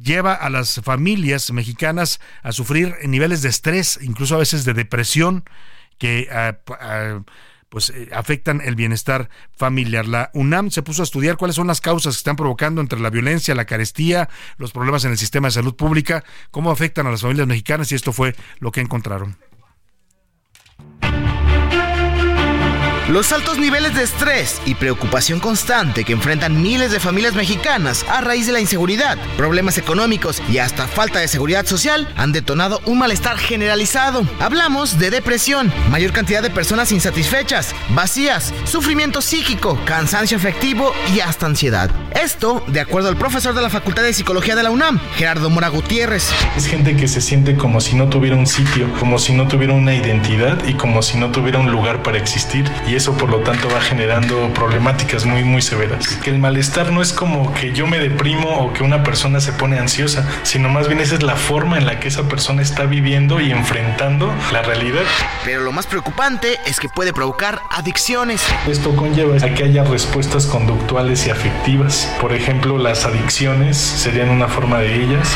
lleva 0.00 0.34
a 0.34 0.50
las 0.50 0.80
familias 0.82 1.50
mexicanas 1.52 2.20
a 2.42 2.52
sufrir 2.52 2.94
niveles 3.04 3.42
de 3.42 3.48
estrés, 3.48 3.98
incluso 4.02 4.34
a 4.34 4.38
veces 4.38 4.64
de 4.64 4.74
depresión 4.74 5.44
que 5.98 6.28
ah, 6.30 6.58
ah, 6.80 7.22
pues 7.68 7.90
eh, 7.90 8.08
afectan 8.12 8.60
el 8.60 8.76
bienestar 8.76 9.28
familiar. 9.56 10.06
La 10.06 10.30
UNAM 10.34 10.70
se 10.70 10.82
puso 10.82 11.02
a 11.02 11.04
estudiar 11.04 11.36
cuáles 11.36 11.56
son 11.56 11.66
las 11.66 11.80
causas 11.80 12.14
que 12.14 12.18
están 12.18 12.36
provocando 12.36 12.80
entre 12.80 13.00
la 13.00 13.10
violencia, 13.10 13.54
la 13.54 13.66
carestía, 13.66 14.28
los 14.56 14.72
problemas 14.72 15.04
en 15.04 15.10
el 15.10 15.18
sistema 15.18 15.48
de 15.48 15.52
salud 15.52 15.74
pública, 15.74 16.24
cómo 16.50 16.70
afectan 16.70 17.06
a 17.06 17.10
las 17.10 17.22
familias 17.22 17.46
mexicanas 17.46 17.92
y 17.92 17.94
esto 17.94 18.12
fue 18.12 18.34
lo 18.60 18.72
que 18.72 18.80
encontraron. 18.80 19.36
Los 23.08 23.32
altos 23.32 23.56
niveles 23.56 23.94
de 23.94 24.02
estrés 24.02 24.60
y 24.66 24.74
preocupación 24.74 25.40
constante 25.40 26.04
que 26.04 26.12
enfrentan 26.12 26.60
miles 26.60 26.92
de 26.92 27.00
familias 27.00 27.34
mexicanas 27.34 28.04
a 28.06 28.20
raíz 28.20 28.46
de 28.46 28.52
la 28.52 28.60
inseguridad, 28.60 29.16
problemas 29.38 29.78
económicos 29.78 30.42
y 30.50 30.58
hasta 30.58 30.86
falta 30.86 31.18
de 31.18 31.26
seguridad 31.26 31.64
social 31.64 32.06
han 32.16 32.32
detonado 32.32 32.82
un 32.84 32.98
malestar 32.98 33.38
generalizado. 33.38 34.26
Hablamos 34.40 34.98
de 34.98 35.08
depresión, 35.08 35.72
mayor 35.90 36.12
cantidad 36.12 36.42
de 36.42 36.50
personas 36.50 36.92
insatisfechas, 36.92 37.74
vacías, 37.94 38.52
sufrimiento 38.64 39.22
psíquico, 39.22 39.80
cansancio 39.86 40.36
efectivo 40.36 40.92
y 41.14 41.20
hasta 41.20 41.46
ansiedad. 41.46 41.90
Esto, 42.10 42.62
de 42.66 42.80
acuerdo 42.80 43.08
al 43.08 43.16
profesor 43.16 43.54
de 43.54 43.62
la 43.62 43.70
Facultad 43.70 44.02
de 44.02 44.12
Psicología 44.12 44.54
de 44.54 44.64
la 44.64 44.70
UNAM, 44.70 45.00
Gerardo 45.16 45.48
Mora 45.48 45.68
Gutiérrez. 45.68 46.28
Es 46.58 46.66
gente 46.66 46.94
que 46.94 47.08
se 47.08 47.22
siente 47.22 47.56
como 47.56 47.80
si 47.80 47.96
no 47.96 48.10
tuviera 48.10 48.36
un 48.36 48.46
sitio, 48.46 48.86
como 48.98 49.18
si 49.18 49.32
no 49.32 49.48
tuviera 49.48 49.72
una 49.72 49.94
identidad 49.94 50.62
y 50.66 50.74
como 50.74 51.00
si 51.00 51.16
no 51.16 51.30
tuviera 51.30 51.58
un 51.58 51.70
lugar 51.70 52.02
para 52.02 52.18
existir 52.18 52.70
eso 52.98 53.16
por 53.16 53.30
lo 53.30 53.38
tanto 53.38 53.68
va 53.72 53.80
generando 53.80 54.52
problemáticas 54.54 55.24
muy 55.24 55.44
muy 55.44 55.62
severas. 55.62 56.08
Que 56.08 56.30
el 56.30 56.40
malestar 56.40 56.90
no 56.90 57.00
es 57.00 57.12
como 57.12 57.54
que 57.54 57.72
yo 57.72 57.86
me 57.86 57.98
deprimo 58.00 58.58
o 58.58 58.72
que 58.72 58.82
una 58.82 59.04
persona 59.04 59.38
se 59.40 59.52
pone 59.52 59.78
ansiosa, 59.78 60.28
sino 60.42 60.68
más 60.68 60.88
bien 60.88 61.00
esa 61.00 61.14
es 61.14 61.22
la 61.22 61.36
forma 61.36 61.78
en 61.78 61.86
la 61.86 62.00
que 62.00 62.08
esa 62.08 62.28
persona 62.28 62.60
está 62.60 62.86
viviendo 62.86 63.40
y 63.40 63.52
enfrentando 63.52 64.34
la 64.52 64.62
realidad. 64.62 65.02
Pero 65.44 65.62
lo 65.62 65.70
más 65.70 65.86
preocupante 65.86 66.58
es 66.66 66.80
que 66.80 66.88
puede 66.88 67.12
provocar 67.12 67.60
adicciones. 67.70 68.42
Esto 68.66 68.96
conlleva 68.96 69.36
a 69.36 69.54
que 69.54 69.62
haya 69.62 69.84
respuestas 69.84 70.46
conductuales 70.46 71.24
y 71.28 71.30
afectivas. 71.30 72.12
Por 72.20 72.32
ejemplo, 72.32 72.78
las 72.78 73.04
adicciones 73.04 73.76
serían 73.76 74.30
una 74.30 74.48
forma 74.48 74.80
de 74.80 75.04
ellas. 75.04 75.28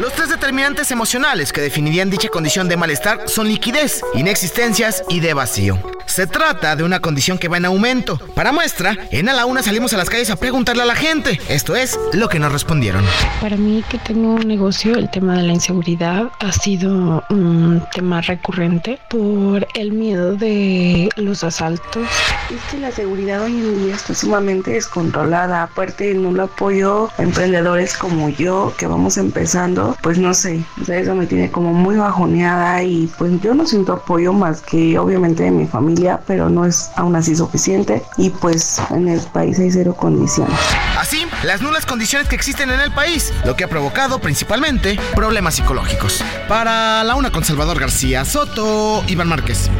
Los 0.00 0.14
tres 0.14 0.30
determinantes 0.30 0.90
emocionales 0.90 1.52
que 1.52 1.60
definirían 1.60 2.08
dicha 2.08 2.28
condición 2.28 2.66
de 2.66 2.78
malestar 2.78 3.20
son 3.26 3.46
liquidez, 3.46 4.00
inexistencias 4.14 5.02
y 5.10 5.20
de 5.20 5.34
vacío. 5.34 5.78
Se 6.06 6.26
trata 6.26 6.74
de 6.74 6.82
una 6.82 7.00
condición 7.10 7.38
que 7.38 7.48
va 7.48 7.56
en 7.56 7.64
aumento. 7.64 8.20
Para 8.36 8.52
muestra, 8.52 8.96
en 9.10 9.28
A 9.28 9.32
la 9.32 9.44
Una 9.44 9.64
salimos 9.64 9.92
a 9.92 9.96
las 9.96 10.08
calles 10.08 10.30
a 10.30 10.36
preguntarle 10.36 10.84
a 10.84 10.86
la 10.86 10.94
gente. 10.94 11.40
Esto 11.48 11.74
es 11.74 11.98
lo 12.12 12.28
que 12.28 12.38
nos 12.38 12.52
respondieron. 12.52 13.04
Para 13.40 13.56
mí 13.56 13.82
que 13.88 13.98
tengo 13.98 14.34
un 14.34 14.46
negocio, 14.46 14.94
el 14.94 15.10
tema 15.10 15.34
de 15.34 15.42
la 15.42 15.52
inseguridad 15.52 16.30
ha 16.38 16.52
sido 16.52 17.24
un 17.28 17.82
tema 17.92 18.20
recurrente 18.20 19.00
por 19.10 19.66
el 19.74 19.90
miedo 19.90 20.36
de 20.36 21.08
los 21.16 21.42
asaltos. 21.42 22.06
Es 22.48 22.70
que 22.70 22.78
la 22.78 22.92
seguridad 22.92 23.42
hoy 23.42 23.58
en 23.58 23.86
día 23.86 23.96
está 23.96 24.14
sumamente 24.14 24.70
descontrolada. 24.70 25.64
Aparte, 25.64 26.14
no 26.14 26.30
lo 26.30 26.44
apoyo 26.44 27.08
a 27.18 27.22
emprendedores 27.24 27.96
como 27.96 28.28
yo 28.28 28.72
que 28.78 28.86
vamos 28.86 29.16
empezando. 29.16 29.96
Pues 30.00 30.16
no 30.16 30.32
sé, 30.32 30.62
o 30.80 30.84
sea, 30.84 31.00
eso 31.00 31.16
me 31.16 31.26
tiene 31.26 31.50
como 31.50 31.72
muy 31.72 31.96
bajoneada 31.96 32.84
y 32.84 33.10
pues 33.18 33.32
yo 33.40 33.52
no 33.52 33.66
siento 33.66 33.94
apoyo 33.94 34.32
más 34.32 34.60
que 34.62 34.96
obviamente 34.96 35.42
de 35.42 35.50
mi 35.50 35.66
familia 35.66 36.20
pero 36.26 36.48
no 36.48 36.64
es 36.64 36.90
aún 37.00 37.16
así 37.16 37.34
suficiente 37.34 38.02
y 38.16 38.30
pues 38.30 38.80
en 38.90 39.08
el 39.08 39.20
país 39.20 39.58
hay 39.58 39.70
cero 39.70 39.94
condiciones. 39.96 40.54
Así, 40.98 41.26
las 41.42 41.62
nulas 41.62 41.86
condiciones 41.86 42.28
que 42.28 42.36
existen 42.36 42.70
en 42.70 42.80
el 42.80 42.92
país, 42.92 43.32
lo 43.44 43.56
que 43.56 43.64
ha 43.64 43.68
provocado 43.68 44.20
principalmente 44.20 44.98
problemas 45.14 45.54
psicológicos. 45.54 46.22
Para 46.46 47.02
la 47.04 47.14
una 47.14 47.32
con 47.32 47.44
Salvador 47.44 47.80
García 47.80 48.24
Soto, 48.24 49.02
Iván 49.08 49.28
Márquez. 49.28 49.70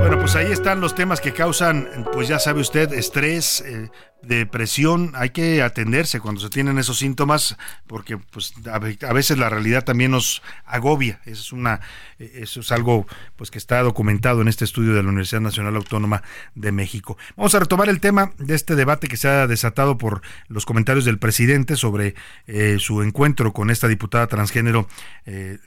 Bueno, 0.00 0.18
pues 0.20 0.36
ahí 0.36 0.52
están 0.52 0.80
los 0.80 0.94
temas 0.94 1.20
que 1.20 1.32
causan, 1.32 1.88
pues 2.12 2.28
ya 2.28 2.38
sabe 2.38 2.60
usted, 2.60 2.92
estrés, 2.92 3.60
eh, 3.62 3.90
depresión, 4.22 5.12
hay 5.14 5.30
que 5.30 5.62
atenderse 5.62 6.20
cuando 6.20 6.40
se 6.40 6.50
tienen 6.50 6.78
esos 6.78 6.98
síntomas, 6.98 7.56
porque 7.86 8.18
pues 8.18 8.52
a, 8.70 8.78
veces 9.12 9.38
la 9.38 9.48
realidad 9.48 9.84
también 9.84 10.10
nos 10.10 10.42
agobia. 10.64 11.20
Eso 11.24 11.40
es 11.40 11.52
una, 11.52 11.80
eso 12.18 12.60
es 12.60 12.72
algo 12.72 13.06
pues 13.36 13.50
que 13.50 13.58
está 13.58 13.80
documentado 13.82 14.42
en 14.42 14.48
este 14.48 14.64
estudio 14.64 14.94
de 14.94 15.02
la 15.02 15.08
Universidad 15.08 15.40
Nacional 15.40 15.76
Autónoma 15.76 16.22
de 16.54 16.72
México. 16.72 17.16
Vamos 17.36 17.54
a 17.54 17.60
retomar 17.60 17.88
el 17.88 18.00
tema 18.00 18.32
de 18.38 18.54
este 18.54 18.74
debate 18.74 19.06
que 19.06 19.16
se 19.16 19.28
ha 19.28 19.46
desatado 19.46 19.98
por 19.98 20.22
los 20.48 20.66
comentarios 20.66 21.04
del 21.04 21.18
presidente 21.18 21.76
sobre 21.76 22.14
eh, 22.46 22.76
su 22.80 23.02
encuentro 23.02 23.52
con 23.52 23.70
esta 23.70 23.86
diputada 23.88 24.26
transgénero 24.26 24.88
eh, 25.26 25.58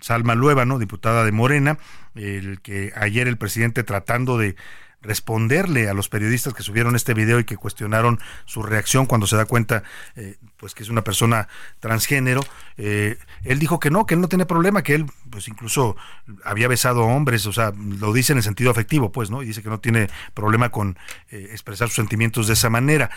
Salma 0.00 0.34
Luébano, 0.34 0.78
diputada 0.78 1.24
de 1.24 1.32
Morena, 1.32 1.78
el 2.16 2.60
que 2.60 2.92
ayer 2.96 3.28
el 3.28 3.36
presidente 3.36 3.79
tratando 3.84 4.38
de 4.38 4.56
responderle 5.02 5.88
a 5.88 5.94
los 5.94 6.08
periodistas 6.08 6.52
que 6.52 6.62
subieron 6.62 6.94
este 6.94 7.14
video 7.14 7.40
y 7.40 7.44
que 7.44 7.56
cuestionaron 7.56 8.20
su 8.44 8.62
reacción 8.62 9.06
cuando 9.06 9.26
se 9.26 9.36
da 9.36 9.46
cuenta 9.46 9.82
eh, 10.14 10.36
pues 10.58 10.74
que 10.74 10.82
es 10.82 10.90
una 10.90 11.02
persona 11.02 11.48
transgénero 11.80 12.42
eh, 12.76 13.16
él 13.44 13.58
dijo 13.58 13.80
que 13.80 13.90
no 13.90 14.04
que 14.04 14.14
él 14.14 14.20
no 14.20 14.28
tiene 14.28 14.44
problema 14.44 14.82
que 14.82 14.94
él 14.94 15.06
pues 15.30 15.48
incluso 15.48 15.96
había 16.44 16.68
besado 16.68 17.02
a 17.02 17.06
hombres 17.06 17.46
o 17.46 17.52
sea 17.52 17.72
lo 17.74 18.12
dice 18.12 18.32
en 18.32 18.38
el 18.38 18.44
sentido 18.44 18.70
afectivo 18.70 19.10
pues 19.10 19.30
no 19.30 19.42
y 19.42 19.46
dice 19.46 19.62
que 19.62 19.70
no 19.70 19.80
tiene 19.80 20.10
problema 20.34 20.68
con 20.68 20.98
eh, 21.30 21.48
expresar 21.50 21.88
sus 21.88 21.96
sentimientos 21.96 22.46
de 22.46 22.52
esa 22.52 22.68
manera 22.68 23.10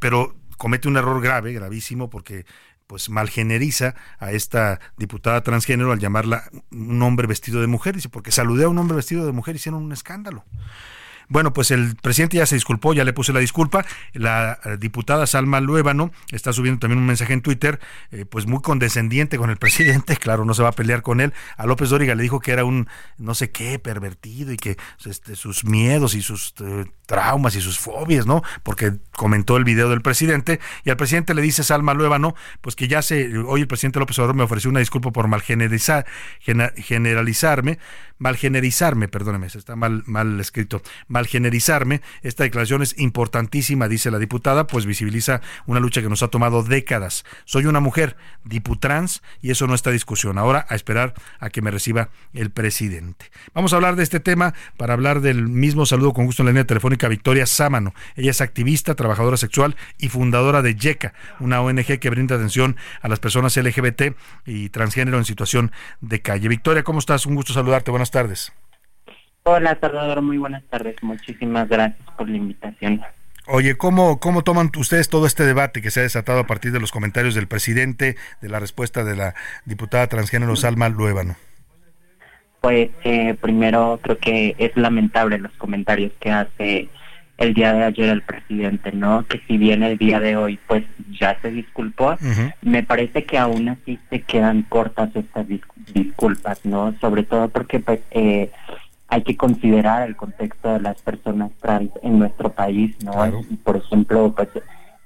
pero 0.00 0.34
comete 0.56 0.88
un 0.88 0.96
error 0.96 1.22
grave 1.22 1.52
gravísimo 1.52 2.10
porque 2.10 2.44
pues 2.90 3.08
malgeneriza 3.08 3.94
a 4.18 4.32
esta 4.32 4.80
diputada 4.96 5.44
transgénero 5.44 5.92
al 5.92 6.00
llamarla 6.00 6.50
un 6.72 7.00
hombre 7.02 7.28
vestido 7.28 7.60
de 7.60 7.68
mujer, 7.68 7.94
dice, 7.94 8.08
porque 8.08 8.32
saludé 8.32 8.64
a 8.64 8.68
un 8.68 8.78
hombre 8.78 8.96
vestido 8.96 9.24
de 9.24 9.30
mujer 9.30 9.54
hicieron 9.54 9.84
un 9.84 9.92
escándalo. 9.92 10.44
Bueno, 11.30 11.52
pues 11.52 11.70
el 11.70 11.94
presidente 11.94 12.38
ya 12.38 12.44
se 12.44 12.56
disculpó, 12.56 12.92
ya 12.92 13.04
le 13.04 13.12
puse 13.12 13.32
la 13.32 13.38
disculpa. 13.38 13.86
La 14.14 14.58
eh, 14.64 14.76
diputada 14.80 15.28
Salma 15.28 15.60
Luébano 15.60 16.10
está 16.32 16.52
subiendo 16.52 16.80
también 16.80 16.98
un 16.98 17.06
mensaje 17.06 17.32
en 17.32 17.40
Twitter, 17.40 17.78
eh, 18.10 18.24
pues 18.24 18.46
muy 18.46 18.60
condescendiente 18.60 19.38
con 19.38 19.48
el 19.48 19.56
presidente, 19.60 20.16
claro, 20.16 20.44
no 20.44 20.54
se 20.54 20.64
va 20.64 20.70
a 20.70 20.72
pelear 20.72 21.02
con 21.02 21.20
él. 21.20 21.32
A 21.56 21.66
López 21.66 21.88
Dóriga 21.88 22.16
le 22.16 22.24
dijo 22.24 22.40
que 22.40 22.50
era 22.50 22.64
un 22.64 22.88
no 23.16 23.36
sé 23.36 23.52
qué 23.52 23.78
pervertido 23.78 24.52
y 24.52 24.56
que 24.56 24.76
este, 25.04 25.36
sus 25.36 25.64
miedos 25.64 26.16
y 26.16 26.22
sus 26.22 26.52
eh, 26.64 26.86
traumas 27.06 27.54
y 27.54 27.60
sus 27.60 27.78
fobias, 27.78 28.26
¿no? 28.26 28.42
Porque 28.64 28.94
comentó 29.12 29.56
el 29.56 29.62
video 29.62 29.88
del 29.88 30.02
presidente 30.02 30.58
y 30.84 30.90
al 30.90 30.96
presidente 30.96 31.34
le 31.34 31.42
dice 31.42 31.62
Salma 31.62 31.94
Luébano, 31.94 32.34
pues 32.60 32.74
que 32.74 32.88
ya 32.88 33.02
se, 33.02 33.38
hoy 33.38 33.60
el 33.60 33.68
presidente 33.68 34.00
López 34.00 34.18
Obrador 34.18 34.34
me 34.34 34.42
ofreció 34.42 34.68
una 34.68 34.80
disculpa 34.80 35.12
por 35.12 35.28
mal 35.28 35.42
generalizar, 35.42 36.06
generalizarme, 36.40 37.78
mal 38.18 38.36
generizarme, 38.36 39.08
perdóneme, 39.08 39.46
está 39.46 39.76
mal, 39.76 40.02
mal 40.06 40.38
escrito, 40.40 40.82
generizarme. 41.26 42.00
Esta 42.22 42.44
declaración 42.44 42.82
es 42.82 42.98
importantísima, 42.98 43.88
dice 43.88 44.10
la 44.10 44.18
diputada, 44.18 44.66
pues 44.66 44.86
visibiliza 44.86 45.40
una 45.66 45.80
lucha 45.80 46.02
que 46.02 46.08
nos 46.08 46.22
ha 46.22 46.28
tomado 46.28 46.62
décadas. 46.62 47.24
Soy 47.44 47.66
una 47.66 47.80
mujer 47.80 48.16
diputrans 48.44 49.22
y 49.40 49.50
eso 49.50 49.66
no 49.66 49.74
está 49.74 49.90
discusión. 49.90 50.38
Ahora 50.38 50.66
a 50.68 50.74
esperar 50.74 51.14
a 51.38 51.50
que 51.50 51.62
me 51.62 51.70
reciba 51.70 52.10
el 52.34 52.50
presidente. 52.50 53.30
Vamos 53.54 53.72
a 53.72 53.76
hablar 53.76 53.96
de 53.96 54.02
este 54.02 54.20
tema 54.20 54.54
para 54.76 54.94
hablar 54.94 55.20
del 55.20 55.48
mismo 55.48 55.86
saludo 55.86 56.12
con 56.12 56.26
gusto 56.26 56.42
en 56.42 56.46
la 56.46 56.52
línea 56.52 56.66
telefónica 56.66 57.08
Victoria 57.08 57.46
Sámano. 57.46 57.94
Ella 58.16 58.30
es 58.30 58.40
activista, 58.40 58.94
trabajadora 58.94 59.36
sexual 59.36 59.76
y 59.98 60.08
fundadora 60.08 60.62
de 60.62 60.74
YECA, 60.74 61.14
una 61.38 61.60
ONG 61.60 61.98
que 61.98 62.10
brinda 62.10 62.36
atención 62.36 62.76
a 63.02 63.08
las 63.08 63.20
personas 63.20 63.56
LGBT 63.56 64.14
y 64.46 64.68
transgénero 64.70 65.18
en 65.18 65.24
situación 65.24 65.72
de 66.00 66.22
calle. 66.22 66.48
Victoria, 66.48 66.82
¿cómo 66.82 66.98
estás? 66.98 67.26
Un 67.26 67.34
gusto 67.34 67.52
saludarte. 67.52 67.90
Buenas 67.90 68.10
tardes. 68.10 68.52
Hola, 69.44 69.76
Salvador, 69.80 70.22
muy 70.22 70.38
buenas 70.38 70.62
tardes. 70.64 70.96
Muchísimas 71.02 71.68
gracias 71.68 72.06
por 72.16 72.28
la 72.28 72.36
invitación. 72.36 73.02
Oye, 73.46 73.76
¿cómo, 73.76 74.20
¿cómo 74.20 74.42
toman 74.44 74.70
ustedes 74.76 75.08
todo 75.08 75.26
este 75.26 75.44
debate 75.44 75.82
que 75.82 75.90
se 75.90 76.00
ha 76.00 76.02
desatado 76.04 76.40
a 76.40 76.46
partir 76.46 76.72
de 76.72 76.80
los 76.80 76.92
comentarios 76.92 77.34
del 77.34 77.48
presidente, 77.48 78.16
de 78.40 78.48
la 78.48 78.60
respuesta 78.60 79.02
de 79.02 79.16
la 79.16 79.34
diputada 79.64 80.06
transgénero 80.06 80.54
Salma 80.56 80.88
Luébano? 80.88 81.36
Pues 82.60 82.90
eh, 83.04 83.34
primero 83.40 83.98
creo 84.02 84.18
que 84.18 84.54
es 84.58 84.76
lamentable 84.76 85.38
los 85.38 85.52
comentarios 85.52 86.12
que 86.20 86.30
hace 86.30 86.90
el 87.38 87.54
día 87.54 87.72
de 87.72 87.84
ayer 87.84 88.10
el 88.10 88.22
presidente, 88.22 88.92
¿no? 88.92 89.24
Que 89.26 89.40
si 89.48 89.56
bien 89.56 89.82
el 89.82 89.96
día 89.96 90.20
de 90.20 90.36
hoy 90.36 90.58
pues 90.68 90.84
ya 91.18 91.40
se 91.40 91.50
disculpó, 91.50 92.16
me 92.60 92.82
parece 92.82 93.24
que 93.24 93.38
aún 93.38 93.70
así 93.70 93.98
se 94.10 94.20
quedan 94.20 94.62
cortas 94.62 95.08
estas 95.16 95.46
disculpas, 95.94 96.64
¿no? 96.64 96.94
Sobre 97.00 97.22
todo 97.22 97.48
porque 97.48 97.80
pues 97.80 98.00
eh, 98.10 98.50
hay 99.10 99.22
que 99.22 99.36
considerar 99.36 100.08
el 100.08 100.16
contexto 100.16 100.72
de 100.72 100.80
las 100.80 101.02
personas 101.02 101.50
trans 101.60 101.90
en 102.02 102.18
nuestro 102.20 102.52
país, 102.52 102.96
¿no? 103.04 103.12
Por 103.64 103.76
ejemplo, 103.76 104.32
pues 104.34 104.48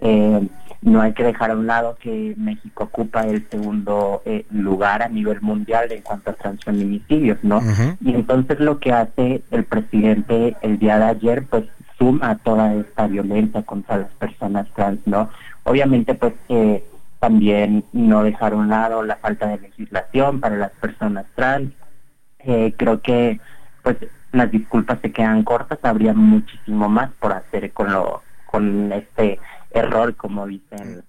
eh, 0.00 0.46
no 0.82 1.00
hay 1.00 1.14
que 1.14 1.24
dejar 1.24 1.50
a 1.50 1.56
un 1.56 1.66
lado 1.66 1.96
que 1.98 2.34
México 2.36 2.84
ocupa 2.84 3.22
el 3.22 3.48
segundo 3.48 4.20
eh, 4.26 4.44
lugar 4.50 5.02
a 5.02 5.08
nivel 5.08 5.40
mundial 5.40 5.90
en 5.90 6.02
cuanto 6.02 6.30
a 6.30 6.34
transfeminicidios, 6.34 7.38
¿no? 7.42 7.62
Y 8.02 8.14
entonces 8.14 8.60
lo 8.60 8.78
que 8.78 8.92
hace 8.92 9.42
el 9.50 9.64
presidente 9.64 10.54
el 10.60 10.78
día 10.78 10.98
de 10.98 11.04
ayer, 11.06 11.46
pues 11.46 11.64
suma 11.98 12.36
toda 12.44 12.74
esta 12.74 13.06
violencia 13.06 13.62
contra 13.62 13.96
las 13.96 14.10
personas 14.12 14.66
trans, 14.74 15.00
¿no? 15.06 15.30
Obviamente, 15.62 16.14
pues 16.14 16.34
eh, 16.50 16.84
también 17.20 17.84
no 17.94 18.22
dejar 18.22 18.52
a 18.52 18.56
un 18.56 18.68
lado 18.68 19.02
la 19.02 19.16
falta 19.16 19.48
de 19.48 19.60
legislación 19.60 20.40
para 20.40 20.56
las 20.56 20.72
personas 20.72 21.24
trans. 21.34 21.72
creo 22.76 23.00
que 23.00 23.40
pues 23.84 23.98
las 24.32 24.50
disculpas 24.50 24.98
se 25.02 25.12
quedan 25.12 25.44
cortas, 25.44 25.78
habría 25.82 26.14
muchísimo 26.14 26.88
más 26.88 27.10
por 27.20 27.32
hacer 27.32 27.70
con 27.72 27.92
lo 27.92 28.22
con 28.46 28.92
este 28.92 29.38
error, 29.72 30.14
como 30.16 30.46
dicen. 30.46 31.04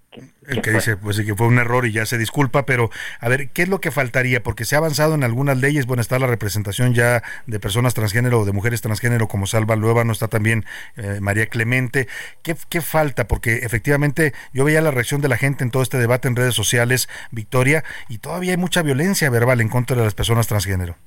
el 0.48 0.62
que 0.62 0.72
dice 0.72 0.98
pues 0.98 1.22
que 1.22 1.36
fue 1.36 1.48
un 1.48 1.60
error 1.60 1.86
y 1.86 1.92
ya 1.92 2.06
se 2.06 2.18
disculpa, 2.18 2.66
pero 2.66 2.90
a 3.20 3.30
ver, 3.30 3.50
¿qué 3.52 3.62
es 3.62 3.70
lo 3.70 3.80
que 3.80 3.92
faltaría? 3.92 4.44
Porque 4.44 4.66
se 4.66 4.76
ha 4.76 4.80
avanzado 4.80 5.16
en 5.16 5.24
algunas 5.24 5.58
leyes, 5.58 5.86
bueno, 5.86 6.02
está 6.02 6.20
la 6.20 6.28
representación 6.28 6.94
ya 6.94 7.24
de 7.46 7.60
personas 7.60 7.94
transgénero 7.94 8.42
o 8.42 8.46
de 8.46 8.52
mujeres 8.52 8.82
transgénero 8.82 9.28
como 9.28 9.48
Salva 9.48 9.76
Lueva, 9.76 10.04
no 10.04 10.12
está 10.12 10.28
también 10.28 10.66
eh, 10.98 11.20
María 11.22 11.46
Clemente. 11.46 12.08
¿Qué, 12.42 12.58
¿Qué 12.68 12.82
falta? 12.82 13.28
Porque 13.28 13.60
efectivamente 13.60 14.34
yo 14.52 14.66
veía 14.66 14.82
la 14.82 14.92
reacción 14.92 15.22
de 15.22 15.30
la 15.30 15.38
gente 15.38 15.64
en 15.64 15.72
todo 15.72 15.84
este 15.84 15.98
debate 15.98 16.28
en 16.28 16.36
redes 16.36 16.56
sociales, 16.56 17.08
Victoria, 17.32 17.86
y 18.10 18.18
todavía 18.18 18.52
hay 18.52 18.58
mucha 18.58 18.82
violencia 18.82 19.30
verbal 19.30 19.62
en 19.62 19.70
contra 19.70 19.96
de 19.96 20.04
las 20.04 20.16
personas 20.16 20.48
transgénero. 20.48 20.98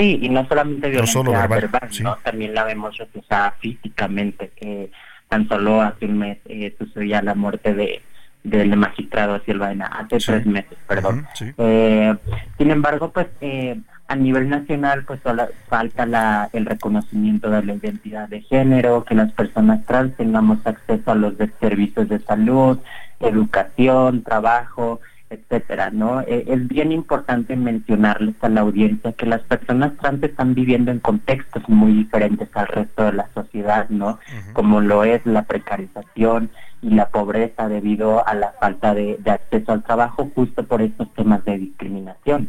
Sí, 0.00 0.18
y 0.22 0.28
no 0.30 0.46
solamente 0.48 0.88
violencia 0.88 1.46
verbal, 1.46 1.90
¿no? 2.00 2.16
también 2.24 2.54
la 2.54 2.64
vemos 2.64 2.96
reflejada 2.96 3.50
físicamente. 3.60 4.50
que 4.56 4.90
tan 5.28 5.46
solo 5.46 5.80
hace 5.82 6.06
un 6.06 6.18
mes 6.18 6.38
eh, 6.46 6.74
sucedía 6.78 7.22
la 7.22 7.34
muerte 7.34 7.74
de 7.74 8.02
del 8.42 8.74
magistrado 8.74 9.38
Silvaina, 9.44 9.84
hace 9.86 10.16
tres 10.16 10.46
meses, 10.46 10.78
perdón. 10.86 11.26
Eh, 11.58 12.16
sin 12.56 12.70
embargo, 12.70 13.10
pues 13.10 13.26
eh, 13.42 13.78
a 14.08 14.16
nivel 14.16 14.48
nacional, 14.48 15.04
pues 15.04 15.20
solo 15.22 15.46
falta 15.68 16.06
la, 16.06 16.48
el 16.54 16.64
reconocimiento 16.64 17.50
de 17.50 17.62
la 17.62 17.74
identidad 17.74 18.28
de 18.28 18.40
género, 18.40 19.04
que 19.04 19.14
las 19.14 19.30
personas 19.32 19.84
trans 19.84 20.16
tengamos 20.16 20.58
acceso 20.64 21.12
a 21.12 21.14
los 21.14 21.34
servicios 21.60 22.08
de 22.08 22.18
salud, 22.20 22.78
educación, 23.20 24.22
trabajo, 24.22 25.00
etcétera, 25.30 25.90
¿no? 25.90 26.20
Eh, 26.22 26.44
es 26.48 26.68
bien 26.68 26.90
importante 26.90 27.54
mencionarles 27.56 28.34
a 28.40 28.48
la 28.48 28.62
audiencia 28.62 29.12
que 29.12 29.26
las 29.26 29.40
personas 29.42 29.96
trans 29.98 30.22
están 30.22 30.54
viviendo 30.54 30.90
en 30.90 30.98
contextos 30.98 31.62
muy 31.68 31.92
diferentes 31.92 32.48
al 32.54 32.66
resto 32.66 33.04
de 33.04 33.12
la 33.12 33.30
sociedad, 33.32 33.88
¿no? 33.88 34.18
Como 34.52 34.80
lo 34.80 35.04
es 35.04 35.24
la 35.24 35.42
precarización 35.44 36.50
y 36.82 36.90
la 36.90 37.08
pobreza 37.08 37.68
debido 37.68 38.26
a 38.26 38.34
la 38.34 38.52
falta 38.60 38.92
de, 38.92 39.18
acceso 39.24 39.72
al 39.72 39.84
trabajo 39.84 40.30
justo 40.34 40.64
por 40.64 40.82
estos 40.82 41.12
temas 41.14 41.44
de 41.44 41.58
discriminación. 41.58 42.48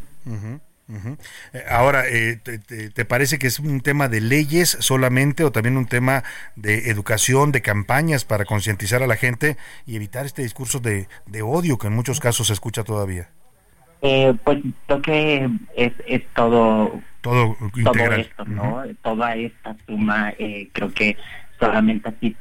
Eh, 1.53 1.63
ahora, 1.69 2.03
eh, 2.07 2.37
te, 2.37 3.05
parece 3.05 3.39
que 3.39 3.47
es 3.47 3.59
un 3.59 3.81
tema 3.81 4.07
de 4.07 4.21
leyes 4.21 4.77
solamente 4.79 5.43
o 5.43 5.51
también 5.51 5.77
un 5.77 5.85
tema 5.85 6.23
de 6.55 6.89
educación, 6.89 7.51
de 7.51 7.61
campañas 7.61 8.25
para 8.25 8.45
concientizar 8.45 9.01
a 9.03 9.07
la 9.07 9.15
gente 9.15 9.57
y 9.85 9.95
evitar 9.95 10.25
este 10.25 10.41
discurso 10.41 10.79
de, 10.79 11.07
odio 11.41 11.77
que 11.77 11.87
en 11.87 11.93
muchos 11.93 12.19
casos 12.19 12.47
se 12.47 12.53
escucha 12.53 12.83
todavía? 12.83 13.29
Eh, 14.01 14.33
pues 14.43 14.59
creo 14.87 15.01
que 15.01 15.49
es, 15.75 15.93
es 16.07 16.23
todo, 16.33 16.99
todo, 17.21 17.55
esto, 18.17 18.45
¿no? 18.45 18.83
Toda 19.03 19.35
esta 19.35 19.75
suma, 19.85 20.33
creo 20.73 20.91
que 20.93 21.17
solamente 21.59 22.09
así 22.09 22.35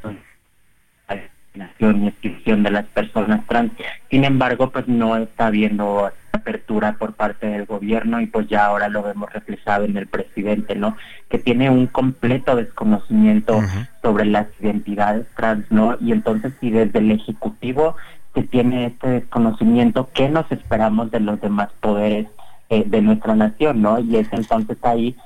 y 1.55 2.07
exclusión 2.07 2.63
de 2.63 2.71
las 2.71 2.87
personas 2.87 3.47
trans. 3.47 3.73
Sin 4.11 4.25
embargo, 4.25 4.71
pues 4.71 4.87
no 4.89 5.17
está 5.17 5.49
habiendo 5.49 6.11
apertura 6.33 6.97
por 6.99 7.15
parte 7.15 7.47
del 7.47 7.67
gobierno 7.67 8.21
y 8.21 8.27
pues 8.27 8.49
ya 8.49 8.67
ahora 8.67 8.89
lo 8.89 9.03
vemos 9.03 9.33
reflejado 9.33 9.85
en 9.85 9.97
el 9.97 10.07
presidente, 10.07 10.75
¿no? 10.77 10.97
Que 11.29 11.39
tiene 11.39 11.71
un 11.71 11.87
completo 11.87 12.55
desconocimiento 12.55 13.61
sobre 14.03 14.27
las 14.27 14.47
identidades 14.61 15.27
trans, 15.37 15.71
¿no? 15.71 15.97
Y 16.01 16.13
entonces 16.13 16.53
si 16.61 16.71
desde 16.71 17.01
el 17.01 17.11
Ejecutivo 17.11 17.97
se 18.35 18.45
tiene 18.45 18.87
este 18.87 19.09
desconocimiento, 19.09 20.09
¿qué 20.15 20.29
nos 20.29 20.51
esperamos 20.53 21.11
de 21.11 21.21
los 21.21 21.41
demás 21.41 21.71
poderes 21.81 22.29
eh, 22.69 22.85
de 22.87 23.03
nuestra 23.03 23.35
nación, 23.35 23.83
¿no? 23.83 23.99
Y 23.99 24.17
es 24.17 24.29
entonces 24.33 24.79
ahí 24.83 25.17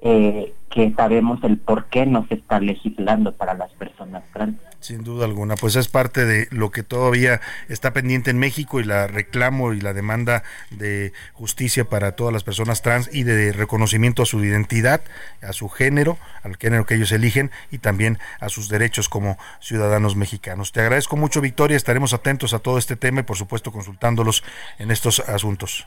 eh, 0.00 0.54
que 0.70 0.92
sabemos 0.92 1.42
el 1.44 1.58
por 1.58 1.86
qué 1.86 2.06
no 2.06 2.26
se 2.28 2.34
está 2.34 2.58
legislando 2.60 3.32
para 3.32 3.54
las 3.54 3.70
personas 3.72 4.24
trans. 4.32 4.56
Sin 4.84 5.02
duda 5.02 5.24
alguna, 5.24 5.54
pues 5.54 5.76
es 5.76 5.88
parte 5.88 6.26
de 6.26 6.46
lo 6.50 6.70
que 6.70 6.82
todavía 6.82 7.40
está 7.70 7.94
pendiente 7.94 8.30
en 8.30 8.38
México 8.38 8.80
y 8.80 8.84
la 8.84 9.06
reclamo 9.06 9.72
y 9.72 9.80
la 9.80 9.94
demanda 9.94 10.42
de 10.68 11.14
justicia 11.32 11.88
para 11.88 12.12
todas 12.12 12.34
las 12.34 12.44
personas 12.44 12.82
trans 12.82 13.08
y 13.10 13.22
de 13.22 13.52
reconocimiento 13.52 14.22
a 14.22 14.26
su 14.26 14.44
identidad, 14.44 15.00
a 15.40 15.54
su 15.54 15.70
género, 15.70 16.18
al 16.42 16.58
género 16.58 16.84
que 16.84 16.96
ellos 16.96 17.12
eligen 17.12 17.50
y 17.70 17.78
también 17.78 18.18
a 18.40 18.50
sus 18.50 18.68
derechos 18.68 19.08
como 19.08 19.38
ciudadanos 19.58 20.16
mexicanos. 20.16 20.70
Te 20.70 20.82
agradezco 20.82 21.16
mucho, 21.16 21.40
Victoria, 21.40 21.78
estaremos 21.78 22.12
atentos 22.12 22.52
a 22.52 22.58
todo 22.58 22.76
este 22.76 22.94
tema 22.94 23.20
y 23.20 23.22
por 23.22 23.38
supuesto 23.38 23.72
consultándolos 23.72 24.44
en 24.78 24.90
estos 24.90 25.20
asuntos. 25.20 25.86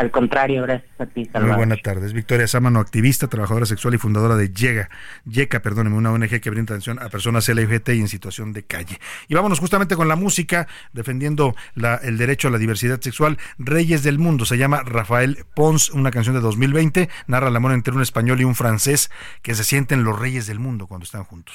Al 0.00 0.10
contrario, 0.10 0.62
gracias 0.62 0.98
a 0.98 1.04
ti, 1.04 1.28
Muy 1.34 1.56
buenas 1.56 1.82
tardes. 1.82 2.14
Victoria 2.14 2.46
Sámano, 2.46 2.80
activista, 2.80 3.28
trabajadora 3.28 3.66
sexual 3.66 3.92
y 3.92 3.98
fundadora 3.98 4.34
de 4.34 4.48
Llega, 4.48 4.88
Yeca, 5.26 5.60
perdóneme, 5.60 5.94
una 5.94 6.10
ONG 6.10 6.40
que 6.40 6.48
brinda 6.48 6.72
atención 6.72 6.98
a 7.02 7.10
personas 7.10 7.46
LGBT 7.46 7.90
y 7.90 8.00
en 8.00 8.08
situación 8.08 8.54
de 8.54 8.62
calle. 8.62 8.98
Y 9.28 9.34
vámonos 9.34 9.60
justamente 9.60 9.96
con 9.96 10.08
la 10.08 10.16
música, 10.16 10.68
defendiendo 10.94 11.54
la, 11.74 11.96
el 11.96 12.16
derecho 12.16 12.48
a 12.48 12.50
la 12.50 12.56
diversidad 12.56 12.98
sexual. 12.98 13.36
Reyes 13.58 14.02
del 14.02 14.18
Mundo, 14.18 14.46
se 14.46 14.56
llama 14.56 14.82
Rafael 14.84 15.44
Pons, 15.54 15.90
una 15.90 16.10
canción 16.10 16.34
de 16.34 16.40
2020, 16.40 17.10
narra 17.26 17.48
el 17.48 17.56
amor 17.56 17.72
entre 17.72 17.92
un 17.92 18.00
español 18.00 18.40
y 18.40 18.44
un 18.44 18.54
francés 18.54 19.10
que 19.42 19.54
se 19.54 19.64
sienten 19.64 20.02
los 20.02 20.18
reyes 20.18 20.46
del 20.46 20.60
mundo 20.60 20.86
cuando 20.86 21.04
están 21.04 21.24
juntos. 21.24 21.54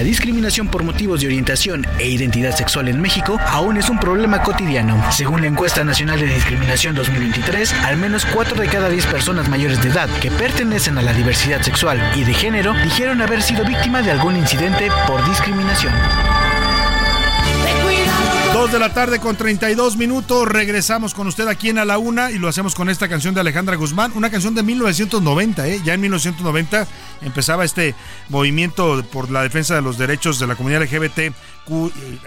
La 0.00 0.04
discriminación 0.04 0.68
por 0.68 0.82
motivos 0.82 1.20
de 1.20 1.26
orientación 1.26 1.86
e 1.98 2.08
identidad 2.08 2.56
sexual 2.56 2.88
en 2.88 3.02
México 3.02 3.38
aún 3.48 3.76
es 3.76 3.90
un 3.90 3.98
problema 3.98 4.42
cotidiano. 4.42 4.98
Según 5.12 5.42
la 5.42 5.48
encuesta 5.48 5.84
nacional 5.84 6.18
de 6.18 6.26
discriminación 6.26 6.94
2023, 6.94 7.74
al 7.84 7.98
menos 7.98 8.24
4 8.24 8.58
de 8.58 8.66
cada 8.68 8.88
10 8.88 9.04
personas 9.08 9.50
mayores 9.50 9.82
de 9.82 9.90
edad 9.90 10.08
que 10.22 10.30
pertenecen 10.30 10.96
a 10.96 11.02
la 11.02 11.12
diversidad 11.12 11.60
sexual 11.60 12.00
y 12.16 12.24
de 12.24 12.32
género 12.32 12.72
dijeron 12.82 13.20
haber 13.20 13.42
sido 13.42 13.62
víctima 13.62 14.00
de 14.00 14.12
algún 14.12 14.36
incidente 14.36 14.88
por 15.06 15.22
discriminación. 15.28 15.92
Dos 18.60 18.72
de 18.72 18.78
la 18.78 18.92
tarde 18.92 19.20
con 19.20 19.36
32 19.36 19.96
minutos. 19.96 20.46
Regresamos 20.46 21.14
con 21.14 21.26
usted 21.26 21.48
aquí 21.48 21.70
en 21.70 21.78
A 21.78 21.86
la 21.86 21.96
Una 21.96 22.30
y 22.30 22.38
lo 22.38 22.46
hacemos 22.46 22.74
con 22.74 22.90
esta 22.90 23.08
canción 23.08 23.32
de 23.32 23.40
Alejandra 23.40 23.74
Guzmán, 23.74 24.12
una 24.14 24.28
canción 24.28 24.54
de 24.54 24.62
1990. 24.62 25.66
¿eh? 25.66 25.80
Ya 25.82 25.94
en 25.94 26.02
1990 26.02 26.86
empezaba 27.22 27.64
este 27.64 27.94
movimiento 28.28 29.02
por 29.10 29.30
la 29.30 29.42
defensa 29.42 29.74
de 29.74 29.80
los 29.80 29.96
derechos 29.96 30.38
de 30.38 30.46
la 30.46 30.56
comunidad 30.56 30.82
LGBT, 30.82 31.18
eh, 31.18 31.32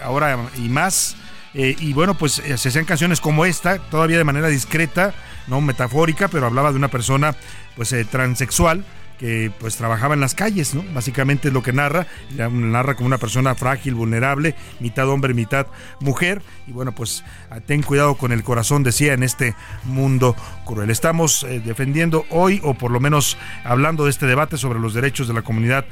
ahora 0.02 0.50
y 0.56 0.68
más. 0.68 1.14
Eh, 1.54 1.76
y 1.78 1.92
bueno, 1.92 2.14
pues 2.14 2.40
eh, 2.40 2.58
se 2.58 2.68
hacían 2.68 2.84
canciones 2.84 3.20
como 3.20 3.44
esta, 3.44 3.78
todavía 3.78 4.18
de 4.18 4.24
manera 4.24 4.48
discreta, 4.48 5.14
no 5.46 5.60
metafórica, 5.60 6.26
pero 6.26 6.46
hablaba 6.46 6.72
de 6.72 6.78
una 6.78 6.88
persona 6.88 7.36
pues 7.76 7.94
transexual 8.10 8.84
que 9.18 9.50
pues 9.58 9.76
trabajaba 9.76 10.14
en 10.14 10.20
las 10.20 10.34
calles, 10.34 10.74
¿no? 10.74 10.84
Básicamente 10.92 11.48
es 11.48 11.54
lo 11.54 11.62
que 11.62 11.72
narra, 11.72 12.06
narra 12.36 12.94
como 12.94 13.06
una 13.06 13.18
persona 13.18 13.54
frágil, 13.54 13.94
vulnerable, 13.94 14.54
mitad 14.80 15.08
hombre, 15.08 15.34
mitad 15.34 15.66
mujer, 16.00 16.42
y 16.66 16.72
bueno, 16.72 16.92
pues 16.92 17.24
ah, 17.50 17.60
ten 17.60 17.82
cuidado 17.82 18.16
con 18.16 18.32
el 18.32 18.42
corazón, 18.42 18.82
decía, 18.82 19.12
en 19.12 19.22
este 19.22 19.54
mundo 19.84 20.36
cruel. 20.64 20.90
Estamos 20.90 21.44
eh, 21.44 21.60
defendiendo 21.64 22.24
hoy, 22.30 22.60
o 22.64 22.74
por 22.74 22.90
lo 22.90 23.00
menos 23.00 23.36
hablando 23.64 24.04
de 24.04 24.10
este 24.10 24.26
debate 24.26 24.56
sobre 24.56 24.80
los 24.80 24.94
derechos 24.94 25.28
de 25.28 25.34
la 25.34 25.42
comunidad 25.42 25.84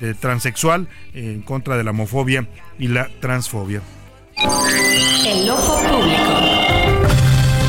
de 0.00 0.14
transexual 0.14 0.88
en 1.14 1.42
contra 1.42 1.76
de 1.76 1.84
la 1.84 1.90
homofobia 1.90 2.46
y 2.78 2.88
la 2.88 3.08
transfobia. 3.20 3.82
El 5.26 5.50
ojo 5.50 5.78
público. 5.82 6.67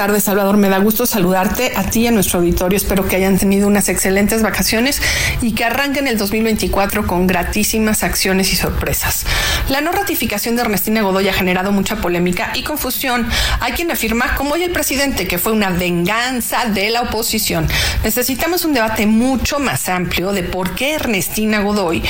tardes, 0.00 0.24
Salvador. 0.24 0.56
Me 0.56 0.70
da 0.70 0.78
gusto 0.78 1.04
saludarte 1.04 1.72
a 1.76 1.82
ti 1.82 2.00
y 2.00 2.06
a 2.06 2.10
nuestro 2.10 2.38
auditorio. 2.38 2.74
Espero 2.74 3.06
que 3.06 3.16
hayan 3.16 3.36
tenido 3.36 3.66
unas 3.66 3.90
excelentes 3.90 4.40
vacaciones 4.40 5.02
y 5.42 5.52
que 5.52 5.62
arranquen 5.62 6.06
el 6.06 6.16
2024 6.16 7.06
con 7.06 7.26
gratísimas 7.26 8.02
acciones 8.02 8.50
y 8.50 8.56
sorpresas. 8.56 9.26
La 9.68 9.82
no 9.82 9.92
ratificación 9.92 10.56
de 10.56 10.62
Ernestina 10.62 11.02
Godoy 11.02 11.28
ha 11.28 11.34
generado 11.34 11.70
mucha 11.70 11.96
polémica 11.96 12.50
y 12.54 12.62
confusión. 12.62 13.28
Hay 13.60 13.72
quien 13.72 13.90
afirma, 13.90 14.36
como 14.36 14.54
hoy 14.54 14.62
el 14.62 14.72
presidente, 14.72 15.28
que 15.28 15.36
fue 15.36 15.52
una 15.52 15.68
venganza 15.68 16.64
de 16.64 16.88
la 16.88 17.02
oposición. 17.02 17.68
Necesitamos 18.02 18.64
un 18.64 18.72
debate 18.72 19.04
mucho 19.04 19.58
más 19.58 19.90
amplio 19.90 20.32
de 20.32 20.44
por 20.44 20.74
qué 20.74 20.94
Ernestina 20.94 21.60
Godoy 21.60 22.02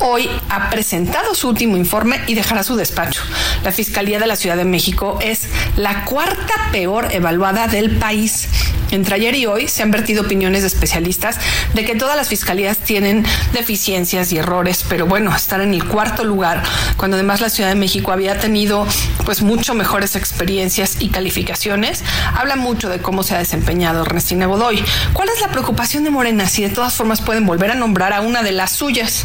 hoy 0.00 0.28
ha 0.48 0.68
presentado 0.68 1.32
su 1.36 1.48
último 1.48 1.76
informe 1.76 2.20
y 2.26 2.34
dejará 2.34 2.64
su 2.64 2.74
despacho. 2.74 3.22
La 3.62 3.70
Fiscalía 3.70 4.18
de 4.18 4.26
la 4.26 4.34
Ciudad 4.34 4.56
de 4.56 4.64
México 4.64 5.20
es 5.22 5.46
la 5.76 6.04
cuarta 6.04 6.54
peor 6.72 7.08
evaluada 7.36 7.68
del 7.68 7.90
país. 7.98 8.48
Entre 8.90 9.14
ayer 9.14 9.34
y 9.34 9.46
hoy 9.46 9.68
se 9.68 9.82
han 9.82 9.90
vertido 9.90 10.22
opiniones 10.22 10.62
de 10.62 10.68
especialistas 10.68 11.38
de 11.74 11.84
que 11.84 11.96
todas 11.96 12.16
las 12.16 12.28
fiscalías 12.28 12.78
tienen 12.78 13.26
deficiencias 13.52 14.32
y 14.32 14.38
errores, 14.38 14.84
pero 14.88 15.06
bueno, 15.06 15.34
estar 15.34 15.60
en 15.60 15.74
el 15.74 15.84
cuarto 15.84 16.24
lugar, 16.24 16.62
cuando 16.96 17.16
además 17.16 17.40
la 17.40 17.50
Ciudad 17.50 17.68
de 17.68 17.74
México 17.74 18.12
había 18.12 18.38
tenido 18.38 18.86
pues 19.24 19.42
mucho 19.42 19.74
mejores 19.74 20.16
experiencias 20.16 20.96
y 21.00 21.08
calificaciones, 21.08 22.04
habla 22.34 22.56
mucho 22.56 22.88
de 22.88 23.00
cómo 23.00 23.22
se 23.22 23.34
ha 23.34 23.38
desempeñado 23.38 24.02
Ernestina 24.02 24.46
Godoy. 24.46 24.82
¿Cuál 25.12 25.28
es 25.30 25.40
la 25.40 25.48
preocupación 25.48 26.04
de 26.04 26.10
Morena 26.10 26.48
si 26.48 26.62
de 26.62 26.70
todas 26.70 26.94
formas 26.94 27.20
pueden 27.20 27.44
volver 27.44 27.72
a 27.72 27.74
nombrar 27.74 28.12
a 28.12 28.20
una 28.20 28.42
de 28.42 28.52
las 28.52 28.70
suyas? 28.70 29.24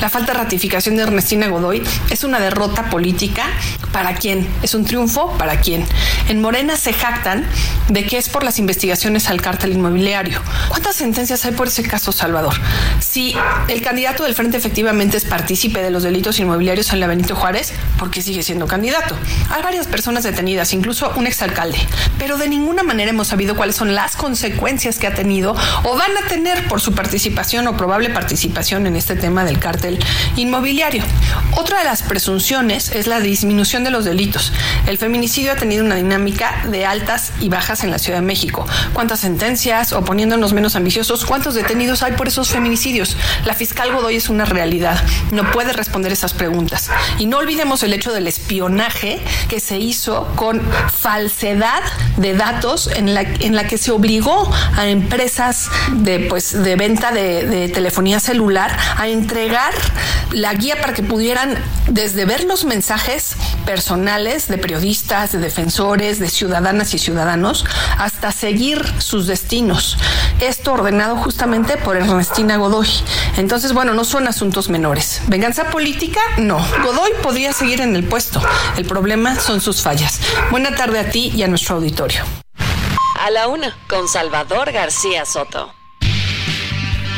La 0.00 0.10
falta 0.10 0.32
de 0.32 0.38
ratificación 0.38 0.96
de 0.96 1.04
Ernestina 1.04 1.48
Godoy 1.48 1.82
es 2.10 2.24
una 2.24 2.38
derrota 2.38 2.90
política 2.90 3.46
para 3.90 4.14
quién, 4.14 4.46
es 4.62 4.74
un 4.74 4.84
triunfo 4.84 5.32
para 5.38 5.60
quién. 5.60 5.86
En 6.28 6.42
Morena 6.42 6.76
se 6.76 6.92
jactan 6.92 7.47
de 7.88 8.04
que 8.04 8.18
es 8.18 8.28
por 8.28 8.44
las 8.44 8.58
investigaciones 8.58 9.28
al 9.28 9.40
cártel 9.40 9.72
inmobiliario. 9.72 10.42
¿Cuántas 10.68 10.96
sentencias 10.96 11.44
hay 11.44 11.52
por 11.52 11.68
ese 11.68 11.82
caso, 11.82 12.12
Salvador? 12.12 12.54
Si 13.00 13.34
el 13.68 13.82
candidato 13.82 14.24
del 14.24 14.34
frente 14.34 14.56
efectivamente 14.56 15.16
es 15.16 15.24
partícipe 15.24 15.82
de 15.82 15.90
los 15.90 16.02
delitos 16.02 16.38
inmobiliarios 16.38 16.92
en 16.92 17.00
la 17.00 17.06
Benito 17.06 17.34
Juárez, 17.34 17.72
¿por 17.98 18.10
qué 18.10 18.22
sigue 18.22 18.42
siendo 18.42 18.66
candidato? 18.66 19.14
Hay 19.50 19.62
varias 19.62 19.86
personas 19.86 20.24
detenidas, 20.24 20.72
incluso 20.72 21.12
un 21.16 21.26
exalcalde, 21.26 21.78
pero 22.18 22.36
de 22.36 22.48
ninguna 22.48 22.82
manera 22.82 23.10
hemos 23.10 23.28
sabido 23.28 23.56
cuáles 23.56 23.76
son 23.76 23.94
las 23.94 24.16
consecuencias 24.16 24.98
que 24.98 25.06
ha 25.06 25.14
tenido 25.14 25.56
o 25.84 25.96
van 25.96 26.10
a 26.22 26.28
tener 26.28 26.66
por 26.68 26.80
su 26.80 26.94
participación 26.94 27.66
o 27.66 27.76
probable 27.76 28.10
participación 28.10 28.86
en 28.86 28.96
este 28.96 29.16
tema 29.16 29.44
del 29.44 29.58
cártel 29.58 29.98
inmobiliario. 30.36 31.02
Otra 31.52 31.78
de 31.78 31.84
las 31.84 32.02
presunciones 32.02 32.90
es 32.92 33.06
la 33.06 33.20
disminución 33.20 33.84
de 33.84 33.90
los 33.90 34.04
delitos. 34.04 34.52
El 34.86 34.98
feminicidio 34.98 35.52
ha 35.52 35.56
tenido 35.56 35.84
una 35.84 35.96
dinámica 35.96 36.64
de 36.70 36.86
altas 36.86 37.27
y 37.40 37.48
bajas 37.48 37.84
en 37.84 37.90
la 37.90 37.98
Ciudad 37.98 38.18
de 38.18 38.26
México. 38.26 38.66
¿Cuántas 38.92 39.20
sentencias 39.20 39.92
o 39.92 40.04
poniéndonos 40.04 40.52
menos 40.52 40.76
ambiciosos, 40.76 41.24
cuántos 41.24 41.54
detenidos 41.54 42.02
hay 42.02 42.12
por 42.12 42.28
esos 42.28 42.50
feminicidios? 42.50 43.16
La 43.44 43.54
fiscal 43.54 43.92
Godoy 43.92 44.16
es 44.16 44.28
una 44.28 44.44
realidad. 44.44 45.02
No 45.32 45.50
puede 45.50 45.72
responder 45.72 46.12
esas 46.12 46.34
preguntas. 46.34 46.90
Y 47.18 47.26
no 47.26 47.38
olvidemos 47.38 47.82
el 47.82 47.92
hecho 47.92 48.12
del 48.12 48.26
espionaje 48.26 49.20
que 49.48 49.60
se 49.60 49.78
hizo 49.78 50.26
con 50.36 50.60
falsedad 50.92 51.82
de 52.16 52.34
datos 52.34 52.88
en 52.94 53.14
la, 53.14 53.22
en 53.22 53.54
la 53.54 53.66
que 53.66 53.78
se 53.78 53.90
obligó 53.90 54.50
a 54.76 54.86
empresas 54.86 55.68
de, 55.92 56.20
pues, 56.20 56.62
de 56.62 56.76
venta 56.76 57.12
de, 57.12 57.46
de 57.46 57.68
telefonía 57.68 58.20
celular 58.20 58.76
a 58.96 59.08
entregar 59.08 59.72
la 60.32 60.54
guía 60.54 60.80
para 60.80 60.92
que 60.92 61.02
pudieran 61.02 61.56
desde 61.88 62.24
ver 62.24 62.44
los 62.44 62.64
mensajes 62.64 63.36
personales 63.64 64.48
de 64.48 64.58
periodistas, 64.58 65.32
de 65.32 65.38
defensores, 65.38 66.18
de 66.18 66.28
ciudadanas 66.28 66.94
y 66.94 66.98
ciudadanos, 66.98 67.17
hasta 67.98 68.32
seguir 68.32 68.84
sus 68.98 69.26
destinos. 69.26 69.96
Esto 70.40 70.72
ordenado 70.72 71.16
justamente 71.16 71.76
por 71.76 71.96
Ernestina 71.96 72.56
Godoy. 72.56 72.88
Entonces, 73.36 73.72
bueno, 73.72 73.94
no 73.94 74.04
son 74.04 74.28
asuntos 74.28 74.68
menores. 74.68 75.22
¿Venganza 75.26 75.70
política? 75.70 76.20
No. 76.38 76.58
Godoy 76.84 77.12
podría 77.22 77.52
seguir 77.52 77.80
en 77.80 77.96
el 77.96 78.04
puesto. 78.04 78.40
El 78.76 78.84
problema 78.84 79.38
son 79.38 79.60
sus 79.60 79.82
fallas. 79.82 80.20
Buena 80.50 80.74
tarde 80.74 81.00
a 81.00 81.10
ti 81.10 81.32
y 81.34 81.42
a 81.42 81.48
nuestro 81.48 81.76
auditorio. 81.76 82.22
A 83.20 83.30
la 83.30 83.48
una, 83.48 83.76
con 83.88 84.08
Salvador 84.08 84.72
García 84.72 85.24
Soto. 85.24 85.77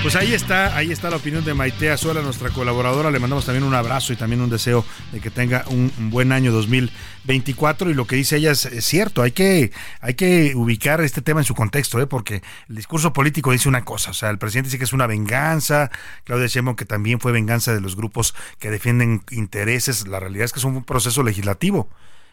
Pues 0.03 0.17
ahí 0.17 0.33
está, 0.33 0.77
ahí 0.79 0.93
está 0.93 1.11
la 1.11 1.17
opinión 1.17 1.45
de 1.45 1.53
Maite 1.53 1.91
Azuela, 1.91 2.23
nuestra 2.23 2.49
colaboradora. 2.49 3.11
Le 3.11 3.19
mandamos 3.19 3.45
también 3.45 3.65
un 3.65 3.75
abrazo 3.75 4.15
y 4.15 4.17
también 4.17 4.41
un 4.41 4.49
deseo 4.49 4.83
de 5.13 5.21
que 5.21 5.31
tenga 5.31 5.65
un, 5.69 5.93
buen 6.11 6.33
año 6.33 6.53
2024. 6.53 7.91
Y 7.91 7.95
lo 7.95 8.07
que 8.07 8.17
dice 8.17 8.39
ella 8.39 8.53
es, 8.53 8.67
cierto, 8.81 9.21
hay 9.21 9.33
que, 9.33 9.73
hay 10.01 10.15
que 10.15 10.55
ubicar 10.55 11.03
este 11.03 11.21
tema 11.21 11.41
en 11.41 11.45
su 11.45 11.55
contexto, 11.55 12.01
¿eh? 12.01 12.07
porque 12.07 12.43
el 12.71 12.77
discurso 12.77 13.13
político 13.13 13.53
dice 13.53 13.69
una 13.69 13.85
cosa. 13.85 14.13
O 14.13 14.15
sea, 14.15 14.31
el 14.31 14.39
presidente 14.39 14.69
dice 14.69 14.79
que 14.79 14.85
es 14.85 14.95
una 14.95 15.07
venganza, 15.07 15.91
Claudia 16.25 16.47
Sheinbaum 16.47 16.77
que 16.77 16.87
también 16.87 17.21
fue 17.21 17.31
venganza 17.31 17.75
de 17.75 17.83
los 17.83 17.95
grupos 17.95 18.35
que 18.59 18.71
defienden 18.71 19.23
intereses. 19.31 20.07
La 20.09 20.19
realidad 20.19 20.47
es 20.47 20.53
que 20.53 20.61
es 20.61 20.65
un 20.65 20.83
proceso 20.83 21.23
legislativo 21.23 21.91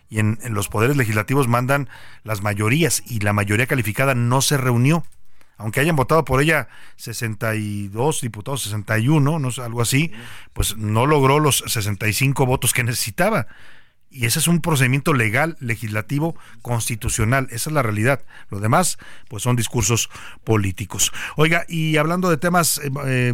y 0.10 0.20
en, 0.20 0.40
los 0.52 0.70
poderes 0.70 0.96
legislativos 0.96 1.48
mandan 1.48 1.90
las 2.24 2.42
mayorías 2.42 3.04
y 3.06 3.20
la 3.20 3.34
mayoría 3.34 3.68
calificada 3.68 4.16
no 4.16 4.42
se 4.42 4.58
reunió. 4.58 5.04
Aunque 5.58 5.80
hayan 5.80 5.96
votado 5.96 6.24
por 6.24 6.42
ella 6.42 6.68
62 6.98 8.22
diputados, 8.22 8.64
61, 8.64 9.40
no 9.40 9.50
algo 9.64 9.82
así, 9.82 10.12
pues 10.54 10.78
no 10.78 11.06
logró 11.06 11.40
los 11.40 11.64
65 11.68 12.46
votos 12.46 12.74
que 12.74 12.84
necesitaba. 12.84 13.48
Y 14.10 14.26
ese 14.26 14.40
es 14.40 14.48
un 14.48 14.62
procedimiento 14.62 15.14
legal, 15.14 15.58
legislativo, 15.60 16.36
constitucional. 16.62 17.48
Esa 17.52 17.70
es 17.70 17.74
la 17.74 17.84
realidad. 17.84 18.24
Lo 18.50 18.60
demás, 18.60 18.98
pues 19.28 19.44
son 19.44 19.58
discursos 19.58 20.10
políticos. 20.46 21.12
Oiga, 21.36 21.66
y 21.68 21.98
hablando 21.98 22.30
de 22.30 22.38
temas 22.38 22.80
eh, 23.06 23.34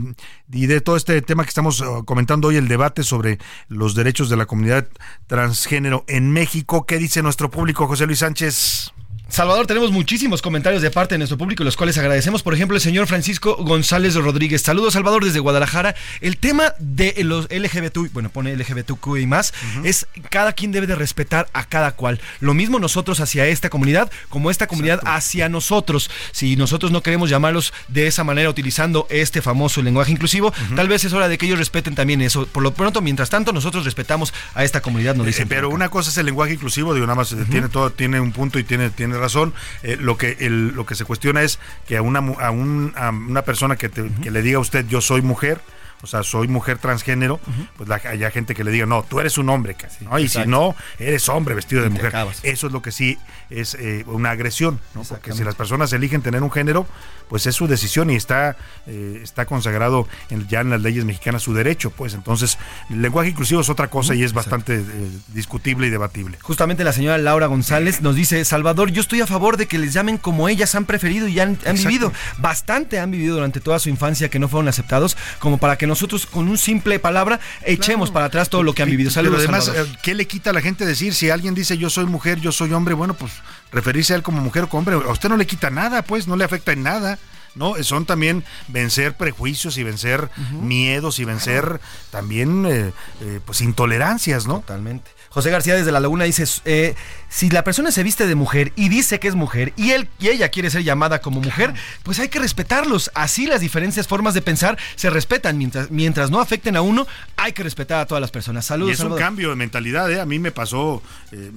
y 0.52 0.66
de 0.66 0.82
todo 0.82 0.96
este 0.96 1.22
tema 1.22 1.44
que 1.44 1.50
estamos 1.50 1.84
comentando 2.06 2.48
hoy, 2.48 2.56
el 2.56 2.68
debate 2.68 3.04
sobre 3.04 3.38
los 3.68 3.94
derechos 3.94 4.30
de 4.30 4.38
la 4.38 4.48
comunidad 4.48 4.88
transgénero 5.28 6.06
en 6.08 6.32
México, 6.32 6.86
¿qué 6.88 6.98
dice 6.98 7.22
nuestro 7.22 7.52
público, 7.52 7.88
José 7.88 8.08
Luis 8.08 8.20
Sánchez? 8.20 8.94
Salvador, 9.34 9.66
tenemos 9.66 9.90
muchísimos 9.92 10.44
comentarios 10.44 10.84
de 10.84 10.92
parte 10.92 11.16
de 11.16 11.18
nuestro 11.18 11.40
público, 11.40 11.64
los 11.64 11.76
cuales 11.76 11.98
agradecemos. 11.98 12.44
Por 12.44 12.54
ejemplo, 12.54 12.78
el 12.78 12.82
señor 12.84 13.08
Francisco 13.08 13.56
González 13.56 14.14
Rodríguez. 14.14 14.62
Saludos, 14.62 14.94
Salvador, 14.94 15.26
desde 15.26 15.40
Guadalajara. 15.40 15.96
El 16.22 16.38
tema 16.38 16.76
de 16.78 17.16
los 17.24 17.46
LGBT, 17.50 18.14
bueno, 18.14 18.30
pone 18.30 18.56
LGBTQ 18.56 19.18
y 19.20 19.26
más, 19.26 19.52
uh 19.52 19.80
-huh. 19.80 19.88
es 19.88 20.06
cada 20.30 20.54
quien 20.54 20.72
debe 20.72 20.86
de 20.86 20.94
respetar 20.94 21.48
a 21.54 21.66
cada 21.66 21.94
cual. 21.94 22.22
Lo 22.42 22.54
mismo 22.54 22.78
nosotros 22.78 23.20
hacia 23.22 23.48
esta 23.48 23.72
comunidad, 23.72 24.12
como 24.30 24.52
esta 24.52 24.68
comunidad 24.68 24.98
Exacto. 25.00 25.18
hacia 25.18 25.50
nosotros. 25.50 26.12
Si 26.32 26.56
nosotros 26.56 26.92
no 26.92 27.02
queremos 27.02 27.32
llamarlos 27.32 27.74
de 27.88 28.06
esa 28.06 28.24
manera, 28.24 28.52
utilizando 28.52 29.08
este 29.10 29.42
famoso 29.42 29.82
lenguaje 29.82 30.12
inclusivo, 30.12 30.50
uh 30.50 30.52
-huh. 30.52 30.76
tal 30.76 30.88
vez 30.88 31.06
es 31.06 31.14
hora 31.14 31.28
de 31.28 31.40
que 31.40 31.48
ellos 31.48 31.58
respeten 31.58 31.96
también 31.96 32.22
eso. 32.22 32.46
Por 32.46 32.62
lo 32.62 32.76
pronto, 32.76 33.02
mientras 33.02 33.32
tanto, 33.32 33.52
nosotros 33.52 33.84
respetamos 33.84 34.32
a 34.54 34.64
esta 34.64 34.82
comunidad, 34.82 35.16
nos 35.16 35.26
dicen. 35.26 35.46
Eh, 35.46 35.50
pero 35.50 35.72
una 35.72 35.90
cosa 35.90 36.12
es 36.12 36.18
el 36.20 36.28
lenguaje 36.28 36.54
inclusivo, 36.54 36.94
digo, 36.94 37.08
nada 37.08 37.16
más 37.16 37.32
uh 37.32 37.40
-huh. 37.40 37.50
tiene 37.50 37.68
todo, 37.68 37.90
tiene 37.90 38.20
un 38.20 38.32
punto 38.32 38.60
y 38.60 38.64
tiene, 38.64 38.92
tiene 38.92 39.23
razón. 39.24 39.54
Eh, 39.84 39.98
lo 40.00 40.16
que 40.18 40.38
el, 40.40 40.68
lo 40.76 40.86
que 40.86 40.96
se 40.96 41.06
cuestiona 41.06 41.42
es 41.42 41.60
que 41.88 41.98
a 41.98 42.02
una 42.02 42.20
a, 42.20 42.52
un, 42.52 42.94
a 42.96 43.10
una 43.10 43.42
persona 43.42 43.76
que, 43.76 43.90
te, 43.90 44.02
uh 44.02 44.06
-huh. 44.06 44.24
que 44.24 44.32
le 44.32 44.42
diga 44.42 44.58
a 44.58 44.62
usted 44.62 44.86
yo 44.88 45.00
soy 45.02 45.22
mujer, 45.22 45.58
o 46.04 46.08
sea, 46.08 46.22
soy 46.22 46.48
mujer 46.48 46.78
transgénero, 46.80 47.36
uh 47.36 47.50
-huh. 47.50 47.68
pues 47.78 47.90
la, 47.90 47.96
haya 47.96 48.30
gente 48.30 48.54
que 48.54 48.64
le 48.64 48.72
diga, 48.72 48.86
no, 48.86 49.04
tú 49.04 49.20
eres 49.22 49.38
un 49.38 49.48
hombre, 49.50 49.74
casi, 49.76 50.04
¿no? 50.06 50.20
Y 50.20 50.28
si 50.28 50.46
no, 50.46 50.76
eres 51.00 51.30
hombre 51.30 51.56
vestido 51.56 51.82
de 51.82 51.90
mujer. 51.90 52.14
Eso 52.44 52.68
es 52.68 52.74
lo 52.74 52.82
que 52.82 52.92
sí 52.92 53.18
es 53.54 53.76
eh, 53.76 54.04
una 54.08 54.32
agresión, 54.32 54.80
¿no? 54.96 55.04
Porque 55.04 55.34
si 55.34 55.44
las 55.44 55.56
personas 55.56 55.94
eligen 55.94 56.22
tener 56.22 56.42
un 56.44 56.52
género, 56.52 56.88
pues 57.30 57.46
es 57.46 57.56
su 57.56 57.68
decisión 57.68 58.10
y 58.10 58.16
está, 58.16 58.58
eh, 58.88 59.20
está 59.24 59.46
consagrado 59.46 60.08
en, 60.30 60.48
ya 60.48 60.62
en 60.62 60.70
las 60.70 60.82
leyes 60.82 61.06
mexicanas 61.06 61.44
su 61.44 61.54
derecho, 61.54 61.92
pues 61.92 62.14
entonces 62.14 62.58
el 62.90 63.02
lenguaje 63.02 63.30
inclusivo 63.30 63.62
es 63.62 63.70
otra 63.70 63.90
cosa 63.90 64.16
y 64.16 64.24
es 64.24 64.34
bastante 64.34 64.76
eh, 64.76 64.84
discutible 65.30 65.88
y 65.88 65.90
debatible. 65.90 66.38
Justamente 66.42 66.84
la 66.84 66.94
señora 66.94 67.18
Laura 67.18 67.48
González 67.48 68.02
nos 68.02 68.16
dice, 68.16 68.44
Salvador, 68.46 68.92
yo 68.92 69.02
estoy 69.02 69.22
a 69.22 69.28
favor 69.28 69.58
de 69.58 69.68
que 69.68 69.78
les 69.78 69.94
llamen 69.94 70.18
como 70.18 70.50
ellas 70.50 70.76
han 70.76 70.86
preferido 70.86 71.28
y 71.28 71.40
han, 71.40 71.58
han 71.66 71.76
vivido, 71.76 72.12
bastante 72.40 73.00
han 73.00 73.12
vivido 73.12 73.36
durante 73.36 73.60
toda 73.60 73.80
su 73.80 73.90
infancia 73.90 74.30
que 74.30 74.40
no 74.40 74.48
fueron 74.48 74.68
aceptados, 74.68 75.18
como 75.40 75.58
para 75.58 75.78
que 75.78 75.88
nosotros 75.88 76.26
con 76.26 76.48
un 76.48 76.58
simple 76.58 77.00
palabra 77.00 77.40
echemos 77.66 78.10
claro. 78.10 78.14
para 78.14 78.26
atrás 78.28 78.50
todo 78.50 78.64
lo 78.64 78.74
que 78.74 78.84
han 78.84 78.90
vivido. 78.90 79.12
Saludos, 79.12 79.38
Pero 79.38 79.50
además, 79.50 79.66
Salvador. 79.66 79.98
¿qué 80.02 80.16
le 80.16 80.28
quita 80.28 80.50
a 80.50 80.54
la 80.54 80.62
gente 80.62 80.86
decir 80.86 81.14
si 81.14 81.30
alguien 81.30 81.54
dice 81.54 81.78
yo 81.78 81.90
soy 81.90 82.06
mujer, 82.06 82.40
yo 82.40 82.52
soy 82.52 82.74
hombre? 82.74 82.94
Bueno, 82.94 83.14
pues 83.14 83.32
referirse 83.72 84.14
a 84.14 84.16
él 84.16 84.24
como 84.24 84.42
mujer 84.42 84.64
o 84.64 84.70
como 84.70 84.80
hombre, 84.80 84.96
a 84.96 85.12
usted 85.12 85.30
no 85.30 85.38
le 85.38 85.48
quita 85.48 85.70
nada, 85.70 86.02
pues 86.02 86.28
no 86.28 86.36
le 86.36 86.44
afecta 86.44 86.72
en 86.72 86.84
nada. 86.84 87.20
¿no? 87.56 87.76
Son 87.84 88.06
también 88.06 88.44
vencer 88.68 89.16
prejuicios 89.16 89.78
y 89.78 89.84
vencer 89.84 90.24
uh 90.24 90.42
-huh. 90.42 90.62
miedos 90.62 91.20
y 91.20 91.26
vencer 91.26 91.80
también 92.10 92.66
eh, 92.66 92.92
eh, 93.22 93.40
pues 93.46 93.62
intolerancias, 93.62 94.48
¿no? 94.48 94.60
Totalmente. 94.62 95.12
José 95.34 95.50
García 95.50 95.74
desde 95.74 95.92
La 95.92 96.00
Laguna 96.00 96.26
dice, 96.26 96.44
eh, 96.66 96.94
si 97.28 97.50
la 97.50 97.64
persona 97.64 97.92
se 97.92 98.04
viste 98.04 98.28
de 98.28 98.36
mujer 98.36 98.72
y 98.76 98.90
dice 98.90 99.20
que 99.20 99.28
es 99.28 99.34
mujer 99.34 99.74
y 99.76 99.90
él 99.90 100.08
y 100.20 100.28
ella 100.28 100.50
quiere 100.50 100.70
ser 100.70 100.84
llamada 100.84 101.22
como 101.22 101.42
mujer, 101.42 101.74
pues 102.04 102.20
hay 102.20 102.30
que 102.30 102.38
respetarlos. 102.38 103.10
Así 103.16 103.48
las 103.48 103.60
diferentes 103.60 104.08
formas 104.08 104.36
de 104.36 104.44
pensar 104.44 104.78
se 104.96 105.10
respetan. 105.10 105.58
Mientras, 105.58 105.90
mientras 105.90 106.30
no 106.30 106.40
afecten 106.40 106.76
a 106.76 106.82
uno, 106.82 107.08
hay 107.36 107.52
que 107.54 107.64
respetar 107.64 108.00
a 108.00 108.06
todas 108.06 108.22
las 108.22 108.30
personas. 108.30 108.68
Saludos. 108.68 108.90
Y 108.90 108.94
es 108.94 108.98
Salvador. 109.00 109.20
un 109.20 109.26
cambio 109.26 109.50
de 109.50 109.56
mentalidad, 109.56 110.12
¿eh? 110.12 110.22
A 110.22 110.26
mí 110.28 110.38
me 110.38 110.52
pasó, 110.52 111.02
eh, 111.32 111.50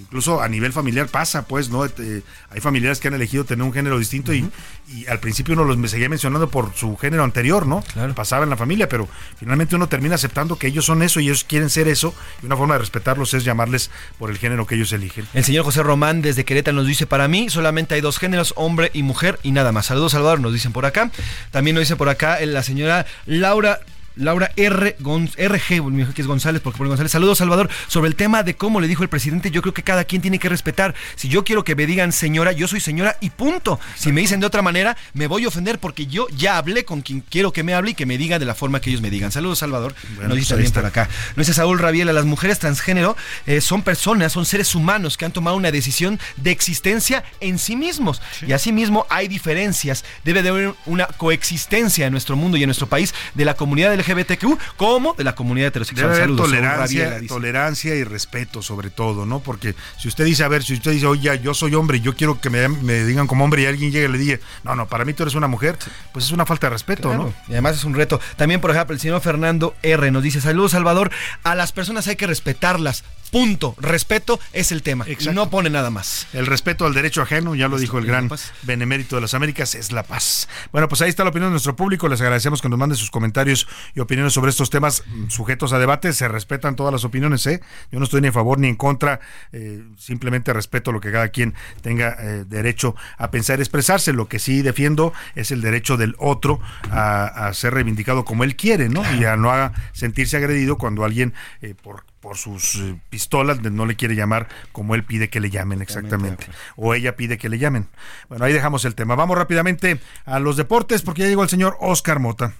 incluso 0.00 0.42
a 0.42 0.48
nivel 0.48 0.72
familiar 0.72 1.06
pasa, 1.06 1.46
pues, 1.46 1.70
¿no? 1.70 1.86
Eh, 1.86 2.22
hay 2.50 2.60
familiares 2.60 2.98
que 2.98 3.06
han 3.06 3.14
elegido 3.14 3.44
tener 3.44 3.64
un 3.64 3.72
género 3.72 4.00
distinto 4.00 4.32
uh 4.32 4.34
-huh. 4.34 4.50
y, 4.88 5.02
y, 5.02 5.06
al 5.06 5.20
principio 5.20 5.54
uno 5.54 5.62
los 5.62 5.78
me 5.78 5.86
seguía 5.86 6.08
mencionando 6.08 6.50
por 6.50 6.74
su 6.74 6.96
género 6.96 7.22
anterior, 7.22 7.66
¿no? 7.66 7.84
Claro. 7.92 8.14
Pasaba 8.16 8.42
en 8.42 8.50
la 8.50 8.56
familia, 8.56 8.88
pero 8.88 9.08
finalmente 9.38 9.76
uno 9.76 9.88
termina 9.88 10.16
aceptando 10.16 10.56
que 10.56 10.66
ellos 10.66 10.84
son 10.84 11.02
eso 11.04 11.20
y 11.20 11.26
ellos 11.26 11.44
quieren 11.44 11.70
ser 11.70 11.86
eso 11.86 12.12
y 12.42 12.46
una 12.46 12.56
forma 12.56 12.74
de 12.74 12.80
respetar 12.80 13.11
es 13.20 13.44
llamarles 13.44 13.90
por 14.18 14.30
el 14.30 14.38
género 14.38 14.66
que 14.66 14.74
ellos 14.74 14.92
eligen. 14.92 15.26
El 15.34 15.44
señor 15.44 15.64
José 15.64 15.82
Román 15.82 16.22
desde 16.22 16.44
Querétaro 16.44 16.76
nos 16.76 16.86
dice, 16.86 17.06
para 17.06 17.28
mí 17.28 17.48
solamente 17.50 17.94
hay 17.94 18.00
dos 18.00 18.18
géneros, 18.18 18.52
hombre 18.56 18.90
y 18.92 19.02
mujer 19.02 19.38
y 19.42 19.52
nada 19.52 19.72
más. 19.72 19.86
Saludos 19.86 20.12
Salvador, 20.12 20.40
nos 20.40 20.52
dicen 20.52 20.72
por 20.72 20.86
acá. 20.86 21.10
También 21.50 21.74
nos 21.74 21.82
dice 21.82 21.96
por 21.96 22.08
acá 22.08 22.38
la 22.44 22.62
señora 22.62 23.06
Laura 23.26 23.80
Laura 24.16 24.50
R. 24.56 24.96
RG, 24.98 25.82
me 25.84 25.98
dijo 25.98 26.14
que 26.14 26.22
es 26.22 26.28
González, 26.28 26.60
porque 26.62 26.78
por 26.78 26.88
González. 26.88 27.12
Saludos, 27.12 27.38
Salvador. 27.38 27.68
Sobre 27.88 28.08
el 28.08 28.16
tema 28.16 28.42
de 28.42 28.54
cómo 28.54 28.80
le 28.80 28.88
dijo 28.88 29.02
el 29.02 29.08
presidente, 29.08 29.50
yo 29.50 29.62
creo 29.62 29.74
que 29.74 29.82
cada 29.82 30.04
quien 30.04 30.22
tiene 30.22 30.38
que 30.38 30.48
respetar. 30.48 30.94
Si 31.16 31.28
yo 31.28 31.44
quiero 31.44 31.64
que 31.64 31.74
me 31.74 31.86
digan 31.86 32.12
señora, 32.12 32.52
yo 32.52 32.68
soy 32.68 32.80
señora 32.80 33.16
y 33.20 33.30
punto. 33.30 33.80
Si 33.96 34.12
me 34.12 34.20
dicen 34.20 34.40
de 34.40 34.46
otra 34.46 34.62
manera, 34.62 34.96
me 35.14 35.26
voy 35.26 35.44
a 35.44 35.48
ofender 35.48 35.78
porque 35.78 36.06
yo 36.06 36.26
ya 36.36 36.58
hablé 36.58 36.84
con 36.84 37.02
quien 37.02 37.20
quiero 37.20 37.52
que 37.52 37.62
me 37.62 37.74
hable 37.74 37.92
y 37.92 37.94
que 37.94 38.06
me 38.06 38.18
diga 38.18 38.38
de 38.38 38.44
la 38.44 38.54
forma 38.54 38.80
que 38.80 38.90
ellos 38.90 39.02
me 39.02 39.10
digan. 39.10 39.32
Saludos, 39.32 39.58
Salvador. 39.58 39.94
Nos 40.18 40.26
pues 40.26 40.36
dice 40.36 40.48
también 40.50 40.66
está. 40.66 40.80
por 40.80 40.88
acá. 40.88 41.08
Nos 41.36 41.46
dice 41.46 41.54
Saúl 41.54 41.78
Rabiela, 41.78 42.12
las 42.12 42.24
mujeres 42.24 42.58
transgénero 42.58 43.16
eh, 43.46 43.60
son 43.60 43.82
personas, 43.82 44.32
son 44.32 44.46
seres 44.46 44.74
humanos 44.74 45.16
que 45.16 45.24
han 45.24 45.32
tomado 45.32 45.56
una 45.56 45.70
decisión 45.70 46.18
de 46.36 46.50
existencia 46.50 47.24
en 47.40 47.58
sí 47.58 47.76
mismos. 47.76 48.20
Y 48.46 48.52
asimismo 48.52 49.06
hay 49.08 49.28
diferencias. 49.28 50.04
Debe 50.24 50.42
de 50.42 50.48
haber 50.48 50.74
una 50.86 51.06
coexistencia 51.06 52.06
en 52.06 52.12
nuestro 52.12 52.36
mundo 52.36 52.56
y 52.56 52.62
en 52.62 52.68
nuestro 52.68 52.86
país 52.86 53.14
de 53.34 53.44
la 53.44 53.54
comunidad 53.54 53.90
LGBTQ 54.02 54.76
como 54.76 55.14
de 55.14 55.24
la 55.24 55.34
comunidad 55.34 55.68
heterosexual. 55.68 56.10
Debe 56.10 56.20
Saludos, 56.22 56.46
tolerancia, 56.46 57.04
Rabiela, 57.10 57.28
tolerancia 57.28 57.94
y 57.94 58.04
respeto 58.04 58.62
sobre 58.62 58.90
todo, 58.90 59.26
¿no? 59.26 59.40
Porque 59.40 59.74
si 59.98 60.08
usted 60.08 60.24
dice, 60.24 60.44
a 60.44 60.48
ver, 60.48 60.62
si 60.62 60.74
usted 60.74 60.92
dice, 60.92 61.06
oye, 61.06 61.40
yo 61.42 61.54
soy 61.54 61.74
hombre 61.74 61.98
y 61.98 62.00
yo 62.00 62.14
quiero 62.14 62.40
que 62.40 62.50
me, 62.50 62.68
me 62.68 63.04
digan 63.04 63.26
como 63.26 63.44
hombre 63.44 63.62
y 63.62 63.66
alguien 63.66 63.90
llegue 63.90 64.06
y 64.06 64.12
le 64.12 64.18
diga, 64.18 64.38
no, 64.64 64.74
no, 64.74 64.86
para 64.86 65.04
mí 65.04 65.12
tú 65.14 65.22
eres 65.22 65.34
una 65.34 65.48
mujer, 65.48 65.76
pues 66.12 66.26
es 66.26 66.32
una 66.32 66.46
falta 66.46 66.66
de 66.66 66.70
respeto, 66.70 67.08
Claro, 67.08 67.24
¿no? 67.24 67.34
Y 67.48 67.52
además 67.52 67.76
es 67.76 67.84
un 67.84 67.94
reto. 67.94 68.20
También, 68.36 68.60
por 68.60 68.70
ejemplo, 68.70 68.94
el 68.94 69.00
señor 69.00 69.20
Fernando 69.20 69.74
R. 69.82 70.10
nos 70.10 70.22
dice, 70.22 70.40
saludos 70.40 70.72
Salvador, 70.72 71.10
a 71.44 71.54
las 71.54 71.72
personas 71.72 72.06
hay 72.08 72.16
que 72.16 72.26
respetarlas. 72.26 73.04
Punto. 73.32 73.74
Respeto 73.78 74.38
es 74.52 74.72
el 74.72 74.82
tema. 74.82 75.06
Y 75.08 75.16
no 75.32 75.48
pone 75.48 75.70
nada 75.70 75.88
más. 75.88 76.26
El 76.34 76.44
respeto 76.46 76.84
al 76.84 76.92
derecho 76.92 77.22
ajeno, 77.22 77.54
ya 77.54 77.66
lo 77.66 77.78
dijo 77.78 77.98
el 77.98 78.04
gran 78.04 78.30
benemérito 78.62 79.16
de 79.16 79.22
las 79.22 79.32
Américas, 79.32 79.74
es 79.74 79.90
la 79.90 80.02
paz. 80.02 80.50
Bueno, 80.70 80.86
pues 80.86 81.00
ahí 81.00 81.08
está 81.08 81.24
la 81.24 81.30
opinión 81.30 81.48
de 81.48 81.52
nuestro 81.52 81.74
público. 81.74 82.08
Les 82.08 82.20
agradecemos 82.20 82.60
que 82.60 82.68
nos 82.68 82.78
manden 82.78 82.98
sus 82.98 83.10
comentarios 83.10 83.66
y 83.94 84.00
opiniones 84.00 84.34
sobre 84.34 84.50
estos 84.50 84.68
temas 84.68 85.02
mm, 85.06 85.30
sujetos 85.30 85.72
a 85.72 85.78
debate. 85.78 86.12
Se 86.12 86.28
respetan 86.28 86.76
todas 86.76 86.92
las 86.92 87.04
opiniones, 87.04 87.46
¿eh? 87.46 87.62
Yo 87.90 87.98
no 87.98 88.04
estoy 88.04 88.20
ni 88.20 88.28
a 88.28 88.32
favor 88.32 88.58
ni 88.58 88.68
en 88.68 88.76
contra. 88.76 89.20
eh, 89.52 89.82
simplemente 89.96 90.52
respeto 90.52 90.92
lo 90.92 91.00
que 91.00 91.10
cada 91.10 91.28
quien 91.30 91.54
tenga 91.80 92.14
eh, 92.20 92.44
derecho 92.46 92.94
a 93.16 93.30
pensar 93.30 93.60
y 93.60 93.62
expresarse. 93.62 94.12
Lo 94.12 94.28
que 94.28 94.38
sí 94.38 94.60
defiendo 94.60 95.14
es 95.34 95.50
el 95.52 95.62
derecho 95.62 95.96
del 95.96 96.16
otro 96.18 96.60
a, 96.90 97.46
a 97.46 97.54
ser 97.54 97.72
reivindicado 97.72 98.26
como 98.26 98.44
él 98.44 98.56
quiere, 98.56 98.90
¿no? 98.90 99.02
Y 99.14 99.24
a 99.24 99.36
no 99.38 99.50
a 99.50 99.72
sentirse 99.92 100.36
agredido 100.36 100.76
cuando 100.76 101.04
alguien, 101.04 101.32
eh, 101.62 101.74
por 101.80 102.04
por 102.22 102.38
sus 102.38 102.76
eh, 102.76 102.98
pistolas 103.10 103.60
no 103.60 103.84
le 103.84 103.96
quiere 103.96 104.14
llamar 104.14 104.48
como 104.70 104.94
él 104.94 105.02
pide 105.02 105.28
que 105.28 105.40
le 105.40 105.50
llamen 105.50 105.82
exactamente 105.82 106.46
o 106.76 106.94
ella 106.94 107.16
pide 107.16 107.36
que 107.36 107.48
le 107.48 107.58
llamen. 107.58 107.88
Bueno, 108.28 108.44
ahí 108.44 108.52
dejamos 108.52 108.84
el 108.84 108.94
tema. 108.94 109.16
Vamos 109.16 109.36
rápidamente 109.36 110.00
a 110.24 110.38
los 110.38 110.56
deportes 110.56 111.02
porque 111.02 111.22
ya 111.22 111.28
llegó 111.28 111.42
el 111.42 111.50
señor 111.50 111.76
Oscar 111.80 112.20
Mota. 112.20 112.54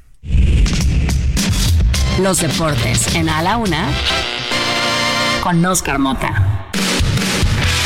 Los 2.20 2.40
deportes 2.40 3.14
en 3.14 3.28
A 3.28 3.40
la 3.40 3.56
Una 3.56 3.89
con 5.43 5.64
Oscar 5.64 5.98
Mota. 5.98 6.61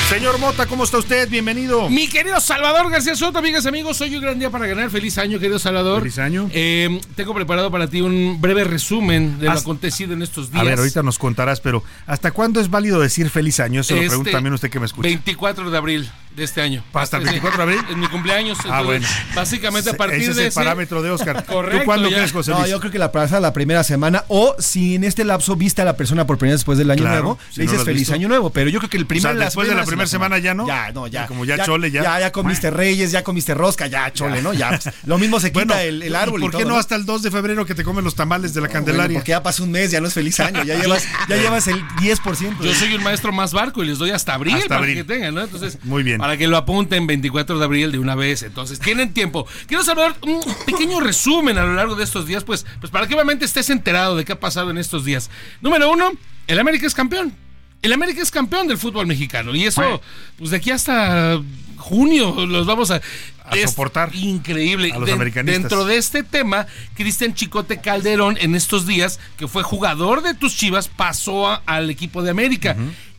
Señor 0.08 0.38
Mota, 0.38 0.66
¿cómo 0.66 0.84
está 0.84 0.98
usted? 0.98 1.28
Bienvenido. 1.28 1.90
Mi 1.90 2.06
querido 2.08 2.38
Salvador 2.40 2.88
García 2.90 3.16
Soto, 3.16 3.38
amigas 3.38 3.64
y 3.64 3.68
amigos, 3.68 4.00
hoy 4.00 4.14
un 4.14 4.22
gran 4.22 4.38
día 4.38 4.50
para 4.50 4.64
ganar. 4.68 4.88
Feliz 4.88 5.18
año, 5.18 5.40
querido 5.40 5.58
Salvador. 5.58 5.98
Feliz 6.00 6.18
año. 6.20 6.48
Eh, 6.52 7.00
tengo 7.16 7.34
preparado 7.34 7.72
para 7.72 7.88
ti 7.88 8.00
un 8.02 8.40
breve 8.40 8.62
resumen 8.62 9.40
de 9.40 9.46
lo 9.46 9.52
Haz- 9.52 9.62
acontecido 9.62 10.12
en 10.12 10.22
estos 10.22 10.52
días. 10.52 10.62
A 10.62 10.64
ver, 10.64 10.78
ahorita 10.78 11.02
nos 11.02 11.18
contarás, 11.18 11.60
pero 11.60 11.82
¿hasta 12.06 12.30
cuándo 12.30 12.60
es 12.60 12.70
válido 12.70 13.00
decir 13.00 13.30
feliz 13.30 13.58
año? 13.58 13.82
Se 13.82 13.94
lo 13.94 13.98
Este, 14.00 14.08
pregunta 14.10 14.30
también 14.30 14.54
usted 14.54 14.70
que 14.70 14.78
me 14.78 14.86
escucha. 14.86 15.08
24 15.08 15.70
de 15.72 15.76
abril 15.76 16.08
de 16.36 16.44
este 16.44 16.60
año. 16.62 16.84
¿Hasta 16.92 17.16
el 17.16 17.24
Sí, 17.24 17.30
24 17.30 17.56
de 17.56 17.62
abril? 17.74 17.80
Es 17.90 17.96
mi 17.96 18.06
cumpleaños. 18.06 18.58
Ah, 18.60 18.80
entonces, 18.80 18.86
bueno. 18.86 19.06
Básicamente 19.34 19.90
a 19.90 19.94
partir 19.94 20.20
ese 20.20 20.30
es 20.30 20.36
de 20.36 20.42
el 20.42 20.48
ese- 20.48 20.60
parámetro 20.60 21.02
de 21.02 21.10
Oscar. 21.10 21.42
¿Tú 21.46 21.52
Correcto. 21.52 21.84
cuándo 21.84 22.08
ya. 22.10 22.16
crees, 22.18 22.32
José 22.32 22.52
No, 22.52 22.58
Luis? 22.60 22.70
yo 22.70 22.78
creo 22.78 22.92
que 22.92 22.98
la 23.00 23.10
pasa 23.10 23.40
la 23.40 23.52
primera 23.52 23.82
semana 23.82 24.24
o 24.28 24.54
si 24.60 24.94
en 24.94 25.02
este 25.04 25.24
lapso 25.24 25.56
viste 25.56 25.82
a 25.82 25.84
la 25.84 25.96
persona 25.96 26.26
por 26.28 26.38
primera 26.38 26.54
vez 26.54 26.60
después 26.60 26.78
del 26.78 26.90
año 26.92 27.02
Claro, 27.02 27.22
nuevo, 27.22 27.38
si 27.50 27.60
le 27.60 27.66
no 27.66 27.72
lo 27.72 27.72
dices 27.72 27.84
feliz 27.86 28.00
visto. 28.02 28.14
año 28.14 28.28
nuevo, 28.28 28.50
pero 28.50 28.70
yo 28.70 28.78
creo 28.78 28.88
que 28.90 28.98
el 28.98 29.06
primer 29.06 29.32
O 29.32 29.36
sea, 29.36 29.44
después 29.46 29.66
de 29.68 29.74
la 29.74 29.84
primera 29.96 30.08
semana 30.08 30.38
ya 30.38 30.54
no. 30.54 30.66
Ya, 30.66 30.92
no, 30.92 31.06
ya. 31.06 31.26
Como 31.26 31.44
ya 31.44 31.64
chole, 31.64 31.90
ya. 31.90 32.02
Ya, 32.02 32.20
ya 32.20 32.32
comiste 32.32 32.70
reyes, 32.70 33.10
ya 33.12 33.22
comiste 33.24 33.54
rosca, 33.54 33.86
ya 33.86 34.12
chole, 34.12 34.42
¿no? 34.42 34.52
Ya. 34.52 34.70
pues, 34.70 34.94
lo 35.04 35.18
mismo 35.18 35.40
se 35.40 35.50
quita 35.52 35.64
Bueno, 35.64 35.80
el, 35.80 36.02
el 36.02 36.12
¿y 36.12 36.14
árbol 36.14 36.40
y 36.40 36.42
¿Por 36.44 36.50
qué 36.52 36.62
todo, 36.62 36.68
no 36.70 36.76
hasta 36.78 36.94
el 36.94 37.04
2 37.06 37.22
de 37.22 37.30
febrero 37.30 37.64
que 37.66 37.74
te 37.74 37.84
comen 37.84 38.04
los 38.04 38.14
tamales 38.14 38.54
de 38.54 38.60
la 38.60 38.68
Candelaria? 38.68 39.18
porque 39.18 39.30
ya 39.30 39.42
pasó 39.42 39.64
un 39.64 39.70
mes, 39.70 39.90
ya 39.90 40.00
no 40.00 40.08
es 40.08 40.14
feliz 40.14 40.38
año, 40.40 40.62
ya 40.64 40.74
llevas, 40.80 41.06
ya 41.28 41.36
llevas 41.36 41.66
el 41.68 41.82
10%. 41.82 42.60
Yo 42.60 42.74
soy 42.74 42.94
un 42.94 43.02
maestro 43.02 43.32
más 43.32 43.52
barco 43.52 43.82
y 43.82 43.86
les 43.86 43.98
doy 43.98 44.10
hasta 44.10 44.34
abril 44.34 44.54
Hasta 44.54 44.68
para 44.68 44.80
abril. 44.80 44.96
que 44.96 45.04
tengan, 45.04 45.34
¿no? 45.34 45.42
Entonces, 45.42 45.78
Muy 45.82 46.02
bien. 46.02 46.18
Para 46.18 46.36
que 46.36 46.46
lo 46.46 46.56
apunten 46.56 47.06
24 47.06 47.58
de 47.58 47.64
abril 47.64 47.92
de 47.92 47.98
una 47.98 48.14
vez. 48.14 48.42
Entonces, 48.42 48.78
tienen 48.78 49.12
tiempo. 49.12 49.46
Quiero 49.66 49.82
saber 49.84 50.14
un 50.22 50.40
pequeño 50.66 51.00
resumen 51.00 51.58
a 51.58 51.64
lo 51.64 51.74
largo 51.74 51.94
de 51.94 52.04
estos 52.04 52.26
días, 52.26 52.44
pues, 52.44 52.66
pues 52.80 52.90
para 52.90 53.06
que 53.06 53.14
obviamente 53.14 53.44
estés 53.44 53.70
enterado 53.70 54.16
de 54.16 54.24
qué 54.24 54.32
ha 54.32 54.40
pasado 54.40 54.70
en 54.70 54.78
estos 54.78 55.04
días. 55.04 55.30
Número 55.60 55.90
uno, 55.90 56.12
el 56.46 56.58
América 56.58 56.86
es 56.86 56.94
campeón. 56.94 57.32
El 57.82 57.92
América 57.92 58.20
es 58.22 58.30
campeón 58.30 58.66
del 58.68 58.78
fútbol 58.78 59.06
mexicano. 59.06 59.54
Y 59.54 59.64
eso, 59.64 60.00
pues 60.38 60.50
de 60.50 60.56
aquí 60.56 60.70
hasta 60.70 61.40
junio 61.76 62.46
los 62.46 62.66
vamos 62.66 62.90
a, 62.90 62.96
A 63.44 63.54
es 63.56 63.70
soportar 63.70 64.10
Increíble. 64.14 64.90
a 64.92 64.98
los 64.98 65.06
De- 65.06 65.12
americanistas. 65.12 65.62
Dentro 65.62 65.84
de 65.84 65.96
este 65.98 66.22
tema, 66.24 66.66
Cristian 66.94 67.34
Chicote 67.34 67.80
Calderón 67.80 68.38
en 68.40 68.54
estos 68.56 68.86
días, 68.86 69.20
que 69.36 69.46
fue 69.46 69.62
jugador 69.62 70.22
de 70.22 70.34
tus 70.34 70.56
Chivas, 70.56 70.88
pasó 70.88 71.48
a- 71.48 71.62
al 71.66 71.90
equipo 71.90 72.22
de 72.22 72.30
América. 72.30 72.76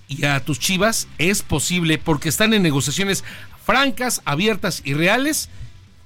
Y 0.09 0.25
a 0.25 0.39
tus 0.41 0.59
Chivas 0.59 1.07
es 1.17 1.43
posible 1.43 1.97
porque 1.97 2.29
están 2.29 2.53
en 2.53 2.63
negociaciones 2.63 3.23
francas, 3.65 4.21
abiertas 4.25 4.81
y 4.85 4.93
reales. 4.95 5.49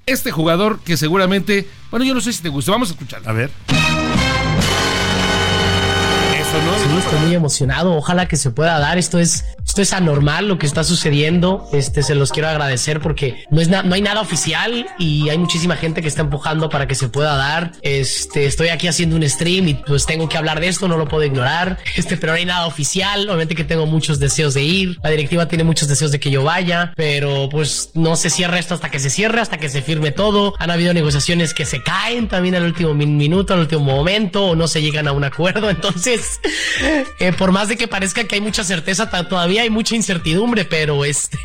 Este 0.07 0.31
jugador 0.31 0.79
que 0.83 0.97
seguramente, 0.97 1.67
bueno, 1.91 2.03
yo 2.05 2.13
no 2.13 2.21
sé 2.21 2.33
si 2.33 2.41
te 2.41 2.49
gusta, 2.49 2.71
vamos 2.71 2.89
a 2.89 2.93
escucharlo. 2.93 3.29
A 3.29 3.33
ver. 3.33 3.49
Eso, 6.51 6.61
¿no? 6.65 6.77
Sí, 6.77 6.97
estoy 7.05 7.19
muy 7.19 7.35
emocionado. 7.35 7.95
Ojalá 7.95 8.27
que 8.27 8.35
se 8.35 8.51
pueda 8.51 8.77
dar. 8.77 8.97
Esto 8.97 9.19
es, 9.19 9.45
esto 9.65 9.81
es 9.81 9.93
anormal 9.93 10.47
lo 10.49 10.57
que 10.57 10.65
está 10.65 10.83
sucediendo. 10.83 11.69
Este, 11.71 12.03
se 12.03 12.13
los 12.13 12.31
quiero 12.31 12.49
agradecer 12.49 12.99
porque 12.99 13.45
no 13.51 13.61
es 13.61 13.69
no 13.69 13.93
hay 13.95 14.01
nada 14.01 14.19
oficial 14.19 14.85
y 14.99 15.29
hay 15.29 15.37
muchísima 15.37 15.77
gente 15.77 16.01
que 16.01 16.09
está 16.09 16.21
empujando 16.23 16.69
para 16.69 16.87
que 16.87 16.95
se 16.95 17.07
pueda 17.07 17.37
dar. 17.37 17.71
Este, 17.83 18.45
estoy 18.45 18.67
aquí 18.67 18.87
haciendo 18.89 19.15
un 19.15 19.27
stream 19.29 19.69
y 19.69 19.73
pues 19.75 20.05
tengo 20.05 20.27
que 20.27 20.37
hablar 20.37 20.59
de 20.59 20.67
esto, 20.67 20.87
no 20.89 20.97
lo 20.97 21.07
puedo 21.07 21.23
ignorar. 21.23 21.77
Este, 22.01 22.17
pero 22.17 22.33
no 22.33 22.37
hay 22.37 22.45
nada 22.45 22.65
oficial. 22.65 23.27
Obviamente 23.29 23.53
que 23.55 23.63
tengo 23.63 23.85
muchos 23.85 24.17
deseos 24.19 24.53
de 24.55 24.63
ir. 24.63 24.97
La 25.03 25.09
directiva 25.11 25.47
tiene 25.47 25.63
muchos 25.63 25.87
deseos 25.87 26.11
de 26.11 26.19
que 26.19 26.31
yo 26.31 26.43
vaya, 26.43 26.93
pero 26.95 27.47
pues 27.49 27.91
no 27.93 28.15
se 28.15 28.29
cierra 28.29 28.57
esto 28.59 28.73
hasta 28.73 28.89
que 28.89 28.97
se 28.99 29.09
cierre, 29.09 29.39
hasta 29.39 29.57
que 29.57 29.69
se 29.69 29.81
firme 29.81 30.11
todo. 30.11 30.53
Han 30.57 30.71
habido 30.71 30.93
negociaciones 30.93 31.53
que 31.53 31.65
se 31.65 31.83
caen 31.83 32.27
también 32.27 32.55
al 32.55 32.63
último 32.63 32.93
min- 32.95 33.17
minuto, 33.17 33.53
al 33.53 33.59
último 33.61 33.81
momento, 33.83 34.47
o 34.47 34.55
no 34.55 34.67
se 34.67 34.81
llegan 34.81 35.07
a 35.07 35.11
un 35.11 35.23
acuerdo. 35.23 35.69
Entonces, 35.81 36.39
eh, 37.19 37.34
por 37.38 37.51
más 37.51 37.68
de 37.68 37.77
que 37.77 37.88
parezca 37.88 38.23
que 38.23 38.35
hay 38.35 38.41
mucha 38.41 38.63
certeza, 38.63 39.09
todavía 39.09 39.61
hay 39.63 39.69
mucha 39.69 39.95
incertidumbre, 39.95 40.65
pero 40.65 41.05
este. 41.05 41.38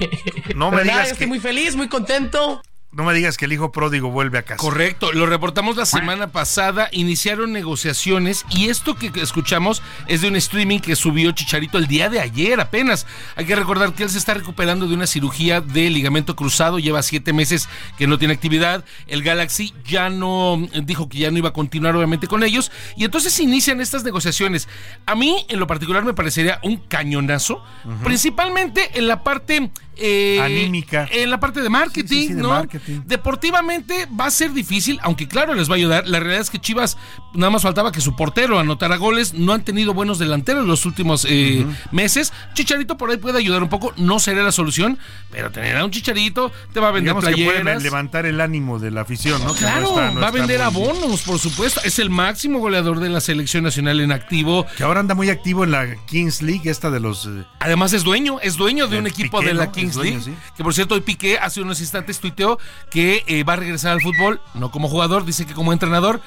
No 0.55 0.71
me 0.71 0.79
pero 0.79 0.91
nada, 0.91 1.05
estoy 1.05 1.27
muy 1.27 1.41
feliz, 1.41 1.77
muy 1.77 1.89
contento. 1.89 2.63
No 2.93 3.05
me 3.05 3.13
digas 3.13 3.37
que 3.37 3.45
el 3.45 3.53
hijo 3.53 3.73
pródigo 3.73 4.11
vuelve 4.11 4.39
a 4.39 4.43
casa. 4.43 4.57
Correcto, 4.57 5.13
lo 5.13 5.27
reportamos 5.27 5.77
la 5.77 5.85
semana 5.85 6.29
pasada, 6.29 6.89
iniciaron 6.93 7.53
negociaciones 7.53 8.47
y 8.49 8.71
esto 8.71 8.95
que 8.95 9.13
escuchamos 9.21 9.83
es 10.07 10.23
de 10.23 10.29
un 10.29 10.37
streaming 10.37 10.79
que 10.79 10.97
subió 10.97 11.33
Chicharito 11.33 11.77
el 11.77 11.89
día 11.89 12.09
de 12.09 12.21
ayer 12.21 12.59
apenas. 12.59 13.07
Hay 13.35 13.45
que 13.45 13.55
recordar 13.55 13.93
que 13.93 14.05
él 14.05 14.09
se 14.09 14.17
está 14.17 14.33
recuperando 14.33 14.89
de 14.89 14.95
una 14.95 15.07
cirugía 15.07 15.61
de 15.61 15.91
ligamento 15.91 16.37
cruzado, 16.37 16.79
lleva 16.79 17.03
siete 17.03 17.35
meses 17.35 17.69
que 17.99 18.07
no 18.07 18.19
tiene 18.19 18.33
actividad, 18.33 18.83
el 19.09 19.23
Galaxy 19.23 19.75
ya 19.85 20.09
no 20.09 20.67
dijo 20.85 21.09
que 21.11 21.19
ya 21.19 21.31
no 21.31 21.37
iba 21.37 21.51
a 21.51 21.53
continuar 21.53 21.97
obviamente 21.97 22.29
con 22.29 22.45
ellos 22.45 22.73
y 22.97 23.05
entonces 23.05 23.39
inician 23.41 23.83
estas 23.83 24.05
negociaciones. 24.05 24.69
A 25.05 25.15
mí 25.15 25.45
en 25.51 25.61
lo 25.61 25.67
particular 25.67 26.03
me 26.03 26.15
parecería 26.15 26.61
un 26.63 26.77
cañonazo, 26.77 27.63
principalmente 28.03 28.93
en 28.95 29.07
la 29.07 29.23
parte... 29.23 29.71
eh, 29.97 30.41
Anímica. 30.43 31.09
En 31.11 31.31
la 31.31 31.41
parte 31.41 31.61
de 31.63 31.69
marketing, 31.69 32.09
Sí, 32.09 32.23
sí, 32.23 32.27
sí, 32.29 32.35
de 32.35 32.43
¿no? 32.43 32.51
marketing. 32.51 33.01
Deportivamente 33.07 34.07
va 34.19 34.27
a 34.27 34.31
ser 34.31 34.53
difícil, 34.53 34.99
aunque 35.03 35.29
claro, 35.29 35.55
les 35.55 35.69
va 35.69 35.75
a 35.75 35.77
ayudar. 35.77 36.07
La 36.07 36.21
realidad 36.21 36.41
es 36.43 36.51
que 36.51 36.59
Chivas 36.59 36.97
nada 37.35 37.51
más 37.51 37.63
faltaba 37.63 37.93
que 37.93 38.01
su 38.01 38.15
portero 38.17 38.59
anotara 38.59 38.97
goles. 38.97 39.35
No 39.35 39.53
han 39.53 39.65
tenido 39.65 39.93
buenos 39.95 40.19
delanteros 40.19 40.63
en 40.63 40.69
los 40.69 40.87
últimos 40.87 41.27
eh, 41.29 41.67
meses. 41.93 42.33
Chicharito 42.55 42.97
por 42.97 43.11
ahí 43.11 43.17
puede 43.17 43.39
ayudar 43.39 43.63
un 43.63 43.69
poco. 43.69 43.93
No 43.97 44.19
sería 44.19 44.43
la 44.43 44.53
solución, 44.53 44.99
pero 45.31 45.51
tener 45.51 45.77
a 45.77 45.85
un 45.85 45.91
Chicharito 45.91 46.51
te 46.73 46.81
va 46.81 46.89
a 46.89 46.93
vender 46.93 47.15
Digamos 47.15 47.25
que 47.37 47.45
puede 47.45 47.61
playeras. 47.61 47.83
levantar 47.83 48.27
el 48.27 48.41
ánimo 48.41 48.79
de 48.79 48.91
la 48.91 49.03
afición, 49.03 49.43
¿no? 49.45 49.55
Que 49.55 49.61
no 49.63 49.67
Claro, 49.67 49.89
está- 49.89 50.11
no 50.13 50.21
va 50.21 50.29
a 50.29 50.31
vender 50.31 50.59
muy- 50.59 50.67
abonos, 50.67 51.23
por 51.23 51.39
supuesto. 51.39 51.81
Es 51.85 51.99
el 51.99 52.11
máximo 52.11 52.59
goleador 52.59 53.01
de 53.01 53.09
la 53.09 53.21
selección 53.21 53.65
nacional 53.65 54.01
en 54.01 54.13
activo. 54.13 54.67
Que 54.77 54.83
ahora 54.85 55.01
anda 55.01 55.15
muy 55.15 55.31
activo 55.31 55.65
en 55.65 55.73
la 55.73 55.97
Kings 56.07 56.43
League, 56.43 56.69
esta 56.71 56.91
de 56.91 57.01
los... 57.01 57.27
eh, 57.27 57.45
Además 57.61 57.93
es 57.93 58.03
dueño, 58.05 58.39
es 58.41 58.57
dueño 58.57 58.87
de 58.87 58.99
un 58.99 59.07
equipo 59.07 59.39
Piqué, 59.39 59.49
de 59.49 59.55
la. 59.55 59.73
Kings 59.73 59.86
Sí. 59.93 60.35
Que 60.57 60.65
por 60.65 60.75
cierto, 60.75 60.95
hoy 60.95 61.01
Piqué 61.01 61.39
hace 61.39 61.61
unos 61.61 61.81
instantes 61.81 62.21
tuiteó 62.21 62.59
que 62.91 63.25
eh, 63.27 63.45
va 63.45 63.55
a 63.55 63.57
regresar 63.57 63.93
al 63.93 64.01
fútbol, 64.01 64.41
no 64.55 64.71
como 64.71 64.89
jugador, 64.89 65.25
dice 65.25 65.47
que 65.47 65.55
como 65.55 65.73
entrenador 65.73 66.21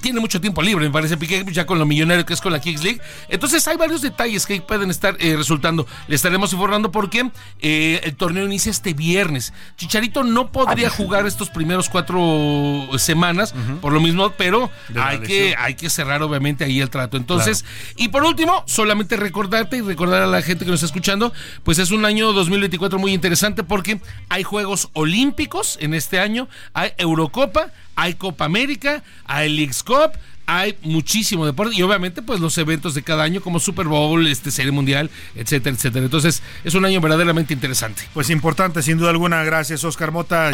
tiene 0.00 0.20
mucho 0.20 0.40
tiempo 0.40 0.62
libre, 0.62 0.86
me 0.86 0.90
parece 0.90 1.16
Piqué, 1.16 1.44
ya 1.50 1.66
con 1.66 1.78
lo 1.78 1.86
millonario 1.86 2.24
que 2.24 2.34
es 2.34 2.40
con 2.40 2.52
la 2.52 2.60
Kings 2.60 2.82
League. 2.82 3.00
Entonces 3.28 3.66
hay 3.68 3.76
varios 3.76 4.02
detalles 4.02 4.46
que 4.46 4.60
pueden 4.60 4.90
estar 4.90 5.16
eh, 5.18 5.36
resultando. 5.36 5.86
Le 6.06 6.16
estaremos 6.16 6.52
informando 6.52 6.90
porque 6.90 7.30
eh, 7.60 8.00
el 8.04 8.16
torneo 8.16 8.44
inicia 8.44 8.70
este 8.70 8.94
viernes. 8.94 9.52
Chicharito 9.76 10.24
no 10.24 10.50
podría 10.50 10.90
jugar 10.90 11.26
estos 11.26 11.50
primeros 11.50 11.88
cuatro 11.88 12.88
semanas, 12.98 13.54
por 13.80 13.92
lo 13.92 14.00
mismo, 14.00 14.32
pero 14.36 14.70
hay 14.96 15.20
que, 15.20 15.54
hay 15.58 15.74
que 15.74 15.90
cerrar 15.90 16.22
obviamente 16.22 16.64
ahí 16.64 16.80
el 16.80 16.90
trato. 16.90 17.16
Entonces, 17.16 17.64
y 17.96 18.08
por 18.08 18.24
último, 18.24 18.62
solamente 18.66 19.16
recordarte 19.16 19.76
y 19.76 19.80
recordar 19.80 20.22
a 20.22 20.26
la 20.26 20.42
gente 20.42 20.64
que 20.64 20.70
nos 20.70 20.78
está 20.78 20.86
escuchando, 20.86 21.32
pues 21.62 21.78
es 21.78 21.90
un 21.90 22.04
año 22.04 22.32
2024 22.32 22.98
muy 22.98 23.12
interesante 23.12 23.62
porque 23.62 24.00
hay 24.28 24.42
Juegos 24.42 24.90
Olímpicos 24.92 25.78
en 25.80 25.94
este 25.94 26.20
año, 26.20 26.48
hay 26.72 26.92
Eurocopa, 26.98 27.72
hay 27.98 28.14
Copa 28.14 28.44
América, 28.44 29.02
hay 29.24 29.48
Leagues 29.48 29.82
Cup, 29.82 30.12
hay 30.46 30.78
muchísimo 30.82 31.44
deporte 31.44 31.74
y 31.74 31.82
obviamente 31.82 32.22
pues 32.22 32.38
los 32.38 32.56
eventos 32.56 32.94
de 32.94 33.02
cada 33.02 33.24
año 33.24 33.40
como 33.40 33.58
Super 33.58 33.88
Bowl, 33.88 34.24
este 34.28 34.52
Serie 34.52 34.70
Mundial, 34.70 35.10
etcétera, 35.34 35.74
etcétera. 35.74 36.04
Entonces 36.04 36.40
es 36.62 36.74
un 36.76 36.84
año 36.84 37.00
verdaderamente 37.00 37.52
interesante. 37.52 38.02
Pues 38.14 38.30
importante, 38.30 38.82
sin 38.82 38.98
duda 38.98 39.10
alguna. 39.10 39.42
Gracias, 39.42 39.82
Oscar 39.82 40.12
Mota. 40.12 40.52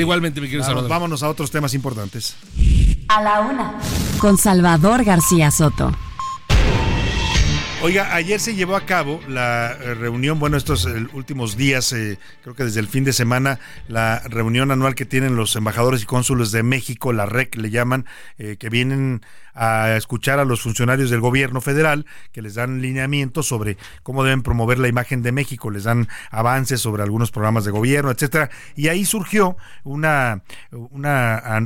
igualmente, 0.00 0.40
mi 0.40 0.48
querido 0.48 0.88
Vámonos 0.88 1.22
a 1.22 1.28
otros 1.28 1.52
temas 1.52 1.74
importantes. 1.74 2.36
A 3.06 3.22
la 3.22 3.40
una. 3.40 3.74
Con 4.18 4.36
Salvador 4.36 5.04
García 5.04 5.52
Soto. 5.52 5.96
Oiga, 7.80 8.12
ayer 8.16 8.40
se 8.40 8.56
llevó 8.56 8.74
a 8.74 8.84
cabo 8.84 9.20
la 9.28 9.70
eh, 9.70 9.94
reunión, 9.94 10.40
bueno, 10.40 10.56
estos 10.56 10.84
eh, 10.84 11.06
últimos 11.12 11.56
días, 11.56 11.92
eh, 11.92 12.18
creo 12.42 12.56
que 12.56 12.64
desde 12.64 12.80
el 12.80 12.88
fin 12.88 13.04
de 13.04 13.12
semana, 13.12 13.60
la 13.86 14.20
reunión 14.26 14.72
anual 14.72 14.96
que 14.96 15.04
tienen 15.04 15.36
los 15.36 15.54
embajadores 15.54 16.02
y 16.02 16.06
cónsules 16.06 16.50
de 16.50 16.64
México, 16.64 17.12
la 17.12 17.24
REC 17.24 17.54
le 17.54 17.70
llaman, 17.70 18.04
que 18.36 18.68
vienen 18.68 19.22
a 19.58 19.96
escuchar 19.96 20.38
a 20.38 20.44
los 20.44 20.62
funcionarios 20.62 21.10
del 21.10 21.20
gobierno 21.20 21.60
federal 21.60 22.06
que 22.32 22.42
les 22.42 22.54
dan 22.54 22.80
lineamientos 22.80 23.46
sobre 23.46 23.76
cómo 24.04 24.22
deben 24.22 24.42
promover 24.42 24.78
la 24.78 24.86
imagen 24.86 25.22
de 25.22 25.32
México, 25.32 25.70
les 25.70 25.84
dan 25.84 26.08
avances 26.30 26.80
sobre 26.80 27.02
algunos 27.02 27.32
programas 27.32 27.64
de 27.64 27.72
gobierno, 27.72 28.12
etcétera. 28.12 28.50
Y 28.76 28.86
ahí 28.86 29.04
surgió 29.04 29.56
una, 29.82 30.42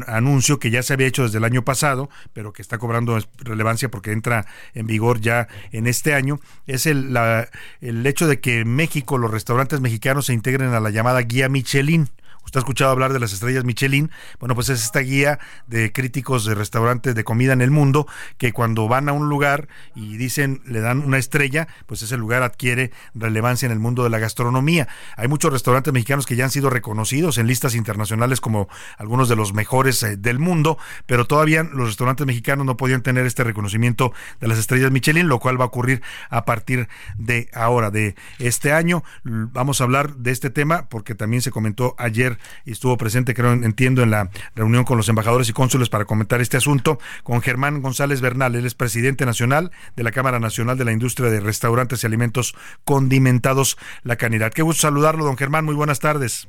anuncio 0.06 0.58
que 0.58 0.70
ya 0.70 0.82
se 0.82 0.94
había 0.94 1.06
hecho 1.06 1.24
desde 1.24 1.38
el 1.38 1.44
año 1.44 1.64
pasado, 1.64 2.08
pero 2.32 2.54
que 2.54 2.62
está 2.62 2.78
cobrando 2.78 3.18
relevancia 3.38 3.90
porque 3.90 4.12
entra 4.12 4.46
en 4.72 4.86
vigor 4.86 5.20
ya 5.20 5.48
en 5.70 5.86
este 5.86 6.14
año, 6.14 6.40
es 6.66 6.86
el, 6.86 7.12
la, 7.12 7.48
el 7.82 8.06
hecho 8.06 8.26
de 8.26 8.40
que 8.40 8.64
México, 8.64 9.18
los 9.18 9.30
restaurantes 9.30 9.80
mexicanos 9.80 10.26
se 10.26 10.32
integren 10.32 10.72
a 10.72 10.80
la 10.80 10.90
llamada 10.90 11.20
guía 11.20 11.50
Michelin. 11.50 12.08
Usted 12.44 12.58
ha 12.58 12.62
escuchado 12.62 12.90
hablar 12.90 13.12
de 13.12 13.20
las 13.20 13.32
estrellas 13.32 13.64
Michelin. 13.64 14.10
Bueno, 14.38 14.54
pues 14.54 14.68
es 14.68 14.82
esta 14.82 15.00
guía 15.00 15.38
de 15.66 15.92
críticos 15.92 16.44
de 16.44 16.54
restaurantes 16.54 17.14
de 17.14 17.24
comida 17.24 17.52
en 17.52 17.60
el 17.60 17.70
mundo 17.70 18.06
que 18.38 18.52
cuando 18.52 18.88
van 18.88 19.08
a 19.08 19.12
un 19.12 19.28
lugar 19.28 19.68
y 19.94 20.16
dicen, 20.16 20.62
le 20.66 20.80
dan 20.80 20.98
una 20.98 21.18
estrella, 21.18 21.68
pues 21.86 22.02
ese 22.02 22.16
lugar 22.16 22.42
adquiere 22.42 22.92
relevancia 23.14 23.66
en 23.66 23.72
el 23.72 23.78
mundo 23.78 24.04
de 24.04 24.10
la 24.10 24.18
gastronomía. 24.18 24.88
Hay 25.16 25.28
muchos 25.28 25.52
restaurantes 25.52 25.92
mexicanos 25.92 26.26
que 26.26 26.36
ya 26.36 26.44
han 26.44 26.50
sido 26.50 26.70
reconocidos 26.70 27.38
en 27.38 27.46
listas 27.46 27.74
internacionales 27.74 28.40
como 28.40 28.68
algunos 28.98 29.28
de 29.28 29.36
los 29.36 29.52
mejores 29.52 30.02
eh, 30.02 30.16
del 30.16 30.38
mundo, 30.38 30.78
pero 31.06 31.26
todavía 31.26 31.62
los 31.62 31.88
restaurantes 31.88 32.26
mexicanos 32.26 32.66
no 32.66 32.76
podían 32.76 33.02
tener 33.02 33.26
este 33.26 33.44
reconocimiento 33.44 34.12
de 34.40 34.48
las 34.48 34.58
estrellas 34.58 34.90
Michelin, 34.90 35.28
lo 35.28 35.38
cual 35.38 35.60
va 35.60 35.64
a 35.64 35.68
ocurrir 35.68 36.02
a 36.30 36.44
partir 36.44 36.88
de 37.16 37.48
ahora, 37.52 37.90
de 37.90 38.14
este 38.38 38.72
año. 38.72 39.04
Vamos 39.24 39.80
a 39.80 39.84
hablar 39.84 40.16
de 40.16 40.30
este 40.30 40.50
tema 40.50 40.88
porque 40.88 41.14
también 41.14 41.42
se 41.42 41.50
comentó 41.50 41.94
ayer 41.98 42.31
y 42.64 42.72
estuvo 42.72 42.96
presente, 42.96 43.34
creo, 43.34 43.52
entiendo, 43.52 44.02
en 44.02 44.10
la 44.10 44.30
reunión 44.54 44.84
con 44.84 44.96
los 44.96 45.08
embajadores 45.08 45.48
y 45.48 45.52
cónsules 45.52 45.88
para 45.88 46.04
comentar 46.04 46.40
este 46.40 46.56
asunto, 46.56 46.98
con 47.22 47.40
Germán 47.40 47.82
González 47.82 48.20
Bernal, 48.20 48.54
él 48.54 48.66
es 48.66 48.74
presidente 48.74 49.26
nacional 49.26 49.70
de 49.96 50.02
la 50.02 50.12
Cámara 50.12 50.38
Nacional 50.40 50.78
de 50.78 50.84
la 50.84 50.92
Industria 50.92 51.30
de 51.30 51.40
Restaurantes 51.40 52.02
y 52.02 52.06
Alimentos 52.06 52.54
Condimentados, 52.84 53.76
La 54.02 54.16
Canidad. 54.16 54.52
Qué 54.52 54.62
gusto 54.62 54.82
saludarlo, 54.82 55.24
don 55.24 55.36
Germán, 55.36 55.64
muy 55.64 55.74
buenas 55.74 56.00
tardes. 56.00 56.48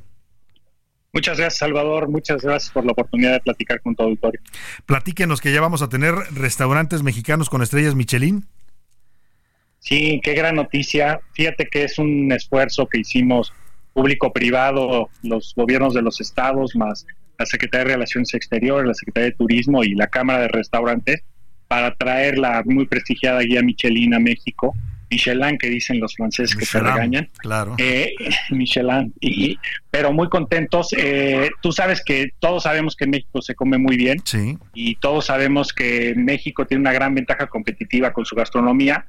Muchas 1.13 1.37
gracias, 1.37 1.59
Salvador. 1.59 2.09
Muchas 2.09 2.41
gracias 2.41 2.71
por 2.71 2.83
la 2.85 2.91
oportunidad 2.91 3.33
de 3.33 3.39
platicar 3.39 3.79
con 3.81 3.95
tu 3.95 4.01
auditorio. 4.01 4.41
Platíquenos 4.87 5.41
que 5.41 5.53
ya 5.53 5.61
vamos 5.61 5.83
a 5.83 5.89
tener 5.89 6.15
restaurantes 6.31 7.03
mexicanos 7.03 7.51
con 7.51 7.61
estrellas 7.61 7.93
Michelin. 7.93 8.47
Sí, 9.77 10.19
qué 10.23 10.33
gran 10.33 10.55
noticia. 10.55 11.19
Fíjate 11.33 11.67
que 11.67 11.83
es 11.83 11.99
un 11.99 12.31
esfuerzo 12.31 12.87
que 12.87 13.01
hicimos 13.01 13.53
público-privado, 13.93 15.09
los 15.21 15.53
gobiernos 15.55 15.93
de 15.93 16.01
los 16.01 16.19
estados, 16.19 16.75
más 16.75 17.05
la 17.37 17.45
Secretaría 17.45 17.85
de 17.85 17.93
Relaciones 17.93 18.33
Exteriores, 18.33 18.87
la 18.87 18.93
Secretaría 18.93 19.29
de 19.29 19.35
Turismo 19.35 19.83
y 19.83 19.95
la 19.95 20.07
Cámara 20.07 20.41
de 20.41 20.47
Restaurantes, 20.49 21.23
para 21.67 21.95
traer 21.95 22.37
la 22.37 22.61
muy 22.65 22.85
prestigiada 22.85 23.41
guía 23.41 23.61
Michelin 23.61 24.13
a 24.13 24.19
México. 24.19 24.75
Michelin, 25.09 25.57
que 25.57 25.69
dicen 25.69 25.99
los 25.99 26.15
franceses 26.15 26.55
que 26.55 26.65
se 26.65 26.79
regañan. 26.79 27.29
Claro. 27.37 27.75
Eh, 27.77 28.13
Michelin. 28.49 29.13
Y, 29.19 29.57
pero 29.89 30.11
muy 30.11 30.29
contentos. 30.29 30.93
Eh, 30.97 31.49
tú 31.61 31.71
sabes 31.71 32.03
que 32.03 32.31
todos 32.39 32.63
sabemos 32.63 32.95
que 32.95 33.05
en 33.05 33.11
México 33.11 33.41
se 33.41 33.55
come 33.55 33.77
muy 33.77 33.95
bien. 33.95 34.21
Sí. 34.23 34.57
Y 34.73 34.95
todos 34.95 35.25
sabemos 35.25 35.73
que 35.73 36.13
México 36.15 36.65
tiene 36.65 36.81
una 36.81 36.93
gran 36.93 37.13
ventaja 37.13 37.47
competitiva 37.47 38.11
con 38.11 38.25
su 38.25 38.35
gastronomía, 38.35 39.05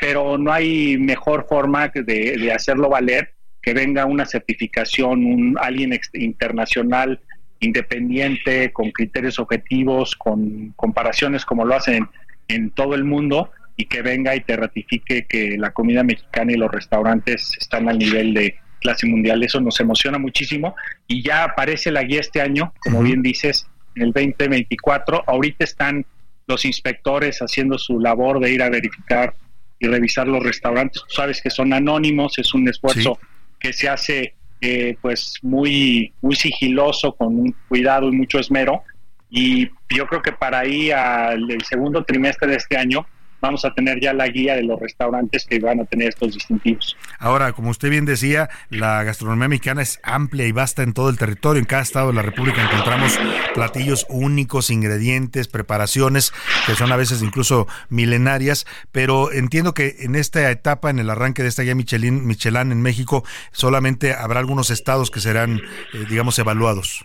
pero 0.00 0.38
no 0.38 0.52
hay 0.52 0.96
mejor 0.96 1.46
forma 1.48 1.88
de, 1.88 2.02
de 2.02 2.52
hacerlo 2.52 2.88
valer 2.88 3.37
que 3.62 3.74
venga 3.74 4.06
una 4.06 4.26
certificación, 4.26 5.24
un 5.24 5.56
alguien 5.60 5.98
internacional 6.14 7.20
independiente, 7.60 8.72
con 8.72 8.90
criterios 8.90 9.38
objetivos, 9.38 10.14
con 10.16 10.72
comparaciones 10.76 11.44
como 11.44 11.64
lo 11.64 11.74
hacen 11.74 12.08
en 12.46 12.70
todo 12.70 12.94
el 12.94 13.04
mundo 13.04 13.50
y 13.76 13.86
que 13.86 14.02
venga 14.02 14.34
y 14.34 14.40
te 14.40 14.56
ratifique 14.56 15.26
que 15.26 15.56
la 15.58 15.72
comida 15.72 16.02
mexicana 16.02 16.52
y 16.52 16.56
los 16.56 16.70
restaurantes 16.70 17.52
están 17.58 17.88
al 17.88 17.98
nivel 17.98 18.34
de 18.34 18.56
clase 18.80 19.06
mundial. 19.06 19.42
Eso 19.42 19.60
nos 19.60 19.78
emociona 19.80 20.18
muchísimo 20.18 20.74
y 21.06 21.22
ya 21.22 21.44
aparece 21.44 21.90
la 21.90 22.02
guía 22.02 22.20
este 22.20 22.40
año, 22.40 22.72
como 22.80 23.02
bien 23.02 23.22
dices, 23.22 23.66
en 23.94 24.02
el 24.02 24.12
2024. 24.12 25.24
Ahorita 25.26 25.64
están 25.64 26.06
los 26.46 26.64
inspectores 26.64 27.38
haciendo 27.40 27.78
su 27.78 28.00
labor 28.00 28.40
de 28.40 28.52
ir 28.52 28.62
a 28.62 28.70
verificar 28.70 29.34
y 29.78 29.86
revisar 29.86 30.26
los 30.26 30.42
restaurantes. 30.42 31.02
Tú 31.02 31.14
sabes 31.14 31.40
que 31.42 31.50
son 31.50 31.72
anónimos, 31.72 32.38
es 32.38 32.54
un 32.54 32.68
esfuerzo 32.68 33.18
que 33.58 33.72
se 33.72 33.88
hace 33.88 34.34
eh, 34.60 34.96
pues 35.00 35.34
muy, 35.42 36.12
muy 36.20 36.34
sigiloso, 36.36 37.12
con 37.12 37.38
un 37.38 37.54
cuidado 37.68 38.08
y 38.08 38.12
mucho 38.12 38.38
esmero. 38.38 38.82
Y 39.30 39.68
yo 39.94 40.06
creo 40.06 40.22
que 40.22 40.32
para 40.32 40.60
ahí 40.60 40.90
al 40.90 41.46
segundo 41.68 42.04
trimestre 42.04 42.48
de 42.48 42.56
este 42.56 42.76
año 42.76 43.06
vamos 43.40 43.64
a 43.64 43.74
tener 43.74 44.00
ya 44.00 44.12
la 44.12 44.28
guía 44.28 44.56
de 44.56 44.62
los 44.62 44.80
restaurantes 44.80 45.44
que 45.44 45.58
van 45.58 45.80
a 45.80 45.84
tener 45.84 46.08
estos 46.08 46.34
distintivos. 46.34 46.96
Ahora, 47.18 47.52
como 47.52 47.70
usted 47.70 47.90
bien 47.90 48.04
decía, 48.04 48.48
la 48.70 49.02
gastronomía 49.04 49.48
mexicana 49.48 49.82
es 49.82 50.00
amplia 50.02 50.46
y 50.46 50.52
vasta 50.52 50.82
en 50.82 50.92
todo 50.92 51.10
el 51.10 51.18
territorio. 51.18 51.60
En 51.60 51.66
cada 51.66 51.82
estado 51.82 52.08
de 52.08 52.14
la 52.14 52.22
República 52.22 52.62
encontramos 52.62 53.18
platillos 53.54 54.06
únicos, 54.08 54.70
ingredientes, 54.70 55.48
preparaciones 55.48 56.32
que 56.66 56.74
son 56.74 56.92
a 56.92 56.96
veces 56.96 57.22
incluso 57.22 57.66
milenarias, 57.88 58.66
pero 58.92 59.32
entiendo 59.32 59.74
que 59.74 59.96
en 60.00 60.14
esta 60.14 60.50
etapa, 60.50 60.90
en 60.90 60.98
el 60.98 61.10
arranque 61.10 61.42
de 61.42 61.48
esta 61.48 61.62
guía 61.62 61.74
Michelin, 61.74 62.26
Michelin 62.26 62.72
en 62.72 62.82
México, 62.82 63.24
solamente 63.52 64.12
habrá 64.12 64.40
algunos 64.40 64.70
estados 64.70 65.10
que 65.10 65.20
serán, 65.20 65.60
eh, 65.94 66.06
digamos, 66.08 66.38
evaluados. 66.38 67.04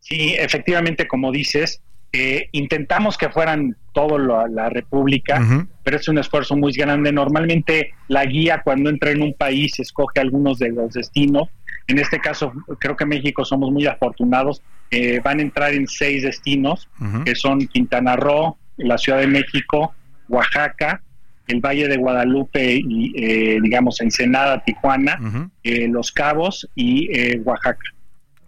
Sí, 0.00 0.34
efectivamente, 0.36 1.06
como 1.06 1.30
dices, 1.30 1.80
eh, 2.14 2.48
intentamos 2.52 3.16
que 3.16 3.30
fueran 3.30 3.74
todo 3.94 4.18
la 4.18 4.68
República, 4.68 5.66
pero 5.82 5.96
es 5.96 6.08
un 6.08 6.18
esfuerzo 6.18 6.56
muy 6.56 6.72
grande. 6.72 7.10
Normalmente 7.10 7.94
la 8.08 8.26
guía 8.26 8.60
cuando 8.62 8.90
entra 8.90 9.10
en 9.10 9.22
un 9.22 9.34
país 9.34 9.78
escoge 9.78 10.20
algunos 10.20 10.58
de 10.58 10.70
los 10.70 10.92
destinos. 10.92 11.48
En 11.86 11.98
este 11.98 12.20
caso, 12.20 12.52
creo 12.78 12.96
que 12.96 13.06
México 13.06 13.44
somos 13.44 13.70
muy 13.70 13.86
afortunados. 13.86 14.62
Eh, 14.90 15.20
van 15.24 15.38
a 15.38 15.42
entrar 15.42 15.72
en 15.72 15.86
seis 15.86 16.22
destinos, 16.22 16.88
que 17.24 17.34
son 17.34 17.66
Quintana 17.66 18.16
Roo, 18.16 18.58
la 18.76 18.98
Ciudad 18.98 19.18
de 19.18 19.26
México, 19.26 19.94
Oaxaca, 20.28 21.02
el 21.48 21.60
Valle 21.60 21.88
de 21.88 21.96
Guadalupe 21.96 22.74
y, 22.74 23.12
eh, 23.16 23.58
digamos, 23.62 24.00
Ensenada, 24.02 24.62
Tijuana, 24.64 25.50
Los 25.64 26.12
Cabos 26.12 26.68
y 26.74 27.38
Oaxaca. 27.40 27.90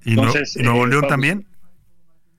¿Y 0.04 0.10
Entonces, 0.10 0.56
Nuevo 0.62 0.86
León 0.86 1.06
también? 1.08 1.46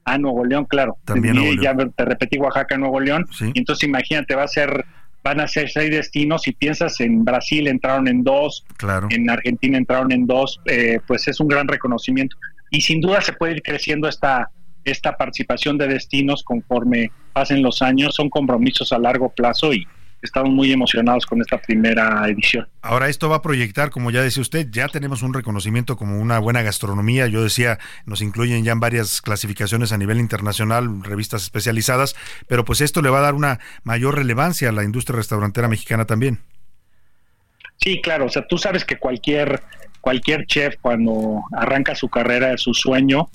A 0.06 0.18
Nuevo 0.20 0.46
León, 0.46 0.66
claro. 0.66 0.98
También 1.04 1.36
y 1.36 1.62
ya 1.62 1.76
te 1.76 2.06
repetí 2.06 2.38
Oaxaca, 2.38 2.78
Nuevo 2.78 3.00
León. 3.00 3.26
Y 3.54 3.60
entonces 3.60 3.88
imagínate, 3.88 4.36
va 4.36 4.44
a 4.44 4.48
ser, 4.48 4.86
van 5.24 5.42
a 5.42 5.48
ser 5.48 5.70
seis 5.70 5.90
destinos. 5.90 6.44
Si 6.44 6.52
piensas 6.52 7.00
en 7.02 7.26
Brasil 7.26 7.68
entraron 7.68 8.08
en 8.08 8.24
dos, 8.24 8.64
claro. 8.78 9.08
en 9.10 9.30
Argentina 9.30 9.78
entraron 9.78 10.12
en 10.12 10.28
dos, 10.28 10.62
eh, 10.66 11.00
pues 11.08 11.28
es 11.28 11.40
un 11.40 11.48
gran 11.48 11.68
reconocimiento. 11.68 12.38
Y 12.70 12.82
sin 12.82 13.02
duda 13.02 13.20
se 13.22 13.34
puede 13.34 13.54
ir 13.54 13.64
creciendo 13.64 14.08
esta, 14.08 14.52
esta 14.84 15.18
participación 15.18 15.78
de 15.78 15.88
destinos 15.88 16.44
conforme 16.44 17.12
pasen 17.34 17.64
los 17.64 17.82
años. 17.82 18.14
Son 18.16 18.30
compromisos 18.30 18.94
a 18.94 19.00
largo 19.00 19.30
plazo 19.30 19.74
y 19.74 19.88
estamos 20.26 20.50
muy 20.50 20.72
emocionados 20.72 21.26
con 21.26 21.42
esta 21.42 21.58
primera 21.58 22.28
edición. 22.28 22.68
Ahora 22.82 23.10
esto 23.10 23.30
va 23.30 23.38
a 23.38 23.42
proyectar, 23.42 23.90
como 23.90 24.12
ya 24.12 24.22
decía 24.22 24.42
usted, 24.42 24.68
ya 24.70 24.88
tenemos 24.88 25.22
un 25.22 25.34
reconocimiento 25.34 25.96
como 25.96 26.20
una 26.20 26.40
buena 26.40 26.62
gastronomía. 26.62 27.28
Yo 27.28 27.44
decía, 27.44 27.80
nos 28.06 28.22
incluyen 28.22 28.64
ya 28.64 28.74
en 28.74 28.80
varias 28.80 29.22
clasificaciones 29.22 29.92
a 29.92 29.98
nivel 29.98 30.20
internacional, 30.20 31.04
revistas 31.04 31.44
especializadas, 31.44 32.16
pero 32.48 32.66
pues 32.66 32.82
esto 32.82 33.02
le 33.02 33.10
va 33.10 33.20
a 33.20 33.24
dar 33.24 33.34
una 33.34 33.60
mayor 33.84 34.16
relevancia 34.16 34.70
a 34.70 34.72
la 34.72 34.84
industria 34.84 35.18
restaurantera 35.18 35.68
mexicana 35.68 36.06
también. 36.06 36.40
Sí, 37.78 38.02
claro, 38.02 38.26
o 38.26 38.30
sea, 38.30 38.48
tú 38.48 38.58
sabes 38.58 38.86
que 38.86 38.98
cualquier 38.98 39.62
cualquier 40.02 40.46
chef 40.46 40.76
cuando 40.82 41.44
arranca 41.52 41.96
su 41.96 42.10
carrera, 42.10 42.56
su 42.58 42.76
sueño 42.76 43.28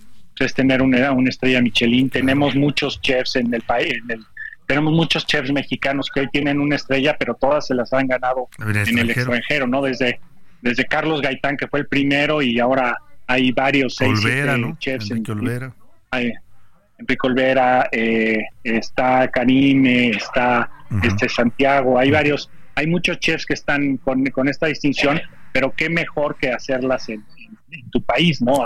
es 0.45 0.55
tener 0.55 0.83
una, 0.83 1.13
una 1.13 1.29
estrella 1.29 1.61
Michelin. 1.61 2.11
Tenemos 2.11 2.55
muchos 2.55 3.01
chefs 3.01 3.37
en 3.37 3.53
el 3.53 3.63
país, 3.63 3.93
en 3.93 4.11
el 4.11 4.25
tenemos 4.71 4.93
muchos 4.93 5.27
chefs 5.27 5.51
mexicanos 5.51 6.09
que 6.15 6.21
hoy 6.21 6.29
tienen 6.29 6.61
una 6.61 6.77
estrella, 6.77 7.17
pero 7.19 7.35
todas 7.35 7.67
se 7.67 7.75
las 7.75 7.93
han 7.93 8.07
ganado 8.07 8.49
en 8.61 8.99
el 9.01 9.11
extranjero, 9.11 9.67
¿no? 9.67 9.83
Desde, 9.83 10.21
desde 10.63 10.85
Carlos 10.85 11.21
Gaitán, 11.21 11.57
que 11.57 11.67
fue 11.67 11.81
el 11.81 11.89
primero, 11.89 12.41
y 12.41 12.61
ahora 12.61 12.97
hay 13.27 13.51
varios 13.51 13.97
seis 13.97 14.21
chefs. 14.79 15.11
Enrique 15.11 15.33
Olvera. 15.33 15.75
Hay, 16.13 16.33
Enrique 16.99 17.27
Olvera, 17.27 17.89
eh, 17.91 18.45
está 18.63 19.29
Karime, 19.33 20.11
está 20.11 20.71
este 21.03 21.29
Santiago, 21.29 21.99
hay 21.99 22.13
varios, 22.13 22.49
hay 22.77 22.87
muchos 22.87 23.19
chefs 23.19 23.47
que 23.47 23.55
están 23.55 23.97
con, 23.97 24.25
con 24.27 24.49
esta 24.49 24.69
distinción, 24.69 25.21
pero 25.53 25.75
qué 25.77 25.91
mejor 25.91 26.37
que 26.37 26.53
hacerlas 26.53 27.09
en, 27.09 27.25
tu 27.91 28.01
país, 28.03 28.41
¿no? 28.41 28.63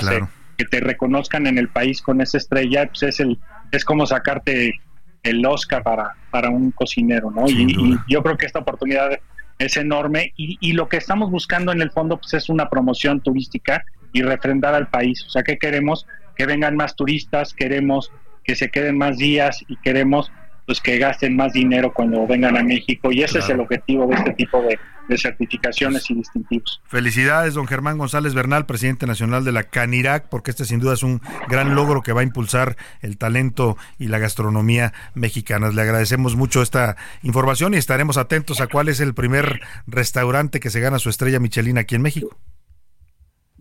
que 0.58 0.64
te 0.66 0.80
reconozcan 0.80 1.46
en 1.46 1.56
el 1.56 1.68
país 1.68 2.02
con 2.02 2.20
esa 2.20 2.36
estrella, 2.36 2.88
pues 2.88 3.04
es 3.04 3.20
el 3.20 3.38
es 3.72 3.84
como 3.86 4.06
sacarte 4.06 4.80
el 5.24 5.44
Oscar 5.44 5.82
para, 5.82 6.14
para 6.30 6.50
un 6.50 6.70
cocinero, 6.70 7.30
¿no? 7.30 7.48
Y, 7.48 7.98
yo 8.08 8.22
creo 8.22 8.36
que 8.36 8.46
esta 8.46 8.60
oportunidad 8.60 9.18
es 9.58 9.76
enorme 9.76 10.32
y, 10.36 10.58
y, 10.60 10.72
lo 10.72 10.88
que 10.88 10.96
estamos 10.96 11.30
buscando 11.30 11.72
en 11.72 11.80
el 11.80 11.90
fondo 11.90 12.18
pues 12.18 12.34
es 12.34 12.48
una 12.48 12.68
promoción 12.68 13.20
turística 13.20 13.84
y 14.12 14.22
refrendar 14.22 14.74
al 14.74 14.88
país. 14.88 15.24
O 15.26 15.30
sea, 15.30 15.42
que 15.42 15.58
queremos? 15.58 16.06
Que 16.36 16.46
vengan 16.46 16.76
más 16.76 16.94
turistas, 16.94 17.52
queremos 17.54 18.12
que 18.44 18.54
se 18.54 18.70
queden 18.70 18.98
más 18.98 19.16
días 19.16 19.64
y 19.68 19.76
queremos 19.76 20.30
pues 20.66 20.80
que 20.80 20.98
gasten 20.98 21.36
más 21.36 21.52
dinero 21.52 21.92
cuando 21.92 22.26
vengan 22.26 22.56
a 22.56 22.62
México 22.62 23.12
y 23.12 23.22
ese 23.22 23.40
es 23.40 23.48
el 23.50 23.60
objetivo 23.60 24.06
de 24.06 24.14
este 24.14 24.32
tipo 24.32 24.62
de, 24.62 24.78
certificaciones 25.16 26.10
y 26.10 26.14
distintivos. 26.14 26.80
Felicidades, 26.86 27.54
don 27.54 27.66
Germán 27.66 27.98
González 27.98 28.34
Bernal, 28.34 28.66
presidente 28.66 29.06
nacional 29.06 29.44
de 29.44 29.52
la 29.52 29.64
CANIRAC, 29.64 30.28
porque 30.28 30.50
este 30.50 30.64
sin 30.64 30.80
duda 30.80 30.94
es 30.94 31.02
un 31.02 31.20
gran 31.48 31.74
logro 31.74 32.02
que 32.02 32.12
va 32.12 32.20
a 32.20 32.24
impulsar 32.24 32.76
el 33.00 33.18
talento 33.18 33.76
y 33.98 34.08
la 34.08 34.18
gastronomía 34.18 34.92
mexicanas. 35.14 35.74
Le 35.74 35.82
agradecemos 35.82 36.36
mucho 36.36 36.62
esta 36.62 36.96
información 37.22 37.74
y 37.74 37.76
estaremos 37.76 38.16
atentos 38.16 38.60
a 38.60 38.66
cuál 38.66 38.88
es 38.88 39.00
el 39.00 39.14
primer 39.14 39.60
restaurante 39.86 40.60
que 40.60 40.70
se 40.70 40.80
gana 40.80 40.98
su 40.98 41.10
estrella 41.10 41.40
Michelin 41.40 41.78
aquí 41.78 41.94
en 41.94 42.02
México. 42.02 42.36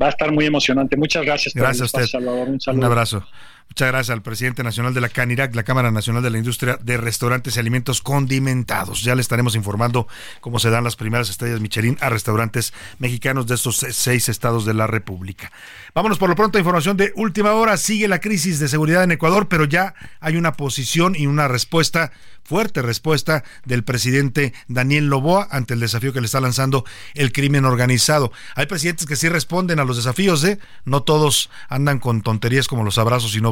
Va 0.01 0.07
a 0.07 0.09
estar 0.09 0.31
muy 0.31 0.45
emocionante. 0.45 0.97
Muchas 0.97 1.23
gracias. 1.23 1.53
Gracias 1.53 1.93
a 1.93 2.01
usted. 2.01 2.19
Un, 2.19 2.59
un 2.65 2.83
abrazo. 2.83 3.23
Muchas 3.69 3.87
gracias 3.87 4.13
al 4.13 4.21
presidente 4.21 4.63
nacional 4.63 4.93
de 4.93 5.01
la 5.01 5.09
CANIRAC, 5.09 5.55
la 5.55 5.63
Cámara 5.63 5.89
Nacional 5.89 6.21
de 6.21 6.29
la 6.29 6.37
Industria 6.37 6.77
de 6.79 6.97
Restaurantes 6.97 7.55
y 7.55 7.59
Alimentos 7.59 8.01
Condimentados. 8.01 9.01
Ya 9.01 9.15
le 9.15 9.21
estaremos 9.21 9.55
informando 9.55 10.07
cómo 10.41 10.59
se 10.59 10.69
dan 10.69 10.83
las 10.83 10.95
primeras 10.95 11.29
estrellas 11.31 11.59
Michelin 11.59 11.97
a 11.99 12.09
restaurantes 12.09 12.71
mexicanos 12.99 13.47
de 13.47 13.55
estos 13.55 13.77
seis 13.77 14.29
estados 14.29 14.65
de 14.65 14.75
la 14.75 14.85
República. 14.85 15.51
Vámonos 15.95 16.19
por 16.19 16.29
lo 16.29 16.35
pronto 16.35 16.57
a 16.57 16.61
información 16.61 16.97
de 16.97 17.13
última 17.15 17.53
hora. 17.53 17.77
Sigue 17.77 18.07
la 18.07 18.19
crisis 18.19 18.59
de 18.59 18.67
seguridad 18.67 19.03
en 19.03 19.11
Ecuador, 19.11 19.47
pero 19.47 19.65
ya 19.65 19.95
hay 20.19 20.37
una 20.37 20.53
posición 20.53 21.15
y 21.15 21.25
una 21.25 21.47
respuesta, 21.47 22.11
fuerte 22.43 22.81
respuesta 22.81 23.43
del 23.65 23.83
presidente 23.83 24.53
Daniel 24.67 25.07
Loboa 25.07 25.47
ante 25.49 25.73
el 25.73 25.79
desafío 25.79 26.13
que 26.13 26.19
le 26.19 26.25
está 26.25 26.41
lanzando 26.41 26.85
el 27.15 27.31
crimen 27.31 27.65
organizado. 27.65 28.31
Hay 28.55 28.65
presidentes 28.67 29.07
que 29.07 29.15
sí 29.15 29.29
responden 29.29 29.79
a 29.79 29.83
los 29.83 29.97
desafíos, 29.97 30.43
¿eh? 30.43 30.59
No 30.85 31.01
todos 31.01 31.49
andan 31.69 31.99
con 31.99 32.21
tonterías 32.21 32.67
como 32.67 32.83
los 32.83 32.97
abrazos 32.97 33.35
y 33.35 33.41
no 33.41 33.51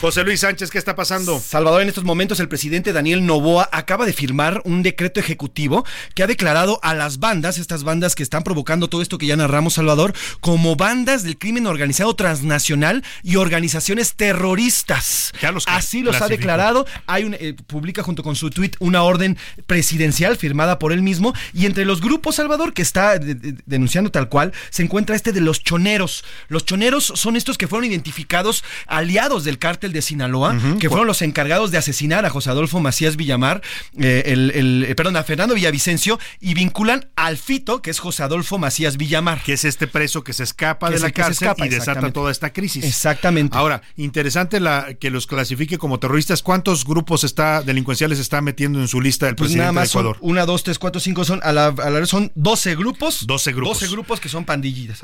José 0.00 0.24
Luis 0.24 0.40
Sánchez, 0.40 0.70
¿qué 0.70 0.78
está 0.78 0.96
pasando? 0.96 1.38
Salvador, 1.38 1.82
en 1.82 1.88
estos 1.88 2.04
momentos 2.04 2.40
el 2.40 2.48
presidente 2.48 2.94
Daniel 2.94 3.26
Novoa 3.26 3.68
acaba 3.70 4.06
de 4.06 4.14
firmar 4.14 4.62
un 4.64 4.82
decreto 4.82 5.20
ejecutivo 5.20 5.84
que 6.14 6.22
ha 6.22 6.26
declarado 6.26 6.80
a 6.82 6.94
las 6.94 7.18
bandas, 7.18 7.58
estas 7.58 7.84
bandas 7.84 8.14
que 8.14 8.22
están 8.22 8.42
provocando 8.42 8.88
todo 8.88 9.02
esto 9.02 9.18
que 9.18 9.26
ya 9.26 9.36
narramos, 9.36 9.74
Salvador, 9.74 10.14
como 10.40 10.74
bandas 10.74 11.22
del 11.22 11.36
crimen 11.36 11.66
organizado 11.66 12.16
transnacional 12.16 13.04
y 13.22 13.36
organizaciones 13.36 14.14
terroristas. 14.14 15.32
Así 15.66 16.00
los 16.00 16.22
ha 16.22 16.28
declarado. 16.28 16.86
Hay 17.06 17.24
un, 17.24 17.34
eh, 17.34 17.54
publica 17.66 18.02
junto 18.02 18.22
con 18.22 18.36
su 18.36 18.48
tweet 18.48 18.72
una 18.78 19.02
orden 19.02 19.36
presidencial 19.66 20.38
firmada 20.38 20.78
por 20.78 20.92
él 20.92 21.02
mismo 21.02 21.34
y 21.52 21.66
entre 21.66 21.84
los 21.84 22.00
grupos, 22.00 22.36
Salvador, 22.36 22.72
que 22.72 22.80
está 22.80 23.18
denunciando 23.18 24.10
tal 24.10 24.30
cual, 24.30 24.54
se 24.70 24.82
encuentra 24.82 25.14
este 25.14 25.32
de 25.32 25.42
los 25.42 25.62
choneros. 25.62 26.24
Los 26.48 26.64
choneros 26.64 27.12
son 27.16 27.36
estos 27.36 27.58
que 27.58 27.68
fueron 27.68 27.90
identificados 27.90 28.64
aliados 28.86 29.44
del 29.44 29.58
cártel 29.58 29.89
de 29.92 30.02
Sinaloa, 30.02 30.56
que 30.78 30.88
fueron 30.88 31.06
los 31.06 31.22
encargados 31.22 31.70
de 31.70 31.78
asesinar 31.78 32.24
a 32.24 32.30
José 32.30 32.50
Adolfo 32.50 32.80
Macías 32.80 33.16
Villamar, 33.16 33.62
eh, 33.98 34.22
el, 34.26 34.84
eh, 34.88 34.94
perdón, 34.94 35.16
a 35.16 35.24
Fernando 35.24 35.54
Villavicencio, 35.54 36.18
y 36.40 36.54
vinculan 36.54 37.08
al 37.16 37.36
Fito, 37.36 37.82
que 37.82 37.90
es 37.90 37.98
José 37.98 38.22
Adolfo 38.22 38.58
Macías 38.58 38.96
Villamar. 38.96 39.42
Que 39.42 39.54
es 39.54 39.64
este 39.64 39.86
preso 39.86 40.24
que 40.24 40.32
se 40.32 40.42
escapa 40.42 40.90
de 40.90 40.98
la 40.98 41.10
cárcel 41.10 41.52
y 41.58 41.68
desata 41.68 42.12
toda 42.12 42.30
esta 42.30 42.52
crisis. 42.52 42.84
Exactamente. 42.84 43.56
Ahora, 43.56 43.82
interesante 43.96 44.60
la 44.60 44.94
que 44.94 45.10
los 45.10 45.26
clasifique 45.26 45.78
como 45.78 45.98
terroristas. 45.98 46.42
¿Cuántos 46.42 46.84
grupos 46.84 47.24
está 47.24 47.62
delincuenciales 47.62 48.18
está 48.18 48.40
metiendo 48.40 48.80
en 48.80 48.88
su 48.88 49.00
lista 49.00 49.26
del 49.26 49.36
pues 49.36 49.48
presidente 49.48 49.62
nada 49.62 49.72
más 49.72 49.92
de 49.92 49.98
Ecuador? 49.98 50.16
una, 50.20 50.46
dos, 50.46 50.62
tres, 50.62 50.78
cuatro, 50.78 51.00
cinco, 51.00 51.24
son 51.24 51.40
a 51.42 51.52
la, 51.52 51.70
vez 51.70 52.08
son 52.08 52.32
12 52.34 52.76
grupos. 52.76 53.26
12 53.26 53.52
grupos. 53.52 53.80
12 53.80 53.92
grupos 53.92 54.20
que 54.20 54.28
son 54.28 54.44
pandillitas. 54.44 55.02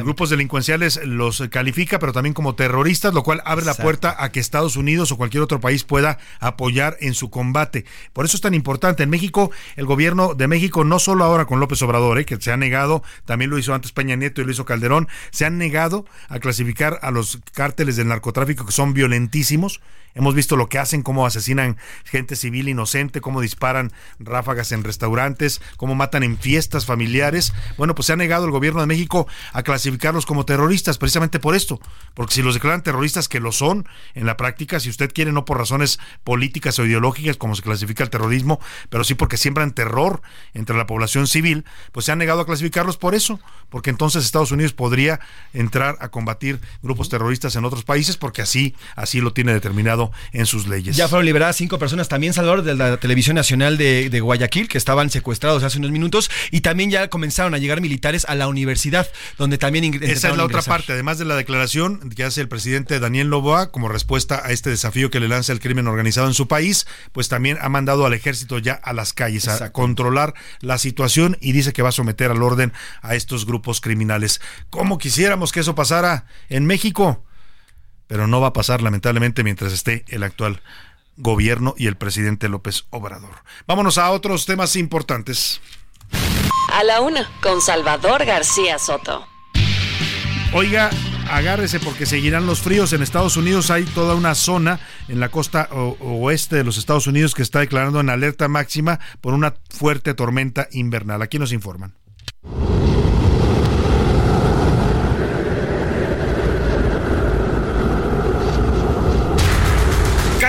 grupos 0.00 0.30
delincuenciales 0.30 1.00
los 1.04 1.42
califica, 1.50 1.98
pero 1.98 2.12
también 2.12 2.34
como 2.34 2.54
terroristas, 2.54 3.14
lo 3.14 3.22
cual 3.22 3.42
abre 3.44 3.64
la 3.64 3.74
puerta 3.74 4.14
a 4.18 4.25
que 4.30 4.40
Estados 4.40 4.76
Unidos 4.76 5.12
o 5.12 5.16
cualquier 5.16 5.42
otro 5.42 5.60
país 5.60 5.84
pueda 5.84 6.18
apoyar 6.40 6.96
en 7.00 7.14
su 7.14 7.30
combate. 7.30 7.84
Por 8.12 8.24
eso 8.24 8.36
es 8.36 8.40
tan 8.40 8.54
importante. 8.54 9.02
En 9.02 9.10
México, 9.10 9.50
el 9.76 9.86
gobierno 9.86 10.34
de 10.34 10.48
México, 10.48 10.84
no 10.84 10.98
solo 10.98 11.24
ahora 11.24 11.46
con 11.46 11.60
López 11.60 11.80
Obrador, 11.82 12.18
eh, 12.18 12.24
que 12.24 12.40
se 12.40 12.52
ha 12.52 12.56
negado, 12.56 13.02
también 13.24 13.50
lo 13.50 13.58
hizo 13.58 13.74
antes 13.74 13.92
Peña 13.92 14.16
Nieto 14.16 14.40
y 14.40 14.44
lo 14.44 14.50
hizo 14.50 14.64
Calderón, 14.64 15.08
se 15.30 15.44
han 15.44 15.58
negado 15.58 16.04
a 16.28 16.38
clasificar 16.38 16.98
a 17.02 17.10
los 17.10 17.38
cárteles 17.52 17.96
del 17.96 18.08
narcotráfico 18.08 18.66
que 18.66 18.72
son 18.72 18.94
violentísimos 18.94 19.80
Hemos 20.16 20.34
visto 20.34 20.56
lo 20.56 20.70
que 20.70 20.78
hacen, 20.78 21.02
cómo 21.02 21.26
asesinan 21.26 21.76
gente 22.04 22.36
civil 22.36 22.70
inocente, 22.70 23.20
cómo 23.20 23.42
disparan 23.42 23.92
ráfagas 24.18 24.72
en 24.72 24.82
restaurantes, 24.82 25.60
cómo 25.76 25.94
matan 25.94 26.22
en 26.22 26.38
fiestas 26.38 26.86
familiares. 26.86 27.52
Bueno, 27.76 27.94
pues 27.94 28.06
se 28.06 28.14
ha 28.14 28.16
negado 28.16 28.46
el 28.46 28.50
gobierno 28.50 28.80
de 28.80 28.86
México 28.86 29.28
a 29.52 29.62
clasificarlos 29.62 30.24
como 30.24 30.46
terroristas 30.46 30.96
precisamente 30.96 31.38
por 31.38 31.54
esto. 31.54 31.78
Porque 32.14 32.32
si 32.32 32.42
los 32.42 32.54
declaran 32.54 32.82
terroristas, 32.82 33.28
que 33.28 33.40
lo 33.40 33.52
son 33.52 33.86
en 34.14 34.24
la 34.24 34.38
práctica, 34.38 34.80
si 34.80 34.88
usted 34.88 35.12
quiere, 35.12 35.32
no 35.32 35.44
por 35.44 35.58
razones 35.58 35.98
políticas 36.24 36.78
o 36.78 36.86
ideológicas 36.86 37.36
como 37.36 37.54
se 37.54 37.60
clasifica 37.60 38.02
el 38.02 38.08
terrorismo, 38.08 38.58
pero 38.88 39.04
sí 39.04 39.14
porque 39.14 39.36
siembran 39.36 39.72
terror 39.72 40.22
entre 40.54 40.78
la 40.78 40.86
población 40.86 41.26
civil, 41.26 41.66
pues 41.92 42.06
se 42.06 42.12
han 42.12 42.18
negado 42.18 42.40
a 42.40 42.46
clasificarlos 42.46 42.96
por 42.96 43.14
eso. 43.14 43.38
Porque 43.68 43.90
entonces 43.90 44.24
Estados 44.24 44.50
Unidos 44.50 44.72
podría 44.72 45.20
entrar 45.52 45.98
a 46.00 46.08
combatir 46.08 46.58
grupos 46.82 47.10
terroristas 47.10 47.54
en 47.56 47.66
otros 47.66 47.84
países 47.84 48.16
porque 48.16 48.40
así, 48.40 48.74
así 48.94 49.20
lo 49.20 49.34
tiene 49.34 49.52
determinado 49.52 50.05
en 50.32 50.46
sus 50.46 50.66
leyes. 50.66 50.96
Ya 50.96 51.08
fueron 51.08 51.26
liberadas 51.26 51.56
cinco 51.56 51.78
personas 51.78 52.08
también, 52.08 52.32
Salvador, 52.32 52.62
de 52.62 52.74
la 52.74 52.96
Televisión 52.98 53.36
Nacional 53.36 53.76
de, 53.76 54.20
Guayaquil, 54.20 54.68
que 54.68 54.78
estaban 54.78 55.10
secuestrados 55.10 55.62
hace 55.62 55.78
unos 55.78 55.90
minutos, 55.90 56.30
y 56.50 56.60
también 56.60 56.90
ya 56.90 57.08
comenzaron 57.08 57.54
a 57.54 57.58
llegar 57.58 57.80
militares 57.80 58.24
a 58.28 58.34
la 58.34 58.48
universidad, 58.48 59.10
donde 59.38 59.58
también 59.58 59.84
Esa 60.02 60.30
es 60.30 60.36
la 60.36 60.44
otra 60.44 60.62
parte, 60.62 60.92
además 60.92 61.18
de 61.18 61.24
la 61.24 61.36
declaración 61.36 62.10
que 62.10 62.24
hace 62.24 62.40
el 62.40 62.48
presidente 62.48 62.98
Daniel 63.00 63.28
Novoa 63.28 63.70
como 63.70 63.88
respuesta 63.88 64.42
a 64.44 64.52
este 64.52 64.70
desafío 64.70 65.10
que 65.10 65.20
le 65.20 65.28
lanza 65.28 65.52
el 65.52 65.60
crimen 65.60 65.86
organizado 65.86 66.26
en 66.26 66.34
su 66.34 66.48
país, 66.48 66.86
pues 67.12 67.28
también 67.28 67.58
ha 67.60 67.68
mandado 67.68 68.06
al 68.06 68.14
ejército 68.14 68.58
ya 68.58 68.74
a 68.74 68.92
las 68.92 69.12
calles 69.12 69.48
a 69.48 69.72
controlar 69.72 70.34
la 70.60 70.78
situación 70.78 71.36
y 71.40 71.52
dice 71.52 71.72
que 71.72 71.82
va 71.82 71.90
a 71.90 71.92
someter 71.92 72.30
al 72.30 72.42
orden 72.42 72.72
a 73.02 73.14
estos 73.14 73.46
grupos 73.46 73.80
criminales. 73.80 74.40
¿Cómo 74.70 74.98
quisiéramos 74.98 75.52
que 75.52 75.60
eso 75.60 75.74
pasara 75.74 76.26
en 76.48 76.66
México? 76.66 77.24
Pero 78.06 78.26
no 78.26 78.40
va 78.40 78.48
a 78.48 78.52
pasar 78.52 78.82
lamentablemente 78.82 79.44
mientras 79.44 79.72
esté 79.72 80.04
el 80.08 80.22
actual 80.22 80.62
gobierno 81.16 81.74
y 81.76 81.86
el 81.86 81.96
presidente 81.96 82.48
López 82.48 82.84
Obrador. 82.90 83.42
Vámonos 83.66 83.98
a 83.98 84.10
otros 84.10 84.46
temas 84.46 84.76
importantes. 84.76 85.60
A 86.72 86.84
la 86.84 87.00
una, 87.00 87.28
con 87.42 87.60
Salvador 87.60 88.24
García 88.24 88.78
Soto. 88.78 89.26
Oiga, 90.52 90.90
agárrese 91.30 91.80
porque 91.80 92.06
seguirán 92.06 92.46
los 92.46 92.60
fríos. 92.60 92.92
En 92.92 93.02
Estados 93.02 93.36
Unidos 93.36 93.70
hay 93.70 93.84
toda 93.84 94.14
una 94.14 94.34
zona 94.34 94.80
en 95.08 95.20
la 95.20 95.30
costa 95.30 95.68
oeste 95.72 96.56
de 96.56 96.64
los 96.64 96.78
Estados 96.78 97.06
Unidos 97.06 97.34
que 97.34 97.42
está 97.42 97.60
declarando 97.60 98.00
en 98.00 98.10
alerta 98.10 98.48
máxima 98.48 99.00
por 99.20 99.34
una 99.34 99.54
fuerte 99.70 100.14
tormenta 100.14 100.68
invernal. 100.70 101.22
Aquí 101.22 101.38
nos 101.38 101.52
informan. 101.52 101.94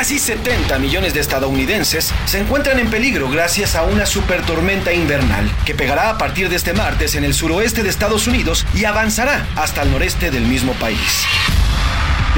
Casi 0.08 0.20
70 0.20 0.80
millones 0.80 1.14
de 1.14 1.20
estadounidenses 1.20 2.14
se 2.28 2.40
encuentran 2.40 2.80
en 2.80 2.90
peligro 2.90 3.30
gracias 3.30 3.76
a 3.76 3.84
una 3.84 4.06
supertormenta 4.06 4.94
invernal 4.94 5.52
que 5.66 5.76
pegará 5.76 6.10
a 6.10 6.18
partir 6.18 6.48
de 6.48 6.56
este 6.56 6.72
martes 6.72 7.16
en 7.16 7.26
el 7.26 7.34
suroeste 7.34 7.84
de 7.84 7.90
Estados 7.90 8.26
Unidos 8.26 8.66
y 8.74 8.86
avanzará 8.86 9.46
hasta 9.58 9.82
el 9.82 9.92
noreste 9.92 10.32
del 10.32 10.46
mismo 10.46 10.72
país. 10.76 11.26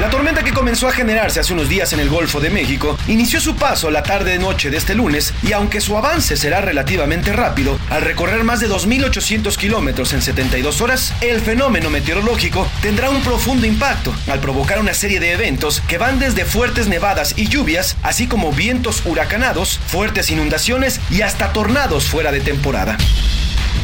La 0.00 0.08
tormenta 0.08 0.42
que 0.42 0.54
comenzó 0.54 0.88
a 0.88 0.92
generarse 0.92 1.40
hace 1.40 1.52
unos 1.52 1.68
días 1.68 1.92
en 1.92 2.00
el 2.00 2.08
Golfo 2.08 2.40
de 2.40 2.48
México 2.48 2.96
inició 3.06 3.38
su 3.38 3.54
paso 3.56 3.90
la 3.90 4.02
tarde-noche 4.02 4.70
de 4.70 4.78
este 4.78 4.94
lunes 4.94 5.34
y 5.42 5.52
aunque 5.52 5.82
su 5.82 5.94
avance 5.94 6.38
será 6.38 6.62
relativamente 6.62 7.34
rápido, 7.34 7.78
al 7.90 8.00
recorrer 8.00 8.42
más 8.42 8.60
de 8.60 8.70
2.800 8.70 9.54
kilómetros 9.58 10.14
en 10.14 10.22
72 10.22 10.80
horas, 10.80 11.12
el 11.20 11.42
fenómeno 11.42 11.90
meteorológico 11.90 12.66
tendrá 12.80 13.10
un 13.10 13.22
profundo 13.22 13.66
impacto 13.66 14.14
al 14.28 14.40
provocar 14.40 14.80
una 14.80 14.94
serie 14.94 15.20
de 15.20 15.32
eventos 15.32 15.82
que 15.86 15.98
van 15.98 16.18
desde 16.18 16.46
fuertes 16.46 16.88
nevadas 16.88 17.34
y 17.36 17.48
lluvias, 17.48 17.98
así 18.02 18.26
como 18.26 18.52
vientos 18.52 19.02
huracanados, 19.04 19.78
fuertes 19.86 20.30
inundaciones 20.30 20.98
y 21.10 21.20
hasta 21.20 21.52
tornados 21.52 22.06
fuera 22.06 22.32
de 22.32 22.40
temporada. 22.40 22.96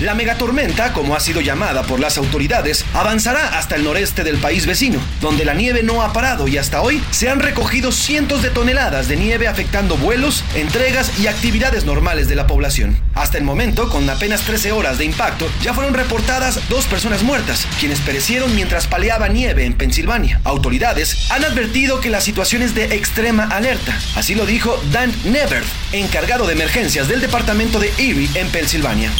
La 0.00 0.14
megatormenta, 0.14 0.92
como 0.92 1.16
ha 1.16 1.20
sido 1.20 1.40
llamada 1.40 1.82
por 1.82 2.00
las 2.00 2.18
autoridades, 2.18 2.84
avanzará 2.92 3.58
hasta 3.58 3.76
el 3.76 3.84
noreste 3.84 4.24
del 4.24 4.36
país 4.36 4.66
vecino, 4.66 5.00
donde 5.22 5.46
la 5.46 5.54
nieve 5.54 5.82
no 5.82 6.02
ha 6.02 6.12
parado 6.12 6.46
y 6.48 6.58
hasta 6.58 6.82
hoy 6.82 7.02
se 7.10 7.30
han 7.30 7.40
recogido 7.40 7.90
cientos 7.92 8.42
de 8.42 8.50
toneladas 8.50 9.08
de 9.08 9.16
nieve 9.16 9.48
afectando 9.48 9.96
vuelos, 9.96 10.44
entregas 10.54 11.18
y 11.18 11.28
actividades 11.28 11.86
normales 11.86 12.28
de 12.28 12.36
la 12.36 12.46
población. 12.46 12.98
Hasta 13.14 13.38
el 13.38 13.44
momento, 13.44 13.88
con 13.88 14.08
apenas 14.10 14.42
13 14.42 14.72
horas 14.72 14.98
de 14.98 15.06
impacto, 15.06 15.48
ya 15.62 15.72
fueron 15.72 15.94
reportadas 15.94 16.60
dos 16.68 16.84
personas 16.84 17.22
muertas, 17.22 17.66
quienes 17.80 18.00
perecieron 18.00 18.54
mientras 18.54 18.86
paleaba 18.86 19.28
nieve 19.28 19.64
en 19.64 19.72
Pensilvania. 19.72 20.42
Autoridades 20.44 21.30
han 21.30 21.42
advertido 21.42 22.00
que 22.00 22.10
la 22.10 22.20
situación 22.20 22.60
es 22.60 22.74
de 22.74 22.96
extrema 22.96 23.44
alerta. 23.44 23.98
Así 24.14 24.34
lo 24.34 24.44
dijo 24.44 24.78
Dan 24.92 25.10
Never, 25.24 25.64
encargado 25.92 26.46
de 26.46 26.52
emergencias 26.52 27.08
del 27.08 27.22
departamento 27.22 27.78
de 27.80 27.90
Erie 27.96 28.28
en 28.34 28.48
Pensilvania. 28.50 29.10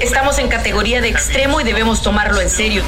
Estamos 0.00 0.38
en 0.38 0.48
categoría 0.48 1.00
de 1.00 1.08
extremo 1.08 1.60
y 1.60 1.64
debemos 1.64 2.02
tomarlo 2.02 2.40
en 2.40 2.50
serio. 2.50 2.82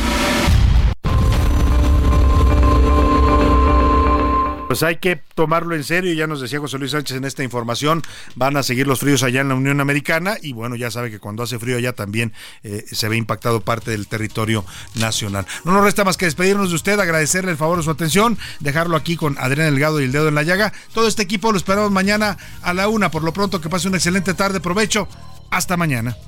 Pues 4.76 4.82
hay 4.82 4.96
que 4.96 5.16
tomarlo 5.16 5.74
en 5.74 5.84
serio, 5.84 6.12
ya 6.12 6.26
nos 6.26 6.42
decía 6.42 6.58
José 6.58 6.76
Luis 6.76 6.90
Sánchez 6.90 7.16
en 7.16 7.24
esta 7.24 7.42
información, 7.42 8.02
van 8.34 8.58
a 8.58 8.62
seguir 8.62 8.86
los 8.86 9.00
fríos 9.00 9.22
allá 9.22 9.40
en 9.40 9.48
la 9.48 9.54
Unión 9.54 9.80
Americana 9.80 10.36
y 10.42 10.52
bueno, 10.52 10.76
ya 10.76 10.90
sabe 10.90 11.10
que 11.10 11.18
cuando 11.18 11.42
hace 11.42 11.58
frío 11.58 11.78
allá 11.78 11.94
también 11.94 12.34
eh, 12.62 12.84
se 12.92 13.08
ve 13.08 13.16
impactado 13.16 13.62
parte 13.62 13.92
del 13.92 14.06
territorio 14.06 14.66
nacional. 14.94 15.46
No 15.64 15.72
nos 15.72 15.82
resta 15.82 16.04
más 16.04 16.18
que 16.18 16.26
despedirnos 16.26 16.68
de 16.68 16.74
usted, 16.74 17.00
agradecerle 17.00 17.52
el 17.52 17.56
favor 17.56 17.78
de 17.78 17.84
su 17.84 17.90
atención, 17.90 18.36
dejarlo 18.60 18.98
aquí 18.98 19.16
con 19.16 19.38
Adrián 19.38 19.70
Delgado 19.70 19.98
y 19.98 20.04
el 20.04 20.12
dedo 20.12 20.28
en 20.28 20.34
la 20.34 20.42
llaga. 20.42 20.74
Todo 20.92 21.08
este 21.08 21.22
equipo 21.22 21.52
lo 21.52 21.56
esperamos 21.56 21.90
mañana 21.90 22.36
a 22.60 22.74
la 22.74 22.88
una. 22.88 23.10
Por 23.10 23.24
lo 23.24 23.32
pronto, 23.32 23.62
que 23.62 23.70
pase 23.70 23.88
una 23.88 23.96
excelente 23.96 24.34
tarde, 24.34 24.60
provecho. 24.60 25.08
Hasta 25.50 25.78
mañana. 25.78 26.18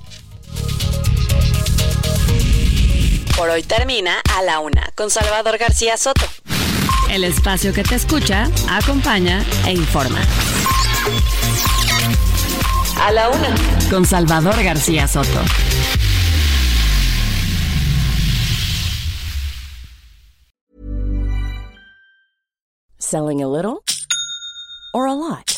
Por 3.37 3.51
hoy 3.51 3.63
termina 3.63 4.23
a 4.35 4.41
la 4.41 4.61
una 4.61 4.91
con 4.95 5.11
Salvador 5.11 5.59
García 5.59 5.99
Soto. 5.99 6.25
El 7.11 7.25
espacio 7.25 7.73
que 7.73 7.83
te 7.83 7.95
escucha, 7.95 8.49
acompaña 8.69 9.45
e 9.67 9.73
informa. 9.73 10.21
A 13.03 13.13
la 13.13 13.31
una 13.31 13.55
con 13.91 14.05
Salvador 14.05 14.63
García 14.63 15.09
Soto. 15.09 15.43
Selling 22.99 23.43
a 23.43 23.49
little 23.49 23.83
or 24.93 25.07
a 25.07 25.15
lot? 25.15 25.58